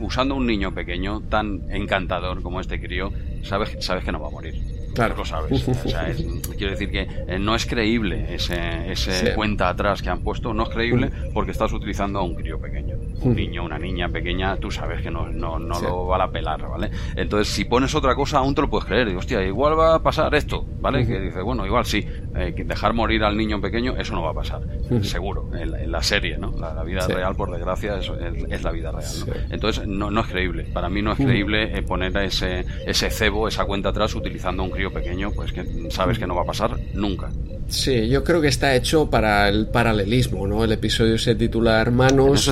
usando 0.00 0.34
un 0.34 0.46
niño 0.46 0.72
pequeño 0.72 1.22
tan 1.22 1.70
encantador 1.70 2.42
como 2.42 2.60
este 2.60 2.80
crío, 2.80 3.12
sabes, 3.42 3.76
sabes 3.80 4.04
que 4.04 4.12
no 4.12 4.20
va 4.20 4.28
a 4.28 4.30
morir. 4.30 4.54
Claro. 4.94 5.16
Lo 5.16 5.24
sabes. 5.24 5.64
quiero 6.56 6.72
decir 6.72 6.90
que 6.90 7.06
eh, 7.28 7.38
no 7.38 7.54
es 7.54 7.66
creíble 7.66 8.34
ese, 8.34 8.90
ese 8.90 9.34
cuenta 9.34 9.68
atrás 9.68 10.02
que 10.02 10.10
han 10.10 10.22
puesto, 10.22 10.52
no 10.52 10.64
es 10.64 10.68
creíble 10.70 11.10
porque 11.32 11.52
estás 11.52 11.72
utilizando 11.72 12.18
a 12.18 12.22
un 12.22 12.34
crío 12.34 12.58
pequeño 12.58 12.96
un 13.22 13.34
niño, 13.34 13.64
una 13.64 13.78
niña 13.78 14.08
pequeña, 14.08 14.56
tú 14.56 14.70
sabes 14.70 15.02
que 15.02 15.10
no, 15.10 15.28
no, 15.28 15.58
no 15.58 15.80
lo 15.80 16.06
va 16.06 16.22
a 16.22 16.30
pelar, 16.30 16.68
¿vale? 16.68 16.90
Entonces, 17.16 17.52
si 17.52 17.64
pones 17.64 17.94
otra 17.94 18.14
cosa, 18.14 18.38
aún 18.38 18.54
te 18.54 18.62
lo 18.62 18.70
puedes 18.70 18.86
creer. 18.86 19.08
Digo, 19.08 19.20
hostia, 19.20 19.42
igual 19.44 19.78
va 19.78 19.94
a 19.94 20.02
pasar 20.02 20.34
esto, 20.34 20.64
¿vale? 20.80 21.06
Que 21.06 21.20
dice, 21.20 21.42
bueno, 21.42 21.66
igual 21.66 21.84
sí. 21.84 22.06
Eh, 22.36 22.54
dejar 22.64 22.92
morir 22.92 23.24
al 23.24 23.36
niño 23.36 23.60
pequeño, 23.60 23.96
eso 23.96 24.14
no 24.14 24.22
va 24.22 24.30
a 24.30 24.34
pasar. 24.34 24.62
Seguro. 25.02 25.50
En, 25.54 25.90
la 25.90 26.02
serie, 26.02 26.36
¿no? 26.36 26.54
La, 26.58 26.82
vida 26.82 27.06
real, 27.06 27.34
por 27.34 27.50
desgracia, 27.50 27.98
es, 27.98 28.10
es, 28.50 28.62
la 28.62 28.70
vida 28.72 28.92
real, 28.92 29.10
¿no? 29.26 29.34
Entonces, 29.50 29.86
no, 29.86 30.10
no 30.10 30.20
es 30.20 30.26
creíble. 30.26 30.64
Para 30.64 30.88
mí 30.88 31.02
no 31.02 31.12
es 31.12 31.18
creíble 31.18 31.78
eh, 31.78 31.82
poner 31.82 32.16
ese, 32.18 32.64
ese 32.86 33.10
cebo, 33.10 33.48
esa 33.48 33.64
cuenta 33.64 33.88
atrás, 33.90 34.14
utilizando 34.14 34.62
un 34.62 34.70
crío 34.70 34.92
pequeño, 34.92 35.32
pues 35.32 35.52
que 35.52 35.90
sabes 35.90 36.18
que 36.18 36.26
no 36.26 36.34
va 36.34 36.42
a 36.42 36.46
pasar 36.46 36.76
nunca. 36.94 37.30
Sí, 37.68 38.08
yo 38.08 38.24
creo 38.24 38.40
que 38.40 38.48
está 38.48 38.74
hecho 38.74 39.10
para 39.10 39.48
el 39.48 39.66
paralelismo, 39.66 40.46
¿no? 40.46 40.64
El 40.64 40.72
episodio 40.72 41.18
se 41.18 41.34
titula 41.34 41.80
Hermanos, 41.80 42.48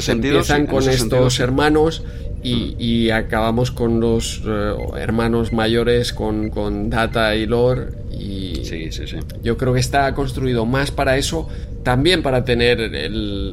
con 0.65 0.89
estos 0.89 1.39
hermanos 1.41 2.03
y, 2.43 3.11
acabamos 3.11 3.71
con 3.73 4.01
los 4.01 4.41
eh, 4.47 4.75
hermanos 4.97 5.53
mayores, 5.53 6.13
con, 6.13 6.49
con, 6.49 6.89
Data 6.89 7.35
y 7.35 7.45
Lore. 7.45 7.89
Y 8.13 8.65
sí, 8.65 8.91
sí, 8.93 9.07
sí. 9.07 9.17
yo 9.43 9.59
creo 9.59 9.75
que 9.75 9.81
está 9.81 10.15
construido 10.15 10.65
más 10.65 10.91
para 10.91 11.19
eso, 11.19 11.49
también 11.83 12.23
para 12.23 12.45
tener 12.45 12.81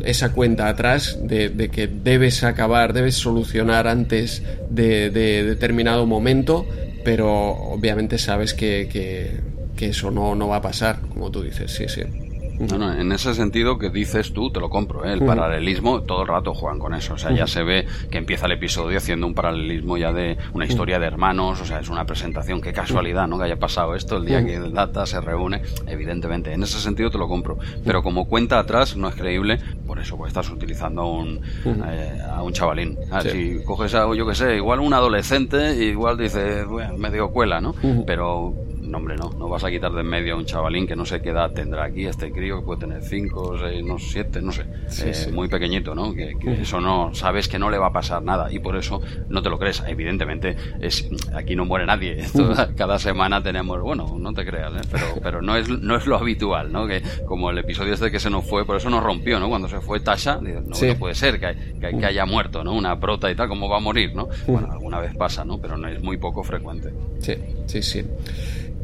esa 0.05 0.31
cuenta 0.31 0.69
atrás 0.69 1.17
de, 1.21 1.69
que 1.69 1.87
debes 1.87 2.43
acabar, 2.43 2.93
debes 2.93 3.15
solucionar 3.15 3.87
antes 3.87 4.43
de, 4.69 5.09
determinado 5.09 6.05
momento, 6.05 6.65
pero 7.03 7.31
obviamente 7.31 8.17
sabes 8.17 8.53
que 8.53 8.87
que 9.75 9.89
eso 9.89 10.11
no, 10.11 10.35
no 10.35 10.47
va 10.47 10.57
a 10.57 10.61
pasar, 10.61 10.99
como 11.09 11.31
tú 11.31 11.41
dices, 11.41 11.71
sí, 11.71 11.85
sí. 11.87 12.01
No, 12.69 12.77
no, 12.77 12.93
en 12.93 13.11
ese 13.11 13.33
sentido 13.33 13.77
que 13.77 13.89
dices 13.89 14.33
tú, 14.33 14.51
te 14.51 14.59
lo 14.59 14.69
compro. 14.69 15.05
¿eh? 15.05 15.13
El 15.13 15.25
paralelismo, 15.25 16.01
todo 16.01 16.21
el 16.21 16.27
rato 16.27 16.53
juegan 16.53 16.79
con 16.79 16.93
eso. 16.93 17.13
O 17.13 17.17
sea, 17.17 17.31
ya 17.31 17.47
se 17.47 17.63
ve 17.63 17.85
que 18.09 18.17
empieza 18.17 18.45
el 18.45 18.53
episodio 18.53 18.97
haciendo 18.97 19.27
un 19.27 19.33
paralelismo 19.33 19.97
ya 19.97 20.11
de 20.11 20.37
una 20.53 20.65
historia 20.65 20.99
de 20.99 21.05
hermanos. 21.07 21.61
O 21.61 21.65
sea, 21.65 21.79
es 21.79 21.89
una 21.89 22.05
presentación. 22.05 22.61
Qué 22.61 22.73
casualidad, 22.73 23.27
¿no? 23.27 23.37
Que 23.37 23.45
haya 23.45 23.59
pasado 23.59 23.95
esto 23.95 24.17
el 24.17 24.25
día 24.25 24.45
que 24.45 24.55
el 24.55 24.73
Data 24.73 25.05
se 25.05 25.19
reúne. 25.21 25.61
Evidentemente, 25.87 26.53
en 26.53 26.63
ese 26.63 26.79
sentido 26.79 27.09
te 27.09 27.17
lo 27.17 27.27
compro. 27.27 27.57
Pero 27.85 28.03
como 28.03 28.25
cuenta 28.25 28.59
atrás, 28.59 28.95
no 28.95 29.07
es 29.07 29.15
creíble. 29.15 29.59
Por 29.85 29.99
eso, 29.99 30.17
pues 30.17 30.29
estás 30.29 30.49
utilizando 30.49 31.01
a 31.01 31.11
un, 31.11 31.41
eh, 31.65 32.19
a 32.29 32.41
un 32.41 32.53
chavalín. 32.53 32.97
Ah, 33.11 33.21
si 33.21 33.63
coges 33.63 33.93
a, 33.95 34.13
yo 34.15 34.25
que 34.27 34.35
sé, 34.35 34.55
igual 34.55 34.79
un 34.79 34.93
adolescente, 34.93 35.83
igual 35.83 36.17
dice, 36.17 36.63
bueno, 36.65 36.97
medio 36.97 37.29
cuela, 37.31 37.61
¿no? 37.61 37.75
Pero 38.05 38.53
no, 38.93 38.99
hombre, 38.99 39.15
no. 39.15 39.31
No 39.39 39.49
vas 39.49 39.63
a 39.63 39.71
quitar 39.71 39.91
de 39.91 40.01
en 40.01 40.07
medio 40.07 40.35
a 40.35 40.37
un 40.37 40.45
chavalín 40.45 40.85
que 40.85 40.95
no 40.95 41.03
sé 41.03 41.19
qué 41.19 41.29
edad 41.29 41.51
tendrá 41.51 41.85
aquí, 41.85 42.05
este 42.05 42.31
crío 42.31 42.59
que 42.59 42.65
puede 42.65 42.81
tener 42.81 43.01
5, 43.01 43.55
6, 43.59 43.83
no 43.83 43.97
7, 43.97 44.41
no 44.43 44.51
sé. 44.51 44.65
Eh, 45.01 45.31
muy 45.31 45.47
pequeñito, 45.47 45.95
¿no? 45.95 46.13
Que, 46.13 46.35
eso 46.61 46.79
no, 46.79 47.11
sabes 47.15 47.47
que 47.47 47.57
no 47.57 47.71
le 47.71 47.79
va 47.79 47.87
a 47.87 47.91
pasar 47.91 48.21
nada 48.21 48.51
y 48.51 48.59
por 48.59 48.75
eso 48.75 49.01
no 49.29 49.41
te 49.41 49.49
lo 49.49 49.57
crees. 49.57 49.83
Evidentemente, 49.87 50.55
es 50.79 51.09
aquí 51.33 51.55
no 51.55 51.65
muere 51.65 51.87
nadie. 51.87 52.23
cada 52.77 52.99
semana 52.99 53.41
tenemos, 53.41 53.81
bueno, 53.81 54.15
no 54.19 54.31
te 54.31 54.45
creas, 54.45 54.73
¿eh? 54.73 54.87
pero, 54.91 55.05
pero 55.23 55.41
no, 55.41 55.55
es, 55.55 55.67
no 55.69 55.95
es 55.95 56.05
lo 56.05 56.17
habitual, 56.17 56.71
¿no? 56.71 56.85
Que 56.85 57.01
como 57.25 57.49
el 57.49 57.57
episodio 57.57 57.95
este 57.95 58.11
que 58.11 58.19
se 58.19 58.29
nos 58.29 58.47
fue, 58.47 58.63
por 58.63 58.77
eso 58.77 58.91
nos 58.91 59.01
rompió, 59.01 59.39
¿no? 59.39 59.49
Cuando 59.49 59.67
se 59.67 59.81
fue 59.81 60.01
Tasha, 60.01 60.39
no, 60.39 60.99
puede 60.99 61.15
ser 61.15 61.39
que, 61.39 61.79
que, 61.79 62.05
haya 62.05 62.27
muerto, 62.27 62.63
¿no? 62.63 62.73
Una 62.73 62.99
prota 62.99 63.31
y 63.31 63.35
tal, 63.35 63.47
¿cómo 63.47 63.67
va 63.67 63.77
a 63.77 63.79
morir, 63.79 64.13
¿no? 64.13 64.29
Bueno, 64.45 64.71
alguna 64.71 64.99
vez 64.99 65.15
pasa, 65.15 65.43
¿no? 65.43 65.59
Pero 65.59 65.77
no 65.77 65.87
es 65.87 65.99
muy 65.99 66.17
poco 66.17 66.43
frecuente. 66.43 66.93
Sí, 67.17 67.33
sí, 67.65 67.81
sí. 67.81 68.05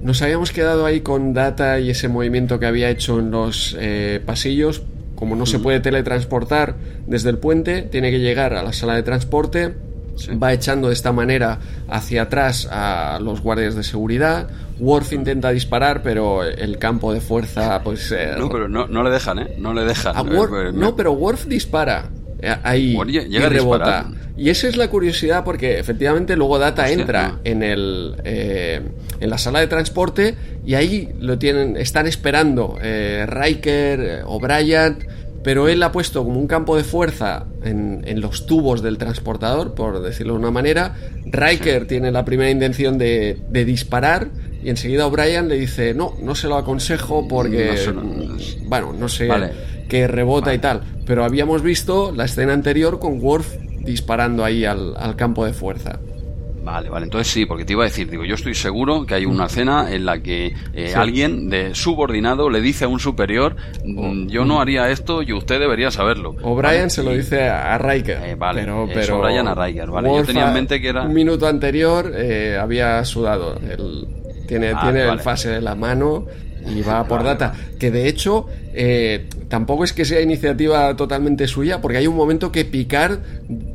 Nos 0.01 0.21
habíamos 0.21 0.51
quedado 0.51 0.85
ahí 0.85 1.01
con 1.01 1.33
Data 1.33 1.79
y 1.79 1.89
ese 1.89 2.07
movimiento 2.07 2.59
que 2.59 2.65
había 2.65 2.89
hecho 2.89 3.19
en 3.19 3.31
los 3.31 3.75
eh, 3.79 4.21
pasillos. 4.25 4.83
Como 5.15 5.35
no 5.35 5.45
se 5.45 5.59
puede 5.59 5.81
teletransportar 5.81 6.75
desde 7.05 7.29
el 7.29 7.39
puente, 7.39 7.81
tiene 7.81 8.09
que 8.09 8.19
llegar 8.19 8.53
a 8.53 8.63
la 8.63 8.71
sala 8.71 8.95
de 8.95 9.03
transporte. 9.03 9.75
Va 10.41 10.53
echando 10.53 10.87
de 10.87 10.93
esta 10.93 11.11
manera 11.11 11.59
hacia 11.89 12.23
atrás 12.23 12.69
a 12.71 13.19
los 13.21 13.41
guardias 13.41 13.75
de 13.75 13.83
seguridad. 13.83 14.47
Worf 14.79 15.11
intenta 15.11 15.51
disparar, 15.51 16.03
pero 16.03 16.43
el 16.43 16.77
campo 16.77 17.13
de 17.13 17.19
fuerza, 17.19 17.81
pues. 17.83 18.13
Eh, 18.13 18.35
no, 18.37 18.49
pero 18.49 18.69
no, 18.69 18.87
no, 18.87 19.03
le 19.03 19.09
dejan, 19.09 19.39
¿eh? 19.39 19.55
No 19.57 19.73
le 19.73 19.83
dejan. 19.83 20.15
no, 20.73 20.95
pero 20.95 21.11
Worf 21.11 21.47
dispara. 21.47 22.09
Eh, 22.41 22.55
ahí 22.63 22.97
y 23.29 23.39
rebota. 23.39 24.09
Y 24.39 24.49
esa 24.49 24.69
es 24.69 24.77
la 24.77 24.87
curiosidad 24.87 25.43
porque 25.43 25.79
efectivamente 25.79 26.37
luego 26.37 26.57
Data 26.59 26.89
entra 26.89 27.39
en 27.43 27.61
el 27.61 28.15
eh, 28.23 28.81
en 29.19 29.29
la 29.29 29.37
sala 29.37 29.59
de 29.59 29.67
transporte 29.67 30.35
y 30.65 30.75
ahí 30.75 31.09
lo 31.19 31.37
tienen 31.37 31.75
están 31.75 32.07
esperando 32.07 32.77
eh, 32.81 33.25
Riker, 33.27 33.99
eh, 33.99 34.21
O'Brien, 34.25 34.97
pero 35.43 35.67
él 35.67 35.83
ha 35.83 35.91
puesto 35.91 36.23
como 36.23 36.39
un 36.39 36.47
campo 36.47 36.77
de 36.77 36.85
fuerza 36.85 37.47
en, 37.65 38.01
en, 38.05 38.21
los 38.21 38.45
tubos 38.45 38.81
del 38.81 38.97
transportador, 38.97 39.73
por 39.73 40.01
decirlo 40.01 40.33
de 40.33 40.39
una 40.39 40.51
manera. 40.51 40.95
Riker 41.25 41.85
tiene 41.85 42.09
la 42.09 42.23
primera 42.23 42.49
intención 42.49 42.97
de, 42.97 43.37
de 43.49 43.65
disparar 43.65 44.29
y 44.63 44.69
enseguida 44.69 45.05
O'Brien 45.05 45.49
le 45.49 45.59
dice 45.59 45.93
no, 45.93 46.13
no 46.21 46.33
se 46.33 46.47
lo 46.47 46.55
aconsejo 46.55 47.27
porque 47.27 47.75
bueno, 48.67 48.93
no 48.93 49.09
sé 49.09 49.27
que 49.89 50.07
rebota 50.07 50.53
y 50.53 50.59
tal. 50.59 50.81
Pero 51.05 51.25
habíamos 51.25 51.61
visto 51.61 52.13
la 52.15 52.25
escena 52.25 52.53
anterior 52.53 52.99
con 52.99 53.19
Worf 53.21 53.55
disparando 53.81 54.45
ahí 54.45 54.63
al, 54.63 55.15
campo 55.17 55.45
de 55.45 55.51
fuerza. 55.51 55.99
Vale, 56.63 56.89
vale, 56.89 57.05
entonces 57.05 57.33
sí, 57.33 57.45
porque 57.47 57.65
te 57.65 57.73
iba 57.73 57.83
a 57.83 57.87
decir, 57.87 58.11
digo, 58.11 58.25
yo 58.25 58.35
estoy 58.35 58.53
seguro 58.53 59.05
que 59.05 59.15
hay 59.15 59.25
una 59.25 59.47
escena 59.47 59.91
en 59.91 60.05
la 60.05 60.21
que 60.21 60.53
eh, 60.73 60.93
alguien 60.93 61.49
de 61.49 61.73
subordinado 61.73 62.49
le 62.49 62.61
dice 62.61 62.85
a 62.85 62.89
un 62.89 62.99
superior, 62.99 63.55
mm, 63.83 64.27
yo 64.27 64.45
no 64.45 64.61
haría 64.61 64.89
esto 64.89 65.23
y 65.23 65.33
usted 65.33 65.59
debería 65.59 65.89
saberlo. 65.89 66.35
O 66.43 66.55
Brian 66.55 66.91
se 66.91 67.01
lo 67.01 67.11
dice 67.11 67.47
a 67.47 67.75
Riker. 67.79 68.21
Eh, 68.23 68.35
vale, 68.35 68.61
pero, 68.61 68.87
pero 68.93 69.21
Brian 69.21 69.47
a 69.47 69.55
Riker, 69.55 69.89
vale. 69.89 70.09
yo 70.15 70.23
tenía 70.23 70.49
en 70.49 70.53
mente 70.53 70.79
que 70.79 70.89
era... 70.89 71.03
Un 71.03 71.13
minuto 71.13 71.47
anterior 71.47 72.11
eh, 72.15 72.57
había 72.61 73.03
sudado. 73.03 73.55
El, 73.55 74.07
tiene, 74.47 74.73
ah, 74.75 74.81
tiene 74.83 75.07
el 75.07 75.19
fase 75.21 75.49
de 75.49 75.61
la 75.61 75.73
mano 75.73 76.27
y 76.65 76.81
va 76.81 77.05
por 77.05 77.23
data. 77.23 77.53
Que 77.79 77.91
de 77.91 78.07
hecho, 78.07 78.47
eh, 78.73 79.27
tampoco 79.47 79.83
es 79.83 79.93
que 79.93 80.05
sea 80.05 80.21
iniciativa 80.21 80.95
totalmente 80.95 81.47
suya, 81.47 81.81
porque 81.81 81.97
hay 81.97 82.07
un 82.07 82.15
momento 82.15 82.51
que 82.51 82.65
Picard, 82.65 83.19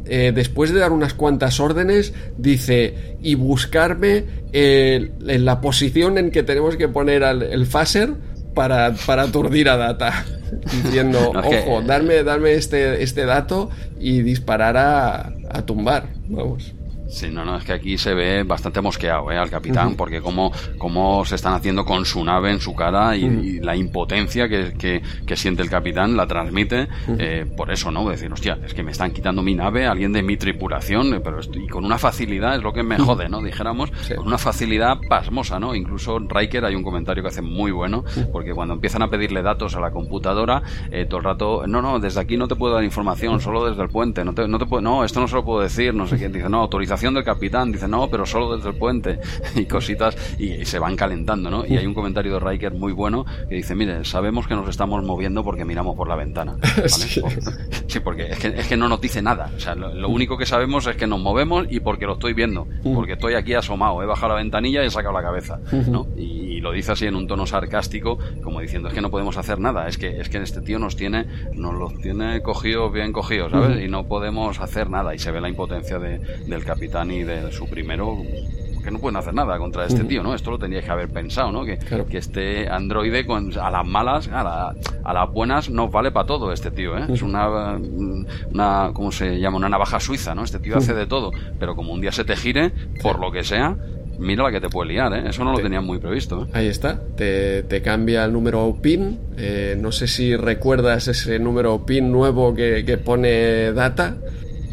eh, 0.06 0.32
después 0.34 0.72
de 0.72 0.80
dar 0.80 0.92
unas 0.92 1.14
cuantas 1.14 1.60
órdenes, 1.60 2.12
dice, 2.36 3.16
y 3.22 3.34
buscarme 3.34 4.24
eh, 4.52 5.10
en 5.26 5.44
la 5.44 5.60
posición 5.60 6.18
en 6.18 6.30
que 6.30 6.42
tenemos 6.42 6.76
que 6.76 6.88
poner 6.88 7.22
el 7.22 7.66
phaser 7.66 8.14
para, 8.54 8.94
para 9.06 9.22
aturdir 9.22 9.68
a 9.68 9.76
Data. 9.76 10.24
Diciendo, 10.84 11.32
ojo, 11.34 11.82
darme, 11.82 12.22
darme 12.22 12.52
este, 12.52 13.02
este 13.02 13.24
dato 13.24 13.70
y 13.98 14.22
disparar 14.22 14.76
a, 14.76 15.32
a 15.50 15.62
tumbar. 15.66 16.06
Vamos. 16.28 16.72
Sí, 17.14 17.30
no, 17.30 17.44
no, 17.44 17.56
es 17.58 17.64
que 17.64 17.72
aquí 17.72 17.96
se 17.96 18.12
ve 18.12 18.42
bastante 18.42 18.80
mosqueado 18.80 19.30
¿eh? 19.30 19.38
al 19.38 19.48
capitán, 19.48 19.94
porque 19.94 20.20
como, 20.20 20.50
como 20.78 21.24
se 21.24 21.36
están 21.36 21.54
haciendo 21.54 21.84
con 21.84 22.04
su 22.04 22.24
nave 22.24 22.50
en 22.50 22.58
su 22.58 22.74
cara 22.74 23.16
y, 23.16 23.60
la 23.60 23.76
impotencia 23.76 24.48
que, 24.48 24.72
que, 25.24 25.36
siente 25.36 25.62
el 25.62 25.70
capitán 25.70 26.16
la 26.16 26.26
transmite 26.26 26.88
eh, 27.18 27.46
por 27.56 27.70
eso, 27.70 27.92
¿no? 27.92 28.08
Decir, 28.08 28.32
hostia, 28.32 28.58
es 28.64 28.74
que 28.74 28.82
me 28.82 28.90
están 28.90 29.12
quitando 29.12 29.42
mi 29.42 29.54
nave, 29.54 29.86
alguien 29.86 30.12
de 30.12 30.24
mi 30.24 30.36
tripulación, 30.36 31.14
eh, 31.14 31.20
pero 31.20 31.38
y 31.54 31.68
con 31.68 31.84
una 31.84 31.98
facilidad, 31.98 32.56
es 32.56 32.62
lo 32.64 32.72
que 32.72 32.82
me 32.82 32.98
jode, 32.98 33.28
¿no? 33.28 33.40
Dijéramos, 33.40 33.92
con 34.16 34.26
una 34.26 34.38
facilidad 34.38 34.98
pasmosa, 35.08 35.60
¿no? 35.60 35.76
Incluso 35.76 36.18
Riker 36.18 36.64
hay 36.64 36.74
un 36.74 36.82
comentario 36.82 37.22
que 37.22 37.28
hace 37.28 37.42
muy 37.42 37.70
bueno, 37.70 38.04
porque 38.32 38.52
cuando 38.52 38.74
empiezan 38.74 39.02
a 39.02 39.08
pedirle 39.08 39.42
datos 39.42 39.76
a 39.76 39.80
la 39.80 39.92
computadora, 39.92 40.62
eh, 40.90 41.06
todo 41.08 41.18
el 41.18 41.24
rato, 41.24 41.66
no, 41.68 41.80
no, 41.80 42.00
desde 42.00 42.20
aquí 42.20 42.36
no 42.36 42.48
te 42.48 42.56
puedo 42.56 42.74
dar 42.74 42.82
información, 42.82 43.40
solo 43.40 43.68
desde 43.68 43.82
el 43.82 43.88
puente, 43.88 44.24
no 44.24 44.34
te, 44.34 44.48
no 44.48 44.58
te 44.58 44.66
puedo, 44.66 44.82
no, 44.82 45.04
esto 45.04 45.20
no 45.20 45.28
se 45.28 45.36
lo 45.36 45.44
puedo 45.44 45.60
decir, 45.60 45.94
no 45.94 46.08
sé 46.08 46.18
qué, 46.18 46.28
dice, 46.28 46.48
no, 46.48 46.60
autorización 46.60 47.03
del 47.12 47.24
capitán, 47.24 47.72
dice, 47.72 47.88
no, 47.88 48.08
pero 48.08 48.24
solo 48.24 48.56
desde 48.56 48.70
el 48.70 48.76
puente, 48.76 49.18
y 49.54 49.66
cositas, 49.66 50.16
y, 50.38 50.64
se 50.64 50.78
van 50.78 50.96
calentando, 50.96 51.50
¿no? 51.50 51.66
Y 51.66 51.76
hay 51.76 51.86
un 51.86 51.94
comentario 51.94 52.34
de 52.34 52.40
Riker 52.40 52.72
muy 52.72 52.92
bueno 52.92 53.26
que 53.48 53.56
dice, 53.56 53.74
mire, 53.74 54.04
sabemos 54.04 54.46
que 54.46 54.54
nos 54.54 54.68
estamos 54.68 55.04
moviendo 55.04 55.44
porque 55.44 55.64
miramos 55.64 55.96
por 55.96 56.08
la 56.08 56.16
ventana. 56.16 56.56
Sí. 57.86 58.00
porque 58.00 58.26
es 58.32 58.38
que, 58.38 58.48
es 58.48 58.66
que, 58.66 58.76
no 58.76 58.88
nos 58.88 59.00
dice 59.00 59.22
nada. 59.22 59.50
O 59.56 59.60
sea, 59.60 59.74
lo, 59.74 60.08
único 60.08 60.36
que 60.36 60.46
sabemos 60.46 60.86
es 60.86 60.96
que 60.96 61.06
nos 61.06 61.20
movemos 61.20 61.66
y 61.70 61.80
porque 61.80 62.06
lo 62.06 62.14
estoy 62.14 62.32
viendo, 62.32 62.66
porque 62.82 63.12
estoy 63.12 63.34
aquí 63.34 63.54
asomado, 63.54 64.02
he 64.02 64.06
bajado 64.06 64.30
la 64.30 64.40
ventanilla 64.40 64.82
y 64.82 64.86
he 64.86 64.90
sacado 64.90 65.14
la 65.14 65.22
cabeza, 65.22 65.60
¿no? 65.86 66.06
Y, 66.16 66.43
lo 66.64 66.72
dice 66.72 66.92
así 66.92 67.06
en 67.06 67.14
un 67.14 67.28
tono 67.28 67.46
sarcástico, 67.46 68.18
como 68.42 68.60
diciendo, 68.60 68.88
es 68.88 68.94
que 68.94 69.00
no 69.00 69.10
podemos 69.10 69.36
hacer 69.36 69.60
nada, 69.60 69.86
es 69.86 69.98
que, 69.98 70.20
es 70.20 70.28
que 70.28 70.38
este 70.38 70.62
tío 70.62 70.78
nos 70.78 70.96
tiene, 70.96 71.26
nos 71.54 71.74
los 71.74 71.94
tiene 72.00 72.40
cogidos, 72.42 72.92
bien 72.92 73.12
cogidos, 73.12 73.52
¿sabes? 73.52 73.84
Y 73.84 73.88
no 73.88 74.04
podemos 74.04 74.58
hacer 74.60 74.90
nada, 74.90 75.14
y 75.14 75.18
se 75.18 75.30
ve 75.30 75.40
la 75.40 75.48
impotencia 75.48 75.98
de, 75.98 76.18
del 76.18 76.64
capitán 76.64 77.10
y 77.10 77.22
de 77.22 77.52
su 77.52 77.68
primero 77.68 78.16
que 78.82 78.90
no 78.90 78.98
pueden 78.98 79.16
hacer 79.16 79.32
nada 79.32 79.56
contra 79.58 79.86
este 79.86 80.04
tío, 80.04 80.22
¿no? 80.22 80.34
Esto 80.34 80.50
lo 80.50 80.58
tendríais 80.58 80.84
que 80.84 80.90
haber 80.90 81.08
pensado, 81.08 81.50
¿no? 81.50 81.64
Que, 81.64 81.78
que 82.10 82.18
este 82.18 82.68
androide 82.68 83.24
con, 83.24 83.50
a 83.58 83.70
las 83.70 83.86
malas, 83.86 84.28
a, 84.28 84.74
a 85.04 85.12
las 85.14 85.32
buenas, 85.32 85.70
no 85.70 85.88
vale 85.88 86.10
para 86.10 86.26
todo 86.26 86.52
este 86.52 86.70
tío, 86.70 86.96
¿eh? 86.98 87.06
Es 87.08 87.22
una, 87.22 87.78
una, 87.78 88.90
¿cómo 88.92 89.10
se 89.10 89.38
llama? 89.40 89.56
Una 89.56 89.70
navaja 89.70 90.00
suiza, 90.00 90.34
¿no? 90.34 90.44
Este 90.44 90.58
tío 90.58 90.76
hace 90.76 90.92
de 90.92 91.06
todo, 91.06 91.30
pero 91.58 91.74
como 91.74 91.92
un 91.94 92.00
día 92.02 92.12
se 92.12 92.24
te 92.24 92.36
gire, 92.36 92.72
por 93.02 93.18
lo 93.20 93.32
que 93.32 93.42
sea, 93.42 93.76
mira 94.18 94.44
la 94.44 94.52
que 94.52 94.60
te 94.60 94.68
puede 94.68 94.90
liar, 94.90 95.12
¿eh? 95.14 95.28
Eso 95.28 95.44
no 95.44 95.52
lo 95.52 95.58
tenía 95.58 95.80
muy 95.80 95.98
previsto. 95.98 96.44
¿eh? 96.44 96.50
Ahí 96.52 96.66
está, 96.66 97.00
te, 97.16 97.62
te, 97.64 97.82
cambia 97.82 98.24
el 98.24 98.32
número 98.32 98.76
PIN. 98.80 99.18
Eh, 99.36 99.76
no 99.78 99.92
sé 99.92 100.06
si 100.06 100.36
recuerdas 100.36 101.08
ese 101.08 101.38
número 101.38 101.84
PIN 101.84 102.10
nuevo 102.10 102.54
que, 102.54 102.84
que 102.84 102.98
pone 102.98 103.72
data. 103.72 104.16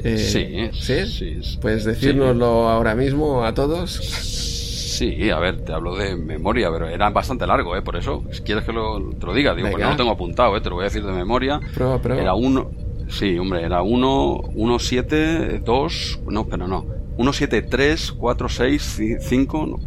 Eh, 0.03 0.17
sí, 0.17 0.69
sí, 0.73 1.05
sí, 1.05 1.57
¿Puedes 1.59 1.85
decírnoslo 1.85 2.69
ahora 2.69 2.95
mismo 2.95 3.45
a 3.45 3.53
todos? 3.53 3.91
Sí, 3.91 5.29
a 5.29 5.39
ver, 5.39 5.61
te 5.61 5.73
hablo 5.73 5.95
de 5.95 6.15
memoria, 6.15 6.69
pero 6.71 6.87
era 6.87 7.09
bastante 7.09 7.47
largo, 7.47 7.75
¿eh? 7.75 7.81
Por 7.81 7.95
eso, 7.95 8.23
si 8.31 8.41
quieres 8.41 8.63
que 8.63 8.71
lo, 8.71 8.99
te 9.19 9.25
lo 9.25 9.33
diga, 9.33 9.55
digo, 9.55 9.69
pues 9.71 9.83
no 9.83 9.91
lo 9.91 9.95
tengo 9.97 10.11
apuntado, 10.11 10.55
¿eh? 10.55 10.61
Te 10.61 10.69
lo 10.69 10.75
voy 10.75 10.83
a 10.83 10.85
decir 10.85 11.03
de 11.03 11.11
memoria. 11.11 11.59
Prueba, 11.73 11.99
prueba. 11.99 12.21
Era 12.21 12.33
uno, 12.35 12.69
sí, 13.07 13.37
hombre, 13.37 13.63
era 13.63 13.81
1, 13.81 14.41
1, 14.53 14.79
7, 14.79 15.61
2, 15.63 16.19
no, 16.27 16.47
pero 16.47 16.67
no, 16.67 16.85
1, 17.17 17.33
7, 17.33 17.61
3, 17.61 18.13
4, 18.19 18.49
6, 18.49 19.19
5, 19.29 19.79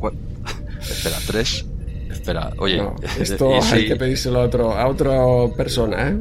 espera, 0.81 1.17
3, 1.27 1.67
espera, 2.15 2.51
oye. 2.59 2.83
esto 3.21 3.59
hay 3.73 3.87
que 3.87 3.97
pedírselo 3.97 4.41
a, 4.41 4.45
otro, 4.45 4.73
a 4.73 4.87
otra 4.87 5.13
persona, 5.57 6.09
¿eh? 6.09 6.17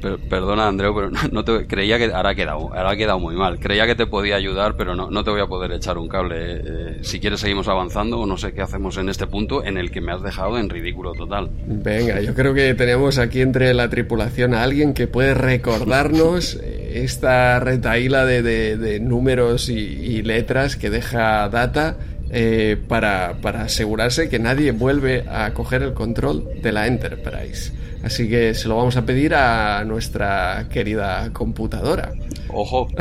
perdona, 0.28 0.68
Andreu, 0.68 0.94
pero 0.94 1.10
no, 1.32 1.44
te, 1.44 1.66
creía 1.66 1.98
que 1.98 2.12
ahora 2.12 2.30
ha, 2.30 2.34
quedado, 2.34 2.72
ahora 2.74 2.90
ha 2.90 2.96
quedado 2.96 3.18
muy 3.18 3.34
mal. 3.34 3.58
Creía 3.58 3.86
que 3.86 3.94
te 3.94 4.06
podía 4.06 4.36
ayudar, 4.36 4.76
pero 4.76 4.94
no, 4.94 5.10
no 5.10 5.24
te 5.24 5.30
voy 5.30 5.40
a 5.40 5.46
poder 5.46 5.72
echar 5.72 5.98
un 5.98 6.08
cable. 6.08 6.36
Eh, 6.38 6.98
si 7.02 7.20
quieres, 7.20 7.40
seguimos 7.40 7.68
avanzando 7.68 8.20
o 8.20 8.26
no 8.26 8.36
sé 8.36 8.52
qué 8.52 8.62
hacemos 8.62 8.96
en 8.96 9.08
este 9.08 9.26
punto 9.26 9.64
en 9.64 9.78
el 9.78 9.90
que 9.90 10.00
me 10.00 10.12
has 10.12 10.22
dejado 10.22 10.58
en 10.58 10.68
ridículo 10.68 11.12
total. 11.12 11.50
Venga, 11.66 12.20
yo 12.20 12.34
creo 12.34 12.54
que 12.54 12.74
tenemos 12.74 13.18
aquí 13.18 13.40
entre 13.40 13.72
la 13.74 13.88
tripulación 13.88 14.54
a 14.54 14.62
alguien 14.62 14.94
que 14.94 15.06
puede 15.06 15.34
recordarnos 15.34 16.54
esta 16.94 17.58
retaíla 17.60 18.24
de, 18.24 18.42
de, 18.42 19.00
números 19.00 19.68
y 19.68 20.22
letras 20.22 20.76
que 20.76 20.90
deja 20.90 21.48
data 21.48 21.96
eh, 22.30 22.76
para, 22.88 23.38
para, 23.40 23.62
asegurarse 23.62 24.28
que 24.28 24.38
nadie 24.38 24.72
vuelve 24.72 25.24
a 25.28 25.52
coger 25.54 25.82
el 25.82 25.94
control 25.94 26.48
de 26.62 26.72
la 26.72 26.86
Enterprise. 26.86 27.72
Así 28.02 28.28
que 28.28 28.54
se 28.54 28.68
lo 28.68 28.76
vamos 28.76 28.96
a 28.96 29.06
pedir 29.06 29.34
a 29.34 29.82
nuestra 29.84 30.66
querida 30.70 31.30
computadora. 31.32 32.12
Ojo. 32.48 32.88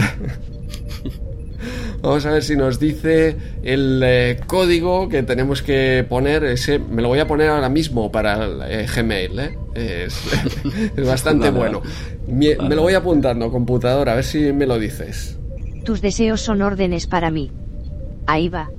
Vamos 2.02 2.26
a 2.26 2.32
ver 2.32 2.44
si 2.44 2.58
nos 2.58 2.80
dice 2.80 3.38
el 3.64 4.02
eh, 4.04 4.40
código 4.46 5.08
que 5.08 5.24
tenemos 5.24 5.62
que 5.62 6.06
poner. 6.08 6.44
Ese 6.44 6.78
me 6.78 7.02
lo 7.02 7.08
voy 7.08 7.20
a 7.20 7.28
poner 7.28 7.50
ahora 7.50 7.70
mismo 7.70 8.12
para 8.12 8.44
el, 8.44 8.62
eh, 8.66 8.86
Gmail. 8.94 9.40
Es, 9.74 10.20
es, 10.98 11.08
bastante 11.08 11.50
bueno. 11.50 11.82
Me, 12.28 12.58
me 12.58 12.76
lo 12.76 12.82
voy 12.82 12.94
apuntando, 12.94 13.50
computadora, 13.50 14.12
a 14.12 14.16
ver 14.16 14.26
si 14.26 14.52
me 14.52 14.66
lo 14.66 14.78
dices. 14.78 15.40
Tus 15.86 16.02
deseos 16.02 16.42
son 16.42 16.62
órdenes 16.62 17.08
para 17.08 17.32
mí. 17.32 17.52
Ahí 18.26 18.50
va. 18.50 18.70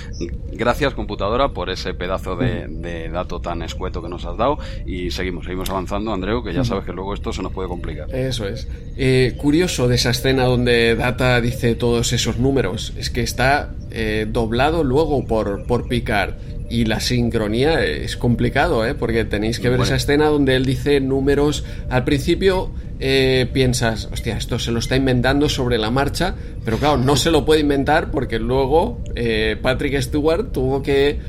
Gracias, 0.54 0.94
computadora, 0.94 1.50
por 1.50 1.70
ese 1.70 1.94
pedazo 1.94 2.36
de, 2.36 2.68
de, 2.68 3.10
dato 3.10 3.42
tan 3.42 3.62
escueto 3.62 4.02
que 4.02 4.08
nos 4.08 4.26
has 4.26 4.38
dado. 4.38 4.58
Y 4.86 5.12
seguimos, 5.12 5.46
seguimos 5.46 5.70
avanzando, 5.70 6.14
Andreu, 6.14 6.44
que 6.44 6.54
ya 6.54 6.64
sabes 6.64 6.86
que 6.86 6.94
luego 6.94 7.14
esto 7.14 7.34
se 7.34 7.42
nos 7.42 7.52
puede 7.52 7.68
complicar. 7.68 8.14
Eso 8.16 8.43
es. 8.48 8.68
Eh, 8.96 9.34
curioso 9.38 9.88
de 9.88 9.96
esa 9.96 10.12
escena 10.12 10.44
donde 10.46 10.96
Data 10.96 11.40
dice 11.42 11.76
todos 11.76 12.14
esos 12.14 12.38
números. 12.38 12.94
Es 12.98 13.10
que 13.10 13.22
está 13.22 13.74
eh, 13.92 14.28
doblado 14.30 14.84
luego 14.84 15.26
por, 15.26 15.66
por 15.66 15.88
Picard. 15.88 16.36
Y 16.70 16.86
la 16.86 17.00
sincronía 17.00 17.84
es 17.84 18.18
complicado, 18.18 18.86
¿eh? 18.86 18.96
Porque 18.96 19.26
tenéis 19.26 19.60
que 19.60 19.70
ver 19.70 19.82
esa 19.82 19.96
escena 19.96 20.28
donde 20.28 20.56
él 20.56 20.66
dice 20.66 21.00
números. 21.02 21.64
Al 21.90 22.04
principio 22.04 22.72
eh, 23.00 23.48
piensas, 23.52 24.08
hostia, 24.14 24.38
esto 24.38 24.58
se 24.60 24.72
lo 24.72 24.80
está 24.80 24.96
inventando 24.96 25.50
sobre 25.50 25.78
la 25.78 25.92
marcha, 25.92 26.36
pero 26.64 26.78
claro, 26.78 26.98
no 26.98 27.18
se 27.18 27.32
lo 27.32 27.44
puede 27.46 27.60
inventar 27.60 28.12
porque 28.12 28.40
luego 28.40 29.02
eh, 29.16 29.58
Patrick 29.62 30.00
Stewart 30.00 30.54
tuvo 30.54 30.82
que 30.82 31.20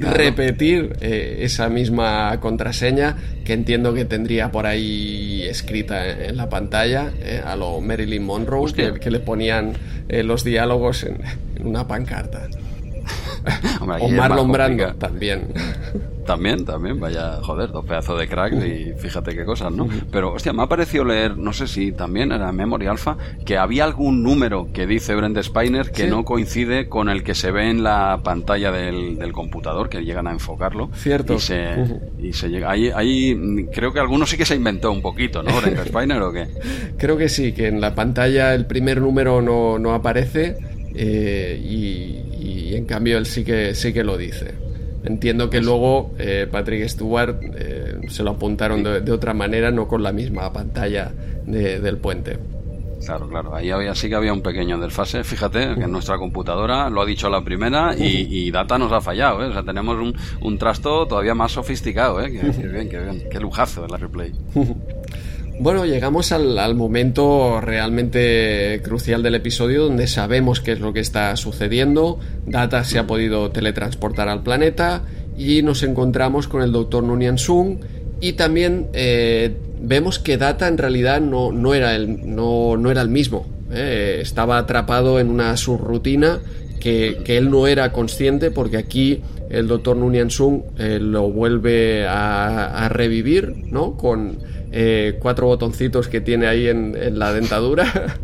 repetir 0.00 0.96
eh, 1.00 1.38
esa 1.40 1.68
misma 1.68 2.38
contraseña 2.40 3.16
que 3.44 3.52
entiendo 3.52 3.94
que 3.94 4.04
tendría 4.04 4.50
por 4.50 4.66
ahí 4.66 5.42
escrita 5.42 6.08
en, 6.08 6.36
la 6.36 6.48
pantalla 6.48 7.12
a 7.44 7.56
lo 7.56 7.80
Marilyn 7.80 8.24
Monroe 8.24 8.72
que, 8.72 9.10
le 9.10 9.20
ponían 9.20 9.72
los 10.08 10.44
diálogos 10.44 11.04
en, 11.04 11.18
una 11.64 11.86
pancarta. 11.86 12.48
o 13.80 14.08
Marlon 14.08 14.52
Brando 14.52 14.94
también. 14.94 15.48
También, 16.28 16.66
también, 16.66 17.00
vaya, 17.00 17.40
joder, 17.40 17.72
dos 17.72 17.86
pedazos 17.86 18.20
de 18.20 18.28
crack 18.28 18.52
y 18.52 18.92
fíjate 18.98 19.34
qué 19.34 19.46
cosas, 19.46 19.72
¿no? 19.72 19.88
Pero, 20.12 20.34
hostia, 20.34 20.52
me 20.52 20.62
ha 20.62 20.66
parecido 20.66 21.02
leer, 21.06 21.38
no 21.38 21.54
sé 21.54 21.66
si 21.66 21.90
también 21.90 22.32
era 22.32 22.52
Memory 22.52 22.86
Alpha, 22.86 23.16
que 23.46 23.56
había 23.56 23.84
algún 23.84 24.22
número 24.22 24.68
que 24.74 24.86
dice 24.86 25.14
Brent 25.14 25.42
Spiner 25.42 25.90
que 25.90 26.06
no 26.06 26.26
coincide 26.26 26.86
con 26.86 27.08
el 27.08 27.22
que 27.22 27.34
se 27.34 27.50
ve 27.50 27.70
en 27.70 27.82
la 27.82 28.20
pantalla 28.22 28.70
del, 28.70 29.32
computador, 29.32 29.88
que 29.88 30.04
llegan 30.04 30.26
a 30.26 30.32
enfocarlo. 30.32 30.90
Cierto. 30.96 31.36
Y 31.36 31.38
se, 31.38 31.98
y 32.18 32.34
se 32.34 32.50
llega. 32.50 32.72
Ahí, 32.72 32.90
ahí 32.94 33.66
creo 33.72 33.94
que 33.94 34.00
alguno 34.00 34.26
sí 34.26 34.36
que 34.36 34.44
se 34.44 34.54
inventó 34.54 34.92
un 34.92 35.00
poquito, 35.00 35.42
¿no? 35.42 35.58
Brent 35.58 35.78
Spiner 35.88 36.20
o 36.20 36.30
qué? 36.30 36.46
Creo 36.98 37.16
que 37.16 37.30
sí, 37.30 37.52
que 37.52 37.68
en 37.68 37.80
la 37.80 37.94
pantalla 37.94 38.52
el 38.52 38.66
primer 38.66 39.00
número 39.00 39.40
no, 39.40 39.78
no 39.78 39.94
aparece 39.94 40.58
eh, 40.94 41.58
y, 41.58 42.36
y 42.38 42.76
en 42.76 42.84
cambio 42.84 43.16
él 43.16 43.24
sí 43.24 43.44
que, 43.44 43.74
sí 43.74 43.94
que 43.94 44.04
lo 44.04 44.18
dice. 44.18 44.67
Entiendo 45.08 45.48
que 45.48 45.62
luego 45.62 46.10
eh, 46.18 46.46
Patrick 46.50 46.86
Stewart 46.86 47.40
eh, 47.56 47.98
se 48.08 48.22
lo 48.22 48.32
apuntaron 48.32 48.82
de, 48.82 49.10
otra 49.10 49.32
manera, 49.32 49.70
no 49.70 49.88
con 49.88 50.02
la 50.02 50.12
misma 50.12 50.52
pantalla 50.52 51.10
del 51.46 51.96
puente. 51.96 52.38
Claro, 53.02 53.26
claro. 53.26 53.54
Ahí 53.54 53.70
había, 53.70 53.94
sí 53.94 54.10
que 54.10 54.16
había 54.16 54.34
un 54.34 54.42
pequeño 54.42 54.78
desfase. 54.78 55.24
Fíjate 55.24 55.76
que 55.76 55.86
nuestra 55.86 56.18
computadora 56.18 56.90
lo 56.90 57.00
ha 57.00 57.06
dicho 57.06 57.30
la 57.30 57.42
primera 57.42 57.94
y, 57.96 58.50
Data 58.50 58.76
nos 58.76 58.92
ha 58.92 59.00
fallado. 59.00 59.42
¿eh? 59.42 59.48
O 59.48 59.52
sea, 59.54 59.62
tenemos 59.62 59.96
un, 59.96 60.14
un 60.42 60.58
trasto 60.58 61.06
todavía 61.06 61.34
más 61.34 61.52
sofisticado. 61.52 62.20
¿eh? 62.20 62.30
Qué, 62.30 62.42
bien, 62.68 62.90
qué 62.90 62.98
bien. 62.98 63.24
Qué 63.30 63.40
lujazo 63.40 63.86
la 63.86 63.96
replay. 63.96 64.32
Bueno, 65.60 65.84
llegamos 65.84 66.30
al, 66.30 66.74
momento 66.76 67.60
realmente 67.60 68.80
crucial 68.84 69.24
del 69.24 69.34
episodio 69.34 69.84
donde 69.84 70.06
sabemos 70.06 70.60
qué 70.60 70.70
es 70.72 70.80
lo 70.80 70.92
que 70.92 71.00
está 71.00 71.36
sucediendo. 71.36 72.20
Data 72.46 72.84
se 72.84 73.00
ha 73.00 73.08
podido 73.08 73.50
teletransportar 73.50 74.28
al 74.28 74.44
planeta 74.44 75.02
y 75.36 75.62
nos 75.62 75.82
encontramos 75.82 76.46
con 76.46 76.62
el 76.62 76.70
Dr. 76.70 77.02
Nunian 77.02 77.38
Sung 77.38 77.78
y 78.20 78.34
también 78.34 78.86
eh, 78.92 79.56
vemos 79.80 80.20
que 80.20 80.38
Data 80.38 80.68
en 80.68 80.78
realidad 80.78 81.20
no, 81.20 81.50
no, 81.50 81.74
era, 81.74 81.96
el, 81.96 82.34
no, 82.36 82.76
no 82.76 82.92
era 82.92 83.02
el 83.02 83.08
mismo. 83.08 83.44
Eh, 83.72 84.20
estaba 84.22 84.58
atrapado 84.58 85.18
en 85.18 85.28
una 85.28 85.56
subrutina 85.56 86.38
que, 86.78 87.18
que, 87.24 87.36
él 87.36 87.50
no 87.50 87.66
era 87.66 87.90
consciente 87.90 88.52
porque 88.52 88.76
aquí 88.76 89.22
el 89.50 89.66
Dr. 89.68 89.96
Nunian 89.96 90.30
Sung 90.30 90.62
eh, 90.78 90.98
lo 91.00 91.30
vuelve 91.30 92.06
a, 92.06 92.84
a 92.84 92.88
revivir, 92.88 93.54
¿no? 93.70 93.96
Con 93.96 94.38
eh, 94.70 95.18
cuatro 95.20 95.46
botoncitos 95.46 96.08
que 96.08 96.20
tiene 96.20 96.46
ahí 96.46 96.68
en, 96.68 97.18
la 97.18 97.32
dentadura. 97.32 98.16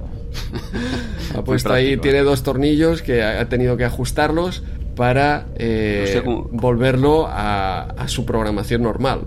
ha 1.34 1.42
puesto 1.42 1.72
ahí, 1.72 1.96
tiene 1.96 2.22
dos 2.22 2.42
tornillos 2.42 3.02
que 3.02 3.22
ha 3.22 3.48
tenido 3.48 3.76
que 3.76 3.84
ajustarlos 3.84 4.62
para 4.94 5.46
eh, 5.56 6.22
volverlo 6.50 7.26
a, 7.28 7.94
su 8.06 8.24
programación 8.26 8.82
normal. 8.82 9.22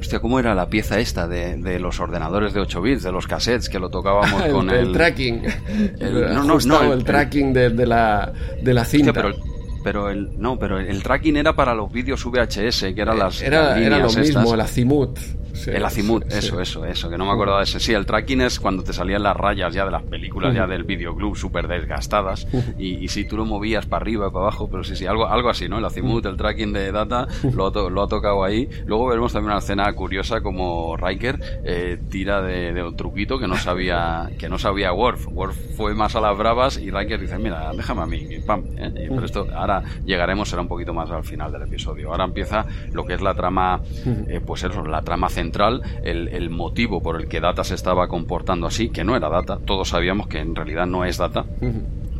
Hostia, 0.00 0.18
¿cómo 0.18 0.40
era 0.40 0.54
la 0.56 0.68
pieza 0.68 0.98
esta 0.98 1.28
de, 1.28 1.56
de 1.58 1.78
los 1.78 2.00
ordenadores 2.00 2.52
de 2.54 2.60
8 2.60 2.82
bits, 2.82 3.02
de 3.04 3.12
los 3.12 3.28
cassettes, 3.28 3.68
que 3.68 3.78
lo 3.78 3.88
tocábamos 3.88 4.42
con 4.50 4.70
el... 4.70 4.88
el 4.88 4.92
tracking. 4.92 5.42
no, 6.00 6.42
no, 6.42 6.58
no, 6.58 6.92
el, 6.92 7.04
tracking 7.04 7.52
de, 7.52 7.70
de, 7.70 7.86
la, 7.86 8.32
de 8.60 8.74
la 8.74 8.84
cinta. 8.84 9.12
pero, 9.12 9.32
pero 9.82 10.10
el 10.10 10.40
no 10.40 10.58
pero 10.58 10.78
el 10.78 11.02
tracking 11.02 11.36
era 11.36 11.54
para 11.54 11.74
los 11.74 11.92
vídeos 11.92 12.24
VHS 12.24 12.94
que 12.94 13.00
eran 13.00 13.18
las 13.18 13.42
era, 13.42 13.78
era 13.78 13.98
lo 13.98 14.12
mismo 14.12 14.54
el 14.54 14.60
azimut 14.60 15.18
el 15.66 15.84
azimut, 15.84 16.24
eso, 16.32 16.60
eso, 16.60 16.84
eso, 16.84 17.10
que 17.10 17.18
no 17.18 17.24
me 17.24 17.32
acordaba 17.32 17.58
de 17.58 17.64
ese. 17.64 17.80
Sí, 17.80 17.92
el 17.92 18.06
tracking 18.06 18.40
es 18.42 18.60
cuando 18.60 18.82
te 18.82 18.92
salían 18.92 19.22
las 19.22 19.36
rayas 19.36 19.74
ya 19.74 19.84
de 19.84 19.90
las 19.90 20.02
películas, 20.02 20.54
ya 20.54 20.66
del 20.66 20.84
videoclub, 20.84 21.36
súper 21.36 21.68
desgastadas, 21.68 22.46
y, 22.78 23.08
si 23.08 23.26
tú 23.26 23.36
lo 23.36 23.44
movías 23.44 23.84
para 23.86 24.02
arriba, 24.02 24.30
para 24.30 24.46
abajo, 24.46 24.68
pero 24.70 24.84
sí, 24.84 24.96
sí, 24.96 25.06
algo, 25.06 25.26
algo 25.26 25.50
así, 25.50 25.68
¿no? 25.68 25.78
El 25.78 25.84
azimut, 25.84 26.24
el 26.26 26.36
tracking 26.36 26.72
de 26.72 26.92
data, 26.92 27.28
lo, 27.52 27.90
lo 27.90 28.02
ha 28.02 28.08
tocado 28.08 28.44
ahí. 28.44 28.68
Luego 28.86 29.06
veremos 29.06 29.32
también 29.32 29.50
una 29.50 29.58
escena 29.58 29.92
curiosa 29.92 30.40
como 30.40 30.96
Riker 30.96 31.38
eh, 31.64 31.98
tira 32.10 32.42
de, 32.42 32.82
un 32.82 32.96
truquito 32.96 33.38
que 33.38 33.46
no 33.46 33.56
sabía 33.56 34.30
que 34.38 34.48
no 34.48 34.58
sabía 34.58 34.92
Worf. 34.92 35.28
Worf 35.28 35.76
fue 35.76 35.94
más 35.94 36.16
a 36.16 36.20
las 36.20 36.36
bravas 36.36 36.78
y 36.78 36.90
Riker 36.90 37.20
dice, 37.20 37.38
mira, 37.38 37.72
déjame 37.74 38.02
a 38.02 38.06
mí, 38.06 38.26
pam. 38.46 38.64
¿eh? 38.76 39.08
Pero 39.08 39.24
esto, 39.24 39.46
ahora 39.54 39.82
llegaremos, 40.04 40.48
será 40.48 40.62
un 40.62 40.68
poquito 40.68 40.94
más 40.94 41.10
al 41.10 41.24
final 41.24 41.52
del 41.52 41.62
episodio. 41.62 42.10
Ahora 42.10 42.24
empieza 42.24 42.66
lo 42.92 43.04
que 43.04 43.14
es 43.14 43.20
la 43.20 43.34
trama, 43.34 43.80
eh, 44.28 44.40
pues 44.44 44.64
eso, 44.64 44.84
la 44.84 45.02
trama 45.02 45.28
central 45.28 45.51
central, 45.52 45.82
el, 46.02 46.50
motivo 46.50 47.02
por 47.02 47.20
el 47.20 47.28
que 47.28 47.40
Data 47.40 47.62
se 47.62 47.74
estaba 47.74 48.08
comportando 48.08 48.66
así, 48.66 48.88
que 48.88 49.04
no 49.04 49.16
era 49.16 49.28
Data, 49.28 49.58
todos 49.64 49.90
sabíamos 49.90 50.26
que 50.26 50.38
en 50.38 50.54
realidad 50.54 50.86
no 50.86 51.04
es 51.04 51.18
Data, 51.18 51.44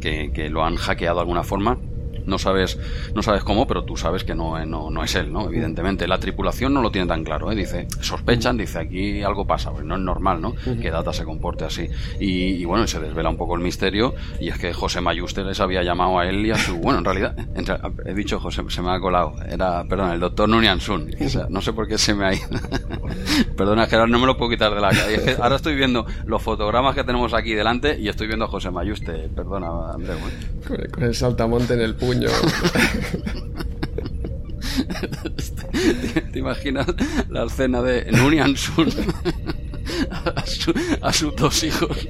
que, 0.00 0.30
que, 0.32 0.50
lo 0.50 0.64
han 0.64 0.76
hackeado 0.76 1.16
de 1.16 1.20
alguna 1.22 1.42
forma 1.42 1.78
no 2.26 2.38
sabes, 2.38 2.78
no 3.14 3.22
sabes 3.22 3.44
cómo, 3.44 3.66
pero 3.66 3.84
tú 3.84 3.96
sabes 3.96 4.24
que 4.24 4.34
no, 4.34 4.64
no, 4.66 4.90
no 4.90 5.04
es 5.04 5.14
él, 5.14 5.32
¿no? 5.32 5.46
Evidentemente. 5.46 6.06
La 6.06 6.18
tripulación 6.18 6.74
no 6.74 6.82
lo 6.82 6.90
tiene 6.90 7.06
tan 7.06 7.24
claro, 7.24 7.50
¿eh? 7.50 7.54
Dice, 7.54 7.86
sospechan, 8.00 8.56
dice, 8.56 8.78
aquí 8.78 9.22
algo 9.22 9.46
pasa, 9.46 9.70
pues 9.70 9.84
no 9.84 9.94
es 9.94 10.00
normal, 10.00 10.40
¿no? 10.40 10.54
Que 10.54 10.90
Data 10.90 11.12
se 11.12 11.24
comporte 11.24 11.64
así. 11.64 11.88
Y, 12.20 12.64
bueno, 12.64 12.86
se 12.86 13.00
desvela 13.00 13.28
un 13.28 13.36
poco 13.36 13.54
el 13.54 13.62
misterio, 13.62 14.14
y 14.40 14.48
es 14.48 14.58
que 14.58 14.72
José 14.72 15.00
Mayuste 15.00 15.44
les 15.44 15.60
había 15.60 15.82
llamado 15.82 16.18
a 16.18 16.26
él 16.26 16.44
y 16.46 16.50
a 16.50 16.56
su, 16.56 16.76
bueno, 16.78 16.98
en 16.98 17.04
realidad, 17.04 17.36
he 18.06 18.14
dicho 18.14 18.38
José, 18.40 18.62
se 18.68 18.82
me 18.82 18.90
ha 18.90 19.00
colado, 19.00 19.34
era, 19.48 19.84
perdón, 19.84 20.12
el 20.12 20.20
doctor 20.20 20.48
Nunian 20.48 20.80
Sun, 20.80 21.10
no 21.48 21.60
sé 21.60 21.72
por 21.72 21.88
qué 21.88 21.98
se 21.98 22.14
me 22.14 22.26
ha 22.26 22.34
ido. 22.34 22.48
Perdona, 23.56 23.86
Gerard, 23.86 24.08
no 24.08 24.18
me 24.18 24.26
lo 24.26 24.36
puedo 24.36 24.50
quitar 24.50 24.74
de 24.74 24.80
la 24.80 24.90
calle. 24.90 25.36
ahora 25.40 25.56
estoy 25.56 25.74
viendo 25.74 26.06
los 26.26 26.42
fotogramas 26.42 26.94
que 26.94 27.04
tenemos 27.04 27.34
aquí 27.34 27.54
delante 27.54 27.98
y 27.98 28.08
estoy 28.08 28.26
viendo 28.26 28.44
a 28.44 28.48
José 28.48 28.70
Mayuste, 28.70 29.28
perdona, 29.34 29.92
Andrés. 29.92 30.18
Con 30.92 31.02
el 31.02 31.14
saltamonte 31.14 31.74
en 31.74 31.80
el 31.80 31.94
¿Te, 36.32 36.38
imaginas 36.38 36.86
la 37.28 37.44
escena 37.44 37.82
de 37.82 38.10
Nunian 38.12 38.56
Sun 38.56 38.88
a, 41.02 41.12
sus 41.12 41.36
dos 41.36 41.62
hijos? 41.64 42.08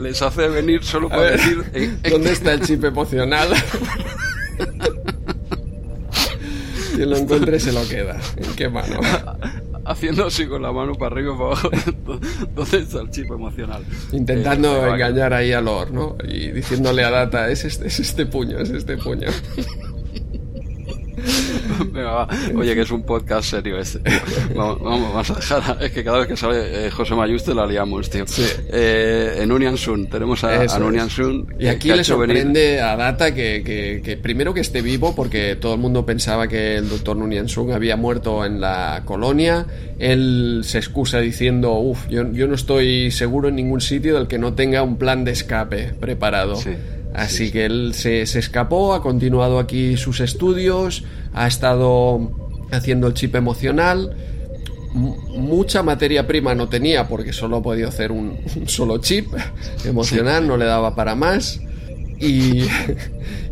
Les 0.00 0.20
hace 0.22 0.48
venir 0.48 0.82
solo 0.84 1.08
para 1.08 1.30
decir... 1.32 1.64
¿Dónde 2.08 2.32
está 2.32 2.54
el 2.54 2.62
chip 2.62 2.84
emocional? 2.84 3.48
Quien 6.94 7.10
lo 7.10 7.18
encuentre 7.18 7.60
se 7.60 7.72
lo 7.72 7.86
queda. 7.86 8.18
¿En 8.36 8.54
qué 8.54 8.70
mano? 8.70 9.00
Haciendo 9.86 10.26
así 10.26 10.46
con 10.46 10.62
la 10.62 10.72
mano 10.72 10.94
para 10.94 11.14
arriba 11.14 11.34
y 11.34 11.38
para 11.38 11.50
abajo. 11.50 11.70
¿Dónde 12.54 12.78
está 12.78 13.00
el 13.00 13.10
chip 13.10 13.30
emocional? 13.30 13.84
Intentando 14.12 14.86
eh, 14.86 14.90
engañar 14.90 15.32
ahí 15.32 15.52
a 15.52 15.60
Lord, 15.60 15.92
¿no? 15.92 16.16
Y 16.24 16.50
diciéndole 16.50 17.04
a 17.04 17.10
Data, 17.10 17.50
es 17.50 17.64
este, 17.64 17.86
es 17.86 18.00
este 18.00 18.26
puño, 18.26 18.58
es 18.58 18.70
este 18.70 18.96
puño. 18.96 19.28
Oye, 22.56 22.74
que 22.74 22.80
es 22.82 22.90
un 22.90 23.02
podcast 23.02 23.50
serio 23.50 23.78
este. 23.78 24.00
Vamos, 24.54 24.80
vamos, 24.82 25.30
a 25.30 25.34
dejar. 25.34 25.82
Es 25.82 25.92
que 25.92 26.04
cada 26.04 26.18
vez 26.18 26.28
que 26.28 26.36
sale 26.36 26.86
eh, 26.86 26.90
José 26.90 27.14
Mayuste 27.14 27.54
la 27.54 27.66
liamos, 27.66 28.10
tío. 28.10 28.24
Eh, 28.38 29.38
en 29.40 29.52
Union 29.52 29.76
Sun, 29.76 30.08
tenemos 30.08 30.44
a, 30.44 30.62
a 30.62 30.68
Sun. 30.68 31.54
Y 31.58 31.66
aquí 31.66 31.90
le 31.90 32.04
sorprende 32.04 32.80
a 32.80 32.96
Data 32.96 33.34
que, 33.34 33.62
que, 34.02 34.16
primero 34.16 34.54
que 34.54 34.60
esté 34.60 34.82
vivo, 34.82 35.14
porque 35.14 35.56
todo 35.56 35.74
el 35.74 35.80
mundo 35.80 36.06
pensaba 36.06 36.48
que 36.48 36.76
el 36.76 36.88
doctor 36.88 37.16
Nunian 37.16 37.48
Sun 37.48 37.72
había 37.72 37.96
muerto 37.96 38.44
en 38.44 38.60
la 38.60 39.02
colonia. 39.04 39.66
Él 39.98 40.62
se 40.64 40.78
excusa 40.78 41.20
diciendo, 41.20 41.72
uff, 41.74 42.08
yo, 42.08 42.30
yo 42.32 42.46
no 42.46 42.54
estoy 42.54 43.10
seguro 43.10 43.48
en 43.48 43.56
ningún 43.56 43.80
sitio 43.80 44.14
del 44.14 44.28
que 44.28 44.38
no 44.38 44.54
tenga 44.54 44.82
un 44.82 44.96
plan 44.96 45.24
de 45.24 45.32
escape 45.32 45.94
preparado. 45.98 46.56
Sí. 46.56 46.70
Así 47.14 47.50
que 47.50 47.64
él 47.64 47.94
se, 47.94 48.22
escapó, 48.22 48.94
ha 48.94 49.02
continuado 49.02 49.58
aquí 49.58 49.96
sus 49.96 50.20
estudios, 50.20 51.04
ha 51.32 51.46
estado 51.46 52.30
haciendo 52.70 53.06
el 53.06 53.14
chip 53.14 53.34
emocional. 53.34 54.14
mucha 54.92 55.82
materia 55.82 56.26
prima 56.26 56.54
no 56.54 56.68
tenía 56.68 57.08
porque 57.08 57.32
solo 57.32 57.58
ha 57.58 57.62
podido 57.62 57.88
hacer 57.88 58.12
un, 58.12 58.38
solo 58.66 58.98
chip 58.98 59.28
emocional, 59.84 60.46
no 60.46 60.56
le 60.56 60.66
daba 60.66 60.94
para 60.94 61.14
más. 61.14 61.60
Y, 62.18 62.64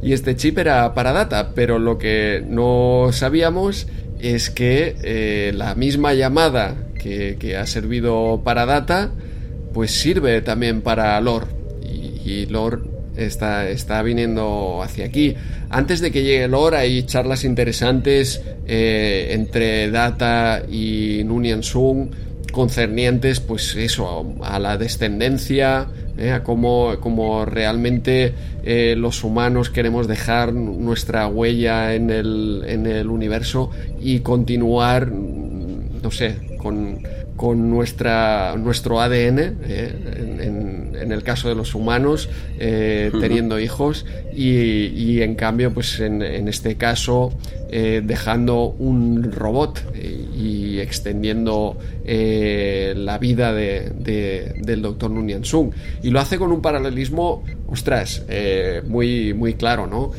este 0.02 0.36
chip 0.36 0.56
era 0.56 0.94
para 0.94 1.12
data, 1.12 1.52
pero 1.54 1.78
lo 1.78 1.98
que 1.98 2.42
no 2.48 3.10
sabíamos 3.12 3.86
es 4.20 4.48
que 4.48 4.96
eh, 5.02 5.52
la 5.54 5.74
misma 5.74 6.14
llamada 6.14 6.74
que, 6.98 7.36
que, 7.38 7.58
ha 7.58 7.66
servido 7.66 8.40
para 8.42 8.64
data, 8.64 9.10
pues 9.74 9.90
sirve 9.90 10.40
también 10.40 10.80
para 10.80 11.20
lore. 11.20 11.46
Y, 11.82 12.22
y 12.24 12.46
lore 12.46 12.93
está, 13.16 13.68
está 13.68 14.02
viniendo 14.02 14.82
hacia 14.82 15.06
aquí. 15.06 15.34
Antes 15.70 16.00
de 16.00 16.10
que 16.10 16.22
llegue 16.22 16.44
el 16.44 16.54
hora 16.54 16.80
hay 16.80 17.02
charlas 17.04 17.44
interesantes 17.44 18.42
eh, 18.66 19.28
entre 19.30 19.90
Data 19.90 20.62
y 20.70 21.22
Nunian 21.24 21.62
Sung 21.62 22.08
concernientes 22.52 23.40
pues 23.40 23.74
eso 23.74 24.36
a, 24.42 24.58
la 24.60 24.78
descendencia 24.78 25.88
eh, 26.16 26.30
a 26.30 26.44
cómo, 26.44 26.94
cómo 27.00 27.44
realmente 27.44 28.32
eh, 28.62 28.94
los 28.96 29.24
humanos 29.24 29.70
queremos 29.70 30.06
dejar 30.06 30.52
nuestra 30.52 31.26
huella 31.26 31.94
en 31.94 32.10
el, 32.10 32.62
en 32.66 32.86
el 32.86 33.08
universo 33.08 33.70
y 34.00 34.20
continuar 34.20 35.10
no 35.10 36.10
sé 36.12 36.36
con, 36.58 37.00
con 37.36 37.68
nuestra, 37.68 38.54
nuestro 38.56 39.00
ADN, 39.00 39.38
eh, 39.38 40.92
en, 41.00 41.12
el 41.12 41.22
caso 41.22 41.48
de 41.48 41.54
los 41.54 41.74
humanos, 41.74 42.28
eh, 42.58 43.10
teniendo 43.20 43.58
hijos, 43.58 44.06
y, 44.34 45.20
en 45.20 45.34
cambio, 45.34 45.72
pues 45.72 46.00
en, 46.00 46.22
este 46.22 46.76
caso, 46.76 47.32
eh, 47.70 48.02
dejando 48.04 48.74
un 48.78 49.32
robot 49.32 49.82
y 50.36 50.78
extendiendo 50.78 51.76
la 52.04 53.18
vida 53.18 53.52
de, 53.52 53.92
del 54.56 54.82
doctor 54.82 55.10
Nunyan 55.10 55.44
Sung. 55.44 55.72
Y 56.02 56.10
lo 56.10 56.20
hace 56.20 56.38
con 56.38 56.52
un 56.52 56.62
paralelismo, 56.62 57.44
ostras, 57.66 58.24
muy, 58.86 59.34
muy 59.34 59.54
claro, 59.54 59.86
¿no? 59.86 60.12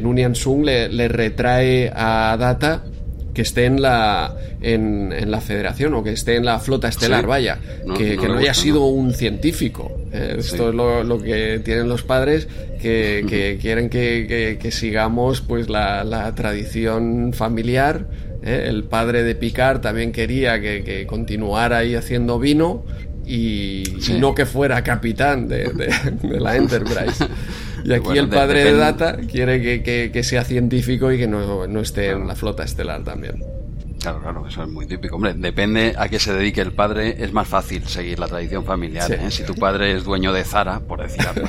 Nunyan 0.00 0.34
Sung 0.34 0.64
le, 0.64 0.88
le 0.88 1.08
retrae 1.08 1.90
a 1.94 2.36
Data 2.38 2.84
que 3.36 3.42
esté 3.42 3.66
en 3.66 3.82
la, 3.82 4.34
en, 4.62 5.30
la 5.30 5.42
federación 5.42 5.92
o 5.92 6.02
que 6.02 6.12
esté 6.12 6.36
en 6.36 6.46
la 6.46 6.58
flota 6.58 6.88
estelar, 6.88 7.26
vaya, 7.26 7.58
que, 7.94 8.16
no, 8.16 8.38
haya 8.38 8.54
sido 8.54 8.86
un 8.86 9.12
científico. 9.12 9.94
Eh, 10.10 10.36
esto 10.38 10.70
es 10.70 10.74
lo, 10.74 11.22
que 11.22 11.60
tienen 11.62 11.86
los 11.86 12.02
padres 12.02 12.48
que, 12.80 13.58
quieren 13.60 13.90
que, 13.90 14.68
sigamos 14.70 15.42
pues 15.42 15.68
la, 15.68 16.32
tradición 16.34 17.34
familiar. 17.34 18.06
Eh. 18.42 18.68
El 18.68 18.84
padre 18.84 19.22
de 19.22 19.34
Picard 19.34 19.82
también 19.82 20.12
quería 20.12 20.58
que, 20.58 21.04
continuara 21.06 21.76
ahí 21.76 21.94
haciendo 21.94 22.38
vino 22.38 22.86
y, 23.26 23.82
no 24.18 24.34
que 24.34 24.46
fuera 24.46 24.82
capitán 24.82 25.46
de, 25.46 25.90
de 26.22 26.40
la 26.40 26.56
Enterprise. 26.56 27.22
Y 27.86 27.92
aquí 27.92 28.18
el 28.18 28.28
padre 28.28 28.64
de, 28.64 28.72
Data 28.72 29.16
quiere 29.16 29.82
que, 29.82 30.22
sea 30.24 30.42
científico 30.42 31.12
y 31.12 31.18
que 31.18 31.28
no, 31.28 31.68
no 31.68 31.80
esté 31.80 32.10
en 32.10 32.26
la 32.26 32.34
flota 32.34 32.64
estelar 32.64 33.04
también. 33.04 33.44
Claro, 34.06 34.20
claro, 34.20 34.46
eso 34.46 34.62
es 34.62 34.68
muy 34.68 34.86
típico. 34.86 35.16
Hombre, 35.16 35.34
depende 35.34 35.96
a 35.98 36.08
qué 36.08 36.20
se 36.20 36.32
dedique 36.32 36.60
el 36.60 36.70
padre, 36.70 37.16
es 37.24 37.32
más 37.32 37.48
fácil 37.48 37.88
seguir 37.88 38.20
la 38.20 38.28
tradición 38.28 38.64
familiar. 38.64 39.10
¿eh? 39.10 39.32
Si 39.32 39.44
tu 39.44 39.56
padre 39.56 39.96
es 39.96 40.04
dueño 40.04 40.32
de 40.32 40.44
Zara, 40.44 40.78
por 40.78 41.02
decir 41.02 41.26
algo, 41.26 41.48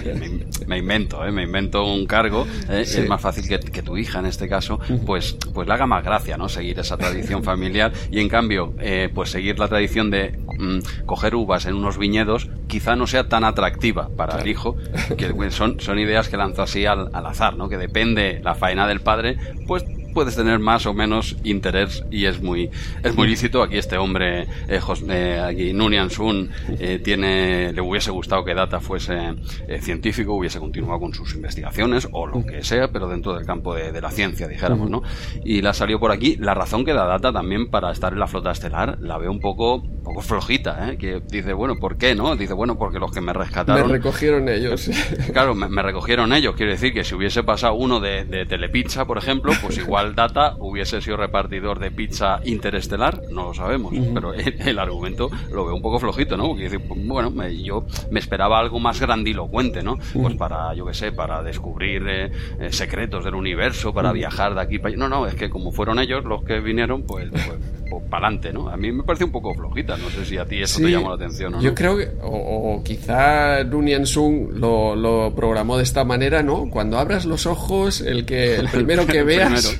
me, 0.65 0.79
invento, 0.79 1.23
¿eh? 1.23 1.31
me 1.31 1.43
invento 1.43 1.85
un 1.85 2.07
cargo, 2.07 2.47
¿eh? 2.67 2.81
es 2.81 3.07
más 3.07 3.21
fácil 3.21 3.47
que, 3.47 3.83
tu 3.83 3.95
hija, 3.95 4.17
en 4.17 4.25
este 4.25 4.49
caso, 4.49 4.79
pues, 5.05 5.37
pues 5.53 5.67
le 5.67 5.73
haga 5.75 5.85
más 5.85 6.03
gracia, 6.03 6.35
¿no? 6.35 6.49
Seguir 6.49 6.79
esa 6.79 6.97
tradición 6.97 7.43
familiar 7.43 7.93
y 8.09 8.21
en 8.21 8.27
cambio, 8.27 8.73
pues 9.13 9.29
seguir 9.29 9.59
la 9.59 9.67
tradición 9.67 10.09
de 10.09 10.39
mm, 10.57 11.05
coger 11.05 11.35
uvas 11.35 11.67
en 11.67 11.75
unos 11.75 11.99
viñedos, 11.99 12.49
quizá 12.65 12.95
no 12.95 13.05
sea 13.05 13.29
tan 13.29 13.43
atractiva 13.43 14.09
para 14.17 14.41
el 14.41 14.47
hijo, 14.47 14.75
que 15.15 15.31
son, 15.51 15.79
son 15.79 15.99
ideas 15.99 16.27
que 16.27 16.37
lanzo 16.37 16.63
así 16.63 16.87
al, 16.87 17.11
al 17.13 17.25
azar, 17.27 17.55
¿no? 17.55 17.69
Que 17.69 17.77
depende 17.77 18.41
la 18.43 18.55
faena 18.55 18.87
del 18.87 19.01
padre, 19.01 19.37
pues 19.67 19.85
puedes 20.17 20.35
tener 20.35 20.57
más 20.57 20.87
o 20.87 20.95
menos 20.95 21.35
interés 21.43 22.03
y 22.09 22.25
es 22.25 22.41
muy, 22.41 22.71
es 23.03 23.15
muy 23.15 23.27
lícito. 23.27 23.61
Aquí 23.61 23.77
este 23.77 23.99
hombre, 23.99 24.47
eh, 24.67 24.79
eh 25.09 25.39
aquí 25.39 25.73
Nunian 25.73 26.09
Sun, 26.09 26.49
eh, 26.79 26.99
tiene, 27.03 27.71
le 27.71 27.81
hubiese 27.81 28.09
gustado 28.09 28.43
que 28.43 28.55
Data 28.55 28.79
fuese 28.79 29.35
eh, 29.67 29.79
científico, 29.79 30.33
hubiese 30.33 30.57
continuado 30.57 31.01
con 31.01 31.13
sus 31.13 31.35
investigaciones 31.35 32.07
o 32.13 32.25
lo 32.25 32.43
que 32.43 32.63
sea, 32.63 32.87
pero 32.87 33.07
dentro 33.07 33.35
del 33.35 33.45
campo 33.45 33.75
de, 33.75 34.01
la 34.01 34.09
ciencia, 34.09 34.47
dijéramos, 34.47 34.89
¿no? 34.89 35.03
Y 35.45 35.61
la 35.61 35.73
salió 35.73 35.99
por 35.99 36.11
aquí. 36.11 36.35
La 36.37 36.55
razón 36.55 36.83
que 36.83 36.93
da 36.93 37.05
Data 37.05 37.31
también 37.31 37.69
para 37.69 37.91
estar 37.91 38.13
en 38.13 38.17
la 38.19 38.25
flota 38.25 38.49
estelar 38.49 38.97
la 38.99 39.19
veo 39.19 39.29
un 39.29 39.39
poco, 39.39 39.83
poco 40.07 40.21
flojita, 40.21 40.89
¿eh? 40.89 40.97
Que 40.97 41.21
dice, 41.25 41.53
bueno, 41.53 41.75
¿por 41.77 41.97
qué, 41.97 42.15
no? 42.15 42.35
Dice, 42.35 42.53
bueno, 42.53 42.77
porque 42.77 42.99
los 42.99 43.11
que 43.11 43.21
me 43.21 43.33
rescataron... 43.33 43.87
Me 43.87 43.93
recogieron 43.93 44.49
ellos. 44.49 44.89
Claro, 45.33 45.53
me, 45.55 45.81
recogieron 45.81 46.33
ellos. 46.33 46.55
Quiere 46.55 46.73
decir 46.73 46.93
que 46.93 47.03
si 47.03 47.13
hubiese 47.13 47.43
pasado 47.43 47.75
uno 47.75 47.99
de, 47.99 48.25
de 48.25 48.45
Telepizza, 48.45 49.05
por 49.05 49.17
ejemplo, 49.17 49.51
pues 49.61 49.77
igual 49.87 50.15
Data 50.15 50.55
hubiese 50.59 51.01
sido 51.01 51.17
repartidor 51.17 51.79
de 51.79 51.91
pizza 51.91 52.39
interestelar, 52.43 53.21
no 53.31 53.43
lo 53.43 53.53
sabemos, 53.53 53.93
pero 54.13 54.33
el, 54.33 54.79
argumento 54.79 55.29
lo 55.51 55.65
veo 55.65 55.75
un 55.75 55.81
poco 55.81 55.99
flojito, 55.99 56.37
¿no? 56.37 56.47
Porque 56.47 56.63
dice, 56.63 56.77
bueno, 56.77 57.31
yo 57.49 57.85
me 58.11 58.19
esperaba 58.19 58.59
algo 58.59 58.79
más 58.79 58.99
grandilocuente, 58.99 59.83
¿no? 59.83 59.97
Pues 60.13 60.35
para, 60.35 60.73
yo 60.73 60.85
qué 60.85 60.93
sé, 60.93 61.11
para 61.11 61.43
descubrir 61.43 62.03
eh, 62.07 62.31
eh, 62.59 62.71
secretos 62.71 63.23
del 63.25 63.35
universo, 63.35 63.93
para 63.93 64.11
viajar 64.11 64.55
de 64.55 64.61
aquí 64.61 64.79
para 64.79 64.89
allá. 64.89 64.97
No, 64.97 65.09
no, 65.09 65.27
es 65.27 65.35
que 65.35 65.49
como 65.49 65.71
fueron 65.71 65.99
ellos 65.99 66.23
los 66.25 66.43
que 66.43 66.59
vinieron, 66.59 67.03
pues, 67.03 67.29
pues, 67.31 67.59
pues 67.89 68.03
para 68.09 68.27
adelante, 68.27 68.53
¿no? 68.53 68.69
A 68.69 68.77
mí 68.77 68.91
me 68.91 69.03
parece 69.03 69.25
un 69.25 69.31
poco 69.31 69.53
flojita, 69.53 69.97
no 69.97 70.09
sé 70.09 70.25
si 70.25 70.37
a 70.37 70.45
ti 70.45 70.61
eso 70.61 70.79
te 70.79 70.91
llamó 70.91 71.09
la 71.09 71.15
atención 71.15 71.53
o 71.53 71.57
no. 71.57 71.63
Yo 71.63 71.73
creo 71.73 71.97
que, 71.97 72.09
o, 72.21 72.81
quizá 72.83 73.63
Nunian 73.63 74.05
Sung 74.05 74.51
lo, 74.53 74.95
lo, 74.95 75.33
programó 75.35 75.77
de 75.77 75.83
esta 75.83 76.03
manera, 76.03 76.43
¿no? 76.43 76.69
Cuando 76.69 76.97
abras 76.97 77.25
los 77.25 77.45
ojos, 77.45 78.01
el 78.01 78.25
que 78.25 78.55
el 78.55 78.67
primero 78.71 79.05
que 79.05 79.23
veas 79.23 79.79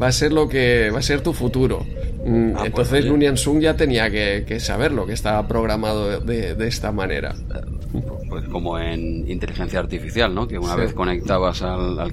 va 0.00 0.08
a 0.08 0.12
ser 0.12 0.32
lo 0.32 0.48
que 0.48 0.90
va 0.90 0.98
a 0.98 1.02
ser 1.02 1.20
tu 1.20 1.32
futuro. 1.32 1.84
Mm, 2.24 2.50
ah, 2.50 2.54
pues 2.54 2.66
entonces 2.66 3.04
Nunian 3.06 3.36
Sung 3.36 3.60
ya 3.60 3.76
tenía 3.76 4.10
que, 4.10 4.58
saberlo, 4.60 5.06
que 5.06 5.12
estaba 5.12 5.46
programado 5.46 6.20
de, 6.20 6.54
de 6.54 6.68
esta 6.68 6.90
manera. 6.92 7.34
Pues 8.34 8.48
como 8.48 8.76
en 8.80 9.30
inteligencia 9.30 9.78
artificial, 9.78 10.34
¿no? 10.34 10.48
Que 10.48 10.58
una 10.58 10.74
vez 10.74 10.92
conectabas 10.92 11.62
al, 11.62 12.12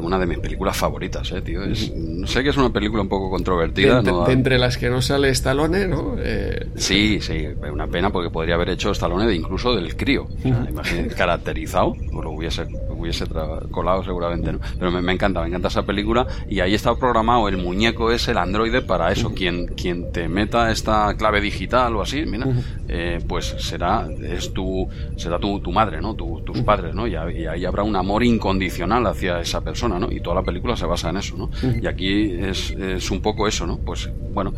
una 0.00 0.18
de 0.18 0.26
mis 0.26 0.38
películas 0.38 0.74
favoritas, 0.74 1.30
¿eh, 1.32 1.42
tío? 1.42 1.60
sé 1.74 2.42
que 2.42 2.48
es 2.48 2.56
una 2.56 2.72
película 2.72 3.02
un 3.02 3.10
poco 3.10 3.28
controvertida. 3.28 4.00
De, 4.00 4.32
entre 4.32 4.56
las 4.56 4.78
que 4.78 4.88
no 4.88 5.02
sale 5.02 5.28
Stallone, 5.28 5.86
¿no? 5.86 6.14
Eh, 6.18 6.68
sí, 6.76 7.20
sí, 7.20 7.46
una 7.70 7.88
pena 7.88 8.08
porque 8.08 8.30
podría 8.30 8.54
haber 8.54 8.70
hecho 8.70 8.90
Stallone 8.92 9.26
de 9.26 9.34
incluso 9.34 9.76
del 9.76 9.94
crío. 9.96 10.28
caracterizado, 11.14 11.94
o 12.10 12.22
lo 12.22 12.30
hubiese 12.30 12.66
hubiese 13.00 13.24
colado 13.70 14.04
seguramente, 14.04 14.52
¿no? 14.52 14.60
Pero 14.78 14.90
me, 14.90 15.12
encanta, 15.12 15.40
me 15.40 15.48
encanta 15.48 15.68
esa 15.68 15.82
película 15.82 16.26
y 16.48 16.60
ahí 16.60 16.74
está 16.74 16.94
programado 16.94 17.48
el 17.48 17.56
muñeco 17.56 18.12
es 18.12 18.28
el 18.28 18.38
androide 18.38 18.82
para 18.82 19.10
eso. 19.10 19.32
Quien, 19.34 19.66
quien 19.68 20.12
te 20.12 20.28
meta 20.28 20.70
esta 20.70 21.14
clave 21.16 21.40
digital 21.40 21.96
o 21.96 22.02
así, 22.02 22.24
mira, 22.26 22.46
eh, 22.88 23.18
pues 23.26 23.54
será, 23.58 24.06
es 24.22 24.52
tu, 24.52 24.88
será 25.16 25.38
tu, 25.38 25.49
tu 25.58 25.72
madre, 25.72 26.00
¿no? 26.00 26.14
tus 26.14 26.62
padres, 26.62 26.94
¿no? 26.94 27.06
Y, 27.06 27.16
ahí 27.16 27.64
habrá 27.64 27.82
un 27.82 27.96
amor 27.96 28.22
incondicional 28.22 29.06
hacia 29.06 29.40
esa 29.40 29.60
persona, 29.60 29.98
¿no? 29.98 30.10
Y 30.10 30.20
toda 30.20 30.36
la 30.36 30.42
película 30.42 30.76
se 30.76 30.86
basa 30.86 31.10
en 31.10 31.16
eso, 31.16 31.36
¿no? 31.36 31.50
Y 31.80 31.86
aquí 31.86 32.32
es, 32.32 32.70
es 32.70 33.10
un 33.10 33.20
poco 33.20 33.48
eso, 33.48 33.66
¿no? 33.66 33.78
Pues, 33.78 34.10
bueno, 34.32 34.52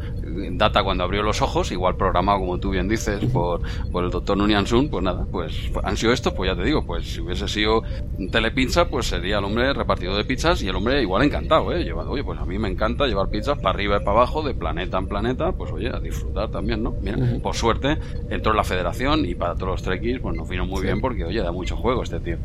Data 0.53 0.83
cuando 0.83 1.05
abrió 1.05 1.23
los 1.23 1.43
ojos, 1.43 1.73
igual 1.73 1.97
programado, 1.97 2.41
como 2.41 2.59
tú 2.59 2.71
bien 2.71 2.89
dices, 2.89 3.25
por, 3.27 3.61
por 3.91 4.05
el 4.05 4.11
doctor 4.11 4.37
Nunian 4.37 4.67
Sun, 4.67 4.89
pues 4.89 5.03
nada, 5.03 5.27
pues 5.31 5.71
han 5.83 5.97
sido 5.97 6.13
estos, 6.13 6.33
pues 6.33 6.51
ya 6.51 6.57
te 6.57 6.65
digo, 6.65 6.85
pues 6.85 7.15
si 7.15 7.21
hubiese 7.21 7.49
sido 7.49 7.83
telepizza, 8.31 8.89
pues 8.89 9.07
sería 9.07 9.39
el 9.39 9.45
hombre 9.45 9.73
repartido 9.73 10.17
de 10.17 10.25
pizzas 10.25 10.63
y 10.63 10.69
el 10.69 10.77
hombre 10.77 11.03
igual 11.03 11.23
encantado, 11.23 11.73
¿eh? 11.73 11.85
Llevando, 11.85 12.13
oye, 12.13 12.25
pues 12.25 12.39
a 12.39 12.45
mí 12.45 12.59
me 12.59 12.69
encanta 12.69 13.07
llevar 13.07 13.29
pizzas 13.29 13.59
para 13.59 13.71
arriba 13.71 13.97
y 13.97 14.05
para 14.05 14.19
abajo, 14.19 14.43
de 14.43 14.55
planeta 14.55 14.99
en 14.99 15.07
planeta, 15.07 15.53
pues 15.53 15.73
oye, 15.73 15.89
a 15.89 16.01
disfrutar 16.01 16.51
también, 16.51 16.83
¿no? 16.83 16.95
Mira, 17.01 17.19
por 17.43 17.55
suerte 17.55 17.99
entró 18.31 18.53
en 18.53 18.57
la 18.57 18.65
federación 18.65 19.25
y 19.27 19.35
para 19.35 19.55
todos 19.55 19.69
los 19.69 19.83
trekkies, 19.83 20.21
pues 20.21 20.37
nos 20.37 20.49
vino 20.49 20.67
muy 20.67 20.82
bien 20.83 21.01
porque, 21.01 21.25
oye, 21.25 21.41
da 21.41 21.53
mucho 21.53 21.77
juego 21.77 22.03
este 22.03 22.21
tío. 22.21 22.37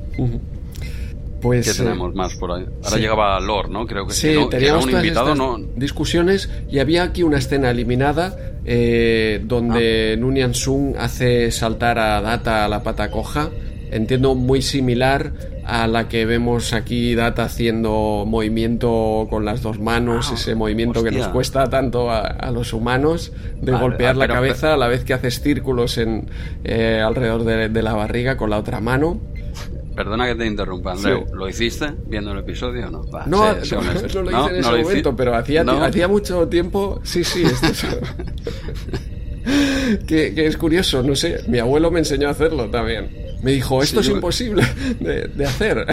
Pues, 1.42 1.72
¿Qué 1.72 1.84
tenemos 1.84 2.16
más 2.16 2.36
por 2.36 2.52
ahí? 2.52 2.66
Ahora 2.84 2.98
llegaba 2.98 3.40
Lord, 3.40 3.70
¿no? 3.70 3.86
Creo 3.86 4.08
que 4.08 4.14
sí. 4.14 4.34
no, 4.34 4.50
teníamos 4.50 4.86
un 4.86 4.92
invitado, 4.92 5.36
¿no? 5.36 5.60
discusiones 5.76 6.50
y 6.70 6.80
había 6.80 7.04
aquí 7.04 7.22
una 7.24 7.38
escena 7.38 7.70
eliminada 7.70 8.36
eh, 8.66 9.42
donde 9.44 10.14
ah. 10.14 10.20
Nunian 10.20 10.54
Sung 10.54 10.96
hace 10.98 11.52
saltar 11.52 12.00
a 12.00 12.22
Data 12.22 12.66
a 12.66 12.68
la 12.68 12.84
pata 12.84 13.12
coja. 13.12 13.50
Entiendo 13.92 14.36
muy 14.36 14.62
similar 14.62 15.32
a 15.68 15.86
la 15.88 16.08
que 16.08 16.26
vemos 16.26 16.72
aquí 16.72 17.14
Data 17.14 17.44
haciendo 17.44 18.24
movimiento 18.26 19.28
con 19.30 19.44
las 19.44 19.62
dos 19.62 19.80
manos, 19.80 20.30
ah, 20.32 20.36
ese 20.36 20.56
movimiento 20.56 21.04
que 21.04 21.12
nos 21.12 21.28
cuesta 21.28 21.70
tanto 21.70 22.10
a, 22.10 22.52
los 22.52 22.72
humanos 22.72 23.34
de 23.62 23.74
golpear 23.74 24.16
ah, 24.16 24.20
la 24.20 24.28
cabeza 24.28 24.74
a 24.74 24.78
la 24.78 24.88
vez 24.88 25.04
que 25.04 25.14
haces 25.14 25.42
círculos 25.42 25.98
en, 25.98 26.30
eh, 26.64 27.02
alrededor 27.06 27.44
de, 27.44 27.84
la 27.84 27.94
barriga 27.94 28.38
con 28.38 28.50
la 28.50 28.58
otra 28.58 28.80
mano. 28.80 29.20
Perdona 29.94 30.28
que 30.28 30.36
te 30.36 30.46
interrumpa, 30.46 30.94
Andreu. 30.94 31.26
¿Lo 31.34 31.50
hiciste 31.50 31.94
viendo 32.08 32.32
el 32.32 32.40
episodio 32.40 32.88
o 32.88 32.90
no? 32.90 33.02
no, 33.26 33.26
no, 33.26 33.54
lo 33.54 33.62
hice 33.62 33.76
en 33.76 34.56
ese 34.56 34.84
momento, 34.84 35.16
pero 35.16 35.36
hacía, 35.36 35.64
hacía 35.64 36.08
mucho 36.08 36.48
tiempo. 36.48 37.02
Sí, 37.04 37.24
sí, 37.24 37.44
esto 37.44 37.68
es... 37.68 37.86
que, 40.08 40.34
es 40.46 40.58
curioso, 40.58 41.04
no 41.04 41.16
sé. 41.16 41.42
Mi 41.48 41.60
abuelo 41.60 41.92
me 41.92 42.00
enseñó 42.00 42.28
a 42.28 42.32
hacerlo 42.32 42.70
también. 42.70 43.27
Me 43.42 43.52
dijo, 43.52 43.84
esto 43.84 44.00
es 44.00 44.10
imposible 44.10 44.64
de, 45.00 45.28
de, 45.28 45.46
hacer. 45.46 45.86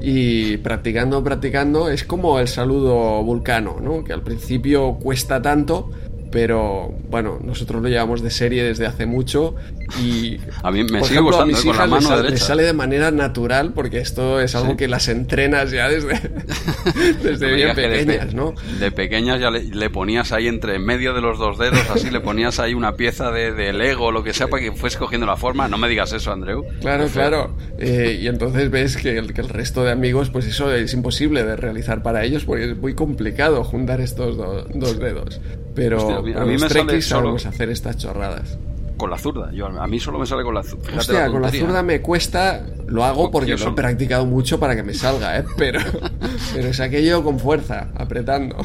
Y 0.00 0.58
practicando, 0.58 1.24
practicando, 1.24 1.88
es 1.88 2.04
como 2.04 2.38
el 2.38 2.48
saludo 2.48 3.22
vulcano, 3.22 3.78
¿no? 3.80 4.04
Que 4.04 4.12
al 4.12 4.22
principio 4.22 4.94
cuesta 4.94 5.40
tanto, 5.40 5.90
pero 6.34 6.92
bueno, 7.08 7.38
nosotros 7.40 7.80
lo 7.80 7.88
llevamos 7.88 8.20
de 8.20 8.28
serie 8.28 8.64
desde 8.64 8.86
hace 8.86 9.06
mucho 9.06 9.54
y 10.02 10.40
a 10.64 10.72
mí 10.72 10.82
me 10.82 11.00
sigue 11.04 11.20
gustando 11.20 11.56
con 11.62 11.76
la 11.76 11.86
mano 11.86 12.16
derecha. 12.16 12.46
sale 12.46 12.64
de 12.64 12.72
manera 12.72 13.12
natural 13.12 13.72
porque 13.72 13.98
esto 13.98 14.40
es 14.40 14.56
algo 14.56 14.76
que 14.76 14.88
las 14.88 15.06
entrenas 15.06 15.70
ya 15.70 15.88
desde, 15.88 16.20
desde 17.22 17.54
bien 17.54 17.76
pequeñas, 17.76 18.34
¿no? 18.34 18.52
De 18.80 18.90
pequeñas 18.90 19.40
ya 19.40 19.52
le, 19.52 19.90
ponías 19.90 20.32
ahí 20.32 20.48
entre 20.48 20.80
medio 20.80 21.14
de 21.14 21.20
los 21.20 21.38
dos 21.38 21.56
dedos, 21.56 21.88
así 21.88 22.10
le 22.10 22.18
ponías 22.18 22.58
ahí 22.58 22.74
una 22.74 22.96
pieza 22.96 23.30
de, 23.30 23.52
de 23.52 23.72
Lego 23.72 24.06
o 24.06 24.10
lo 24.10 24.24
que 24.24 24.32
sea 24.32 24.48
para 24.48 24.60
que 24.60 24.72
fuese 24.72 24.98
cogiendo 24.98 25.28
la 25.28 25.36
forma. 25.36 25.68
No 25.68 25.78
me 25.78 25.88
digas 25.88 26.12
eso, 26.12 26.32
Andreu. 26.32 26.64
Claro, 26.80 27.06
claro. 27.06 27.56
Eh, 27.78 28.18
y 28.22 28.26
entonces 28.26 28.72
ves 28.72 28.96
que 28.96 29.18
el, 29.18 29.32
que 29.34 29.40
el, 29.40 29.50
resto 29.50 29.84
de 29.84 29.92
amigos, 29.92 30.30
pues 30.30 30.46
eso 30.46 30.74
es 30.74 30.92
imposible 30.94 31.44
de 31.44 31.54
realizar 31.54 32.02
para 32.02 32.24
ellos 32.24 32.44
porque 32.44 32.72
es 32.72 32.76
muy 32.76 32.94
complicado 32.94 33.62
juntar 33.62 34.00
estos 34.00 34.36
dos 34.36 34.98
dedos. 34.98 35.40
Pero 35.74 36.18
a 36.18 36.44
mí 36.44 36.56
me 36.58 36.68
sale 36.68 37.02
solo 37.02 37.36
hacer 37.36 37.70
estas 37.70 37.96
chorradas. 37.96 38.58
Con 38.96 39.10
la 39.10 39.18
zurda, 39.18 39.50
yo, 39.52 39.66
a 39.66 39.86
mí 39.88 39.98
solo 39.98 40.20
me 40.20 40.26
sale 40.26 40.44
con 40.44 40.54
la 40.54 40.62
zurda. 40.62 40.96
Hostia, 40.96 41.28
con 41.28 41.42
la 41.42 41.50
zurda 41.50 41.82
me 41.82 42.00
cuesta, 42.00 42.64
lo 42.86 43.04
hago 43.04 43.28
porque 43.30 43.56
lo 43.56 43.68
he 43.70 43.72
practicado 43.72 44.24
mucho 44.24 44.60
para 44.60 44.76
que 44.76 44.84
me 44.84 44.94
salga, 44.94 45.38
¿eh? 45.38 45.44
pero, 45.58 45.80
pero 46.54 46.68
es 46.68 46.78
aquello 46.78 47.24
con 47.24 47.40
fuerza, 47.40 47.88
apretando. 47.96 48.56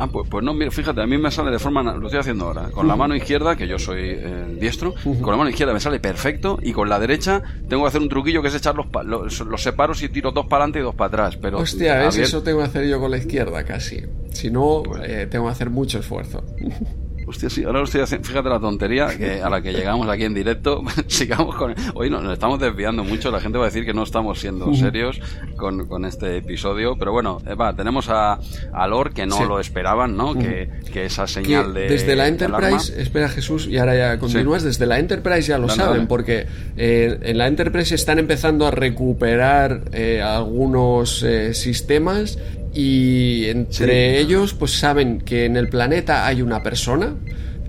Ah, 0.00 0.08
pues, 0.10 0.28
pues 0.30 0.42
no, 0.42 0.54
mira, 0.54 0.70
fíjate, 0.70 1.02
a 1.02 1.06
mí 1.06 1.18
me 1.18 1.30
sale 1.30 1.50
de 1.50 1.58
forma, 1.58 1.82
lo 1.82 2.06
estoy 2.06 2.20
haciendo 2.20 2.46
ahora, 2.46 2.70
con 2.70 2.88
la 2.88 2.96
mano 2.96 3.14
izquierda, 3.14 3.54
que 3.54 3.68
yo 3.68 3.78
soy 3.78 4.00
eh, 4.02 4.56
diestro, 4.58 4.94
con 5.04 5.30
la 5.30 5.36
mano 5.36 5.50
izquierda 5.50 5.74
me 5.74 5.80
sale 5.80 6.00
perfecto 6.00 6.58
y 6.62 6.72
con 6.72 6.88
la 6.88 6.98
derecha 6.98 7.42
tengo 7.68 7.82
que 7.82 7.88
hacer 7.88 8.00
un 8.00 8.08
truquillo 8.08 8.40
que 8.40 8.48
es 8.48 8.54
echar 8.54 8.74
los, 8.74 8.86
los, 9.04 9.40
los 9.40 9.62
separos 9.62 10.02
y 10.02 10.08
tiro 10.08 10.32
dos 10.32 10.46
para 10.46 10.64
adelante 10.64 10.78
y 10.78 10.82
dos 10.82 10.94
para 10.94 11.08
atrás. 11.08 11.36
Pero, 11.36 11.58
Hostia, 11.58 12.08
eso 12.08 12.42
tengo 12.42 12.58
que 12.58 12.64
hacer 12.64 12.88
yo 12.88 12.98
con 12.98 13.10
la 13.10 13.18
izquierda 13.18 13.62
casi. 13.64 14.02
Si 14.32 14.50
no, 14.50 14.82
pues 14.84 15.02
eh, 15.04 15.26
tengo 15.30 15.46
que 15.46 15.52
hacer 15.52 15.70
mucho 15.70 15.98
esfuerzo. 15.98 16.44
Hostia, 17.30 17.48
sí, 17.48 17.62
ahora 17.62 17.84
estoy 17.84 18.00
haciendo. 18.00 18.26
Fíjate 18.26 18.48
la 18.48 18.58
tontería 18.58 19.16
que 19.16 19.40
a 19.40 19.48
la 19.48 19.62
que 19.62 19.72
llegamos 19.72 20.08
aquí 20.08 20.24
en 20.24 20.34
directo. 20.34 20.82
sigamos 21.06 21.54
con. 21.54 21.76
Hoy 21.94 22.10
nos, 22.10 22.24
estamos 22.32 22.58
desviando 22.58 23.04
mucho. 23.04 23.30
La 23.30 23.38
gente 23.38 23.56
va 23.56 23.66
a 23.66 23.68
decir 23.68 23.84
que 23.84 23.94
no 23.94 24.02
estamos 24.02 24.40
siendo 24.40 24.74
serios 24.74 25.20
con, 25.56 25.86
con 25.86 26.04
este 26.04 26.38
episodio. 26.38 26.96
Pero 26.98 27.12
bueno, 27.12 27.40
va, 27.58 27.72
tenemos 27.76 28.08
a, 28.08 28.40
a 28.72 28.86
Lor 28.88 29.12
que 29.14 29.26
no 29.26 29.44
lo 29.44 29.60
esperaban, 29.60 30.16
¿no? 30.16 30.34
Que, 30.34 30.70
que, 30.92 31.04
esa 31.04 31.28
señal 31.28 31.72
de. 31.72 31.82
Desde 31.88 32.16
la 32.16 32.26
Enterprise, 32.26 33.00
espera 33.00 33.28
Jesús, 33.28 33.68
y 33.68 33.78
ahora 33.78 33.94
ya 33.94 34.18
continúas. 34.18 34.64
Desde 34.64 34.84
la 34.86 34.98
Enterprise 34.98 35.42
ya 35.42 35.58
lo 35.58 35.68
saben, 35.68 36.08
porque 36.08 36.48
eh, 36.76 37.16
en 37.22 37.38
la 37.38 37.46
Enterprise 37.46 37.94
están 37.94 38.18
empezando 38.18 38.66
a 38.66 38.72
recuperar 38.72 39.82
eh, 39.92 40.20
algunos 40.20 41.22
eh, 41.22 41.54
sistemas 41.54 42.38
y 42.72 43.46
entre 43.46 44.20
ellos 44.20 44.54
pues 44.54 44.72
saben 44.72 45.20
que 45.20 45.44
en 45.44 45.56
el 45.56 45.68
planeta 45.68 46.26
hay 46.26 46.42
una 46.42 46.62
persona, 46.62 47.14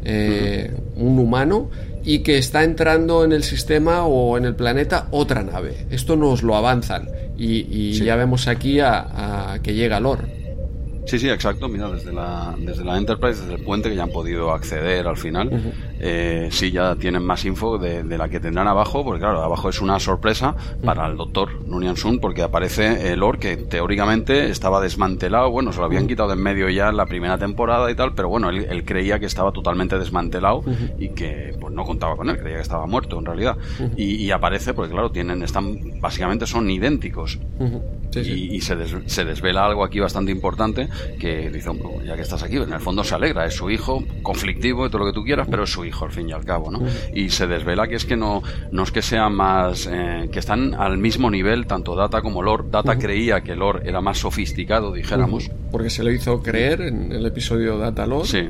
eh, 0.03 0.71
un 0.95 1.19
humano, 1.19 1.69
y 2.03 2.19
que 2.19 2.37
está 2.37 2.63
entrando 2.63 3.23
en 3.23 3.31
el 3.31 3.43
sistema 3.43 4.05
o 4.05 4.37
en 4.37 4.45
el 4.45 4.55
planeta 4.55 5.07
otra 5.11 5.43
nave. 5.43 5.85
Esto 5.89 6.15
nos 6.15 6.43
lo 6.43 6.55
avanzan 6.55 7.07
y, 7.37 7.91
ya 7.93 8.15
vemos 8.15 8.47
aquí 8.47 8.79
a, 8.79 9.59
que 9.63 9.73
llega 9.73 9.99
Lor. 9.99 10.27
Sí, 11.05 11.17
sí, 11.17 11.29
exacto. 11.29 11.67
Mira, 11.67 11.89
desde 11.89 12.13
la, 12.13 12.55
desde 12.59 12.85
la 12.85 12.97
Enterprise, 12.97 13.41
desde 13.41 13.55
el 13.55 13.63
puente 13.63 13.89
que 13.89 13.95
ya 13.95 14.03
han 14.03 14.11
podido 14.11 14.51
acceder 14.51 15.07
al 15.07 15.17
final, 15.17 15.49
eh, 16.03 16.47
sí 16.49 16.71
ya 16.71 16.95
tienen 16.95 17.23
más 17.23 17.45
info 17.45 17.77
de, 17.77 18.03
la 18.17 18.27
que 18.27 18.39
tendrán 18.39 18.67
abajo, 18.67 19.03
porque 19.03 19.19
claro, 19.19 19.43
abajo 19.43 19.69
es 19.69 19.81
una 19.81 19.99
sorpresa 19.99 20.55
para 20.83 21.05
el 21.05 21.15
doctor 21.15 21.63
Nunian 21.67 21.95
Sun, 21.95 22.19
porque 22.19 22.41
aparece 22.41 23.13
el 23.13 23.21
Or 23.21 23.37
que 23.37 23.55
teóricamente 23.55 24.49
estaba 24.49 24.81
desmantelado, 24.81 25.51
bueno, 25.51 25.71
se 25.71 25.79
lo 25.79 25.85
habían 25.85 26.07
quitado 26.07 26.29
de 26.29 26.33
en 26.33 26.41
medio 26.41 26.69
ya 26.69 26.89
en 26.89 26.97
la 26.97 27.05
primera 27.05 27.37
temporada 27.37 27.91
y 27.91 27.95
tal, 27.95 28.13
pero 28.15 28.29
bueno, 28.29 28.49
él, 28.49 28.83
creía 28.83 29.19
que 29.19 29.27
estaba 29.27 29.51
totalmente 29.51 29.99
desmantelado 29.99 30.63
y 30.97 31.09
que 31.09 31.55
pues 31.59 31.71
no 31.71 31.83
contaba 31.83 32.15
con 32.15 32.29
él, 32.29 32.39
creía 32.39 32.55
que 32.55 32.63
estaba 32.63 32.87
muerto 32.87 33.19
en 33.19 33.25
realidad. 33.25 33.57
y, 33.95 34.31
aparece, 34.31 34.73
porque 34.73 34.91
claro, 34.93 35.11
tienen, 35.11 35.43
están, 35.43 35.99
básicamente 36.01 36.47
son 36.47 36.69
idénticos. 36.69 37.37
Y, 38.13 38.59
se, 38.59 38.75
se, 39.07 39.23
desvela 39.23 39.65
algo 39.65 39.85
aquí 39.85 39.99
bastante 39.99 40.31
importante 40.31 40.89
que 41.17 41.49
dice, 41.49 41.69
ya 42.05 42.15
que 42.15 42.21
estás 42.23 42.43
aquí, 42.43 42.57
en 42.57 42.73
el 42.73 42.79
fondo 42.81 43.05
se 43.05 43.15
alegra, 43.15 43.45
es 43.45 43.55
su 43.55 43.69
hijo, 43.69 44.03
conflictivo 44.21 44.85
y 44.85 44.89
todo 44.89 44.99
lo 44.99 45.05
que 45.05 45.13
tú 45.13 45.23
quieras, 45.23 45.47
pero 45.49 45.63
es 45.63 45.69
su 45.69 45.85
hijo 45.85 45.90
al 46.05 46.11
fin 46.11 46.29
y 46.29 46.31
al 46.31 46.45
cabo, 46.45 46.71
¿no? 46.71 46.81
Y 47.13 47.29
se 47.29 47.47
desvela 47.47 47.87
que 47.87 47.95
es 47.95 48.05
que 48.05 48.15
no, 48.15 48.41
no 48.71 48.83
es 48.83 48.91
que 48.91 49.01
sea 49.01 49.29
más, 49.29 49.87
eh, 49.91 50.29
que 50.31 50.39
están 50.39 50.73
al 50.73 50.97
mismo 50.97 51.29
nivel 51.29 51.67
tanto 51.67 51.95
Data 51.95 52.21
como 52.21 52.41
Lore. 52.41 52.65
Data 52.69 52.97
creía 52.97 53.41
que 53.41 53.55
Lore 53.55 53.87
era 53.87 54.01
más 54.01 54.19
sofisticado, 54.19 54.91
dijéramos. 54.93 55.49
Porque 55.71 55.89
se 55.89 56.03
lo 56.03 56.11
hizo 56.11 56.41
creer 56.41 56.81
en 56.81 57.11
el 57.11 57.25
episodio 57.25 57.77
Data 57.77 58.05
Lore. 58.05 58.27
Sí. 58.27 58.49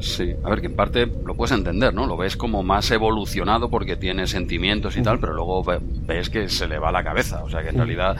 Sí, 0.00 0.34
a 0.42 0.50
ver, 0.50 0.60
que 0.60 0.66
en 0.66 0.76
parte 0.76 1.06
lo 1.06 1.34
puedes 1.34 1.52
entender, 1.52 1.94
¿no? 1.94 2.06
Lo 2.06 2.16
ves 2.16 2.36
como 2.36 2.62
más 2.62 2.90
evolucionado 2.90 3.70
porque 3.70 3.96
tiene 3.96 4.26
sentimientos 4.26 4.96
y 4.98 5.02
tal, 5.02 5.18
pero 5.18 5.32
luego 5.32 5.64
ves 5.64 6.28
que 6.28 6.48
se 6.48 6.68
le 6.68 6.78
va 6.78 6.92
la 6.92 7.02
cabeza. 7.02 7.42
O 7.42 7.48
sea, 7.48 7.62
que 7.62 7.70
en 7.70 7.76
realidad 7.76 8.16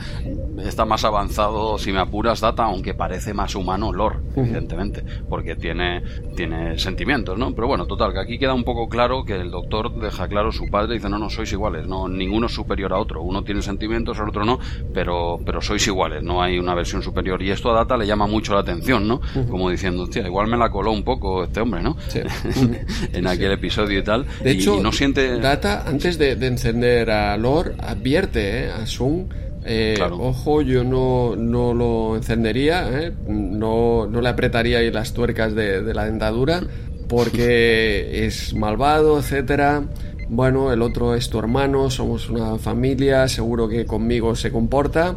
está 0.63 0.85
más 0.85 1.03
avanzado, 1.03 1.77
si 1.77 1.91
me 1.91 1.99
apuras, 1.99 2.41
Data, 2.41 2.63
aunque 2.63 2.95
parece 2.95 3.33
más 3.33 3.53
humano 3.55 3.93
Lore, 3.93 4.17
evidentemente, 4.35 5.03
porque 5.29 5.55
tiene, 5.55 6.01
tiene 6.35 6.79
sentimientos, 6.79 7.37
¿no? 7.37 7.53
Pero 7.53 7.67
bueno, 7.67 7.85
total, 7.85 8.13
que 8.13 8.19
aquí 8.19 8.39
queda 8.39 8.54
un 8.55 8.63
poco 8.63 8.89
claro 8.89 9.23
que 9.23 9.35
el 9.35 9.51
doctor 9.51 9.93
deja 9.99 10.27
claro 10.27 10.51
su 10.51 10.67
padre 10.69 10.95
dice, 10.95 11.09
no, 11.09 11.19
no, 11.19 11.29
sois 11.29 11.51
iguales, 11.51 11.87
no, 11.87 12.07
ninguno 12.07 12.47
es 12.47 12.53
superior 12.53 12.93
a 12.93 12.97
otro. 12.97 13.21
Uno 13.21 13.43
tiene 13.43 13.61
sentimientos, 13.61 14.17
el 14.19 14.29
otro 14.29 14.45
no, 14.45 14.59
pero, 14.93 15.39
pero 15.45 15.61
sois 15.61 15.85
iguales, 15.87 16.23
no 16.23 16.41
hay 16.41 16.57
una 16.57 16.73
versión 16.73 17.01
superior. 17.01 17.41
Y 17.41 17.51
esto 17.51 17.71
a 17.71 17.75
Data 17.75 17.97
le 17.97 18.07
llama 18.07 18.27
mucho 18.27 18.53
la 18.53 18.61
atención, 18.61 19.07
¿no? 19.07 19.21
Como 19.49 19.69
diciendo, 19.69 20.03
hostia, 20.03 20.25
igual 20.25 20.47
me 20.47 20.57
la 20.57 20.69
coló 20.69 20.91
un 20.91 21.03
poco 21.03 21.43
este 21.43 21.61
hombre, 21.61 21.81
¿no? 21.81 21.97
en 23.13 23.27
aquel 23.27 23.51
episodio 23.51 23.99
y 23.99 24.03
tal. 24.03 24.25
De 24.43 24.51
hecho, 24.51 24.81
no 24.81 24.91
siente... 24.91 25.39
Data, 25.39 25.83
antes 25.87 26.17
de, 26.17 26.31
encender 26.45 27.09
a 27.11 27.35
Lore, 27.37 27.73
advierte 27.79 28.65
¿eh? 28.65 28.71
a 28.71 28.85
Sung 28.85 29.27
eh, 29.67 29.97
Ojo, 30.11 30.61
yo 30.61 30.83
no, 30.83 31.35
no 31.35 31.73
lo 31.73 32.15
encendería, 32.15 32.87
¿eh? 32.91 33.11
no, 33.27 34.05
no, 34.05 34.21
le 34.21 34.29
apretaría 34.29 34.77
ahí 34.77 34.91
las 34.91 35.13
tuercas 35.13 35.55
de, 35.55 35.81
de, 35.81 35.93
la 35.95 36.05
dentadura 36.05 36.61
porque 37.07 38.25
es 38.25 38.53
malvado, 38.53 39.19
etcétera. 39.19 39.83
Bueno, 40.27 40.73
el 40.73 40.81
otro 40.81 41.15
es 41.15 41.29
tu 41.29 41.39
hermano, 41.39 41.89
somos 41.89 42.29
una 42.29 42.57
familia, 42.57 43.27
seguro 43.27 43.67
que 43.67 43.85
conmigo 43.85 44.35
se 44.35 44.51
comporta 44.51 45.15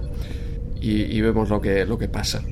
y, 0.81 1.21
vemos 1.21 1.49
lo 1.49 1.61
que, 1.61 1.85
lo 1.85 1.99
que 1.99 2.09
pasa 2.09 2.43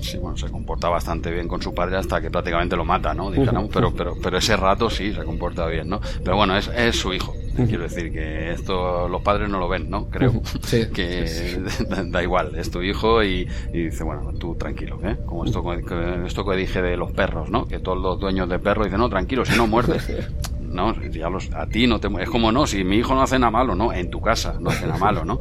sí, 0.00 0.18
bueno, 0.18 0.36
se 0.36 0.48
comporta 0.48 0.88
bastante 0.88 1.30
bien 1.30 1.48
con 1.48 1.60
su 1.62 1.74
padre 1.74 1.96
hasta 1.96 2.20
que 2.20 2.30
prácticamente 2.30 2.76
lo 2.76 2.84
mata, 2.84 3.14
¿no? 3.14 3.30
pero, 3.72 3.92
pero, 3.92 4.14
pero 4.22 4.38
ese 4.38 4.56
rato 4.56 4.90
sí 4.90 5.12
se 5.12 5.24
comporta 5.24 5.66
bien, 5.66 5.88
¿no? 5.88 6.00
Pero 6.22 6.36
bueno, 6.36 6.56
es, 6.56 6.68
es 6.68 6.96
su 6.96 7.12
hijo. 7.12 7.34
Quiero 7.64 7.84
decir 7.84 8.12
que 8.12 8.52
esto 8.52 9.08
los 9.08 9.22
padres 9.22 9.48
no 9.48 9.58
lo 9.58 9.68
ven, 9.68 9.88
¿no? 9.88 10.08
Creo 10.08 10.42
que 10.92 11.60
da 12.06 12.22
igual, 12.22 12.54
es 12.56 12.70
tu 12.70 12.82
hijo 12.82 13.22
y, 13.22 13.48
dice, 13.72 14.04
bueno, 14.04 14.32
tú 14.34 14.54
tranquilo, 14.56 14.98
¿eh? 15.02 15.16
Como 15.24 15.44
esto, 15.44 15.64
esto 15.72 16.44
que 16.44 16.56
dije 16.56 16.82
de 16.82 16.96
los 16.96 17.12
perros, 17.12 17.50
¿no? 17.50 17.66
Que 17.66 17.78
todos 17.78 17.98
los 17.98 18.20
dueños 18.20 18.48
de 18.48 18.58
perros 18.58 18.86
dicen, 18.86 19.00
no, 19.00 19.08
tranquilo, 19.08 19.44
si 19.44 19.56
no 19.56 19.66
muerdes. 19.66 20.06
no, 20.60 20.94
ya 21.02 21.30
los, 21.30 21.50
a 21.52 21.66
ti 21.66 21.86
no 21.86 21.98
te 21.98 22.08
es 22.20 22.28
como 22.28 22.52
no, 22.52 22.66
si 22.66 22.84
mi 22.84 22.96
hijo 22.96 23.14
no 23.14 23.22
hace 23.22 23.38
nada 23.38 23.50
malo, 23.50 23.74
no, 23.74 23.92
en 23.92 24.10
tu 24.10 24.20
casa 24.20 24.56
no 24.60 24.70
hace 24.70 24.86
nada 24.86 24.98
malo, 24.98 25.24
¿no? 25.24 25.38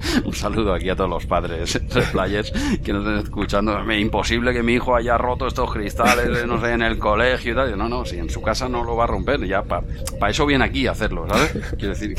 un 0.24 0.34
saludo 0.34 0.74
aquí 0.74 0.88
a 0.88 0.96
todos 0.96 1.10
los 1.10 1.26
padres 1.26 1.80
players 2.12 2.52
que 2.82 2.92
nos 2.92 3.06
están 3.06 3.18
escuchando. 3.18 3.90
Es 3.90 4.00
imposible 4.00 4.52
que 4.52 4.62
mi 4.62 4.74
hijo 4.74 4.94
haya 4.94 5.18
roto 5.18 5.46
estos 5.46 5.72
cristales, 5.72 6.46
no 6.46 6.60
sé, 6.60 6.72
en 6.72 6.82
el 6.82 6.98
colegio 6.98 7.52
y 7.52 7.54
tal. 7.54 7.78
No, 7.78 7.88
no, 7.88 8.04
si 8.04 8.18
en 8.18 8.30
su 8.30 8.40
casa 8.42 8.68
no 8.68 8.84
lo 8.84 8.96
va 8.96 9.04
a 9.04 9.06
romper, 9.06 9.44
ya 9.46 9.62
para 9.62 9.84
eso 10.30 10.46
viene 10.46 10.64
aquí 10.64 10.86
a 10.86 10.92
hacerlo, 10.92 11.26
¿sabes? 11.28 11.52
Quiero 11.78 11.94
decir, 11.94 12.14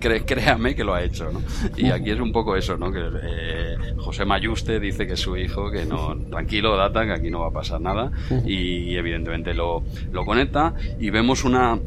créame 0.26 0.74
que 0.74 0.84
lo 0.84 0.94
ha 0.94 1.02
hecho, 1.02 1.30
¿no? 1.32 1.42
Y 1.76 1.90
aquí 1.90 2.10
es 2.10 2.20
un 2.20 2.32
poco 2.32 2.56
eso, 2.56 2.76
¿no? 2.76 2.92
Que 2.92 3.00
eh, 3.22 3.76
José 3.98 4.24
Mayuste 4.24 4.80
dice 4.80 5.06
que 5.06 5.16
su 5.16 5.36
hijo, 5.36 5.70
que 5.70 5.84
no, 5.84 6.16
tranquilo, 6.30 6.76
data, 6.76 7.04
que 7.04 7.12
aquí 7.12 7.30
no 7.30 7.40
va 7.40 7.48
a 7.48 7.52
pasar 7.52 7.80
nada. 7.80 8.10
Y 8.44 8.96
evidentemente 8.96 9.54
lo, 9.54 9.82
lo 10.12 10.24
conecta 10.24 10.74
y 10.98 11.10
vemos 11.10 11.44
una 11.44 11.78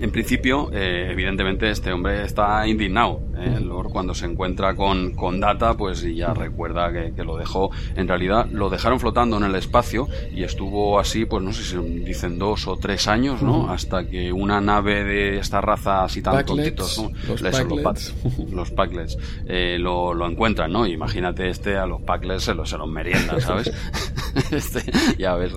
en 0.00 0.10
principio, 0.10 0.70
eh, 0.72 1.08
evidentemente, 1.10 1.70
este 1.70 1.92
hombre 1.92 2.24
está 2.24 2.66
indignado. 2.66 3.20
¿Eh? 3.38 3.60
Lord, 3.60 3.90
cuando 3.90 4.14
se 4.14 4.26
encuentra 4.26 4.74
con, 4.74 5.12
con 5.12 5.40
Data, 5.40 5.74
pues 5.74 6.02
ya 6.02 6.34
recuerda 6.34 6.92
que, 6.92 7.24
lo 7.24 7.36
dejó. 7.36 7.70
En 7.96 8.08
realidad, 8.08 8.46
lo 8.50 8.70
dejaron 8.70 9.00
flotando 9.00 9.36
en 9.36 9.44
el 9.44 9.54
espacio 9.54 10.08
y 10.34 10.44
estuvo 10.44 10.98
así, 10.98 11.24
pues 11.24 11.42
no 11.42 11.52
sé 11.52 11.64
si 11.64 11.76
dicen 11.76 12.38
dos 12.38 12.66
o 12.66 12.76
tres 12.76 13.08
años, 13.08 13.42
¿no? 13.42 13.70
Hasta 13.70 14.06
que 14.06 14.32
una 14.32 14.60
nave 14.60 15.04
de 15.04 15.38
esta 15.38 15.60
raza 15.60 16.04
así 16.04 16.22
tan 16.22 16.44
tontitos, 16.44 17.02
los, 17.26 17.42
Packlets. 17.42 18.14
los, 18.52 18.70
Packlets, 18.70 19.18
eh, 19.46 19.76
lo, 19.78 20.14
lo, 20.14 20.26
encuentran, 20.28 20.72
¿no? 20.72 20.86
Imagínate 20.86 21.48
este 21.48 21.76
a 21.76 21.86
los 21.86 22.00
Packlets 22.02 22.44
se 22.44 22.54
los, 22.54 22.70
se 22.70 22.78
los 22.78 22.88
merienda, 22.88 23.40
¿sabes? 23.40 23.72
este, 24.50 24.82
ya 25.18 25.34
ves. 25.34 25.52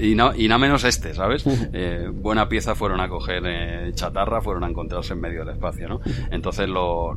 y, 0.00 0.14
no, 0.14 0.34
y 0.34 0.48
no 0.48 0.58
menos 0.58 0.84
este, 0.84 1.14
¿sabes? 1.14 1.44
buena 2.14 2.48
pieza 2.48 2.74
fueron 2.74 3.00
a 3.00 3.08
coger 3.08 3.94
chatarra 3.94 4.40
fueron 4.40 4.64
a 4.64 4.68
encontrarse 4.68 5.14
en 5.14 5.20
medio 5.20 5.44
del 5.44 5.54
espacio, 5.54 5.88
¿no? 5.88 6.00
Entonces 6.30 6.68
lo, 6.68 7.15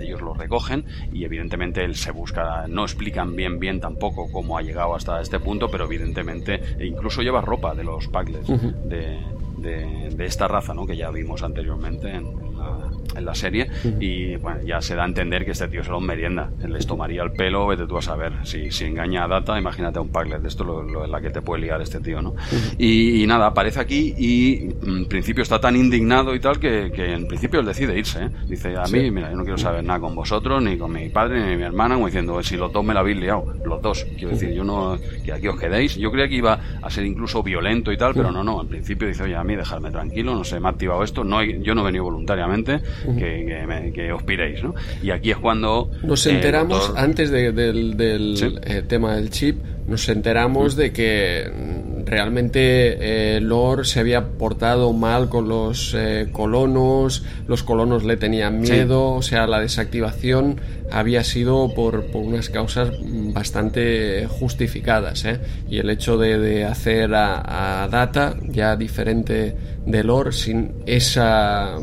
ellos 0.00 0.20
lo 0.20 0.34
recogen 0.34 0.84
y 1.12 1.24
evidentemente 1.24 1.84
él 1.84 1.94
se 1.94 2.10
busca, 2.10 2.66
no 2.68 2.82
explican 2.82 3.34
bien 3.36 3.58
bien 3.58 3.80
tampoco 3.80 4.30
cómo 4.30 4.58
ha 4.58 4.62
llegado 4.62 4.94
hasta 4.94 5.20
este 5.20 5.40
punto, 5.40 5.70
pero 5.70 5.84
evidentemente 5.84 6.60
incluso 6.80 7.22
lleva 7.22 7.40
ropa 7.40 7.74
de 7.74 7.84
los 7.84 8.08
Pagles 8.08 8.46
de, 8.46 9.18
de, 9.58 10.26
esta 10.26 10.48
raza, 10.48 10.74
¿no? 10.74 10.86
Que 10.86 10.96
ya 10.96 11.10
vimos 11.10 11.42
anteriormente 11.42 12.08
en, 12.10 12.26
en 12.26 12.58
la 12.58 12.90
serie 13.36 13.68
y 14.00 14.36
bueno, 14.36 14.60
ya 14.64 14.80
se 14.80 14.94
da 14.94 15.04
a 15.04 15.06
entender 15.06 15.44
que 15.44 15.52
este 15.52 15.68
tío 15.68 15.84
se 15.84 15.90
lo 15.90 16.00
merienda, 16.00 16.50
les 16.66 16.86
tomaría 16.86 17.22
el 17.22 17.32
pelo, 17.32 17.66
vete 17.66 17.86
tú 17.86 17.98
a 17.98 18.02
saber, 18.02 18.32
si, 18.44 18.70
si 18.70 18.84
engaña 18.84 19.24
a 19.24 19.28
Data, 19.28 19.58
imagínate 19.58 19.98
a 19.98 20.02
un 20.02 20.08
Paglet, 20.08 20.44
esto 20.44 20.62
es 20.62 20.90
lo, 20.90 21.06
la 21.06 21.20
que 21.20 21.30
te 21.30 21.42
puede 21.42 21.62
liar 21.62 21.80
este 21.80 22.00
tío, 22.00 22.22
¿no? 22.22 22.34
y, 22.78 23.24
nada, 23.26 23.46
aparece 23.46 23.80
aquí 23.80 24.14
y 24.16 24.74
en 24.86 25.06
principio 25.06 25.42
está 25.42 25.60
tan 25.60 25.76
indignado 25.76 26.34
y 26.34 26.40
tal 26.40 26.58
que, 26.58 26.90
que 26.94 27.12
en 27.12 27.26
principio 27.26 27.60
él 27.60 27.66
decide 27.66 27.98
irse, 27.98 28.24
¿eh? 28.24 28.30
dice, 28.48 28.76
a 28.76 28.84
mí, 28.84 29.10
mira, 29.10 29.30
yo 29.30 29.36
no 29.36 29.42
quiero 29.42 29.58
saber 29.58 29.84
nada 29.84 30.00
con 30.00 30.14
vosotros, 30.14 30.62
ni 30.62 30.78
con 30.78 30.92
mi 30.92 31.08
padre, 31.08 31.50
ni 31.50 31.56
mi 31.56 31.62
hermana, 31.62 31.94
como 31.94 32.06
diciendo, 32.06 32.42
si 32.42 32.56
los 32.56 32.72
dos 32.72 32.84
me 32.84 32.94
la 32.94 33.00
habéis 33.00 33.18
liado, 33.18 33.52
los 33.64 33.82
dos, 33.82 34.06
quiero 34.16 34.30
decir, 34.30 34.52
yo 34.52 34.64
no, 34.64 34.96
que 35.24 35.32
aquí 35.32 35.48
os 35.48 35.58
quedéis, 35.58 35.96
yo 35.96 36.10
creía 36.10 36.28
que 36.28 36.36
iba 36.36 36.58
a 36.82 36.90
ser 36.90 37.04
incluso 37.04 37.42
violento 37.42 37.92
y 37.92 37.96
tal, 37.96 38.14
pero 38.14 38.30
no, 38.30 38.42
no, 38.42 38.60
en 38.62 38.68
principio 38.68 39.08
dice, 39.08 39.24
oye, 39.24 39.36
a 39.36 39.44
mí 39.44 39.56
dejadme 39.56 39.90
tranquilo, 39.90 40.34
no 40.34 40.44
sé, 40.44 40.60
me 40.60 40.68
ha 40.68 40.70
activado 40.70 41.02
esto, 41.02 41.24
no 41.24 41.42
yo 41.42 41.74
no 41.74 41.82
he 41.82 41.84
venido 41.84 42.04
voluntariamente, 42.04 42.80
que, 43.18 44.12
os 44.12 44.22
piréis, 44.22 44.62
¿no? 44.62 44.74
Y 45.02 45.10
aquí 45.10 45.30
es 45.30 45.36
cuando... 45.38 45.90
Nos 46.02 46.26
enteramos, 46.26 46.92
antes 46.96 47.30
del, 47.30 47.96
eh, 47.98 48.82
tema 48.86 49.16
del 49.16 49.30
chip, 49.30 49.58
nos 49.86 50.08
enteramos 50.08 50.74
de 50.74 50.92
que 50.92 51.50
mm, 51.50 52.06
realmente 52.06 53.36
eh, 53.36 53.40
Lord 53.40 53.86
se 53.86 54.00
había 54.00 54.30
portado 54.30 54.92
mal 54.92 55.28
con 55.28 55.48
los 55.48 55.94
eh, 55.96 56.28
colonos, 56.32 57.24
los 57.46 57.62
colonos 57.62 58.04
le 58.04 58.16
tenían 58.16 58.60
miedo, 58.60 59.12
o 59.12 59.22
sea, 59.22 59.46
la 59.46 59.60
desactivación 59.60 60.60
había 60.90 61.24
sido 61.24 61.72
por, 61.74 62.04
unas 62.14 62.50
causas 62.50 62.90
bastante 63.32 64.26
justificadas, 64.28 65.24
¿eh? 65.24 65.40
y 65.68 65.78
el 65.78 65.90
hecho 65.90 66.16
de, 66.16 66.64
hacer 66.64 67.14
a, 67.14 67.82
a, 67.84 67.88
Data 67.88 68.34
ya 68.48 68.76
diferente 68.76 69.54
de 69.84 70.04
Lord 70.04 70.32
sin 70.32 70.72
esa 70.86 71.76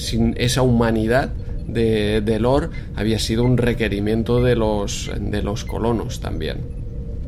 sin 0.00 0.34
esa 0.38 0.62
humanidad 0.62 1.30
de, 1.66 2.20
de 2.20 2.40
Lore 2.40 2.68
había 2.96 3.18
sido 3.18 3.44
un 3.44 3.56
requerimiento 3.56 4.42
de 4.42 4.56
los, 4.56 5.10
de 5.18 5.42
los 5.42 5.64
colonos 5.64 6.20
también. 6.20 6.79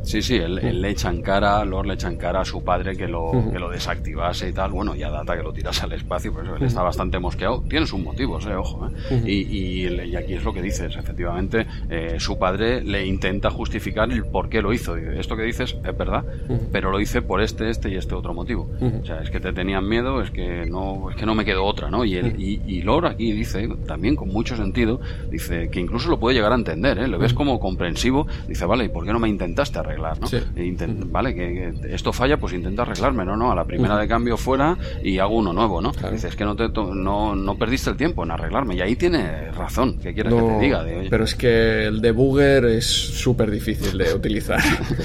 Sí, 0.02 0.20
sí, 0.20 0.36
él, 0.36 0.80
le 0.80 0.90
echa 0.90 1.10
en 1.10 1.22
cara, 1.22 1.64
Lord 1.64 1.86
le 1.86 1.94
echa 1.94 2.08
en 2.08 2.16
cara 2.16 2.40
a 2.40 2.44
su 2.44 2.62
padre 2.62 2.96
que 2.96 3.06
lo, 3.06 3.30
que 3.52 3.58
lo 3.58 3.70
desactivase 3.70 4.48
y 4.48 4.52
tal. 4.52 4.72
Bueno, 4.72 4.94
ya 4.94 5.10
data 5.10 5.36
que 5.36 5.42
lo 5.42 5.52
tiras 5.52 5.82
al 5.82 5.92
espacio, 5.92 6.32
pues 6.32 6.46
él 6.48 6.66
está 6.66 6.82
bastante 6.82 7.18
mosqueado. 7.18 7.62
Tiene 7.68 7.86
sus 7.86 8.00
motivos, 8.00 8.46
eh, 8.46 8.54
ojo. 8.54 8.90
Eh. 9.10 9.22
y, 9.24 9.86
y, 9.86 10.16
aquí 10.16 10.34
es 10.34 10.44
lo 10.44 10.52
que 10.52 10.60
dices, 10.60 10.96
efectivamente, 10.96 11.66
eh, 11.88 12.16
su 12.18 12.38
padre 12.38 12.82
le 12.82 13.06
intenta 13.06 13.50
justificar 13.50 14.10
el 14.10 14.24
por 14.24 14.48
qué 14.48 14.60
lo 14.60 14.72
hizo. 14.72 14.96
Esto 14.96 15.36
que 15.36 15.42
dices 15.42 15.76
es 15.84 15.96
verdad, 15.96 16.24
pero 16.72 16.90
lo 16.90 17.00
hice 17.00 17.22
por 17.22 17.40
este, 17.40 17.70
este 17.70 17.90
y 17.90 17.96
este 17.96 18.14
otro 18.14 18.34
motivo. 18.34 18.68
O 19.02 19.04
sea, 19.04 19.20
es 19.20 19.30
que 19.30 19.40
te 19.40 19.52
tenían 19.52 19.88
miedo, 19.88 20.20
es 20.20 20.30
que 20.30 20.66
no, 20.66 21.10
es 21.10 21.16
que 21.16 21.26
no 21.26 21.34
me 21.34 21.44
quedó 21.44 21.64
otra, 21.64 21.90
¿no? 21.90 22.04
Y, 22.04 22.16
él, 22.16 22.34
y, 22.38 22.60
y 22.66 22.82
Lord 22.82 23.06
aquí 23.06 23.32
dice, 23.32 23.68
también 23.86 24.16
con 24.16 24.28
mucho 24.28 24.56
sentido, 24.56 25.00
dice 25.30 25.70
que 25.70 25.80
incluso 25.80 26.08
lo 26.08 26.18
puede 26.18 26.34
llegar 26.34 26.52
a 26.52 26.56
entender, 26.56 26.98
¿eh? 26.98 27.08
Lo 27.08 27.18
ves 27.18 27.34
como 27.34 27.60
comprensivo, 27.60 28.26
dice, 28.48 28.66
vale, 28.66 28.84
¿y 28.84 28.88
por 28.88 29.04
qué 29.04 29.12
no 29.12 29.18
me 29.18 29.28
intentaste 29.28 29.78
arreglar? 29.78 29.91
Arreglar, 29.92 30.18
¿no? 30.20 30.28
E 30.56 30.76
vale, 31.06 31.34
que, 31.34 31.72
esto 31.90 32.12
falla, 32.12 32.36
pues 32.38 32.52
intenta 32.52 32.82
arreglarme, 32.82 33.24
no, 33.24 33.36
no, 33.36 33.52
a 33.52 33.54
la 33.54 33.64
primera 33.64 33.96
de 33.96 34.08
cambio 34.08 34.36
fuera 34.36 34.76
y 35.02 35.18
hago 35.18 35.36
uno 35.36 35.52
nuevo, 35.52 35.80
¿no? 35.80 35.92
Dices 36.10 36.36
que 36.36 36.44
no, 36.44 36.56
te 36.56 36.68
no, 36.68 37.34
no 37.34 37.56
perdiste 37.56 37.90
el 37.90 37.96
tiempo 37.96 38.24
en 38.24 38.30
arreglarme 38.30 38.76
y 38.76 38.80
ahí 38.80 38.96
tiene 38.96 39.50
razón, 39.52 39.98
¿qué 40.02 40.14
quieres 40.14 40.34
que 40.34 40.40
te 40.40 40.58
diga? 40.58 40.84
Pero 41.08 41.24
es 41.24 41.34
que 41.34 41.86
el 41.86 42.00
debugger 42.00 42.64
es 42.64 42.86
súper 42.86 43.50
difícil 43.50 43.98
de 43.98 44.14
utilizar. 44.14 44.60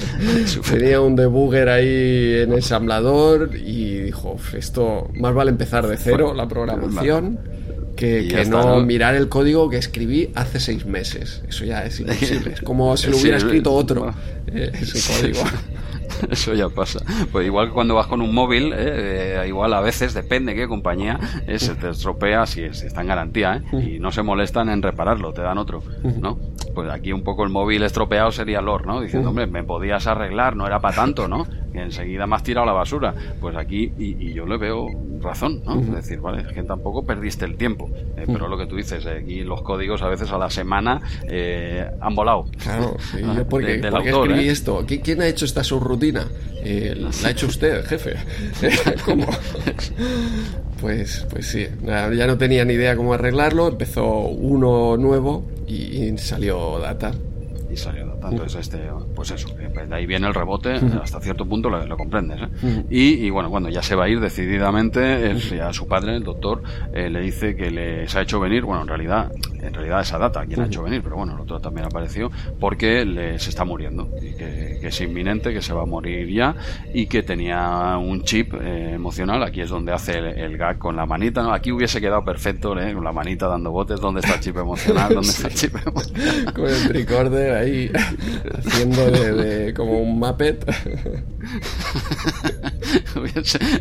Tenía 0.70 1.00
un 1.00 1.16
debugger 1.16 1.68
ahí 1.68 2.42
en 2.42 2.52
ensamblador 2.52 3.50
y 3.54 3.98
dijo, 3.98 4.36
esto 4.54 5.08
más 5.14 5.34
vale 5.34 5.50
empezar 5.50 5.86
de 5.86 5.96
cero 5.96 6.34
la 6.34 6.48
programación 6.48 7.38
que, 7.98 8.44
no, 8.48 8.80
mirar 8.82 9.16
el 9.16 9.28
código 9.28 9.68
que 9.68 9.76
escribí 9.76 10.30
hace 10.36 10.60
seis 10.60 10.86
meses. 10.86 11.42
Eso 11.48 11.64
ya 11.64 11.84
es 11.84 11.98
imposible. 11.98 12.52
Es 12.52 12.62
como 12.62 12.96
si 12.96 13.08
lo 13.10 13.16
hubiera 13.16 13.38
escrito 13.38 13.72
otro, 13.72 14.14
eh, 14.46 14.70
ese 14.72 15.20
código. 15.20 15.40
Eso 16.30 16.54
ya 16.54 16.68
pasa. 16.68 17.00
Pues 17.30 17.46
igual 17.46 17.68
que 17.68 17.74
cuando 17.74 17.94
vas 17.94 18.06
con 18.06 18.22
un 18.22 18.34
móvil, 18.34 18.72
eh, 18.72 19.40
eh, 19.42 19.44
igual 19.46 19.72
a 19.74 19.80
veces, 19.80 20.14
depende 20.14 20.54
qué 20.54 20.66
compañía, 20.66 21.18
se 21.58 21.74
te 21.74 21.90
estropea 21.90 22.46
si, 22.46 22.62
está 22.62 23.02
en 23.02 23.06
garantía 23.06 23.62
y 23.72 23.98
no 24.00 24.10
se 24.10 24.22
molestan 24.22 24.68
en 24.68 24.82
repararlo, 24.82 25.32
te 25.32 25.42
dan 25.42 25.58
otro, 25.58 25.82
¿no? 26.20 26.38
Pues 26.74 26.90
aquí 26.90 27.12
un 27.12 27.22
poco 27.22 27.44
el 27.44 27.50
móvil 27.50 27.82
estropeado 27.82 28.32
sería 28.32 28.60
LOR, 28.60 28.86
¿no? 28.86 29.00
Diciendo, 29.00 29.28
hombre, 29.28 29.46
me 29.46 29.62
podías 29.62 30.06
arreglar, 30.06 30.56
no 30.56 30.66
era 30.66 30.80
para 30.80 30.96
tanto, 30.96 31.28
¿no? 31.28 31.46
Que 31.78 31.84
enseguida 31.84 32.26
me 32.26 32.34
has 32.34 32.42
tirado 32.42 32.66
la 32.66 32.72
basura. 32.72 33.14
Pues 33.40 33.54
aquí, 33.56 33.92
y, 33.98 34.32
yo 34.32 34.46
le 34.46 34.56
veo 34.56 34.88
razón, 35.20 35.62
¿no? 35.64 35.80
Es 35.80 35.92
decir, 35.92 36.18
vale, 36.18 36.42
es 36.42 36.48
que 36.48 36.64
tampoco 36.64 37.04
perdiste 37.04 37.44
el 37.44 37.56
tiempo. 37.56 37.88
Eh, 38.16 38.24
pero 38.26 38.48
lo 38.48 38.58
que 38.58 38.66
tú 38.66 38.74
dices, 38.74 39.06
eh, 39.06 39.20
aquí 39.22 39.44
los 39.44 39.62
códigos 39.62 40.02
a 40.02 40.08
veces 40.08 40.32
a 40.32 40.38
la 40.38 40.50
semana 40.50 41.00
eh, 41.28 41.88
han 42.00 42.14
volado. 42.16 42.46
Claro, 42.60 42.96
sí, 42.98 43.18
¿por 43.48 43.64
qué, 43.64 43.76
escribí 43.76 44.48
esto? 44.48 44.84
¿Quién 44.86 45.22
ha 45.22 45.28
hecho 45.28 45.44
esta 45.44 45.62
subrutina? 45.62 46.26
la 46.64 47.28
ha 47.28 47.30
hecho 47.30 47.46
usted, 47.46 47.84
jefe. 47.84 48.16
¿Cómo? 49.04 49.26
Pues, 50.80 51.26
pues 51.30 51.46
sí, 51.46 51.68
ya 51.84 52.26
no 52.26 52.38
tenía 52.38 52.64
ni 52.64 52.74
idea 52.74 52.96
cómo 52.96 53.14
arreglarlo, 53.14 53.68
empezó 53.68 54.04
uno 54.22 54.96
nuevo 54.96 55.46
y 55.68 56.16
salió 56.18 56.80
data 56.80 57.12
y 57.70 57.76
salió 57.76 58.17
tanto 58.28 58.44
es 58.44 58.54
este 58.54 58.78
pues 59.14 59.30
eso 59.30 59.48
pues 59.74 59.88
de 59.88 59.94
ahí 59.94 60.06
viene 60.06 60.26
el 60.26 60.34
rebote 60.34 60.74
hasta 61.02 61.20
cierto 61.20 61.46
punto 61.46 61.70
lo, 61.70 61.96
comprendes 61.96 62.40
¿eh? 62.42 62.84
y, 62.90 63.30
bueno 63.30 63.50
cuando 63.50 63.68
ya 63.68 63.82
se 63.82 63.94
va 63.94 64.04
a 64.04 64.08
ir 64.08 64.20
decididamente 64.20 65.32
a 65.60 65.72
su 65.72 65.86
padre 65.86 66.16
el 66.16 66.24
doctor 66.24 66.62
eh, 66.92 67.10
le 67.10 67.20
dice 67.20 67.56
que 67.56 67.70
les 67.70 68.14
ha 68.16 68.22
hecho 68.22 68.40
venir 68.40 68.64
bueno 68.64 68.82
en 68.82 68.88
realidad 68.88 69.32
en 69.62 69.74
realidad 69.74 70.00
esa 70.00 70.18
data 70.18 70.44
quien 70.46 70.60
ha 70.60 70.66
hecho 70.66 70.82
venir 70.82 71.02
pero 71.02 71.16
bueno 71.16 71.34
el 71.34 71.40
otro 71.40 71.60
también 71.60 71.86
apareció 71.86 72.30
porque 72.60 73.04
les 73.04 73.46
está 73.46 73.64
muriendo 73.64 74.08
y 74.20 74.34
que, 74.36 74.78
es 74.82 75.00
inminente 75.00 75.52
que 75.52 75.60
se 75.60 75.72
va 75.72 75.82
a 75.82 75.86
morir 75.86 76.28
ya 76.28 76.54
y 76.94 77.06
que 77.06 77.22
tenía 77.22 77.96
un 77.98 78.22
chip 78.22 78.54
eh, 78.54 78.92
emocional 78.94 79.42
aquí 79.42 79.60
es 79.60 79.70
donde 79.70 79.92
hace 79.92 80.18
el, 80.18 80.56
gag 80.56 80.78
con 80.78 80.96
la 80.96 81.06
manita 81.06 81.42
¿no? 81.42 81.52
aquí 81.52 81.72
hubiese 81.72 82.00
quedado 82.00 82.24
perfecto 82.24 82.74
con 82.74 83.04
la 83.04 83.12
manita 83.12 83.48
dando 83.48 83.70
botes 83.70 84.00
¿dónde 84.00 84.20
está 84.20 84.34
el 84.34 84.40
chip 84.40 84.56
emocional? 84.56 85.14
¿dónde 85.14 85.28
está 85.30 85.48
el 85.48 85.54
chip 85.54 85.74
emocional? 85.74 86.52
con 86.54 86.66
el 86.66 86.88
tricorder 86.88 87.54
ahí 87.54 87.90
haciendo 88.58 89.10
de, 89.10 89.74
como 89.74 90.00
un 90.00 90.18
Muppet. 90.18 90.64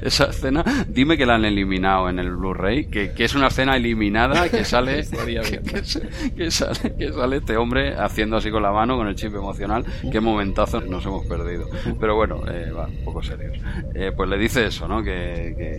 Esa 0.01 0.25
escena, 0.25 0.63
dime 0.87 1.17
que 1.17 1.25
la 1.25 1.35
han 1.35 1.45
eliminado 1.45 2.09
en 2.09 2.19
el 2.19 2.31
Blu-ray, 2.31 2.87
que, 2.87 3.13
es 3.17 3.35
una 3.35 3.47
escena 3.47 3.75
eliminada 3.77 4.49
que 4.49 4.65
sale, 4.65 5.05
que, 5.05 5.61
sale, 6.51 6.95
que 6.95 7.11
sale 7.11 7.37
este 7.37 7.57
hombre 7.57 7.95
haciendo 7.95 8.37
así 8.37 8.51
con 8.51 8.63
la 8.63 8.71
mano, 8.71 8.97
con 8.97 9.07
el 9.07 9.15
chip 9.15 9.35
emocional. 9.35 9.85
Qué 10.11 10.19
momentazos 10.19 10.85
nos 10.87 11.05
hemos 11.05 11.25
perdido. 11.25 11.67
Pero 11.99 12.15
bueno, 12.15 12.41
eh, 12.49 12.71
va, 12.71 12.87
un 12.87 13.03
poco 13.05 13.23
serios. 13.23 13.57
Eh, 13.93 14.11
pues 14.15 14.29
le 14.29 14.37
dice 14.37 14.65
eso, 14.65 14.87
¿no? 14.87 15.03
Que, 15.03 15.77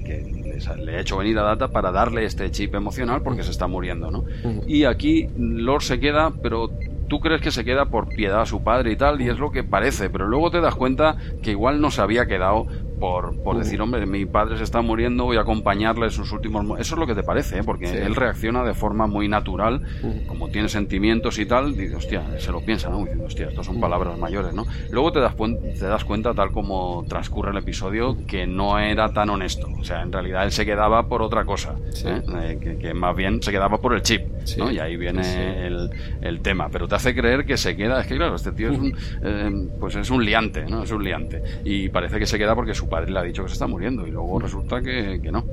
le 0.79 0.97
ha 0.97 1.01
hecho 1.01 1.17
venir 1.17 1.39
a 1.39 1.43
Data 1.43 1.69
para 1.69 1.93
darle 1.93 2.25
este 2.25 2.51
chip 2.51 2.75
emocional 2.75 3.23
porque 3.23 3.43
se 3.43 3.51
está 3.51 3.67
muriendo, 3.67 4.11
¿no? 4.11 4.25
Y 4.67 4.85
aquí 4.85 5.29
Lord 5.39 5.83
se 5.83 6.01
queda, 6.01 6.33
pero 6.43 6.71
tú 7.09 7.21
crees 7.21 7.41
que 7.41 7.51
se 7.51 7.65
queda 7.65 7.87
por 7.87 8.09
piedad 8.09 8.43
a 8.43 8.47
su 8.47 8.63
padre 8.63 8.93
y 8.93 8.97
tal, 8.97 9.21
y 9.21 9.29
es 9.29 9.39
lo 9.39 9.51
que 9.51 9.65
parece, 9.65 10.11
pero 10.11 10.27
luego 10.27 10.51
te 10.51 10.61
das 10.61 10.75
cuenta 10.75 11.17
que 11.43 11.53
igual 11.53 11.81
no 11.81 11.91
se 11.91 12.03
había 12.03 12.27
quedado 12.27 12.67
por, 12.99 13.37
por 13.43 13.59
decir, 13.59 13.81
hombre, 13.81 14.07
mi 14.07 14.27
padre 14.27 14.57
se 14.57 14.65
está 14.65 14.83
muriendo, 14.83 15.25
voy 15.25 15.37
a 15.37 15.41
acompañarle 15.41 16.07
en 16.07 16.11
sus 16.11 16.33
últimos... 16.33 16.65
Eso 16.79 16.95
es 16.95 16.99
lo 16.99 17.07
que 17.07 17.15
te 17.15 17.23
parece, 17.23 17.59
¿eh? 17.59 17.63
porque 17.65 18.03
él 18.03 18.15
reacciona 18.15 18.65
de 18.65 18.75
forma 18.75 19.07
muy 19.07 19.29
natural, 19.29 19.83
como 20.27 20.49
tiene 20.49 20.69
sentimientos 20.69 21.39
y 21.39 21.47
tal, 21.47 21.77
dice, 21.77 21.97
hostia, 21.97 22.39
se 22.39 22.53
lo 22.53 22.61
piensa, 22.61 22.89
¿no? 22.91 23.01
Diciendo, 23.01 23.25
hostia, 23.25 23.49
estas 23.49 23.67
son 23.67 23.81
palabras 23.81 24.19
mayores, 24.19 24.53
¿no? 24.55 24.67
Luego 24.91 25.13
te 25.13 25.21
das, 25.21 25.35
te 25.37 25.87
das 25.87 26.05
cuenta, 26.05 26.35
tal 26.35 26.53
como 26.53 27.05
transcurre 27.09 27.51
el 27.51 27.57
episodio, 27.57 28.17
que 28.27 28.47
no 28.47 28.79
era 28.79 29.13
tan 29.13 29.31
honesto. 29.31 29.69
O 29.79 29.85
sea, 29.85 30.03
en 30.03 30.13
realidad 30.13 30.45
él 30.45 30.53
se 30.53 30.65
quedaba 30.65 31.09
por 31.09 31.23
otra 31.23 31.45
cosa, 31.45 31.77
¿eh? 32.05 32.23
Eh, 32.43 32.79
que, 32.81 32.95
más 32.95 33.17
bien 33.17 33.43
se 33.43 33.51
quedaba 33.51 33.79
por 33.79 33.95
el 33.95 34.03
chip, 34.03 34.23
¿no? 34.57 34.71
Y 34.71 34.79
ahí 34.79 34.97
viene 34.97 35.67
el, 35.67 35.91
el, 36.21 36.41
tema. 36.41 36.69
Pero 36.71 36.89
te 36.89 36.95
hace 36.95 37.15
creer 37.15 37.45
que 37.45 37.57
se 37.57 37.77
queda, 37.77 38.01
es 38.01 38.07
que 38.07 38.17
claro, 38.17 38.37
este 38.37 38.53
tío 38.53 38.71
es 38.71 38.79
un, 38.79 39.71
pues 39.79 39.97
es 39.97 40.11
un 40.11 40.25
liante, 40.25 40.65
¿no? 40.67 40.83
Es 40.83 40.91
un 40.91 41.05
liante. 41.05 41.43
Y 41.65 41.89
parece 41.89 42.19
que 42.19 42.27
se 42.27 42.39
queda 42.39 42.55
porque 42.55 42.75
su 42.75 42.88
padre 42.89 43.13
le 43.13 43.19
ha 43.19 43.23
dicho 43.23 43.43
que 43.43 43.49
se 43.49 43.55
está 43.55 43.67
muriendo 43.67 44.07
y 44.07 44.11
luego 44.11 44.39
resulta 44.39 44.81
que, 44.81 45.21
no. 45.31 45.45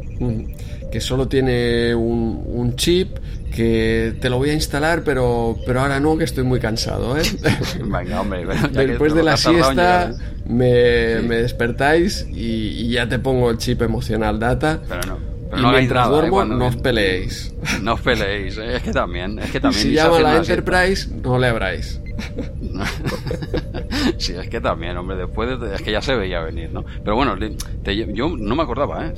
Que 0.91 1.01
solo 1.01 1.27
tiene 1.27 1.93
un, 1.93 2.75
chip 2.75 3.17
que 3.53 4.15
te 4.19 4.29
lo 4.29 4.37
voy 4.37 4.49
a 4.49 4.53
instalar, 4.53 5.03
pero, 5.03 5.57
pero 5.65 5.81
ahora 5.81 5.99
no, 5.99 6.17
que 6.17 6.25
estoy 6.25 6.43
muy 6.43 6.59
cansado. 6.59 7.17
¿eh? 7.17 7.23
Después 8.73 9.13
de 9.13 9.23
la 9.23 9.37
siesta 9.37 10.13
me, 10.45 10.67
despertáis 10.67 12.27
y, 12.31 12.89
ya 12.89 13.07
te 13.07 13.19
pongo 13.19 13.51
el 13.51 13.57
chip 13.57 13.81
emocional 13.81 14.39
data. 14.39 14.81
Pero 14.87 15.01
no. 15.05 15.57
y 15.57 15.61
no 15.61 15.71
mientras 15.71 16.09
duermo, 16.09 16.43
no 16.45 16.67
os 16.67 16.75
peleéis. 16.77 17.53
No 17.81 17.93
os 17.93 18.01
peleéis, 18.01 18.57
es 18.57 18.83
que 18.83 18.91
también. 18.91 19.39
Es 19.39 19.51
que 19.51 19.59
también 19.59 19.81
si 19.81 19.93
llama 19.93 20.19
la 20.19 20.37
Enterprise, 20.37 21.09
no 21.23 21.39
le 21.39 21.51
abráis. 22.81 24.15
sí, 24.17 24.33
es 24.33 24.49
que 24.49 24.61
también, 24.61 24.97
hombre, 24.97 25.17
después 25.17 25.49
es 25.73 25.81
que 25.81 25.91
ya 25.91 26.01
se 26.01 26.15
veía 26.15 26.41
venir, 26.41 26.71
¿no? 26.71 26.83
Pero 27.03 27.15
bueno, 27.15 27.35
yo 28.13 28.35
no 28.37 28.55
me 28.55 28.63
acordaba, 28.63 29.07
¿eh? 29.07 29.13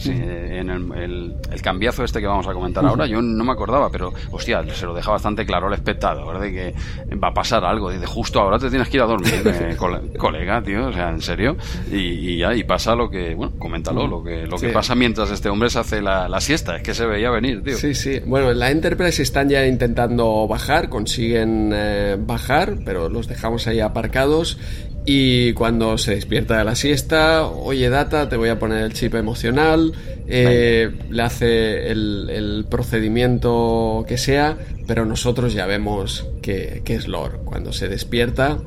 en 0.60 0.70
el, 0.70 1.36
el, 1.52 1.62
cambiazo 1.62 2.04
este 2.04 2.22
que 2.22 2.28
vamos 2.28 2.48
a 2.48 2.54
comentar 2.54 2.86
ahora, 2.86 3.06
yo 3.06 3.22
no 3.22 3.44
me 3.44 3.52
acordaba, 3.52 3.90
pero 3.90 4.14
hostia, 4.32 4.64
se 4.74 4.86
lo 4.86 4.94
deja 4.94 5.12
bastante 5.12 5.46
claro 5.46 5.68
al 5.68 5.74
espectador 5.74 6.40
de 6.40 6.52
que 6.52 7.16
va 7.18 7.30
a 7.30 7.34
pasar 7.34 7.66
algo. 7.66 7.92
Dice, 7.92 8.06
justo 8.06 8.40
ahora 8.40 8.60
te 8.60 8.70
tienes 8.70 8.88
que 8.90 8.98
ir 8.98 9.04
a 9.04 9.06
dormir, 9.06 9.42
eh, 9.46 9.76
colega, 10.18 10.62
tío, 10.62 10.88
o 10.88 10.94
sea, 10.94 11.10
en 11.10 11.22
serio. 11.22 11.58
Y, 11.92 12.44
y, 12.44 12.64
pasa 12.64 12.96
lo 12.96 13.10
que, 13.10 13.34
bueno, 13.34 13.54
coméntalo, 13.58 14.08
lo 14.08 14.24
que, 14.24 14.46
lo 14.46 14.58
que 14.58 14.70
pasa 14.70 14.96
mientras 14.96 15.32
este 15.32 15.50
hombre 15.50 15.70
se 15.70 15.80
hace 15.80 16.02
la, 16.02 16.40
siesta, 16.42 16.78
es 16.78 16.84
que 16.84 16.94
se 16.94 17.06
veía 17.06 17.32
venir, 17.32 17.64
tío. 17.64 17.78
Sí, 17.78 17.94
sí. 17.94 18.20
Bueno, 18.26 18.54
la 18.54 18.70
Enterprise 18.70 19.22
están 19.22 19.50
ya 19.50 19.66
intentando 19.66 20.48
bajar, 20.48 20.90
consiguen 20.90 21.72
eh, 21.74 22.18
bajar, 22.20 22.76
pero 22.86 23.10
los 23.10 23.28
dejamos 23.48 23.68
ahí 23.68 23.80
aparcados 23.80 24.58
y 25.06 25.54
cuando 25.54 25.98
se 25.98 26.16
despierta 26.16 26.58
de 26.58 26.66
la 26.66 26.76
siesta, 26.76 27.48
oye 27.48 27.90
Data, 27.90 28.28
te 28.28 28.36
voy 28.36 28.50
a 28.50 28.60
poner 28.60 28.84
el 28.84 28.92
chip 28.92 29.16
emocional, 29.16 29.94
eh, 30.28 30.92
le 31.10 31.24
hace 31.24 31.90
el, 31.90 32.66
procedimiento 32.70 34.04
que 34.06 34.18
sea, 34.18 34.58
pero 34.86 35.06
nosotros 35.06 35.54
ya 35.54 35.66
vemos 35.66 36.28
que, 36.42 36.82
es 36.86 37.08
Lore. 37.08 37.38
Cuando 37.46 37.72
se 37.72 37.88
despierta, 37.88 38.58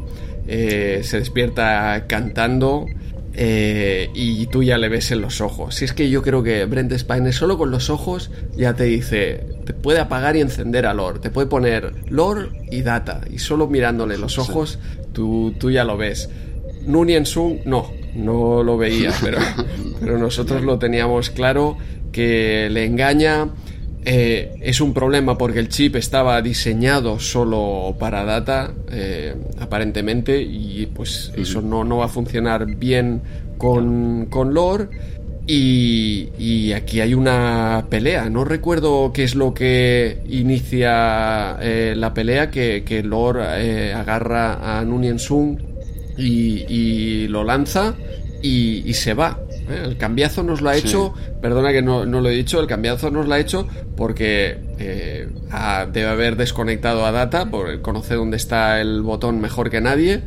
eh, 0.48 1.02
se 1.04 1.18
despierta 1.18 2.06
cantando 2.06 2.86
eh, 3.34 4.10
y 4.14 4.46
tú 4.46 4.62
ya 4.62 4.76
le 4.78 4.88
ves 4.88 5.10
en 5.12 5.20
los 5.20 5.40
ojos. 5.40 5.76
Si 5.76 5.84
es 5.84 5.92
que 5.92 6.10
yo 6.10 6.22
creo 6.22 6.42
que 6.42 6.64
Brent 6.64 6.92
Spiner 6.92 7.32
solo 7.32 7.56
con 7.58 7.70
los 7.70 7.90
ojos 7.90 8.30
ya 8.56 8.74
te 8.74 8.84
dice, 8.84 9.46
te 9.64 9.72
puede 9.72 10.00
apagar 10.00 10.36
y 10.36 10.40
encender 10.40 10.86
a 10.86 10.94
Lore, 10.94 11.20
te 11.20 11.30
puede 11.30 11.46
poner 11.46 11.92
Lore 12.08 12.48
y 12.70 12.82
Data, 12.82 13.20
y 13.30 13.38
solo 13.38 13.68
mirándole 13.68 14.18
los 14.18 14.38
ojos 14.38 14.78
tú, 15.12 15.54
tú 15.58 15.70
ya 15.70 15.84
lo 15.84 15.96
ves. 15.96 16.28
Nunien 16.86 17.26
Sung 17.26 17.58
no, 17.64 17.90
no 18.14 18.62
lo 18.62 18.76
veía, 18.76 19.12
pero, 19.22 19.38
pero 20.00 20.18
nosotros 20.18 20.62
lo 20.62 20.78
teníamos 20.78 21.30
claro 21.30 21.76
que 22.12 22.68
le 22.70 22.84
engaña. 22.84 23.48
Eh, 24.04 24.54
es 24.60 24.80
un 24.80 24.94
problema 24.94 25.36
porque 25.36 25.58
el 25.58 25.68
chip 25.68 25.96
estaba 25.96 26.40
diseñado 26.40 27.18
solo 27.18 27.94
para 27.98 28.24
data, 28.24 28.72
eh, 28.90 29.34
aparentemente, 29.58 30.40
y 30.40 30.86
pues 30.86 31.32
eso 31.36 31.60
no, 31.60 31.84
no, 31.84 31.98
va 31.98 32.06
a 32.06 32.08
funcionar 32.08 32.66
bien 32.76 33.20
con, 33.58 34.26
con 34.26 34.54
lore. 34.54 34.88
Y, 35.46 36.72
aquí 36.72 37.00
hay 37.00 37.12
una 37.12 37.86
pelea. 37.90 38.30
No 38.30 38.44
recuerdo 38.44 39.12
qué 39.12 39.24
es 39.24 39.34
lo 39.34 39.52
que 39.52 40.22
inicia 40.28 41.56
eh, 41.60 41.94
la 41.96 42.14
pelea, 42.14 42.50
que, 42.50 42.84
que 42.84 43.02
Lore 43.02 43.92
agarra 43.92 44.78
a 44.78 44.84
Nunien 44.84 45.18
Sung 45.18 45.58
y, 46.16 47.26
lo 47.28 47.44
lanza 47.44 47.94
y, 48.42 48.92
se 48.94 49.14
va. 49.14 49.38
El 49.70 49.96
cambiazo 49.96 50.42
nos 50.42 50.60
lo 50.60 50.70
ha 50.70 50.76
hecho, 50.76 51.14
perdona 51.40 51.72
que 51.72 51.82
no, 51.82 52.04
lo 52.04 52.28
he 52.28 52.34
dicho, 52.34 52.60
el 52.60 52.66
cambiazo 52.66 53.10
nos 53.10 53.26
lo 53.26 53.34
ha 53.34 53.38
hecho 53.38 53.66
porque 53.96 54.58
eh, 54.78 55.28
debe 55.92 56.08
haber 56.08 56.36
desconectado 56.36 57.06
a 57.06 57.12
Data, 57.12 57.50
por 57.50 57.80
conocer 57.80 58.16
dónde 58.16 58.36
está 58.36 58.80
el 58.80 59.02
botón 59.02 59.40
mejor 59.40 59.70
que 59.70 59.80
nadie. 59.80 60.22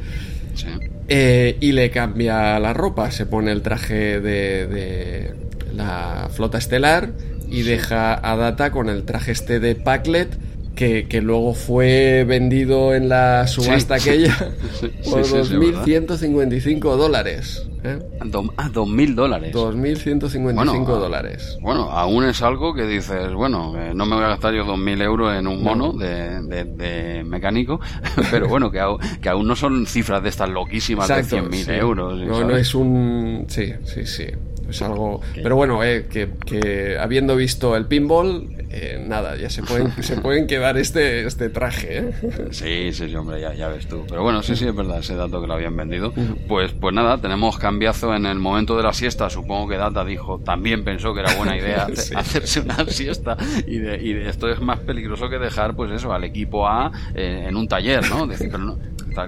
eh, 1.08 1.58
y 1.60 1.72
le 1.72 1.90
cambia 1.92 2.60
la 2.60 2.74
ropa, 2.74 3.12
se 3.12 3.26
pone 3.26 3.52
el 3.52 3.62
traje 3.62 4.20
de, 4.20 4.68
de 4.68 5.34
la 5.76 6.30
flota 6.32 6.58
estelar 6.58 7.12
y 7.50 7.62
deja 7.62 8.20
a 8.28 8.36
Data 8.36 8.72
con 8.72 8.90
el 8.90 9.04
traje 9.04 9.32
este 9.32 9.60
de 9.60 9.76
Packlet 9.76 10.38
que, 10.76 11.08
que, 11.08 11.22
luego 11.22 11.54
fue 11.54 12.24
vendido 12.28 12.96
en 12.96 13.10
la 13.10 13.46
subasta 13.48 13.96
aquella 13.96 14.36
por 15.04 15.24
2.155 15.24 16.80
dólares. 16.98 17.68
¿Eh? 17.84 18.00
A 18.20 18.26
2.000 18.26 19.16
dólares. 19.16 19.54
2.155 19.54 20.86
dólares. 20.86 21.58
Bueno, 21.62 21.92
aún 21.92 22.26
es 22.26 22.42
algo 22.42 22.74
que 22.74 22.86
dices, 22.86 23.34
bueno, 23.34 23.78
eh, 23.78 23.94
no 23.94 24.06
me 24.06 24.16
voy 24.16 24.26
a 24.26 24.30
gastar 24.30 24.54
yo 24.54 24.66
2.000 24.66 25.02
euros 25.04 25.36
en 25.36 25.48
un 25.48 25.64
mono 25.64 25.94
de, 25.94 26.42
de, 26.44 26.64
de, 26.66 27.24
mecánico, 27.24 27.80
pero 28.32 28.48
bueno, 28.48 28.72
que, 28.72 28.80
aún, 28.80 29.00
que 29.22 29.30
aún 29.30 29.48
no 29.48 29.56
son 29.56 29.86
cifras 29.86 30.24
de 30.24 30.30
estas 30.30 30.50
loquísimas 30.50 31.08
de 31.08 31.24
100.000 31.24 31.80
euros. 31.80 32.20
No, 32.20 32.34
¿sabes? 32.34 32.48
no 32.48 32.58
es 32.58 32.76
un... 32.76 33.46
Sí, 33.48 33.74
sí, 33.86 34.06
sí. 34.06 34.26
Es 34.74 34.82
algo... 34.82 35.22
Pero 35.36 35.56
bueno, 35.56 35.84
eh, 35.84 36.08
que, 36.10 36.30
que 36.46 36.98
habiendo 36.98 37.36
visto 37.36 37.76
el 37.76 37.86
pinball, 37.86 38.50
eh, 38.72 39.04
nada, 39.08 39.36
ya 39.36 39.52
se 39.52 39.62
pueden, 39.62 39.92
se 40.04 40.18
pueden 40.20 40.48
quedar 40.48 40.78
este, 40.78 41.28
este 41.28 41.50
traje. 41.50 42.00
¿eh? 42.00 42.14
Sí, 42.50 42.92
sí, 42.92 43.08
sí, 43.08 43.16
hombre, 43.16 43.40
ya, 43.40 43.54
ya, 43.54 43.68
ves 43.68 43.88
tú. 43.88 44.04
Pero 44.10 44.24
bueno, 44.24 44.42
sí, 44.42 44.56
sí, 44.56 44.66
es 44.66 44.76
verdad, 44.76 44.98
ese 44.98 45.16
dato 45.16 45.40
que 45.40 45.46
lo 45.46 45.54
habían 45.54 45.78
vendido. 45.78 46.12
Pues, 46.48 46.74
pues 46.74 46.96
nada, 46.96 47.20
tenemos 47.20 47.60
cambiazo 47.60 48.16
en 48.16 48.26
el 48.26 48.40
momento 48.40 48.76
de 48.76 48.82
la 48.82 48.94
siesta. 48.94 49.30
Supongo 49.30 49.70
que 49.70 49.78
Data 49.78 50.04
dijo, 50.04 50.40
también 50.40 50.84
pensó 50.84 51.14
que 51.14 51.20
era 51.20 51.36
buena 51.36 51.56
idea 51.56 51.88
sí. 51.94 52.16
hacerse 52.16 52.62
una 52.62 52.84
siesta. 52.88 53.38
Y, 53.68 53.78
de, 53.78 54.02
y 54.02 54.14
de 54.14 54.28
esto 54.28 54.50
es 54.50 54.60
más 54.60 54.80
peligroso 54.80 55.30
que 55.30 55.38
dejar, 55.38 55.76
pues 55.76 55.92
eso, 55.92 56.12
al 56.12 56.24
equipo 56.24 56.68
A 56.68 56.92
eh, 57.14 57.46
en 57.48 57.56
un 57.56 57.68
taller, 57.68 58.10
¿no? 58.10 58.26
Decir, 58.26 58.50
pero 58.52 58.64
no, 58.64 58.80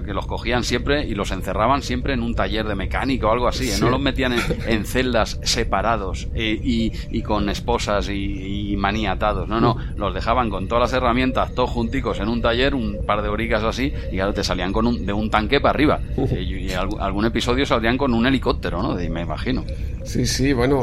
que 0.04 0.12
los 0.12 0.26
cogían 0.26 0.64
siempre 0.64 1.06
y 1.06 1.14
los 1.14 1.30
encerraban 1.30 1.82
siempre 1.82 2.14
en 2.14 2.22
un 2.22 2.34
taller 2.34 2.66
de 2.66 2.74
mecánica 2.74 3.26
o 3.26 3.32
algo 3.32 3.48
así, 3.48 3.68
¿eh? 3.68 3.72
sí. 3.72 3.80
no 3.80 3.90
los 3.90 4.00
metían 4.00 4.32
en, 4.32 4.40
en 4.66 4.84
celdas 4.84 5.38
separados 5.42 6.28
eh, 6.34 6.58
y, 6.62 6.92
y, 7.10 7.22
con 7.22 7.48
esposas 7.48 8.08
y, 8.08 8.72
y, 8.72 8.76
maniatados, 8.76 9.48
no, 9.48 9.60
no, 9.60 9.76
los 9.96 10.14
dejaban 10.14 10.50
con 10.50 10.68
todas 10.68 10.90
las 10.90 10.92
herramientas, 10.92 11.54
todos 11.54 11.70
junticos 11.70 12.20
en 12.20 12.28
un 12.28 12.42
taller, 12.42 12.74
un 12.74 13.04
par 13.06 13.22
de 13.22 13.28
horicas 13.28 13.62
así, 13.62 13.92
y 14.12 14.20
ahora 14.20 14.34
te 14.34 14.44
salían 14.44 14.72
con 14.72 14.86
un, 14.86 15.06
de 15.06 15.12
un 15.12 15.30
tanque 15.30 15.60
para 15.60 15.70
arriba. 15.70 16.00
Y, 16.16 16.66
y, 16.66 16.72
algún 16.72 17.24
episodio 17.24 17.64
saldrían 17.66 17.96
con 17.96 18.12
un 18.14 18.26
helicóptero, 18.26 18.82
¿no? 18.82 18.94
me 18.94 19.22
imagino. 19.22 19.64
Sí, 20.04 20.26
sí, 20.26 20.52
bueno, 20.52 20.82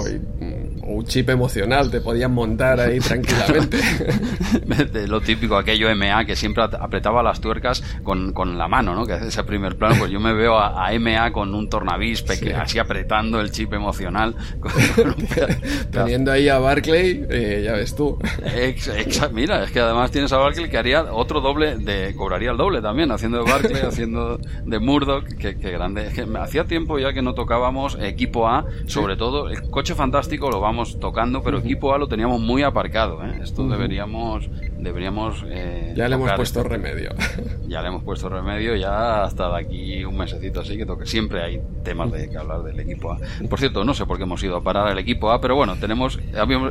un 0.86 1.06
chip 1.06 1.30
emocional 1.30 1.90
te 1.90 2.02
podían 2.02 2.34
montar 2.34 2.80
ahí 2.80 3.00
tranquilamente. 3.02 3.78
Lo 5.08 5.22
típico, 5.22 5.58
aquello 5.58 5.94
MA 5.96 6.26
que 6.26 6.36
siempre 6.36 6.64
apretaba 6.64 7.24
las 7.24 7.40
tuercas 7.40 7.84
con, 8.04 8.34
con 8.34 8.58
la 8.58 8.68
mano, 8.68 8.96
¿no? 8.96 9.06
Que 9.06 9.14
hace 9.14 9.28
ese 9.28 9.44
primer 9.44 9.78
plano, 9.78 9.96
pues 10.00 10.12
yo 10.12 10.20
me 10.20 10.34
veo 10.34 10.58
a, 10.58 10.88
a 10.88 11.00
MA 11.00 11.32
con 11.32 11.54
un 11.56 11.70
tornavís 11.70 12.24
sí. 12.28 12.52
así 12.52 12.80
apretando 12.80 13.40
el 13.40 13.52
chip 13.52 13.74
emocional. 13.74 14.36
Teniendo 15.92 16.32
ahí 16.32 16.50
a 16.50 16.60
Barclay, 16.60 17.26
eh, 17.30 17.62
ya 17.66 17.74
ves 17.74 17.96
tú. 17.96 18.18
Ex, 18.56 18.88
ex, 18.90 19.32
mira, 19.32 19.64
es 19.64 19.72
que 19.72 19.80
además 19.80 20.12
tienes 20.12 20.32
a 20.34 20.38
Barclay 20.38 20.70
que 20.70 20.78
haría 20.78 21.04
otro 21.14 21.42
doble, 21.42 21.78
de 21.78 22.14
cobraría 22.16 22.52
el 22.52 22.58
doble 22.58 22.82
también, 22.82 23.12
haciendo 23.12 23.44
de 23.44 23.52
Barclay, 23.52 23.82
haciendo 23.82 24.38
de 24.66 24.80
Murdoch, 24.80 25.26
que, 25.26 25.58
que 25.58 25.72
grande. 25.72 26.08
Es 26.08 26.14
que 26.14 26.26
hacía 26.38 26.66
tiempo 26.66 27.00
ya 27.00 27.14
que 27.14 27.22
no 27.22 27.34
tocábamos 27.34 27.98
equipo 28.02 28.48
A, 28.48 28.66
sobre 28.86 29.14
sí. 29.14 29.20
todo 29.20 29.50
el 29.50 29.70
coche 29.70 29.96
fantástico 29.96 30.50
lo 30.50 30.60
vamos 30.60 30.73
tocando, 31.00 31.42
pero 31.42 31.58
uh 31.58 31.62
-huh. 31.62 31.66
equipo 31.66 31.94
A 31.94 31.98
lo 31.98 32.08
teníamos 32.08 32.42
muy 32.42 32.64
aparcado. 32.64 33.24
¿eh? 33.24 33.40
Esto 33.42 33.62
uh 33.62 33.66
-huh. 33.68 33.72
deberíamos, 33.72 34.50
deberíamos. 34.84 35.44
Eh, 35.48 35.94
ya 35.96 36.08
le 36.08 36.16
hemos 36.16 36.32
puesto 36.34 36.60
esto. 36.60 36.70
remedio. 36.70 37.12
Ya 37.66 37.82
le 37.82 37.88
hemos 37.88 38.04
puesto 38.04 38.30
remedio, 38.30 38.76
ya 38.76 39.24
hasta 39.24 39.50
de 39.50 39.60
aquí 39.60 40.06
un 40.06 40.16
mesecito 40.16 40.60
así 40.60 40.78
que 40.78 40.86
toque. 40.86 41.08
Siempre 41.08 41.42
hay 41.42 41.60
temas 41.84 42.12
de 42.12 42.30
que 42.30 42.38
hablar 42.38 42.62
del 42.62 42.80
equipo 42.80 43.12
A. 43.12 43.20
Por 43.50 43.58
cierto, 43.58 43.84
no 43.84 43.96
sé 43.96 44.06
por 44.06 44.18
qué 44.18 44.24
hemos 44.24 44.44
ido 44.44 44.58
a 44.58 44.64
parar 44.64 44.88
al 44.90 45.00
equipo 45.00 45.32
A, 45.32 45.42
pero 45.42 45.56
bueno, 45.56 45.76
tenemos, 45.78 46.20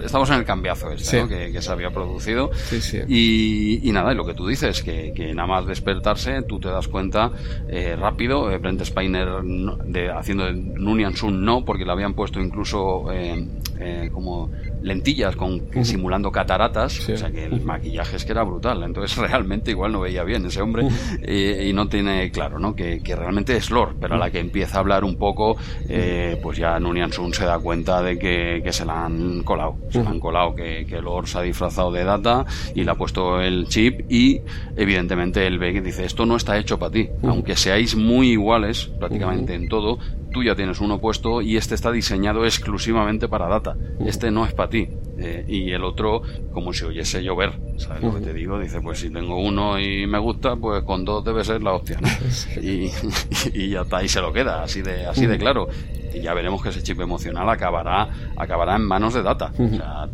estamos 0.05 0.31
en 0.31 0.37
el 0.37 0.45
cambiazo 0.45 0.93
este, 0.93 1.05
sí. 1.05 1.17
¿no? 1.17 1.29
que, 1.29 1.51
que, 1.51 1.61
se 1.61 1.73
había 1.73 1.91
producido. 1.91 2.51
Sí, 2.55 2.81
sí. 2.81 3.01
Y, 3.09 3.89
y, 3.89 3.91
nada, 3.91 4.13
y 4.13 4.15
lo 4.15 4.25
que 4.25 4.35
tú 4.35 4.47
dices, 4.47 4.83
que, 4.85 5.13
que, 5.13 5.35
nada 5.35 5.49
más 5.49 5.67
despertarse, 5.67 6.43
tú 6.43 6.61
te 6.61 6.69
das 6.69 6.87
cuenta 6.87 7.33
eh, 7.69 7.97
rápido. 7.99 8.53
Eh, 8.53 8.59
Brent 8.59 8.83
Spiner 8.85 9.43
no, 9.43 9.77
de, 9.79 10.11
haciendo 10.11 10.45
de 10.45 10.53
Nunian 10.53 11.17
Sun 11.17 11.45
no, 11.45 11.65
porque 11.65 11.85
le 11.85 11.93
habían 11.93 12.15
puesto 12.15 12.41
incluso 12.41 13.11
eh, 13.13 13.45
eh, 13.81 14.11
como 14.13 14.51
lentillas 14.83 15.37
con 15.37 15.55
uh 15.55 15.59
-huh. 15.59 15.85
simulando 15.85 16.31
cataratas, 16.31 16.93
sí. 16.93 17.13
o 17.13 17.17
sea 17.17 17.31
que 17.31 17.45
el 17.45 17.61
maquillaje 17.63 18.17
es 18.17 18.25
que 18.25 18.33
era 18.33 18.43
brutal, 18.43 18.83
entonces 18.83 19.17
realmente 19.31 19.71
igual 19.71 19.93
no 19.93 20.01
veía 20.01 20.25
bien 20.25 20.47
ese 20.47 20.61
hombre 20.61 20.85
uh 20.85 20.89
-huh. 20.89 21.29
y, 21.29 21.69
y, 21.69 21.73
no 21.73 21.89
tiene 21.89 22.31
claro, 22.31 22.59
¿no? 22.59 22.75
Que, 22.75 23.01
que, 23.03 23.17
realmente 23.17 23.57
es 23.57 23.71
Lord, 23.71 23.97
pero 24.01 24.15
a 24.15 24.19
la 24.19 24.31
que 24.31 24.41
empieza 24.41 24.77
a 24.77 24.81
hablar 24.81 25.05
un 25.05 25.17
poco, 25.17 25.57
eh, 25.89 26.39
pues 26.43 26.59
ya 26.59 26.79
Nunian 26.79 27.13
Sun 27.13 27.33
se 27.33 27.45
da 27.45 27.59
cuenta 27.59 28.03
de 28.03 28.19
que, 28.19 28.61
que 28.65 28.73
se 28.73 28.85
la 28.85 29.05
han 29.05 29.43
colado, 29.43 29.77
se 29.91 30.03
la 30.03 30.11
han 30.11 30.21
colado, 30.21 30.55
que, 30.55 30.85
que 30.87 31.01
Lord 31.01 31.27
se 31.27 31.39
ha 31.39 31.43
disfrazado 31.43 31.93
de 31.93 32.05
Data 32.05 32.45
y 32.75 32.85
le 32.85 32.91
ha 32.91 32.95
puesto 32.95 33.41
el 33.41 33.67
chip 33.69 34.11
y 34.11 34.41
evidentemente 34.77 35.47
él 35.47 35.59
ve 35.59 35.73
que 35.73 35.81
dice 35.81 36.05
esto 36.05 36.27
no 36.27 36.37
está 36.37 36.59
hecho 36.59 36.79
para 36.79 36.93
ti, 36.93 37.09
aunque 37.23 37.57
seáis 37.57 37.97
muy 37.97 38.31
iguales 38.31 38.91
prácticamente 38.99 39.55
en 39.55 39.69
todo, 39.69 39.99
tú 40.33 40.43
ya 40.43 40.55
tienes 40.55 40.81
uno 40.81 40.99
puesto 40.99 41.43
y 41.43 41.57
este 41.57 41.75
está 41.75 41.93
diseñado 41.93 42.45
exclusivamente 42.45 43.29
para 43.29 43.49
data. 43.49 43.77
Este 44.05 44.31
no 44.31 44.45
es 44.45 44.53
para 44.53 44.71
ti. 44.71 44.89
Eh, 45.23 45.45
y 45.47 45.71
el 45.71 45.85
otro, 45.85 46.23
como 46.53 46.73
si 46.73 46.85
oyese 46.85 47.23
llover, 47.23 47.53
¿sabes 47.77 48.03
uh 48.03 48.07
-huh. 48.07 48.13
lo 48.13 48.19
que 48.19 48.27
te 48.27 48.33
digo? 48.33 48.59
Dice, 48.59 48.81
pues 48.81 48.99
si 48.99 49.11
tengo 49.11 49.37
uno 49.39 49.79
y 49.79 50.07
me 50.07 50.19
gusta, 50.19 50.57
pues 50.57 50.83
con 50.85 51.05
dos 51.05 51.25
debe 51.25 51.45
ser 51.45 51.63
la 51.63 51.75
hostia, 51.75 51.99
¿no? 52.01 52.09
y, 52.63 52.91
y, 53.55 53.71
ya 53.71 53.83
está, 53.83 53.99
ahí 53.99 54.09
se 54.09 54.21
lo 54.21 54.33
queda, 54.33 54.63
así 54.63 54.83
de, 54.83 55.07
así 55.07 55.23
uh 55.23 55.25
-huh. 55.25 55.29
de 55.29 55.39
claro. 55.39 55.69
Y 56.15 56.21
ya 56.21 56.35
veremos 56.35 56.63
que 56.63 56.69
ese 56.69 56.83
chip 56.83 57.01
emocional 57.01 57.49
acabará, 57.49 58.09
acabará 58.37 58.77
en 58.77 58.83
manos 58.83 59.15
de 59.15 59.23
data. 59.23 59.51
Uh 59.57 59.63
-huh. 59.63 59.75
O 59.75 59.77
sea, 59.77 60.09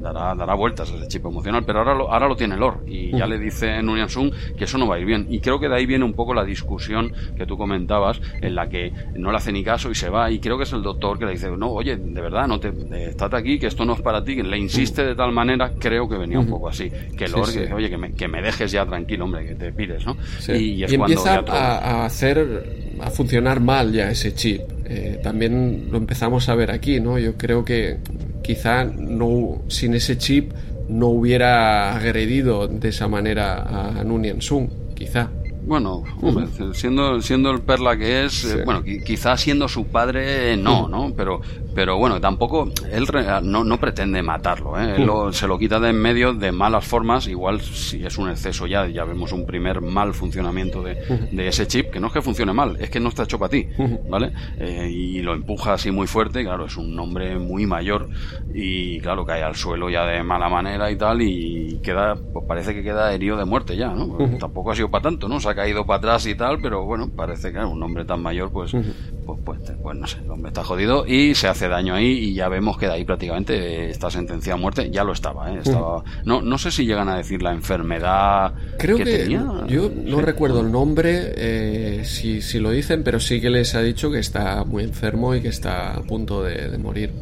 dará, 0.00 0.34
dará 0.34 0.54
vueltas 0.54 0.90
ese 0.90 1.08
chip 1.08 1.24
emocional, 1.26 1.64
pero 1.64 1.80
ahora 1.80 1.94
lo, 1.94 2.12
ahora 2.12 2.28
lo 2.28 2.36
tiene 2.36 2.56
Lor 2.56 2.84
y 2.86 3.16
ya 3.16 3.26
le 3.26 3.38
dice 3.38 3.82
Nurian 3.82 4.08
Sun 4.08 4.32
que 4.56 4.64
eso 4.64 4.78
no 4.78 4.86
va 4.86 4.96
a 4.96 4.98
ir 4.98 5.06
bien. 5.06 5.26
Y 5.30 5.40
creo 5.40 5.58
que 5.60 5.68
de 5.68 5.76
ahí 5.76 5.86
viene 5.86 6.04
un 6.04 6.14
poco 6.14 6.34
la 6.34 6.44
discusión 6.44 7.12
que 7.36 7.46
tú 7.46 7.56
comentabas, 7.56 8.20
en 8.40 8.54
la 8.54 8.68
que 8.68 8.92
no 9.14 9.30
le 9.30 9.36
hace 9.36 9.52
ni 9.52 9.62
caso 9.62 9.90
y 9.90 9.94
se 9.94 10.08
va. 10.08 10.30
Y 10.30 10.40
creo 10.40 10.56
que 10.56 10.64
es 10.64 10.72
el 10.72 10.82
doctor 10.82 11.18
que 11.18 11.26
le 11.26 11.32
dice, 11.32 11.50
no, 11.50 11.70
oye, 11.70 11.96
de 11.96 12.20
verdad, 12.20 12.46
no 12.46 12.58
te, 12.60 12.68
eh, 12.68 13.08
estate 13.10 13.36
aquí, 13.36 13.58
que 13.58 13.66
esto 13.66 13.84
no 13.84 13.92
para 14.02 14.22
ti, 14.24 14.36
que 14.36 14.42
le 14.42 14.58
insiste 14.58 15.04
de 15.04 15.14
tal 15.14 15.32
manera, 15.32 15.72
creo 15.78 16.08
que 16.08 16.16
venía 16.16 16.38
un 16.38 16.48
poco 16.48 16.68
así. 16.68 16.90
Que 17.16 17.28
Lor, 17.28 17.46
sí, 17.46 17.60
que 17.60 17.72
oye, 17.72 17.88
que 17.88 17.96
me, 17.96 18.12
que 18.12 18.28
me, 18.28 18.42
dejes 18.42 18.72
ya 18.72 18.84
tranquilo, 18.86 19.24
hombre, 19.24 19.46
que 19.46 19.54
te 19.54 19.72
pides, 19.72 20.04
¿no? 20.04 20.16
Y, 20.48 20.84
es 20.84 20.92
y 20.92 20.94
empieza 20.94 21.44
todo... 21.44 21.56
a, 21.56 21.78
a 21.78 22.04
hacer, 22.06 22.96
a 23.00 23.10
funcionar 23.10 23.60
mal 23.60 23.92
ya 23.92 24.10
ese 24.10 24.34
chip. 24.34 24.60
Eh, 24.84 25.20
también 25.22 25.88
lo 25.90 25.98
empezamos 25.98 26.48
a 26.48 26.54
ver 26.54 26.70
aquí, 26.70 27.00
¿no? 27.00 27.18
Yo 27.18 27.36
creo 27.36 27.64
que 27.64 27.98
quizá 28.42 28.84
no, 28.84 29.62
sin 29.68 29.94
ese 29.94 30.18
chip 30.18 30.52
no 30.88 31.08
hubiera 31.08 31.94
agredido 31.96 32.68
de 32.68 32.88
esa 32.88 33.08
manera 33.08 33.62
a 33.62 34.04
Nunian 34.04 34.42
Sun, 34.42 34.68
quizá. 34.94 35.30
Bueno, 35.64 36.02
hombre, 36.20 36.46
siendo, 36.74 37.20
siendo 37.22 37.50
el 37.52 37.60
perla 37.60 37.96
que 37.96 38.24
es, 38.24 38.32
sí. 38.32 38.48
eh, 38.48 38.62
bueno, 38.64 38.82
quizás 38.82 39.40
siendo 39.40 39.68
su 39.68 39.86
padre, 39.86 40.56
no, 40.56 40.88
¿no? 40.88 41.12
Pero, 41.16 41.40
pero 41.74 41.96
bueno, 41.98 42.20
tampoco, 42.20 42.70
él 42.90 43.06
no, 43.42 43.64
no 43.64 43.78
pretende 43.78 44.22
matarlo, 44.22 44.78
¿eh? 44.80 44.96
Él 44.96 45.06
lo, 45.06 45.32
se 45.32 45.46
lo 45.46 45.58
quita 45.58 45.80
de 45.80 45.90
en 45.90 46.00
medio 46.00 46.32
de 46.32 46.52
malas 46.52 46.84
formas, 46.86 47.26
igual 47.28 47.60
si 47.60 48.04
es 48.04 48.18
un 48.18 48.30
exceso 48.30 48.66
ya, 48.66 48.86
ya 48.88 49.04
vemos 49.04 49.32
un 49.32 49.44
primer 49.46 49.80
mal 49.80 50.14
funcionamiento 50.14 50.82
de, 50.82 50.94
de 51.30 51.48
ese 51.48 51.66
chip, 51.66 51.90
que 51.90 52.00
no 52.00 52.06
es 52.08 52.12
que 52.12 52.22
funcione 52.22 52.52
mal, 52.52 52.76
es 52.80 52.90
que 52.90 53.00
no 53.00 53.08
está 53.08 53.24
hecho 53.24 53.38
para 53.38 53.50
ti, 53.50 53.66
¿vale? 54.08 54.32
Eh, 54.58 54.88
y 54.90 55.22
lo 55.22 55.34
empuja 55.34 55.74
así 55.74 55.90
muy 55.90 56.06
fuerte, 56.06 56.44
claro, 56.44 56.66
es 56.66 56.76
un 56.76 56.98
hombre 56.98 57.38
muy 57.38 57.66
mayor 57.66 58.08
y 58.54 59.00
claro, 59.00 59.24
cae 59.24 59.42
al 59.42 59.54
suelo 59.54 59.90
ya 59.90 60.04
de 60.06 60.22
mala 60.22 60.48
manera 60.48 60.90
y 60.90 60.96
tal, 60.96 61.22
y 61.22 61.78
queda, 61.82 62.14
pues 62.14 62.44
parece 62.46 62.74
que 62.74 62.82
queda 62.82 63.12
herido 63.12 63.36
de 63.36 63.44
muerte 63.44 63.76
ya, 63.76 63.88
¿no? 63.88 64.16
Tampoco 64.38 64.70
ha 64.70 64.74
sido 64.76 64.90
para 64.90 65.02
tanto, 65.02 65.28
¿no? 65.28 65.36
O 65.36 65.40
sea, 65.40 65.52
ha 65.52 65.54
caído 65.54 65.84
para 65.84 65.98
atrás 65.98 66.26
y 66.26 66.34
tal, 66.34 66.58
pero 66.60 66.84
bueno, 66.84 67.10
parece 67.14 67.52
que 67.52 67.58
un 67.58 67.82
hombre 67.82 68.04
tan 68.04 68.22
mayor, 68.22 68.50
pues, 68.50 68.72
-huh. 68.74 68.82
pues, 69.26 69.38
pues, 69.44 69.72
pues, 69.82 69.98
no 69.98 70.06
sé, 70.06 70.18
el 70.24 70.30
hombre 70.30 70.48
está 70.48 70.64
jodido 70.64 71.06
y 71.06 71.34
se 71.34 71.48
hace 71.48 71.61
daño 71.68 71.94
ahí 71.94 72.06
y 72.06 72.34
ya 72.34 72.48
vemos 72.48 72.78
que 72.78 72.86
de 72.86 72.92
ahí 72.92 73.04
prácticamente 73.04 73.90
está 73.90 74.10
sentenciado 74.10 74.58
a 74.58 74.60
muerte, 74.60 74.90
ya 74.90 75.04
lo 75.04 75.12
estaba, 75.12 75.52
¿eh? 75.52 75.60
estaba, 75.62 76.02
no, 76.24 76.42
no 76.42 76.58
sé 76.58 76.70
si 76.70 76.86
llegan 76.86 77.08
a 77.08 77.16
decir 77.16 77.42
la 77.42 77.52
enfermedad 77.52 78.54
Creo 78.78 78.96
que, 78.96 79.04
que 79.04 79.18
tenía. 79.18 79.44
Yo 79.68 79.90
no 79.94 80.18
sí. 80.18 80.22
recuerdo 80.22 80.60
el 80.60 80.72
nombre, 80.72 81.32
eh, 81.36 82.02
si, 82.04 82.42
si 82.42 82.58
lo 82.58 82.70
dicen, 82.70 83.02
pero 83.02 83.20
sí 83.20 83.40
que 83.40 83.50
les 83.50 83.74
ha 83.74 83.82
dicho 83.82 84.10
que 84.10 84.18
está 84.18 84.64
muy 84.64 84.84
enfermo 84.84 85.34
y 85.34 85.40
que 85.40 85.48
está 85.48 85.94
a 85.94 86.02
punto 86.02 86.42
de, 86.42 86.68
de 86.68 86.78
morir. 86.78 87.12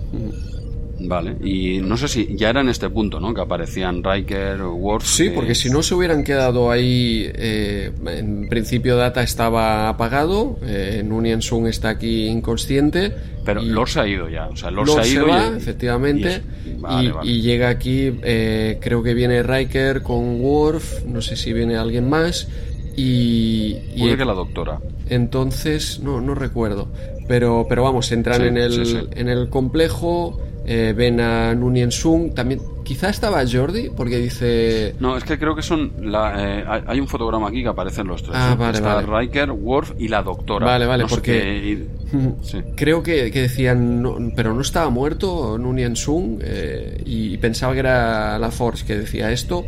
Vale, 1.02 1.36
y 1.43 1.78
no 1.78 1.97
sé 1.97 2.09
si 2.09 2.36
ya 2.36 2.51
era 2.51 2.60
en 2.60 2.68
este 2.68 2.90
punto, 2.90 3.20
¿no? 3.20 3.32
Que 3.32 3.40
aparecían 3.40 4.05
Riker, 4.05 4.60
Worf. 4.62 5.06
Sí, 5.06 5.24
que... 5.24 5.31
porque 5.31 5.55
si 5.55 5.70
no 5.70 5.82
se 5.82 5.94
hubieran 5.94 6.24
quedado 6.24 6.70
ahí. 6.70 7.31
Eh, 7.35 7.90
en 8.06 8.48
principio, 8.48 8.97
Data 8.97 9.22
estaba 9.22 9.89
apagado, 9.89 10.59
eh, 10.62 11.02
Nunien 11.05 11.40
Sun 11.40 11.66
está 11.66 11.90
aquí 11.90 12.27
inconsciente. 12.27 13.14
Pero 13.44 13.62
y... 13.62 13.66
Lord 13.66 13.89
se 13.89 14.01
ha 14.01 14.06
ido 14.06 14.28
ya, 14.28 14.48
o 14.48 14.56
sea, 14.56 14.70
Lord, 14.70 14.89
Lord 14.89 15.05
se 15.05 15.10
ha 15.10 15.12
ido. 15.12 15.24
Se 15.24 15.31
va, 15.31 15.51
y... 15.52 15.56
efectivamente. 15.56 16.43
Y, 16.66 16.68
es... 16.70 16.81
vale, 16.81 17.09
y, 17.09 17.10
vale. 17.10 17.31
y, 17.31 17.40
llega 17.40 17.68
aquí, 17.70 18.12
eh, 18.22 18.78
creo 18.81 19.02
que 19.02 19.14
viene 19.14 19.43
Riker 19.43 20.02
con 20.02 20.40
Worf, 20.40 21.05
no 21.06 21.22
sé 21.22 21.36
si 21.36 21.52
viene 21.52 21.77
alguien 21.77 22.09
más 22.09 22.48
Y, 22.97 23.74
Puede 23.98 24.18
que 24.18 24.24
la 24.24 24.35
doctora. 24.35 24.81
Entonces, 25.09 26.01
no, 26.01 26.20
no 26.20 26.35
recuerdo. 26.35 26.89
Pero, 27.27 27.66
pero 27.68 27.82
vamos, 27.85 28.10
entran 28.12 28.43
en, 28.43 28.56
el, 28.56 29.09
en 29.14 29.28
el 29.28 29.48
complejo, 29.48 30.40
eh, 30.66 30.95
ven 30.97 31.20
a 31.20 31.55
Nunien 31.55 31.91
Sung, 31.91 32.35
también 32.35 32.61
quizá 32.85 33.09
estaba 33.09 33.43
Jordi, 33.47 33.91
porque 33.91 34.19
dice... 34.19 34.95
No, 35.01 35.16
es 35.16 35.24
que 35.24 35.39
creo 35.39 35.55
que 35.55 35.62
son... 35.62 35.93
Eh, 36.03 36.65
hay 36.87 37.01
un 37.01 37.09
fotograma 37.09 37.49
aquí 37.49 37.62
que 37.62 37.69
aparecen 37.69 38.07
los 38.07 38.23
tres. 38.23 38.37
Ah, 38.37 38.55
vale, 38.59 38.78
Está 38.78 38.95
vale. 39.03 39.07
Riker, 39.27 39.51
Worf 39.51 39.93
y 39.99 40.09
la 40.09 40.23
doctora. 40.23 40.66
Vale, 40.66 40.87
vale, 40.87 41.05
No 41.05 41.09
porque... 41.09 41.87
Sí. 42.43 42.59
Creo 42.74 43.05
que, 43.05 43.31
que 43.31 43.43
decían, 43.43 44.03
no, 44.03 44.16
pero 44.35 44.53
no 44.53 44.62
estaba 44.62 44.91
muerto 44.91 45.57
Nunien 45.57 45.95
Sung, 45.95 46.41
eh, 46.43 47.01
y 47.05 47.37
pensaba 47.39 47.73
que 47.73 47.78
era 47.78 48.37
la 48.39 48.51
Force 48.51 48.85
que 48.85 48.97
decía 48.97 49.31
esto. 49.31 49.65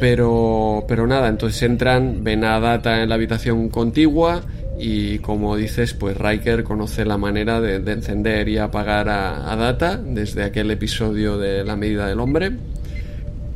Pero, 0.00 0.84
pero 0.88 1.06
nada, 1.06 1.28
entonces 1.28 1.62
entran, 1.62 2.24
ven 2.24 2.42
a 2.42 2.58
Data 2.58 3.02
en 3.02 3.08
la 3.08 3.14
habitación 3.14 3.68
contigua 3.68 4.42
y 4.84 5.18
como 5.20 5.54
dices, 5.56 5.94
pues 5.94 6.16
Riker 6.16 6.64
conoce 6.64 7.04
la 7.04 7.16
manera 7.16 7.60
de, 7.60 7.78
de 7.78 7.92
encender 7.92 8.48
y 8.48 8.58
apagar 8.58 9.08
a, 9.08 9.52
a 9.52 9.56
Data 9.56 9.96
desde 9.96 10.42
aquel 10.42 10.70
episodio 10.72 11.38
de 11.38 11.62
La 11.64 11.76
medida 11.76 12.08
del 12.08 12.18
hombre. 12.18 12.50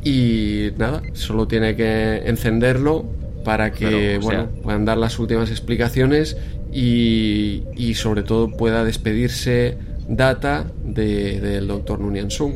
Y 0.03 0.69
nada, 0.77 1.01
solo 1.13 1.47
tiene 1.47 1.75
que 1.75 2.21
encenderlo 2.25 3.05
para 3.43 3.71
que 3.71 3.85
sea- 4.11 4.19
bueno, 4.19 4.47
puedan 4.63 4.85
dar 4.85 4.97
las 4.97 5.19
últimas 5.19 5.49
explicaciones 5.51 6.37
y, 6.71 7.63
y 7.75 7.93
sobre 7.95 8.23
todo 8.23 8.49
pueda 8.55 8.83
despedirse 8.83 9.77
Data 10.07 10.65
de- 10.85 11.41
del 11.41 11.67
doctor 11.67 11.99
Nunyan 11.99 12.31
Sung. 12.31 12.53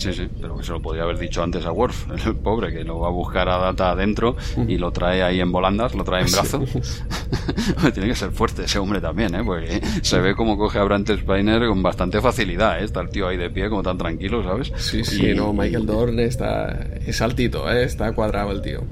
Sí, 0.00 0.12
sí, 0.14 0.28
pero 0.40 0.56
que 0.56 0.64
se 0.64 0.72
lo 0.72 0.80
podría 0.80 1.02
haber 1.02 1.18
dicho 1.18 1.42
antes 1.42 1.64
a 1.66 1.72
Worf, 1.72 2.06
el 2.26 2.34
pobre, 2.36 2.72
que 2.72 2.84
lo 2.84 2.98
va 3.00 3.08
a 3.08 3.10
buscar 3.10 3.48
a 3.48 3.58
Data 3.58 3.90
adentro 3.90 4.36
y 4.66 4.78
lo 4.78 4.90
trae 4.92 5.22
ahí 5.22 5.40
en 5.40 5.52
volandas, 5.52 5.94
lo 5.94 6.04
trae 6.04 6.22
en 6.24 6.32
brazo. 6.32 6.64
Tiene 7.92 8.08
que 8.08 8.14
ser 8.14 8.30
fuerte 8.30 8.64
ese 8.64 8.78
hombre 8.78 9.00
también, 9.00 9.34
¿eh? 9.34 9.42
Porque 9.44 9.80
se 10.02 10.18
ve 10.20 10.34
como 10.34 10.56
coge 10.56 10.78
a 10.78 10.84
Brant 10.84 11.08
Spiner 11.10 11.66
con 11.68 11.82
bastante 11.82 12.20
facilidad, 12.20 12.80
¿eh? 12.80 12.84
Está 12.84 13.00
el 13.00 13.10
tío 13.10 13.28
ahí 13.28 13.36
de 13.36 13.50
pie, 13.50 13.68
como 13.68 13.82
tan 13.82 13.98
tranquilo, 13.98 14.42
¿sabes? 14.42 14.72
Sí, 14.76 15.04
sí, 15.04 15.26
Y- 15.30 15.34
no, 15.34 15.52
Michael 15.52 15.86
Dorn 15.86 16.18
está 16.20 16.86
es 17.06 17.20
altito, 17.20 17.70
¿eh? 17.70 17.84
está 17.84 18.12
cuadrado 18.12 18.52
el 18.52 18.62
tío. 18.62 18.82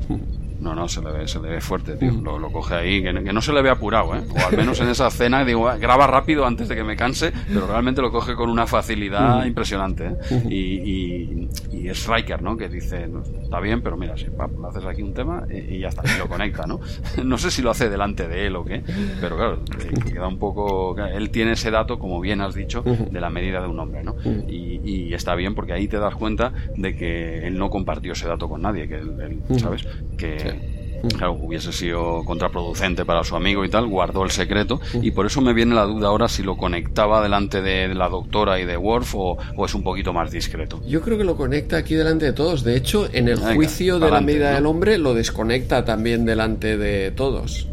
No, 0.60 0.74
no, 0.74 0.88
se 0.88 1.00
le 1.02 1.10
ve, 1.12 1.28
se 1.28 1.40
le 1.40 1.48
ve 1.50 1.60
fuerte, 1.60 1.96
tío. 1.96 2.10
Lo, 2.22 2.38
lo 2.38 2.50
coge 2.50 2.74
ahí, 2.74 3.02
que, 3.02 3.12
no- 3.12 3.22
que 3.22 3.32
no 3.32 3.40
se 3.40 3.52
le 3.52 3.62
ve 3.62 3.70
apurado, 3.70 4.14
¿eh? 4.16 4.22
O 4.34 4.46
al 4.46 4.56
menos 4.56 4.80
en 4.80 4.88
esa 4.88 5.06
escena, 5.08 5.44
digo, 5.44 5.68
"Ah, 5.68 5.76
graba 5.76 6.06
rápido 6.06 6.44
antes 6.46 6.68
de 6.68 6.74
que 6.76 6.84
me 6.84 6.96
canse, 6.96 7.32
pero 7.52 7.66
realmente 7.66 8.00
lo 8.02 8.10
coge 8.10 8.34
con 8.34 8.50
una 8.50 8.66
facilidad 8.66 9.44
impresionante, 9.46 10.06
¿eh? 10.30 10.42
Y, 10.50 10.56
y, 10.56 11.48
y 11.72 11.88
es 11.88 12.06
Riker, 12.06 12.42
¿no? 12.42 12.56
Que 12.56 12.68
dice, 12.68 13.06
"No, 13.06 13.22
está 13.22 13.60
bien, 13.60 13.82
pero 13.82 13.96
mira, 13.96 14.16
si 14.16 14.24
pap, 14.26 14.50
haces 14.68 14.84
aquí 14.84 15.02
un 15.02 15.14
tema 15.14 15.44
y, 15.50 15.76
y 15.76 15.78
ya 15.80 15.88
está, 15.88 16.02
y 16.12 16.18
lo 16.18 16.28
conecta, 16.28 16.66
¿no? 16.66 16.80
No 17.24 17.38
sé 17.38 17.50
si 17.50 17.62
lo 17.62 17.70
hace 17.70 17.88
delante 17.88 18.26
de 18.26 18.46
él 18.46 18.56
o 18.56 18.64
qué, 18.64 18.82
pero 19.20 19.36
claro, 19.36 19.58
eh, 19.80 19.92
queda 20.12 20.26
un 20.28 20.38
poco... 20.38 20.96
Él 20.98 21.30
tiene 21.30 21.52
ese 21.52 21.70
dato, 21.70 21.98
como 21.98 22.20
bien 22.20 22.40
has 22.40 22.54
dicho, 22.54 22.82
de 22.82 23.20
la 23.20 23.30
medida 23.30 23.60
de 23.60 23.68
un 23.68 23.78
hombre, 23.78 24.02
¿no? 24.02 24.16
Y, 24.48 24.77
y 24.88 25.14
está 25.14 25.34
bien 25.34 25.54
porque 25.54 25.72
ahí 25.72 25.86
te 25.88 25.98
das 25.98 26.14
cuenta 26.14 26.52
de 26.76 26.96
que 26.96 27.46
él 27.46 27.58
no 27.58 27.70
compartió 27.70 28.12
ese 28.12 28.26
dato 28.26 28.48
con 28.48 28.62
nadie, 28.62 28.88
que 28.88 28.96
él, 28.96 29.12
él, 29.20 29.60
¿sabes? 29.60 29.86
Que, 30.16 30.78
claro, 31.16 31.32
hubiese 31.34 31.72
sido 31.72 32.24
contraproducente 32.24 33.04
para 33.04 33.22
su 33.22 33.36
amigo 33.36 33.64
y 33.64 33.68
tal, 33.68 33.86
guardó 33.86 34.24
el 34.24 34.30
secreto 34.30 34.80
y 35.00 35.10
por 35.10 35.26
eso 35.26 35.40
me 35.40 35.52
viene 35.52 35.74
la 35.74 35.84
duda 35.84 36.08
ahora 36.08 36.28
si 36.28 36.42
lo 36.42 36.56
conectaba 36.56 37.22
delante 37.22 37.60
de 37.60 37.94
la 37.94 38.08
doctora 38.08 38.60
y 38.60 38.64
de 38.64 38.76
Worf 38.76 39.14
o, 39.14 39.38
o 39.56 39.64
es 39.66 39.74
un 39.74 39.82
poquito 39.82 40.12
más 40.12 40.30
discreto. 40.30 40.80
Yo 40.86 41.02
creo 41.02 41.18
que 41.18 41.24
lo 41.24 41.36
conecta 41.36 41.76
aquí 41.76 41.94
delante 41.94 42.24
de 42.26 42.32
todos. 42.32 42.64
De 42.64 42.76
hecho, 42.76 43.08
en 43.12 43.28
el 43.28 43.36
Venga, 43.36 43.54
juicio 43.54 43.98
de 43.98 44.10
la 44.10 44.20
medida 44.20 44.50
¿no? 44.50 44.56
del 44.56 44.66
hombre 44.66 44.98
lo 44.98 45.14
desconecta 45.14 45.84
también 45.84 46.24
delante 46.24 46.76
de 46.76 47.10
todos. 47.10 47.68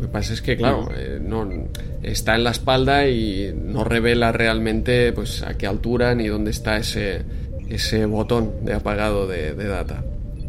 Lo 0.00 0.06
que 0.06 0.12
pasa 0.12 0.32
es 0.32 0.40
que, 0.40 0.56
claro, 0.56 0.88
eh, 0.96 1.18
no, 1.20 1.46
está 2.02 2.34
en 2.34 2.44
la 2.44 2.50
espalda 2.52 3.06
y 3.06 3.52
no 3.54 3.84
revela 3.84 4.32
realmente 4.32 5.12
pues 5.12 5.42
a 5.42 5.58
qué 5.58 5.66
altura 5.66 6.14
ni 6.14 6.26
dónde 6.28 6.50
está 6.52 6.78
ese, 6.78 7.22
ese 7.68 8.06
botón 8.06 8.64
de 8.64 8.72
apagado 8.72 9.26
de, 9.26 9.54
de 9.54 9.68
data. 9.68 10.02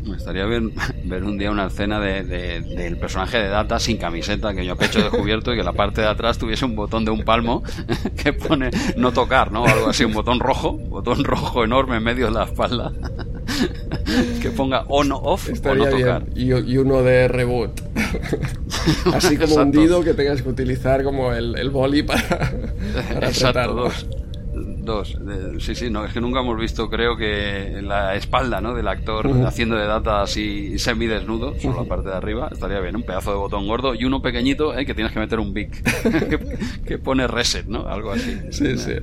Me 0.06 0.16
estaría 0.18 0.46
bien 0.46 0.72
ver 1.04 1.24
un 1.24 1.38
día 1.38 1.52
una 1.52 1.68
escena 1.68 2.00
de, 2.00 2.24
de- 2.24 2.62
del 2.62 2.98
personaje 2.98 3.38
de 3.38 3.50
Data 3.50 3.78
sin 3.80 3.98
camiseta, 3.98 4.52
que 4.54 4.66
yo 4.66 4.76
pecho 4.76 5.00
descubierto 5.00 5.54
y 5.54 5.58
que 5.58 5.64
la 5.64 5.74
parte 5.74 6.02
de 6.02 6.08
atrás 6.08 6.38
tuviese 6.40 6.66
un 6.66 6.76
botón 6.76 7.06
de 7.06 7.12
un 7.12 7.24
palmo 7.24 7.62
que 8.24 8.34
pone 8.34 8.72
no 8.98 9.12
tocar, 9.12 9.52
¿no? 9.52 9.64
Algo 9.66 9.90
así, 9.90 10.04
un 10.06 10.14
botón 10.14 10.40
rojo, 10.40 10.74
botón 10.74 11.24
rojo 11.24 11.64
enorme 11.64 11.98
en 11.98 12.04
medio 12.04 12.28
de 12.28 12.32
la 12.32 12.46
espalda, 12.46 12.92
que 14.42 14.50
ponga 14.50 14.86
on 14.88 15.12
off 15.12 15.50
o 15.50 15.52
no 15.76 15.84
tocar. 15.92 16.26
bien. 16.34 16.66
Y, 16.66 16.72
y 16.74 16.78
uno 16.78 17.04
de 17.04 17.28
reboot. 17.28 17.80
Así 19.14 19.36
como 19.36 19.54
Exacto. 19.54 19.62
hundido 19.62 20.04
que 20.04 20.14
tengas 20.14 20.42
que 20.42 20.50
utilizar 20.50 21.04
como 21.04 21.34
el, 21.34 21.58
el 21.58 21.70
boli 21.70 22.04
para, 22.04 22.28
para 23.14 23.28
Exacto, 23.28 23.74
dos. 23.74 24.08
Dos. 24.54 25.16
Eh, 25.16 25.58
Sí, 25.60 25.76
sí, 25.76 25.90
no, 25.90 26.04
es 26.06 26.12
que 26.12 26.20
nunca 26.20 26.40
hemos 26.40 26.60
visto, 26.60 26.90
creo 26.90 27.16
que 27.16 27.82
la 27.84 28.16
espalda 28.16 28.62
¿no? 28.62 28.74
del 28.74 28.88
actor 28.88 29.30
haciendo 29.46 29.76
de 29.76 29.86
data 29.86 30.24
así 30.24 30.80
semidesnudo, 30.80 31.54
solo 31.60 31.84
la 31.84 31.88
parte 31.88 32.10
de 32.10 32.16
arriba, 32.16 32.50
estaría 32.52 32.80
bien, 32.80 32.96
un 32.96 33.04
pedazo 33.04 33.32
de 33.32 33.38
botón 33.38 33.68
gordo 33.68 33.94
y 33.94 34.06
uno 34.06 34.22
pequeñito 34.22 34.76
eh, 34.78 34.86
que 34.86 34.96
tienes 34.96 35.14
que 35.14 35.20
meter 35.20 35.40
un 35.40 35.54
big 35.54 35.72
que, 36.04 36.58
que 36.86 36.98
pone 36.98 37.28
reset, 37.28 37.68
¿no? 37.68 37.88
Algo 37.88 38.12
así. 38.12 38.38
Sí, 38.50 38.78
sí. 38.78 38.94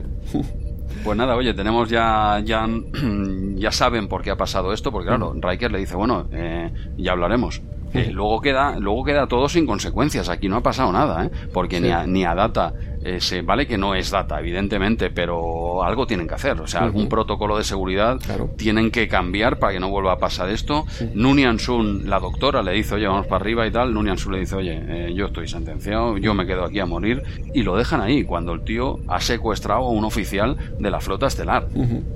Pues 1.05 1.17
nada, 1.17 1.37
oye, 1.37 1.55
tenemos 1.55 1.89
ya, 1.89 2.43
ya, 2.45 2.69
ya 3.55 3.71
saben 3.71 4.09
por 4.09 4.23
qué 4.23 4.31
ha 4.31 4.37
pasado 4.37 4.73
esto, 4.73 4.91
porque 4.91 5.07
claro, 5.09 5.35
Riker 5.41 5.71
le 5.71 5.79
dice, 5.79 5.95
bueno, 5.95 6.29
eh, 6.33 6.73
ya 6.97 7.13
hablaremos. 7.13 7.63
Eh, 7.95 8.11
luego 8.13 8.41
queda, 8.41 8.79
luego 8.79 9.05
queda 9.05 9.27
todo 9.27 9.49
sin 9.49 9.67
consecuencias. 9.67 10.29
Aquí 10.29 10.49
no 10.49 10.57
ha 10.57 10.63
pasado 10.63 10.93
nada, 10.93 11.25
¿eh? 11.25 11.31
Porque 11.53 11.81
ni, 11.81 11.91
a, 11.91 12.07
ni 12.07 12.25
a 12.25 12.35
Data 12.35 12.73
eh, 13.05 13.21
se 13.21 13.43
vale 13.43 13.67
que 13.67 13.79
no 13.79 13.95
es 13.95 14.11
Data, 14.11 14.39
evidentemente, 14.41 15.11
pero 15.11 15.83
algo 15.85 16.07
tienen 16.07 16.27
que 16.29 16.35
hacer. 16.35 16.61
O 16.61 16.67
sea, 16.67 16.83
algún 16.83 17.09
protocolo 17.09 17.57
de 17.57 17.65
seguridad 17.65 18.19
Claro. 18.19 18.51
tienen 18.57 18.91
que 18.91 19.09
cambiar 19.09 19.59
para 19.59 19.73
que 19.73 19.81
no 19.81 19.89
vuelva 19.91 20.13
a 20.13 20.19
pasar 20.19 20.49
esto. 20.51 20.85
Nunian 21.15 21.59
Sun, 21.59 22.09
la 22.09 22.19
doctora, 22.21 22.63
le 22.63 22.73
dice, 22.73 22.95
oye, 22.97 23.07
vamos 23.07 23.27
para 23.27 23.43
arriba 23.43 23.67
y 23.67 23.71
tal. 23.71 23.93
Nunian 23.95 24.19
Sun 24.19 24.33
le 24.33 24.41
dice, 24.41 24.57
oye, 24.57 24.81
eh, 24.89 25.15
yo 25.15 25.27
estoy 25.27 25.49
sentenciado, 25.49 26.19
yo 26.19 26.35
me 26.35 26.47
quedo 26.47 26.65
aquí 26.65 26.81
a 26.81 26.87
morir. 26.87 27.23
Y 27.55 27.63
lo 27.63 27.77
dejan 27.77 28.01
ahí, 28.01 28.25
cuando 28.25 28.53
el 28.53 28.63
tío 28.63 28.99
ha 29.09 29.21
secuestrado 29.21 29.83
a 29.87 29.91
un 29.91 30.05
oficial 30.05 30.57
de 30.79 30.91
la 30.91 31.01
flota 31.01 31.27
estelar. 31.27 31.69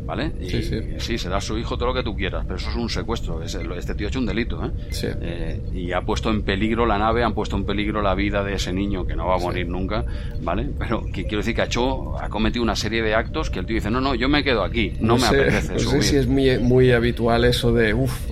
¿Vale? 0.05 0.33
Y, 0.41 0.51
Sí, 0.51 0.63
sí. 0.63 0.81
sí, 0.99 1.19
será 1.19 1.41
su 1.41 1.57
hijo, 1.59 1.77
todo 1.77 1.89
lo 1.89 1.95
que 1.95 2.03
tú 2.03 2.15
quieras, 2.17 2.45
pero 2.45 2.57
eso 2.57 2.69
es 2.71 2.77
un 2.77 2.89
secuestro. 2.91 3.43
Es- 3.43 3.55
este 3.55 3.95
tío 3.95 4.07
ha 4.07 4.11
hecho 4.11 4.19
un 4.19 4.27
delito, 4.27 4.65
¿eh? 4.65 4.71
Sí. 4.91 5.07
Eh, 5.21 5.61
y 5.73 5.93
ha 5.93 6.03
puesto 6.03 6.31
en 6.31 6.43
peligro 6.43 6.85
la 6.87 6.99
nave, 6.99 7.23
han 7.25 7.33
puesto 7.35 7.57
en 7.57 7.65
peligro 7.65 8.03
la 8.03 8.15
vida 8.15 8.43
de 8.45 8.55
ese 8.55 8.73
niño 8.73 9.07
que 9.07 9.17
no 9.17 9.27
va 9.27 9.37
a 9.37 9.39
morir 9.39 9.69
nunca, 9.69 10.05
¿vale? 10.43 10.69
Pero 10.79 11.05
que 11.13 11.23
quiero 11.25 11.39
decir 11.39 11.55
que 11.55 11.63
ha 11.63 11.67
hecho, 11.67 12.19
ha 12.19 12.29
cometido 12.29 12.63
una 12.63 12.77
serie 12.77 13.03
de 13.03 13.15
actos 13.15 13.51
que 13.51 13.59
el 13.61 13.67
tío 13.67 13.77
dice, 13.77 13.91
no, 13.91 14.01
no, 14.01 14.15
yo 14.15 14.29
me 14.29 14.43
quedo 14.43 14.63
aquí, 14.65 14.95
no, 15.01 15.15
me 15.17 15.21
sé, 15.21 15.27
apetece 15.41 15.73
no 15.75 15.79
sé 15.79 16.03
si 16.03 16.17
es 16.17 16.27
muy, 16.27 16.59
muy 16.59 16.93
habitual 16.93 17.45
eso 17.45 17.73
de, 17.73 17.95
uff, 17.95 18.31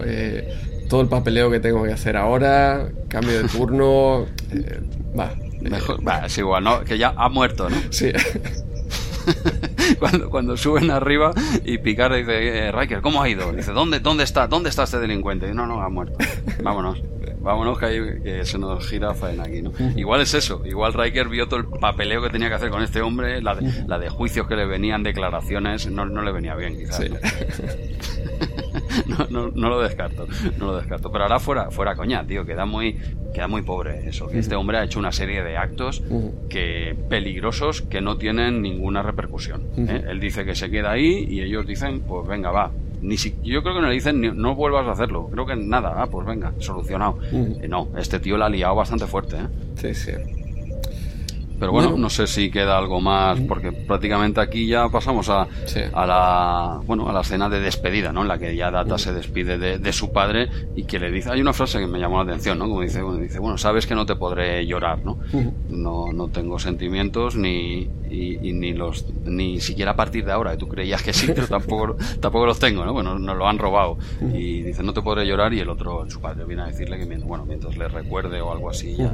todo 0.89 1.01
el 1.03 1.09
papeleo 1.09 1.51
que 1.51 1.61
tengo 1.61 1.85
que 1.85 1.93
hacer 1.93 2.17
ahora, 2.17 2.89
cambio 3.09 3.43
de 3.43 3.49
turno, 3.49 4.27
eh, 4.53 4.81
va. 5.19 5.33
eh, 5.33 5.69
Mejor, 5.69 6.07
va, 6.07 6.27
es 6.27 6.37
igual, 6.39 6.65
¿no? 6.65 6.83
Que 6.85 6.99
ya 6.99 7.15
ha 7.17 7.29
muerto, 7.29 7.69
¿no? 7.71 7.77
Sí, 7.91 8.11
cuando, 9.99 10.31
cuando 10.31 10.57
suben 10.57 10.91
arriba 10.91 11.33
y 11.65 11.79
Picard 11.79 12.17
dice, 12.17 12.67
eh, 12.69 12.73
Riker, 12.73 13.01
¿cómo 13.01 13.23
ha 13.23 13.29
ido? 13.29 13.53
Dice, 13.53 13.73
¿dónde, 13.73 14.01
dónde 14.01 14.25
está? 14.25 14.47
¿Dónde 14.47 14.69
está 14.71 14.85
este 14.85 14.99
delincuente? 14.99 15.49
Y, 15.51 15.55
no, 15.55 15.67
no, 15.67 15.81
ha 15.83 15.89
muerto. 15.89 16.17
Vámonos. 16.63 17.01
Vámonos 17.43 17.79
que, 17.79 17.87
hay- 17.87 18.23
que 18.23 18.45
se 18.45 18.59
nos 18.59 18.87
gira 18.87 19.15
faena 19.15 19.45
aquí, 19.45 19.63
¿no? 19.63 19.73
Igual 19.97 20.21
es 20.21 20.35
eso. 20.35 20.61
Igual 20.67 20.93
Riker 20.93 21.27
vio 21.29 21.49
todo 21.49 21.61
el 21.61 21.67
papeleo 21.67 22.21
que 22.21 22.29
tenía 22.29 22.49
que 22.49 22.55
hacer 22.57 22.69
con 22.69 22.83
este 22.83 23.01
hombre, 23.01 23.41
la 23.41 23.55
de, 23.55 23.85
la 23.87 23.99
de 23.99 24.11
juicios 24.11 24.47
que 24.47 24.57
le 24.57 24.67
venían, 24.67 25.03
declaraciones, 25.03 25.91
no, 25.91 26.05
no 26.05 26.21
le 26.23 26.33
venía 26.33 26.55
bien, 26.55 26.77
quizás. 26.77 26.97
sí. 26.97 27.09
¿no? 29.07 29.27
no, 29.31 29.51
no, 29.55 29.69
lo 29.69 29.81
descarto, 29.81 30.27
no 30.59 30.67
lo 30.67 30.77
descarto. 30.77 31.11
Pero 31.13 31.25
ahora 31.25 31.39
fuera, 31.39 31.71
fuera 31.71 31.95
coña, 31.95 32.27
tío, 32.27 32.45
queda 32.45 32.65
muy, 32.67 32.97
queda 33.35 33.49
muy 33.49 33.63
pobre 33.63 34.09
eso. 34.09 34.27
Que 34.29 34.39
este 34.39 34.55
hombre 34.57 34.79
ha 34.79 34.85
hecho 34.85 34.99
una 34.99 35.13
serie 35.13 35.43
de 35.43 35.57
actos 35.57 36.03
que 36.49 36.97
peligrosos 37.09 37.83
que 37.83 38.01
no 38.01 38.17
tienen 38.17 38.63
ninguna 38.63 39.03
repercusión. 39.03 39.63
¿eh? 39.77 40.05
Él 40.09 40.21
dice 40.21 40.45
que 40.45 40.55
se 40.55 40.71
queda 40.71 40.93
ahí 40.93 41.27
y 41.29 41.41
ellos 41.43 41.67
dicen, 41.67 42.01
pues 42.01 42.27
venga, 42.27 42.51
va. 42.51 42.71
Ni 43.03 43.17
si, 43.17 43.35
yo 43.43 43.63
creo 43.63 43.75
que 43.77 43.81
no 43.81 43.89
le 43.89 43.95
dicen, 43.95 44.21
ni- 44.21 44.31
no 44.31 44.55
vuelvas 44.55 44.87
a 44.87 44.93
hacerlo. 44.93 45.29
Creo 45.33 45.47
que 45.47 45.57
nada, 45.57 45.95
ah, 46.03 46.07
pues 46.07 46.27
venga, 46.27 46.53
solucionado. 46.59 47.19
Eh, 47.33 47.67
no, 47.69 47.89
este 47.97 48.21
tío 48.21 48.37
la 48.37 48.47
ha 48.47 48.51
liado 48.51 48.75
bastante 48.75 49.07
fuerte. 49.07 49.37
¿eh? 49.37 49.47
Sí, 49.77 49.95
sí. 49.95 50.13
Pero 51.61 51.73
bueno, 51.73 51.99
no 51.99 52.09
sé 52.09 52.27
si 52.27 52.51
queda 52.51 52.79
algo 52.79 53.03
más, 53.03 53.39
porque 53.41 53.71
prácticamente 53.71 54.41
aquí 54.41 54.67
ya 54.67 54.89
pasamos 54.89 55.29
a, 55.29 55.47
a 55.93 56.07
la 56.07 56.81
bueno 56.87 57.07
a 57.07 57.13
la 57.13 57.21
escena 57.21 57.51
de 57.51 57.61
despedida, 57.61 58.13
¿no? 58.13 58.23
En 58.23 58.29
la 58.29 58.39
que 58.39 58.57
ya 58.57 58.71
Data 58.71 58.97
se 58.97 59.13
despide 59.13 59.59
de, 59.59 59.93
su 59.93 60.11
padre 60.11 60.49
y 60.75 60.85
que 60.85 60.99
le 60.99 61.11
dice, 61.11 61.31
hay 61.31 61.43
una 61.43 61.53
frase 61.53 61.79
que 61.79 61.87
me 61.87 61.99
llamó 61.99 62.17
la 62.17 62.31
atención, 62.31 62.59
¿no? 62.59 62.67
Como 62.67 62.81
dice, 62.81 63.03
bueno, 63.03 63.21
dice, 63.21 63.39
bueno, 63.39 63.59
sabes 63.59 63.87
que 63.87 63.95
no 63.95 64.07
te 64.07 64.17
podré 64.17 64.67
llorar, 64.67 65.05
¿no? 65.05 65.19
No, 65.69 66.13
no 66.13 66.29
tengo 66.29 66.59
sentimientos 66.59 67.37
ni 67.37 67.91
y, 68.11 68.53
ni 68.55 68.73
los 68.73 69.05
ni 69.25 69.61
siquiera 69.61 69.91
a 69.91 69.97
partir 69.97 70.25
de 70.25 70.33
ahora. 70.33 70.57
Tú 70.57 70.67
creías 70.67 71.03
que 71.03 71.13
sí, 71.13 71.27
pero 71.27 71.47
tampoco 71.49 71.97
tampoco 72.21 72.47
los 72.47 72.59
tengo, 72.59 72.87
¿no? 72.87 72.95
Bueno, 72.95 73.19
nos 73.19 73.37
lo 73.37 73.47
han 73.47 73.59
robado 73.59 73.99
y 74.33 74.63
dice 74.63 74.83
no 74.83 74.95
te 74.95 75.03
podré 75.03 75.27
llorar 75.27 75.53
y 75.53 75.61
el 75.61 75.69
otro 75.69 76.09
su 76.09 76.21
padre 76.23 76.47
viene 76.47 76.63
a 76.63 76.67
decirle 76.67 76.99
que 76.99 77.05
bueno 77.19 77.45
mientras 77.45 77.77
le 77.77 77.87
recuerde 77.89 78.41
o 78.41 78.51
algo 78.51 78.71
así 78.71 78.97
ya 78.97 79.13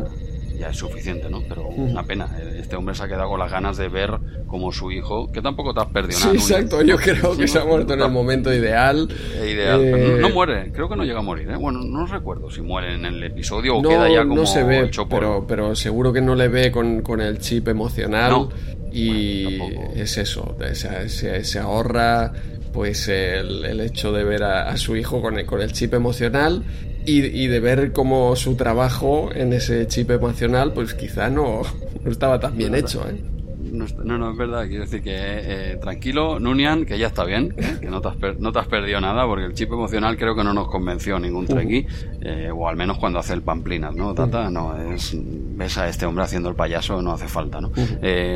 ya 0.58 0.70
es 0.70 0.76
suficiente, 0.76 1.28
¿no? 1.30 1.42
Pero 1.48 1.68
una 1.68 2.02
pena. 2.02 2.28
Este 2.56 2.76
hombre 2.76 2.94
se 2.94 3.04
ha 3.04 3.08
quedado 3.08 3.28
con 3.28 3.38
las 3.38 3.50
ganas 3.50 3.76
de 3.76 3.88
ver 3.88 4.10
como 4.46 4.72
su 4.72 4.90
hijo, 4.90 5.30
que 5.32 5.42
tampoco 5.42 5.74
te 5.74 5.80
has 5.80 5.88
perdido 5.88 6.18
nada. 6.20 6.32
Sí, 6.32 6.36
exacto. 6.38 6.82
Yo 6.82 6.96
creo 6.96 7.36
que 7.36 7.48
se 7.48 7.58
ha 7.58 7.64
muerto 7.64 7.94
en 7.94 8.00
el 8.00 8.10
momento 8.10 8.52
ideal. 8.52 9.08
Ideal. 9.42 9.80
Eh, 9.84 10.18
no, 10.20 10.30
muere. 10.30 10.72
Creo 10.72 10.88
que 10.88 10.96
no 10.96 11.04
llega 11.04 11.18
a 11.18 11.22
morir. 11.22 11.50
¿eh? 11.50 11.56
Bueno, 11.56 11.80
no 11.82 12.06
recuerdo 12.06 12.50
si 12.50 12.62
muere 12.62 12.94
en 12.94 13.04
el 13.04 13.22
episodio 13.22 13.76
o 13.76 13.82
queda 13.82 14.08
ya 14.08 14.22
como 14.22 14.36
no 14.36 14.46
se 14.46 14.62
ve, 14.62 14.90
pero, 15.08 15.46
pero 15.46 15.74
seguro 15.74 16.12
que 16.12 16.20
no 16.20 16.34
le 16.34 16.48
ve 16.48 16.70
con, 16.70 17.02
con 17.02 17.20
el 17.20 17.38
chip 17.38 17.68
emocional. 17.68 18.48
y 18.92 19.58
es 19.94 20.16
eso. 20.16 20.56
Se, 20.72 21.44
se, 21.44 21.58
ahorra 21.58 22.32
pues 22.76 23.08
el, 23.08 23.64
el, 23.64 23.80
hecho 23.80 24.12
de 24.12 24.22
ver 24.22 24.42
a, 24.42 24.68
a 24.68 24.76
su 24.76 24.96
hijo 24.96 25.22
con 25.22 25.38
el, 25.38 25.46
con 25.46 25.62
el 25.62 25.72
chip 25.72 25.94
emocional 25.94 26.62
y, 27.06 27.46
de 27.46 27.58
ver 27.58 27.92
cómo 27.92 28.36
su 28.36 28.54
trabajo 28.54 29.30
en 29.34 29.54
ese 29.54 29.86
chip 29.86 30.10
emocional, 30.10 30.74
pues 30.74 30.92
quizá 30.92 31.30
no, 31.30 31.62
no 32.04 32.10
estaba 32.10 32.38
tan 32.38 32.58
bien 32.58 32.74
hecho. 32.74 33.02
¿eh? 33.08 33.35
No, 33.72 34.18
no, 34.18 34.30
es 34.30 34.36
verdad. 34.36 34.66
Quiero 34.66 34.84
decir 34.84 35.02
que 35.02 35.12
eh, 35.14 35.76
tranquilo, 35.80 36.38
Nunian, 36.38 36.84
que 36.84 36.98
ya 36.98 37.08
está 37.08 37.24
bien, 37.24 37.54
¿eh? 37.56 37.78
que 37.80 37.90
no 37.90 38.00
te, 38.00 38.08
has 38.08 38.38
no 38.38 38.52
te 38.52 38.58
has 38.58 38.66
perdido 38.66 39.00
nada, 39.00 39.26
porque 39.26 39.44
el 39.44 39.54
chip 39.54 39.72
emocional 39.72 40.16
creo 40.16 40.34
que 40.34 40.44
no 40.44 40.52
nos 40.52 40.68
convenció 40.68 41.18
ningún 41.18 41.46
Trekkie, 41.46 41.86
eh, 42.20 42.50
o 42.54 42.68
al 42.68 42.76
menos 42.76 42.98
cuando 42.98 43.18
hace 43.18 43.34
el 43.34 43.42
Pamplinas, 43.42 43.94
¿no? 43.94 44.14
Data, 44.14 44.50
no, 44.50 44.76
es, 44.76 45.16
ves 45.16 45.78
a 45.78 45.88
este 45.88 46.06
hombre 46.06 46.24
haciendo 46.24 46.48
el 46.48 46.54
payaso, 46.54 47.00
no 47.02 47.12
hace 47.12 47.28
falta, 47.28 47.60
¿no? 47.60 47.70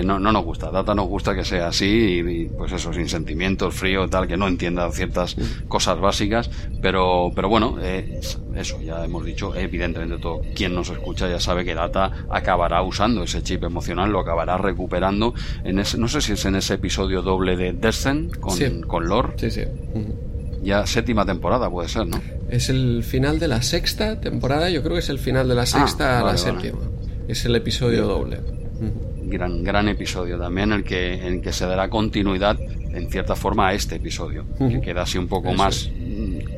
no, 0.05 0.19
no 0.19 0.33
nos 0.33 0.45
gusta, 0.45 0.71
Data 0.71 0.95
nos 0.95 1.07
gusta 1.07 1.35
que 1.35 1.45
sea 1.45 1.69
así, 1.69 2.23
y, 2.27 2.45
pues 2.47 2.73
eso, 2.73 2.93
sin 2.93 3.09
sentimientos, 3.09 3.75
frío, 3.75 4.09
tal, 4.09 4.27
que 4.27 4.37
no 4.37 4.49
entienda 4.49 4.91
ciertas 4.91 5.37
cosas 5.69 6.01
básicas, 6.01 6.51
pero, 6.81 7.31
pero 7.35 7.49
bueno, 7.49 7.79
eso, 7.81 8.81
ya 8.81 9.05
hemos 9.05 9.25
dicho, 9.25 9.55
evidentemente 9.55 10.19
todo 10.19 10.41
quien 10.55 10.75
nos 10.75 10.91
escucha 10.91 11.29
ya 11.29 11.41
sabe 11.41 11.65
que 11.65 11.75
Data 11.75 12.11
acabará 12.31 12.83
usando 12.83 13.23
ese 13.23 13.43
chip 13.43 13.65
emocional, 13.65 14.11
lo 14.11 14.21
acabará 14.21 14.59
recuperando 14.59 15.30
en 15.65 15.79
ese, 15.79 15.99
no 15.99 16.09
sé 16.09 16.21
si 16.21 16.33
es 16.33 16.45
en 16.45 16.57
ese 16.57 16.75
episodio 16.75 17.23
doble 17.23 17.57
de 17.57 17.73
Descent 17.73 18.37
con, 18.39 18.83
con 18.83 19.09
Lore. 19.09 19.35
Sí, 19.37 19.51
sí. 19.51 19.63
Ya 20.63 20.87
séptima 20.87 21.25
temporada 21.25 21.71
puede 21.71 21.89
ser, 21.89 22.07
¿no? 22.07 22.21
Es 22.51 22.69
el 22.69 23.03
final 23.03 23.39
de 23.39 23.49
la 23.49 23.63
sexta 23.63 24.21
temporada, 24.21 24.69
yo 24.71 24.83
creo 24.83 24.95
que 24.95 25.01
es 25.01 25.09
el 25.09 25.19
final 25.19 25.49
de 25.49 25.55
la 25.55 25.63
ah, 25.63 25.67
sexta 25.67 26.21
a 26.21 26.25
la 26.25 26.37
séptima. 26.37 26.81
Es 27.29 27.45
el 27.45 27.55
episodio 27.57 28.07
doble. 28.07 28.41
Gran, 29.23 29.63
gran 29.63 29.89
episodio 29.89 30.39
también, 30.39 30.73
el 30.73 30.85
que, 30.85 31.27
en 31.27 31.41
que 31.41 31.53
se 31.53 31.65
dará 31.67 31.89
continuidad 31.89 32.59
en 32.93 33.11
cierta 33.11 33.37
forma 33.37 33.69
a 33.69 33.75
este 33.75 33.97
episodio, 33.97 34.45
que 34.59 34.81
queda 34.81 35.03
así 35.03 35.19
un 35.19 35.29
poco 35.29 35.53
más 35.53 35.91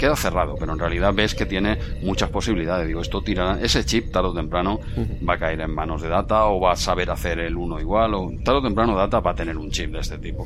queda 0.02 0.16
cerrado, 0.16 0.56
pero 0.59 0.72
en 0.72 0.80
realidad 0.80 1.14
ves 1.14 1.34
que 1.34 1.46
tiene 1.46 1.78
muchas 2.02 2.28
posibilidades. 2.28 2.88
Digo, 2.88 3.00
esto 3.00 3.22
tira, 3.22 3.59
ese 3.62 3.84
chip 3.84 4.10
tarde 4.10 4.28
o 4.28 4.34
temprano 4.34 4.80
va 5.26 5.34
a 5.34 5.38
caer 5.38 5.60
en 5.60 5.72
manos 5.72 6.02
de 6.02 6.09
Data 6.09 6.46
o 6.46 6.60
va 6.60 6.72
a 6.72 6.76
saber 6.76 7.09
hacer 7.10 7.38
el 7.38 7.56
uno 7.56 7.80
igual, 7.80 8.14
o 8.14 8.32
tarde 8.44 8.59
o 8.59 8.62
temprano 8.62 8.96
Data 8.96 9.20
va 9.20 9.30
a 9.30 9.34
tener 9.34 9.56
un 9.56 9.70
chip 9.70 9.92
de 9.92 10.00
este 10.00 10.18
tipo. 10.18 10.44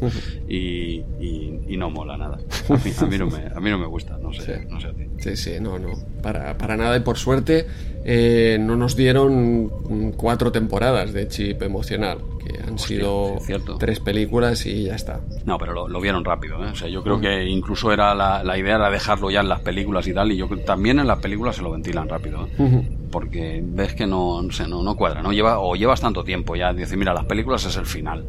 y, 0.48 1.02
y, 1.20 1.76
no 1.76 1.90
mola 1.90 2.16
nada. 2.16 2.38
A 2.68 3.06
mí, 3.06 3.18
no, 3.18 3.26
me, 3.26 3.46
a 3.54 3.60
mí 3.60 3.70
no 3.70 3.78
me 3.78 3.86
gusta, 3.86 4.16
no 4.18 4.32
sé, 4.32 4.66
no 4.70 4.80
sé 4.80 4.88
a 4.88 4.92
ti. 4.92 5.04
Sí, 5.18 5.36
sí, 5.36 5.52
no, 5.60 5.78
no, 5.78 5.90
para, 6.22 6.56
para 6.56 6.76
nada 6.76 6.96
y 6.96 7.00
por 7.00 7.18
suerte 7.18 7.66
eh, 8.04 8.56
no 8.58 8.76
nos 8.76 8.96
dieron 8.96 9.68
cuatro 10.16 10.52
temporadas 10.52 11.12
de 11.12 11.28
chip 11.28 11.62
emocional, 11.62 12.18
que 12.46 12.62
han 12.62 12.78
sido 12.78 13.36
tres 13.78 14.00
películas 14.00 14.66
y 14.66 14.84
ya 14.84 14.94
está. 14.94 15.20
No, 15.44 15.58
pero 15.58 15.88
lo, 15.88 16.00
vieron 16.00 16.24
rápido. 16.24 16.64
¿eh? 16.64 16.70
O 16.70 16.74
sea, 16.74 16.88
yo 16.88 17.02
creo 17.02 17.20
que 17.20 17.44
incluso 17.44 17.92
era 17.92 18.14
la, 18.14 18.42
la, 18.42 18.58
idea 18.58 18.76
era 18.76 18.90
dejarlo 18.90 19.30
ya 19.30 19.40
en 19.40 19.48
las 19.48 19.60
películas 19.60 20.06
y 20.06 20.14
tal, 20.14 20.32
y 20.32 20.36
yo 20.36 20.48
también 20.64 20.98
en 20.98 21.06
las 21.06 21.18
películas 21.18 21.56
se 21.56 21.62
lo 21.62 21.70
ventilan 21.70 22.08
rápido. 22.08 22.46
¿eh? 22.58 22.88
Porque 23.10 23.62
ves 23.64 23.94
que 23.94 24.06
no, 24.06 24.42
no, 24.42 24.82
no, 24.82 24.96
cuadra, 24.96 25.22
no 25.22 25.32
lleva 25.32 25.60
o 25.60 25.76
llevas 25.76 26.00
tanto 26.00 26.24
tiempo 26.24 26.56
ya. 26.56 26.72
Dice, 26.72 26.96
mira, 26.96 27.14
las 27.14 27.24
películas 27.24 27.64
es 27.64 27.76
el 27.76 27.86
final. 27.86 28.26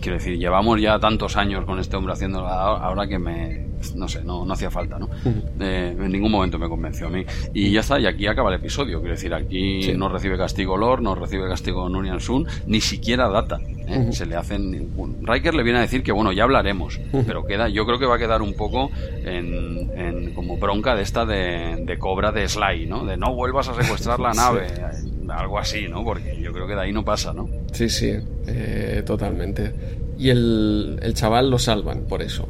quiero 0.00 0.18
decir, 0.18 0.38
llevamos 0.38 0.80
ya 0.80 0.98
tantos 0.98 1.36
años 1.36 1.64
con 1.64 1.78
este 1.78 1.96
hombre 1.96 2.12
haciendo 2.12 2.46
ahora 2.46 3.06
que 3.06 3.18
me 3.18 3.72
no 3.94 4.08
sé, 4.08 4.22
no, 4.24 4.44
no 4.44 4.52
hacía 4.52 4.70
falta, 4.70 4.98
¿no? 4.98 5.08
Eh, 5.60 5.96
en 5.98 6.12
ningún 6.12 6.30
momento 6.30 6.58
me 6.58 6.68
convenció 6.68 7.08
a 7.08 7.10
mí. 7.10 7.24
Y 7.52 7.70
ya 7.72 7.80
está, 7.80 7.98
y 7.98 8.06
aquí 8.06 8.26
acaba 8.26 8.50
el 8.50 8.56
episodio. 8.56 9.00
Quiero 9.00 9.14
decir, 9.14 9.34
aquí 9.34 9.92
no 9.94 10.08
recibe 10.08 10.36
castigo 10.36 10.76
Lord, 10.76 11.02
no 11.02 11.14
recibe 11.14 11.48
castigo 11.48 11.88
Nunian 11.88 12.20
Sun, 12.20 12.46
ni 12.66 12.80
siquiera 12.80 13.28
Data. 13.28 13.58
¿eh? 13.86 14.12
Se 14.12 14.26
le 14.26 14.36
hacen. 14.36 14.90
Riker 15.22 15.54
le 15.54 15.62
viene 15.62 15.78
a 15.78 15.82
decir 15.82 16.02
que, 16.02 16.12
bueno, 16.12 16.32
ya 16.32 16.44
hablaremos, 16.44 17.00
pero 17.26 17.44
queda, 17.44 17.68
yo 17.68 17.84
creo 17.86 17.98
que 17.98 18.06
va 18.06 18.16
a 18.16 18.18
quedar 18.18 18.42
un 18.42 18.54
poco 18.54 18.90
en, 19.24 20.32
como 20.34 20.56
bronca 20.56 20.94
de 20.94 21.02
esta 21.02 21.24
de, 21.24 21.96
cobra 21.98 22.32
de 22.32 22.48
Sly, 22.48 22.86
¿no? 22.86 23.04
De 23.04 23.16
no 23.16 23.34
vuelvas 23.34 23.68
a 23.68 23.74
secuestrar 23.74 24.20
la 24.22 24.32
nave. 24.32 24.66
Algo 25.28 25.58
así, 25.58 25.88
¿no? 25.88 26.04
Porque 26.04 26.38
yo 26.40 26.52
creo 26.52 26.66
que 26.66 26.74
de 26.74 26.80
ahí 26.80 26.92
no 26.92 27.04
pasa, 27.04 27.32
¿no? 27.32 27.48
Sí, 27.72 27.88
sí, 27.88 28.14
eh, 28.46 29.02
totalmente. 29.04 29.72
Y 30.18 30.30
el, 30.30 30.98
el 31.02 31.14
chaval 31.14 31.50
lo 31.50 31.58
salvan 31.58 32.02
por 32.02 32.22
eso. 32.22 32.48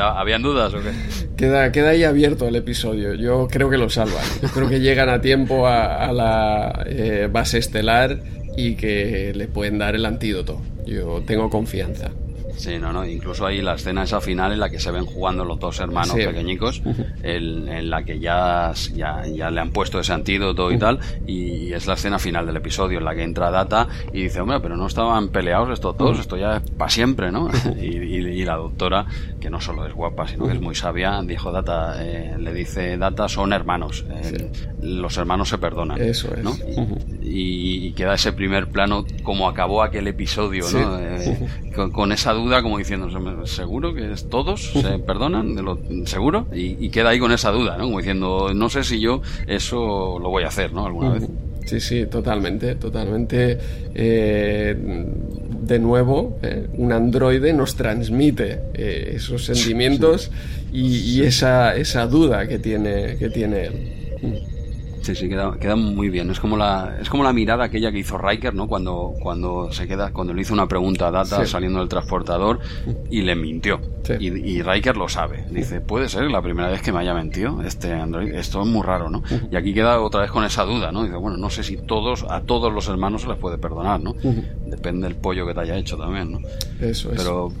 ¿Habían 0.00 0.42
dudas 0.42 0.74
o 0.74 0.78
qué? 0.78 0.90
Queda, 1.36 1.72
queda 1.72 1.90
ahí 1.90 2.04
abierto 2.04 2.48
el 2.48 2.56
episodio. 2.56 3.14
Yo 3.14 3.48
creo 3.50 3.68
que 3.70 3.76
lo 3.76 3.88
salvan. 3.90 4.24
Yo 4.42 4.48
creo 4.48 4.68
que 4.68 4.80
llegan 4.80 5.08
a 5.08 5.20
tiempo 5.20 5.66
a, 5.66 6.12
la 6.12 6.84
eh, 6.86 7.28
base 7.30 7.58
estelar 7.58 8.18
y 8.56 8.74
que 8.74 9.32
le 9.34 9.48
pueden 9.48 9.78
dar 9.78 9.94
el 9.94 10.06
antídoto. 10.06 10.60
Yo 10.86 11.22
tengo 11.26 11.50
confianza. 11.50 12.10
Sí, 12.56 12.78
no, 12.78 12.92
no. 12.92 13.06
Incluso 13.06 13.46
hay 13.46 13.62
la 13.62 13.74
escena 13.74 14.02
esa 14.02 14.20
final 14.20 14.52
en 14.52 14.60
la 14.60 14.70
que 14.70 14.80
se 14.80 14.90
ven 14.90 15.06
jugando 15.06 15.44
los 15.44 15.58
dos 15.58 15.78
hermanos 15.80 16.14
pequeñicos, 16.14 16.82
en, 17.22 17.90
la 17.90 18.04
que 18.04 18.18
ya, 18.18 18.72
ya, 18.94 19.24
ya, 19.26 19.50
le 19.50 19.60
han 19.60 19.70
puesto 19.70 20.00
ese 20.00 20.12
antídoto 20.12 20.70
y 20.72 20.78
tal, 20.78 20.98
y 21.26 21.72
es 21.72 21.86
la 21.86 21.94
escena 21.94 22.18
final 22.18 22.46
del 22.46 22.56
episodio 22.56 22.98
en 22.98 23.04
la 23.04 23.14
que 23.14 23.22
entra 23.22 23.50
Data 23.50 23.88
y 24.12 24.24
dice, 24.24 24.40
hombre, 24.40 24.60
pero 24.60 24.76
no 24.76 24.86
estaban 24.86 25.28
peleados 25.28 25.70
estos 25.70 25.96
dos, 25.96 26.18
esto 26.18 26.36
ya 26.36 26.56
es 26.56 26.70
para 26.70 26.90
siempre, 26.90 27.30
¿no? 27.30 27.50
y, 27.80 28.44
la 28.46 28.56
doctora, 28.56 29.06
que 29.40 29.50
no 29.50 29.60
solo 29.60 29.86
es 29.86 29.92
guapa, 29.92 30.28
sino 30.28 30.46
que 30.46 30.52
es 30.52 30.60
muy 30.60 30.74
sabia, 30.74 31.20
dijo 31.24 31.50
Data, 31.50 31.96
eh, 31.98 32.36
le 32.38 32.52
dice 32.52 32.96
Data, 32.96 33.28
son 33.28 33.52
hermanos, 33.52 34.04
eh, 34.08 34.50
los 34.80 35.16
hermanos 35.16 35.48
se 35.48 35.58
perdonan, 35.58 36.00
Eso 36.00 36.32
es. 36.32 36.44
¿no? 36.44 36.54
Y, 37.22 37.25
queda 37.94 38.14
ese 38.14 38.32
primer 38.32 38.68
plano 38.68 39.04
como 39.22 39.48
acabó 39.48 39.82
aquel 39.82 40.06
episodio, 40.06 40.64
¿no? 40.70 40.98
Eh, 41.00 41.48
con, 41.74 41.90
con 41.90 42.12
esa 42.12 42.32
duda 42.32 42.62
como 42.62 42.78
diciendo, 42.78 43.08
¿seguro 43.46 43.94
que 43.94 44.14
todos 44.28 44.72
se 44.72 44.98
perdonan? 45.06 45.54
De 45.54 45.62
lo, 45.62 45.78
¿Seguro? 46.04 46.46
Y, 46.52 46.88
queda 46.90 47.10
ahí 47.10 47.18
con 47.18 47.32
esa 47.32 47.50
duda, 47.50 47.76
¿no? 47.76 47.84
Como 47.84 47.98
diciendo, 47.98 48.52
no 48.54 48.68
sé 48.70 48.84
si 48.84 49.00
yo 49.00 49.22
eso 49.46 50.18
lo 50.20 50.30
voy 50.30 50.44
a 50.44 50.48
hacer, 50.48 50.72
¿no? 50.72 50.86
Alguna 50.86 51.10
vez. 51.10 51.28
Sí, 51.66 51.80
sí, 51.80 52.06
totalmente, 52.06 52.76
totalmente. 52.76 53.58
Eh, 53.92 54.76
de 55.62 55.78
nuevo, 55.80 56.38
eh, 56.42 56.68
un 56.74 56.92
androide 56.92 57.52
nos 57.52 57.74
transmite 57.74 58.60
eh, 58.72 59.14
esos 59.16 59.44
sentimientos 59.44 60.30
y, 60.72 61.22
esa, 61.22 61.74
esa 61.74 62.06
duda 62.06 62.46
que 62.46 62.60
tiene, 62.60 63.16
que 63.16 63.30
tiene 63.30 63.66
él. 63.66 64.55
Sí, 65.06 65.14
sí, 65.14 65.28
queda, 65.28 65.56
queda, 65.60 65.76
muy 65.76 66.10
bien. 66.10 66.30
Es 66.30 66.40
como 66.40 66.56
la, 66.56 66.96
es 67.00 67.08
como 67.08 67.22
la 67.22 67.32
mirada 67.32 67.62
aquella 67.62 67.92
que 67.92 68.00
hizo 68.00 68.18
Riker, 68.18 68.52
¿no? 68.56 68.66
Cuando, 68.66 69.14
cuando 69.20 69.70
se 69.70 69.86
queda, 69.86 70.12
cuando 70.12 70.34
le 70.34 70.42
hizo 70.42 70.52
una 70.52 70.66
pregunta 70.66 71.06
a 71.06 71.10
Data 71.12 71.46
saliendo 71.46 71.78
del 71.78 71.88
transportador 71.88 72.58
y 73.08 73.22
le 73.22 73.36
mintió. 73.36 73.80
Y, 74.18 74.26
y, 74.26 74.62
Riker 74.62 74.96
lo 74.96 75.08
sabe. 75.08 75.44
Dice, 75.48 75.80
puede 75.80 76.08
ser 76.08 76.28
la 76.28 76.42
primera 76.42 76.68
vez 76.68 76.82
que 76.82 76.90
me 76.92 76.98
haya 76.98 77.14
mentido 77.14 77.62
este 77.62 77.92
Android. 77.92 78.34
Esto 78.34 78.62
es 78.62 78.66
muy 78.66 78.82
raro, 78.82 79.08
¿no? 79.08 79.22
Y 79.48 79.54
aquí 79.54 79.72
queda 79.72 80.00
otra 80.00 80.22
vez 80.22 80.30
con 80.32 80.42
esa 80.42 80.64
duda, 80.64 80.90
¿no? 80.90 81.04
Dice, 81.04 81.16
bueno, 81.16 81.36
no 81.36 81.50
sé 81.50 81.62
si 81.62 81.76
todos, 81.76 82.24
a 82.28 82.40
todos 82.40 82.72
los 82.72 82.88
hermanos 82.88 83.22
se 83.22 83.28
les 83.28 83.38
puede 83.38 83.58
perdonar, 83.58 84.00
¿no? 84.00 84.14
Depende 84.66 85.06
del 85.06 85.16
pollo 85.16 85.46
que 85.46 85.54
te 85.54 85.60
haya 85.60 85.76
hecho 85.76 85.96
también, 85.96 86.32
¿no? 86.32 86.40
Eso 86.80 87.12
es. 87.12 87.18
Pero, 87.18 87.52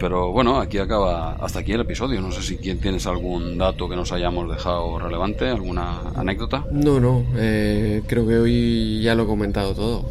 pero 0.00 0.32
bueno, 0.32 0.58
aquí 0.58 0.78
acaba, 0.78 1.34
hasta 1.34 1.60
aquí 1.60 1.72
el 1.72 1.80
episodio. 1.82 2.20
No 2.20 2.32
sé 2.32 2.42
si 2.42 2.56
tienes 2.56 3.06
algún 3.06 3.56
dato 3.56 3.88
que 3.88 3.94
nos 3.94 4.10
hayamos 4.10 4.48
dejado 4.48 4.98
relevante, 4.98 5.48
alguna 5.48 6.00
anécdota. 6.16 6.64
No, 6.70 6.87
no, 6.96 7.24
eh, 7.36 8.02
creo 8.06 8.26
que 8.26 8.38
hoy 8.38 9.02
ya 9.02 9.14
lo 9.14 9.24
he 9.24 9.26
comentado 9.26 9.74
todo. 9.74 10.04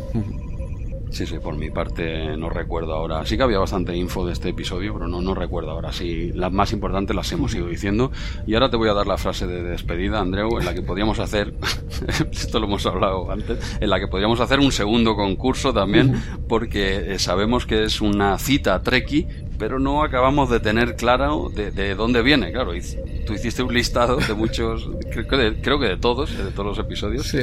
Sí, 1.10 1.26
sí, 1.26 1.40
por 1.40 1.56
mi 1.56 1.70
parte 1.70 2.36
no 2.38 2.50
recuerdo 2.50 2.94
ahora. 2.94 3.26
Sí 3.26 3.38
que 3.38 3.44
había 3.44 3.60
bastante 3.60 3.96
info 3.96 4.26
de 4.26 4.34
este 4.34 4.50
episodio, 4.50 4.94
pero 4.94 5.08
no, 5.08 5.22
no 5.22 5.34
recuerdo 5.34 5.72
ahora. 5.72 5.92
Sí, 5.92 6.32
las 6.34 6.52
más 6.52 6.74
importantes 6.74 7.16
las 7.16 7.32
hemos 7.32 7.54
ido 7.56 7.68
diciendo. 7.68 8.12
Y 8.46 8.54
ahora 8.54 8.70
te 8.70 8.78
voy 8.78 8.90
a 8.90 8.94
dar 8.94 9.08
la 9.08 9.18
frase 9.18 9.48
de 9.48 9.64
despedida, 9.64 10.20
Andreu, 10.20 10.60
en 10.60 10.66
la 10.66 10.74
que 10.74 10.82
podríamos 10.82 11.20
hacer, 11.20 11.54
esto 12.32 12.60
lo 12.60 12.68
hemos 12.68 12.86
hablado 12.86 13.32
antes, 13.32 13.78
en 13.80 13.90
la 13.90 14.00
que 14.00 14.08
podríamos 14.08 14.40
hacer 14.40 14.60
un 14.60 14.72
segundo 14.72 15.16
concurso 15.16 15.74
también, 15.74 16.22
porque 16.48 17.14
eh, 17.14 17.20
sabemos 17.20 17.66
que 17.66 17.84
es 17.84 18.02
una 18.02 18.38
cita 18.38 18.82
treki, 18.82 19.28
pero 19.58 19.80
no 19.80 20.04
acabamos 20.04 20.50
de 20.50 20.60
tener 20.60 20.96
claro 20.96 21.50
de, 21.54 21.96
dónde 21.96 22.22
viene. 22.22 22.52
Claro, 22.52 22.72
tú 23.26 23.34
hiciste 23.34 23.64
un 23.64 23.74
listado 23.74 24.18
de 24.18 24.34
muchos, 24.34 24.90
creo 25.12 25.28
que 25.28 25.38
de, 25.38 25.62
creo 25.62 25.80
que 25.80 25.88
de 25.88 25.98
todos, 25.98 26.36
de 26.38 26.52
todos 26.52 26.78
los 26.78 26.80
episodios. 26.80 27.26
Sí. 27.26 27.40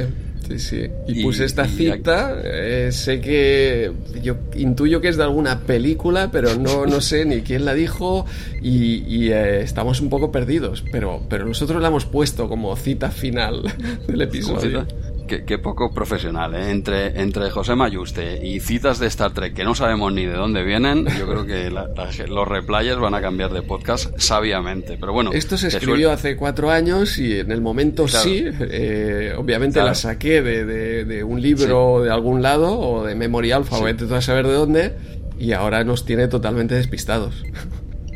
Sí, 0.47 0.59
sí. 0.59 0.87
Y, 1.07 1.23
puse 1.23 1.45
esta 1.45 1.65
cita, 1.67 2.39
eh, 2.43 2.89
sé 2.91 3.19
que 3.19 3.91
yo 4.21 4.35
intuyo 4.55 5.01
que 5.01 5.07
es 5.07 5.17
de 5.17 5.23
alguna 5.23 5.61
película, 5.61 6.29
pero 6.31 6.55
no, 6.55 6.85
no 6.85 7.01
sé 7.01 7.25
ni 7.25 7.41
quién 7.41 7.65
la 7.65 7.73
dijo 7.73 8.25
y, 8.61 9.29
eh, 9.29 9.61
estamos 9.61 10.01
un 10.01 10.09
poco 10.09 10.31
perdidos, 10.31 10.83
pero, 10.91 11.21
pero 11.29 11.45
nosotros 11.45 11.81
la 11.81 11.87
hemos 11.87 12.05
puesto 12.05 12.47
como 12.47 12.75
cita 12.75 13.09
final 13.09 13.63
del 14.07 14.21
episodio. 14.21 14.85
Qué, 15.27 15.57
poco 15.57 15.91
profesional, 15.93 16.53
¿eh? 16.55 16.71
Entre, 16.71 17.21
entre 17.21 17.49
José 17.49 17.75
Mayuste 17.75 18.45
y 18.45 18.59
citas 18.59 18.99
de 18.99 19.07
Star 19.07 19.33
Trek 19.33 19.53
que 19.53 19.63
no 19.63 19.75
sabemos 19.75 20.13
ni 20.13 20.25
de 20.25 20.33
dónde 20.33 20.63
vienen, 20.63 21.05
yo 21.17 21.27
creo 21.27 21.45
que 21.45 21.69
los 21.69 22.47
replayers 22.47 22.99
van 22.99 23.13
a 23.15 23.21
cambiar 23.21 23.51
de 23.51 23.61
podcast 23.61 24.17
sabiamente. 24.17 24.97
Pero 24.99 25.13
bueno. 25.13 25.31
Esto 25.33 25.57
se 25.57 25.67
escribió 25.67 26.11
hace 26.11 26.35
cuatro 26.35 26.69
años 26.69 27.17
y 27.17 27.39
en 27.39 27.51
el 27.51 27.61
momento 27.61 28.07
sí, 28.07 28.45
eh, 28.45 29.33
obviamente 29.37 29.81
la 29.81 29.95
saqué 29.95 30.41
de, 30.41 31.05
de, 31.05 31.23
un 31.23 31.41
libro 31.41 32.01
de 32.03 32.11
algún 32.11 32.41
lado 32.41 32.77
o 32.79 33.05
de 33.05 33.15
Memoria 33.15 33.55
Alpha 33.57 33.77
o 33.77 33.85
de 33.85 34.21
saber 34.21 34.47
de 34.47 34.53
dónde 34.53 34.93
y 35.39 35.51
ahora 35.51 35.83
nos 35.83 36.05
tiene 36.05 36.27
totalmente 36.27 36.75
despistados. 36.75 37.43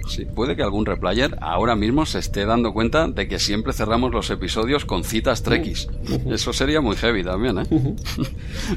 Sí, 0.09 0.25
puede 0.25 0.55
que 0.55 0.63
algún 0.63 0.85
replayer 0.85 1.37
ahora 1.41 1.75
mismo 1.75 2.05
se 2.05 2.19
esté 2.19 2.45
dando 2.45 2.73
cuenta 2.73 3.07
de 3.07 3.27
que 3.27 3.39
siempre 3.39 3.73
cerramos 3.73 4.11
los 4.11 4.29
episodios 4.29 4.85
con 4.85 5.03
citas 5.03 5.43
trekkies. 5.43 5.87
Eso 6.29 6.51
sería 6.51 6.81
muy 6.81 6.95
heavy 6.95 7.23
también, 7.23 7.59
¿eh? 7.59 7.63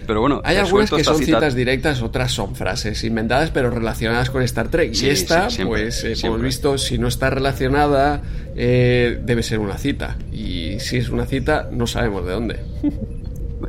Pero 0.07 0.21
bueno, 0.21 0.41
hay 0.45 0.57
algunas 0.57 0.91
que 0.91 1.03
son 1.03 1.19
citas 1.19 1.55
directas, 1.55 2.03
otras 2.03 2.33
son 2.33 2.55
frases 2.55 3.03
inventadas 3.05 3.51
pero 3.51 3.71
relacionadas 3.71 4.31
con 4.31 4.43
Star 4.43 4.69
Trek. 4.69 4.95
y 4.95 5.09
esta, 5.09 5.49
pues 5.65 6.05
eh, 6.05 6.15
hemos 6.23 6.41
visto, 6.41 6.79
si 6.79 6.99
no 6.99 7.09
está 7.09 7.31
relacionada, 7.31 8.23
eh, 8.55 9.19
debe 9.25 9.43
ser 9.43 9.59
una 9.59 9.79
cita. 9.79 10.17
Y 10.31 10.79
si 10.81 10.99
es 10.99 11.09
una 11.09 11.27
cita, 11.27 11.69
no 11.73 11.87
sabemos 11.87 12.27
de 12.27 12.33
dónde. 12.33 12.61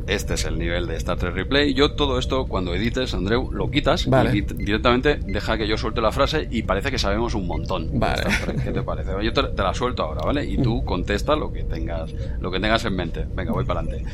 Este 0.06 0.34
es 0.34 0.44
el 0.44 0.58
nivel 0.58 0.86
de 0.86 0.96
Star 0.96 1.18
Trek 1.18 1.34
Replay. 1.34 1.74
Yo 1.74 1.92
todo 1.92 2.18
esto, 2.18 2.46
cuando 2.46 2.74
edites, 2.74 3.14
Andreu, 3.14 3.50
lo 3.52 3.70
quitas 3.70 4.06
y 4.06 4.40
directamente 4.40 5.18
deja 5.26 5.56
que 5.58 5.66
yo 5.66 5.76
suelte 5.76 6.00
la 6.00 6.12
frase 6.12 6.48
y 6.50 6.62
parece 6.62 6.90
que 6.90 6.98
sabemos 6.98 7.34
un 7.34 7.46
montón. 7.46 7.90
Vale. 7.98 8.22
¿Qué 8.62 8.70
te 8.70 8.82
parece? 8.82 9.12
Yo 9.22 9.32
te, 9.32 9.62
la 9.62 9.74
suelto 9.74 10.02
ahora, 10.02 10.22
¿vale? 10.24 10.44
Y 10.44 10.58
tú 10.58 10.84
contesta 10.84 11.36
lo 11.36 11.52
que 11.52 11.64
tengas, 11.64 12.12
lo 12.40 12.50
que 12.50 12.60
tengas 12.60 12.84
en 12.84 12.96
mente. 12.96 13.26
Venga, 13.34 13.52
voy 13.52 13.64
para 13.64 13.80
adelante. 13.80 14.04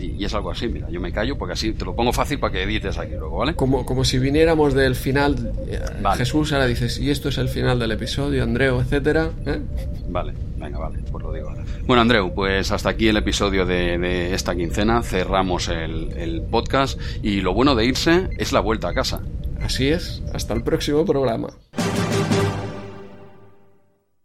Y, 0.00 0.24
es 0.24 0.34
algo 0.34 0.50
así, 0.50 0.68
mira, 0.68 0.88
yo 0.90 1.00
me 1.00 1.12
callo 1.12 1.36
porque 1.36 1.52
así 1.52 1.72
te 1.72 1.84
lo 1.84 1.94
pongo 1.94 2.12
fácil 2.12 2.38
para 2.38 2.52
que 2.52 2.62
edites 2.62 2.98
aquí 2.98 3.12
luego, 3.12 3.38
¿vale? 3.38 3.54
Como, 3.54 3.84
como 3.84 4.04
si 4.04 4.18
viniéramos 4.18 4.74
del 4.74 4.94
final. 4.94 5.52
Eh, 5.68 5.80
Jesús, 6.16 6.52
ahora 6.52 6.66
dices, 6.66 6.98
y 6.98 7.10
esto 7.10 7.28
es 7.28 7.38
el 7.38 7.48
final 7.48 7.78
del 7.78 7.92
episodio, 7.92 8.42
Andreu, 8.42 8.80
etcétera. 8.80 9.30
¿eh? 9.46 9.60
Vale, 10.08 10.32
venga, 10.64 10.78
vale, 10.78 10.98
pues 11.10 11.22
lo 11.22 11.32
digo 11.32 11.50
ahora. 11.50 11.64
Bueno, 11.86 12.02
Andreu, 12.02 12.34
pues 12.34 12.70
hasta 12.72 12.88
aquí 12.90 13.08
el 13.08 13.16
episodio 13.16 13.64
de, 13.66 14.34
esta 14.34 14.54
quincena. 14.54 15.02
Cerramos 15.02 15.68
el, 15.68 16.12
el 16.16 16.42
podcast 16.42 17.00
y 17.22 17.40
lo 17.40 17.54
bueno 17.54 17.74
de 17.74 17.84
irse 17.86 18.30
es 18.38 18.52
la 18.52 18.60
vuelta 18.60 18.88
a 18.88 18.94
casa. 18.94 19.20
Así 19.62 19.88
es, 19.88 20.22
hasta 20.32 20.54
el 20.54 20.62
próximo 20.62 21.04
programa. 21.04 21.48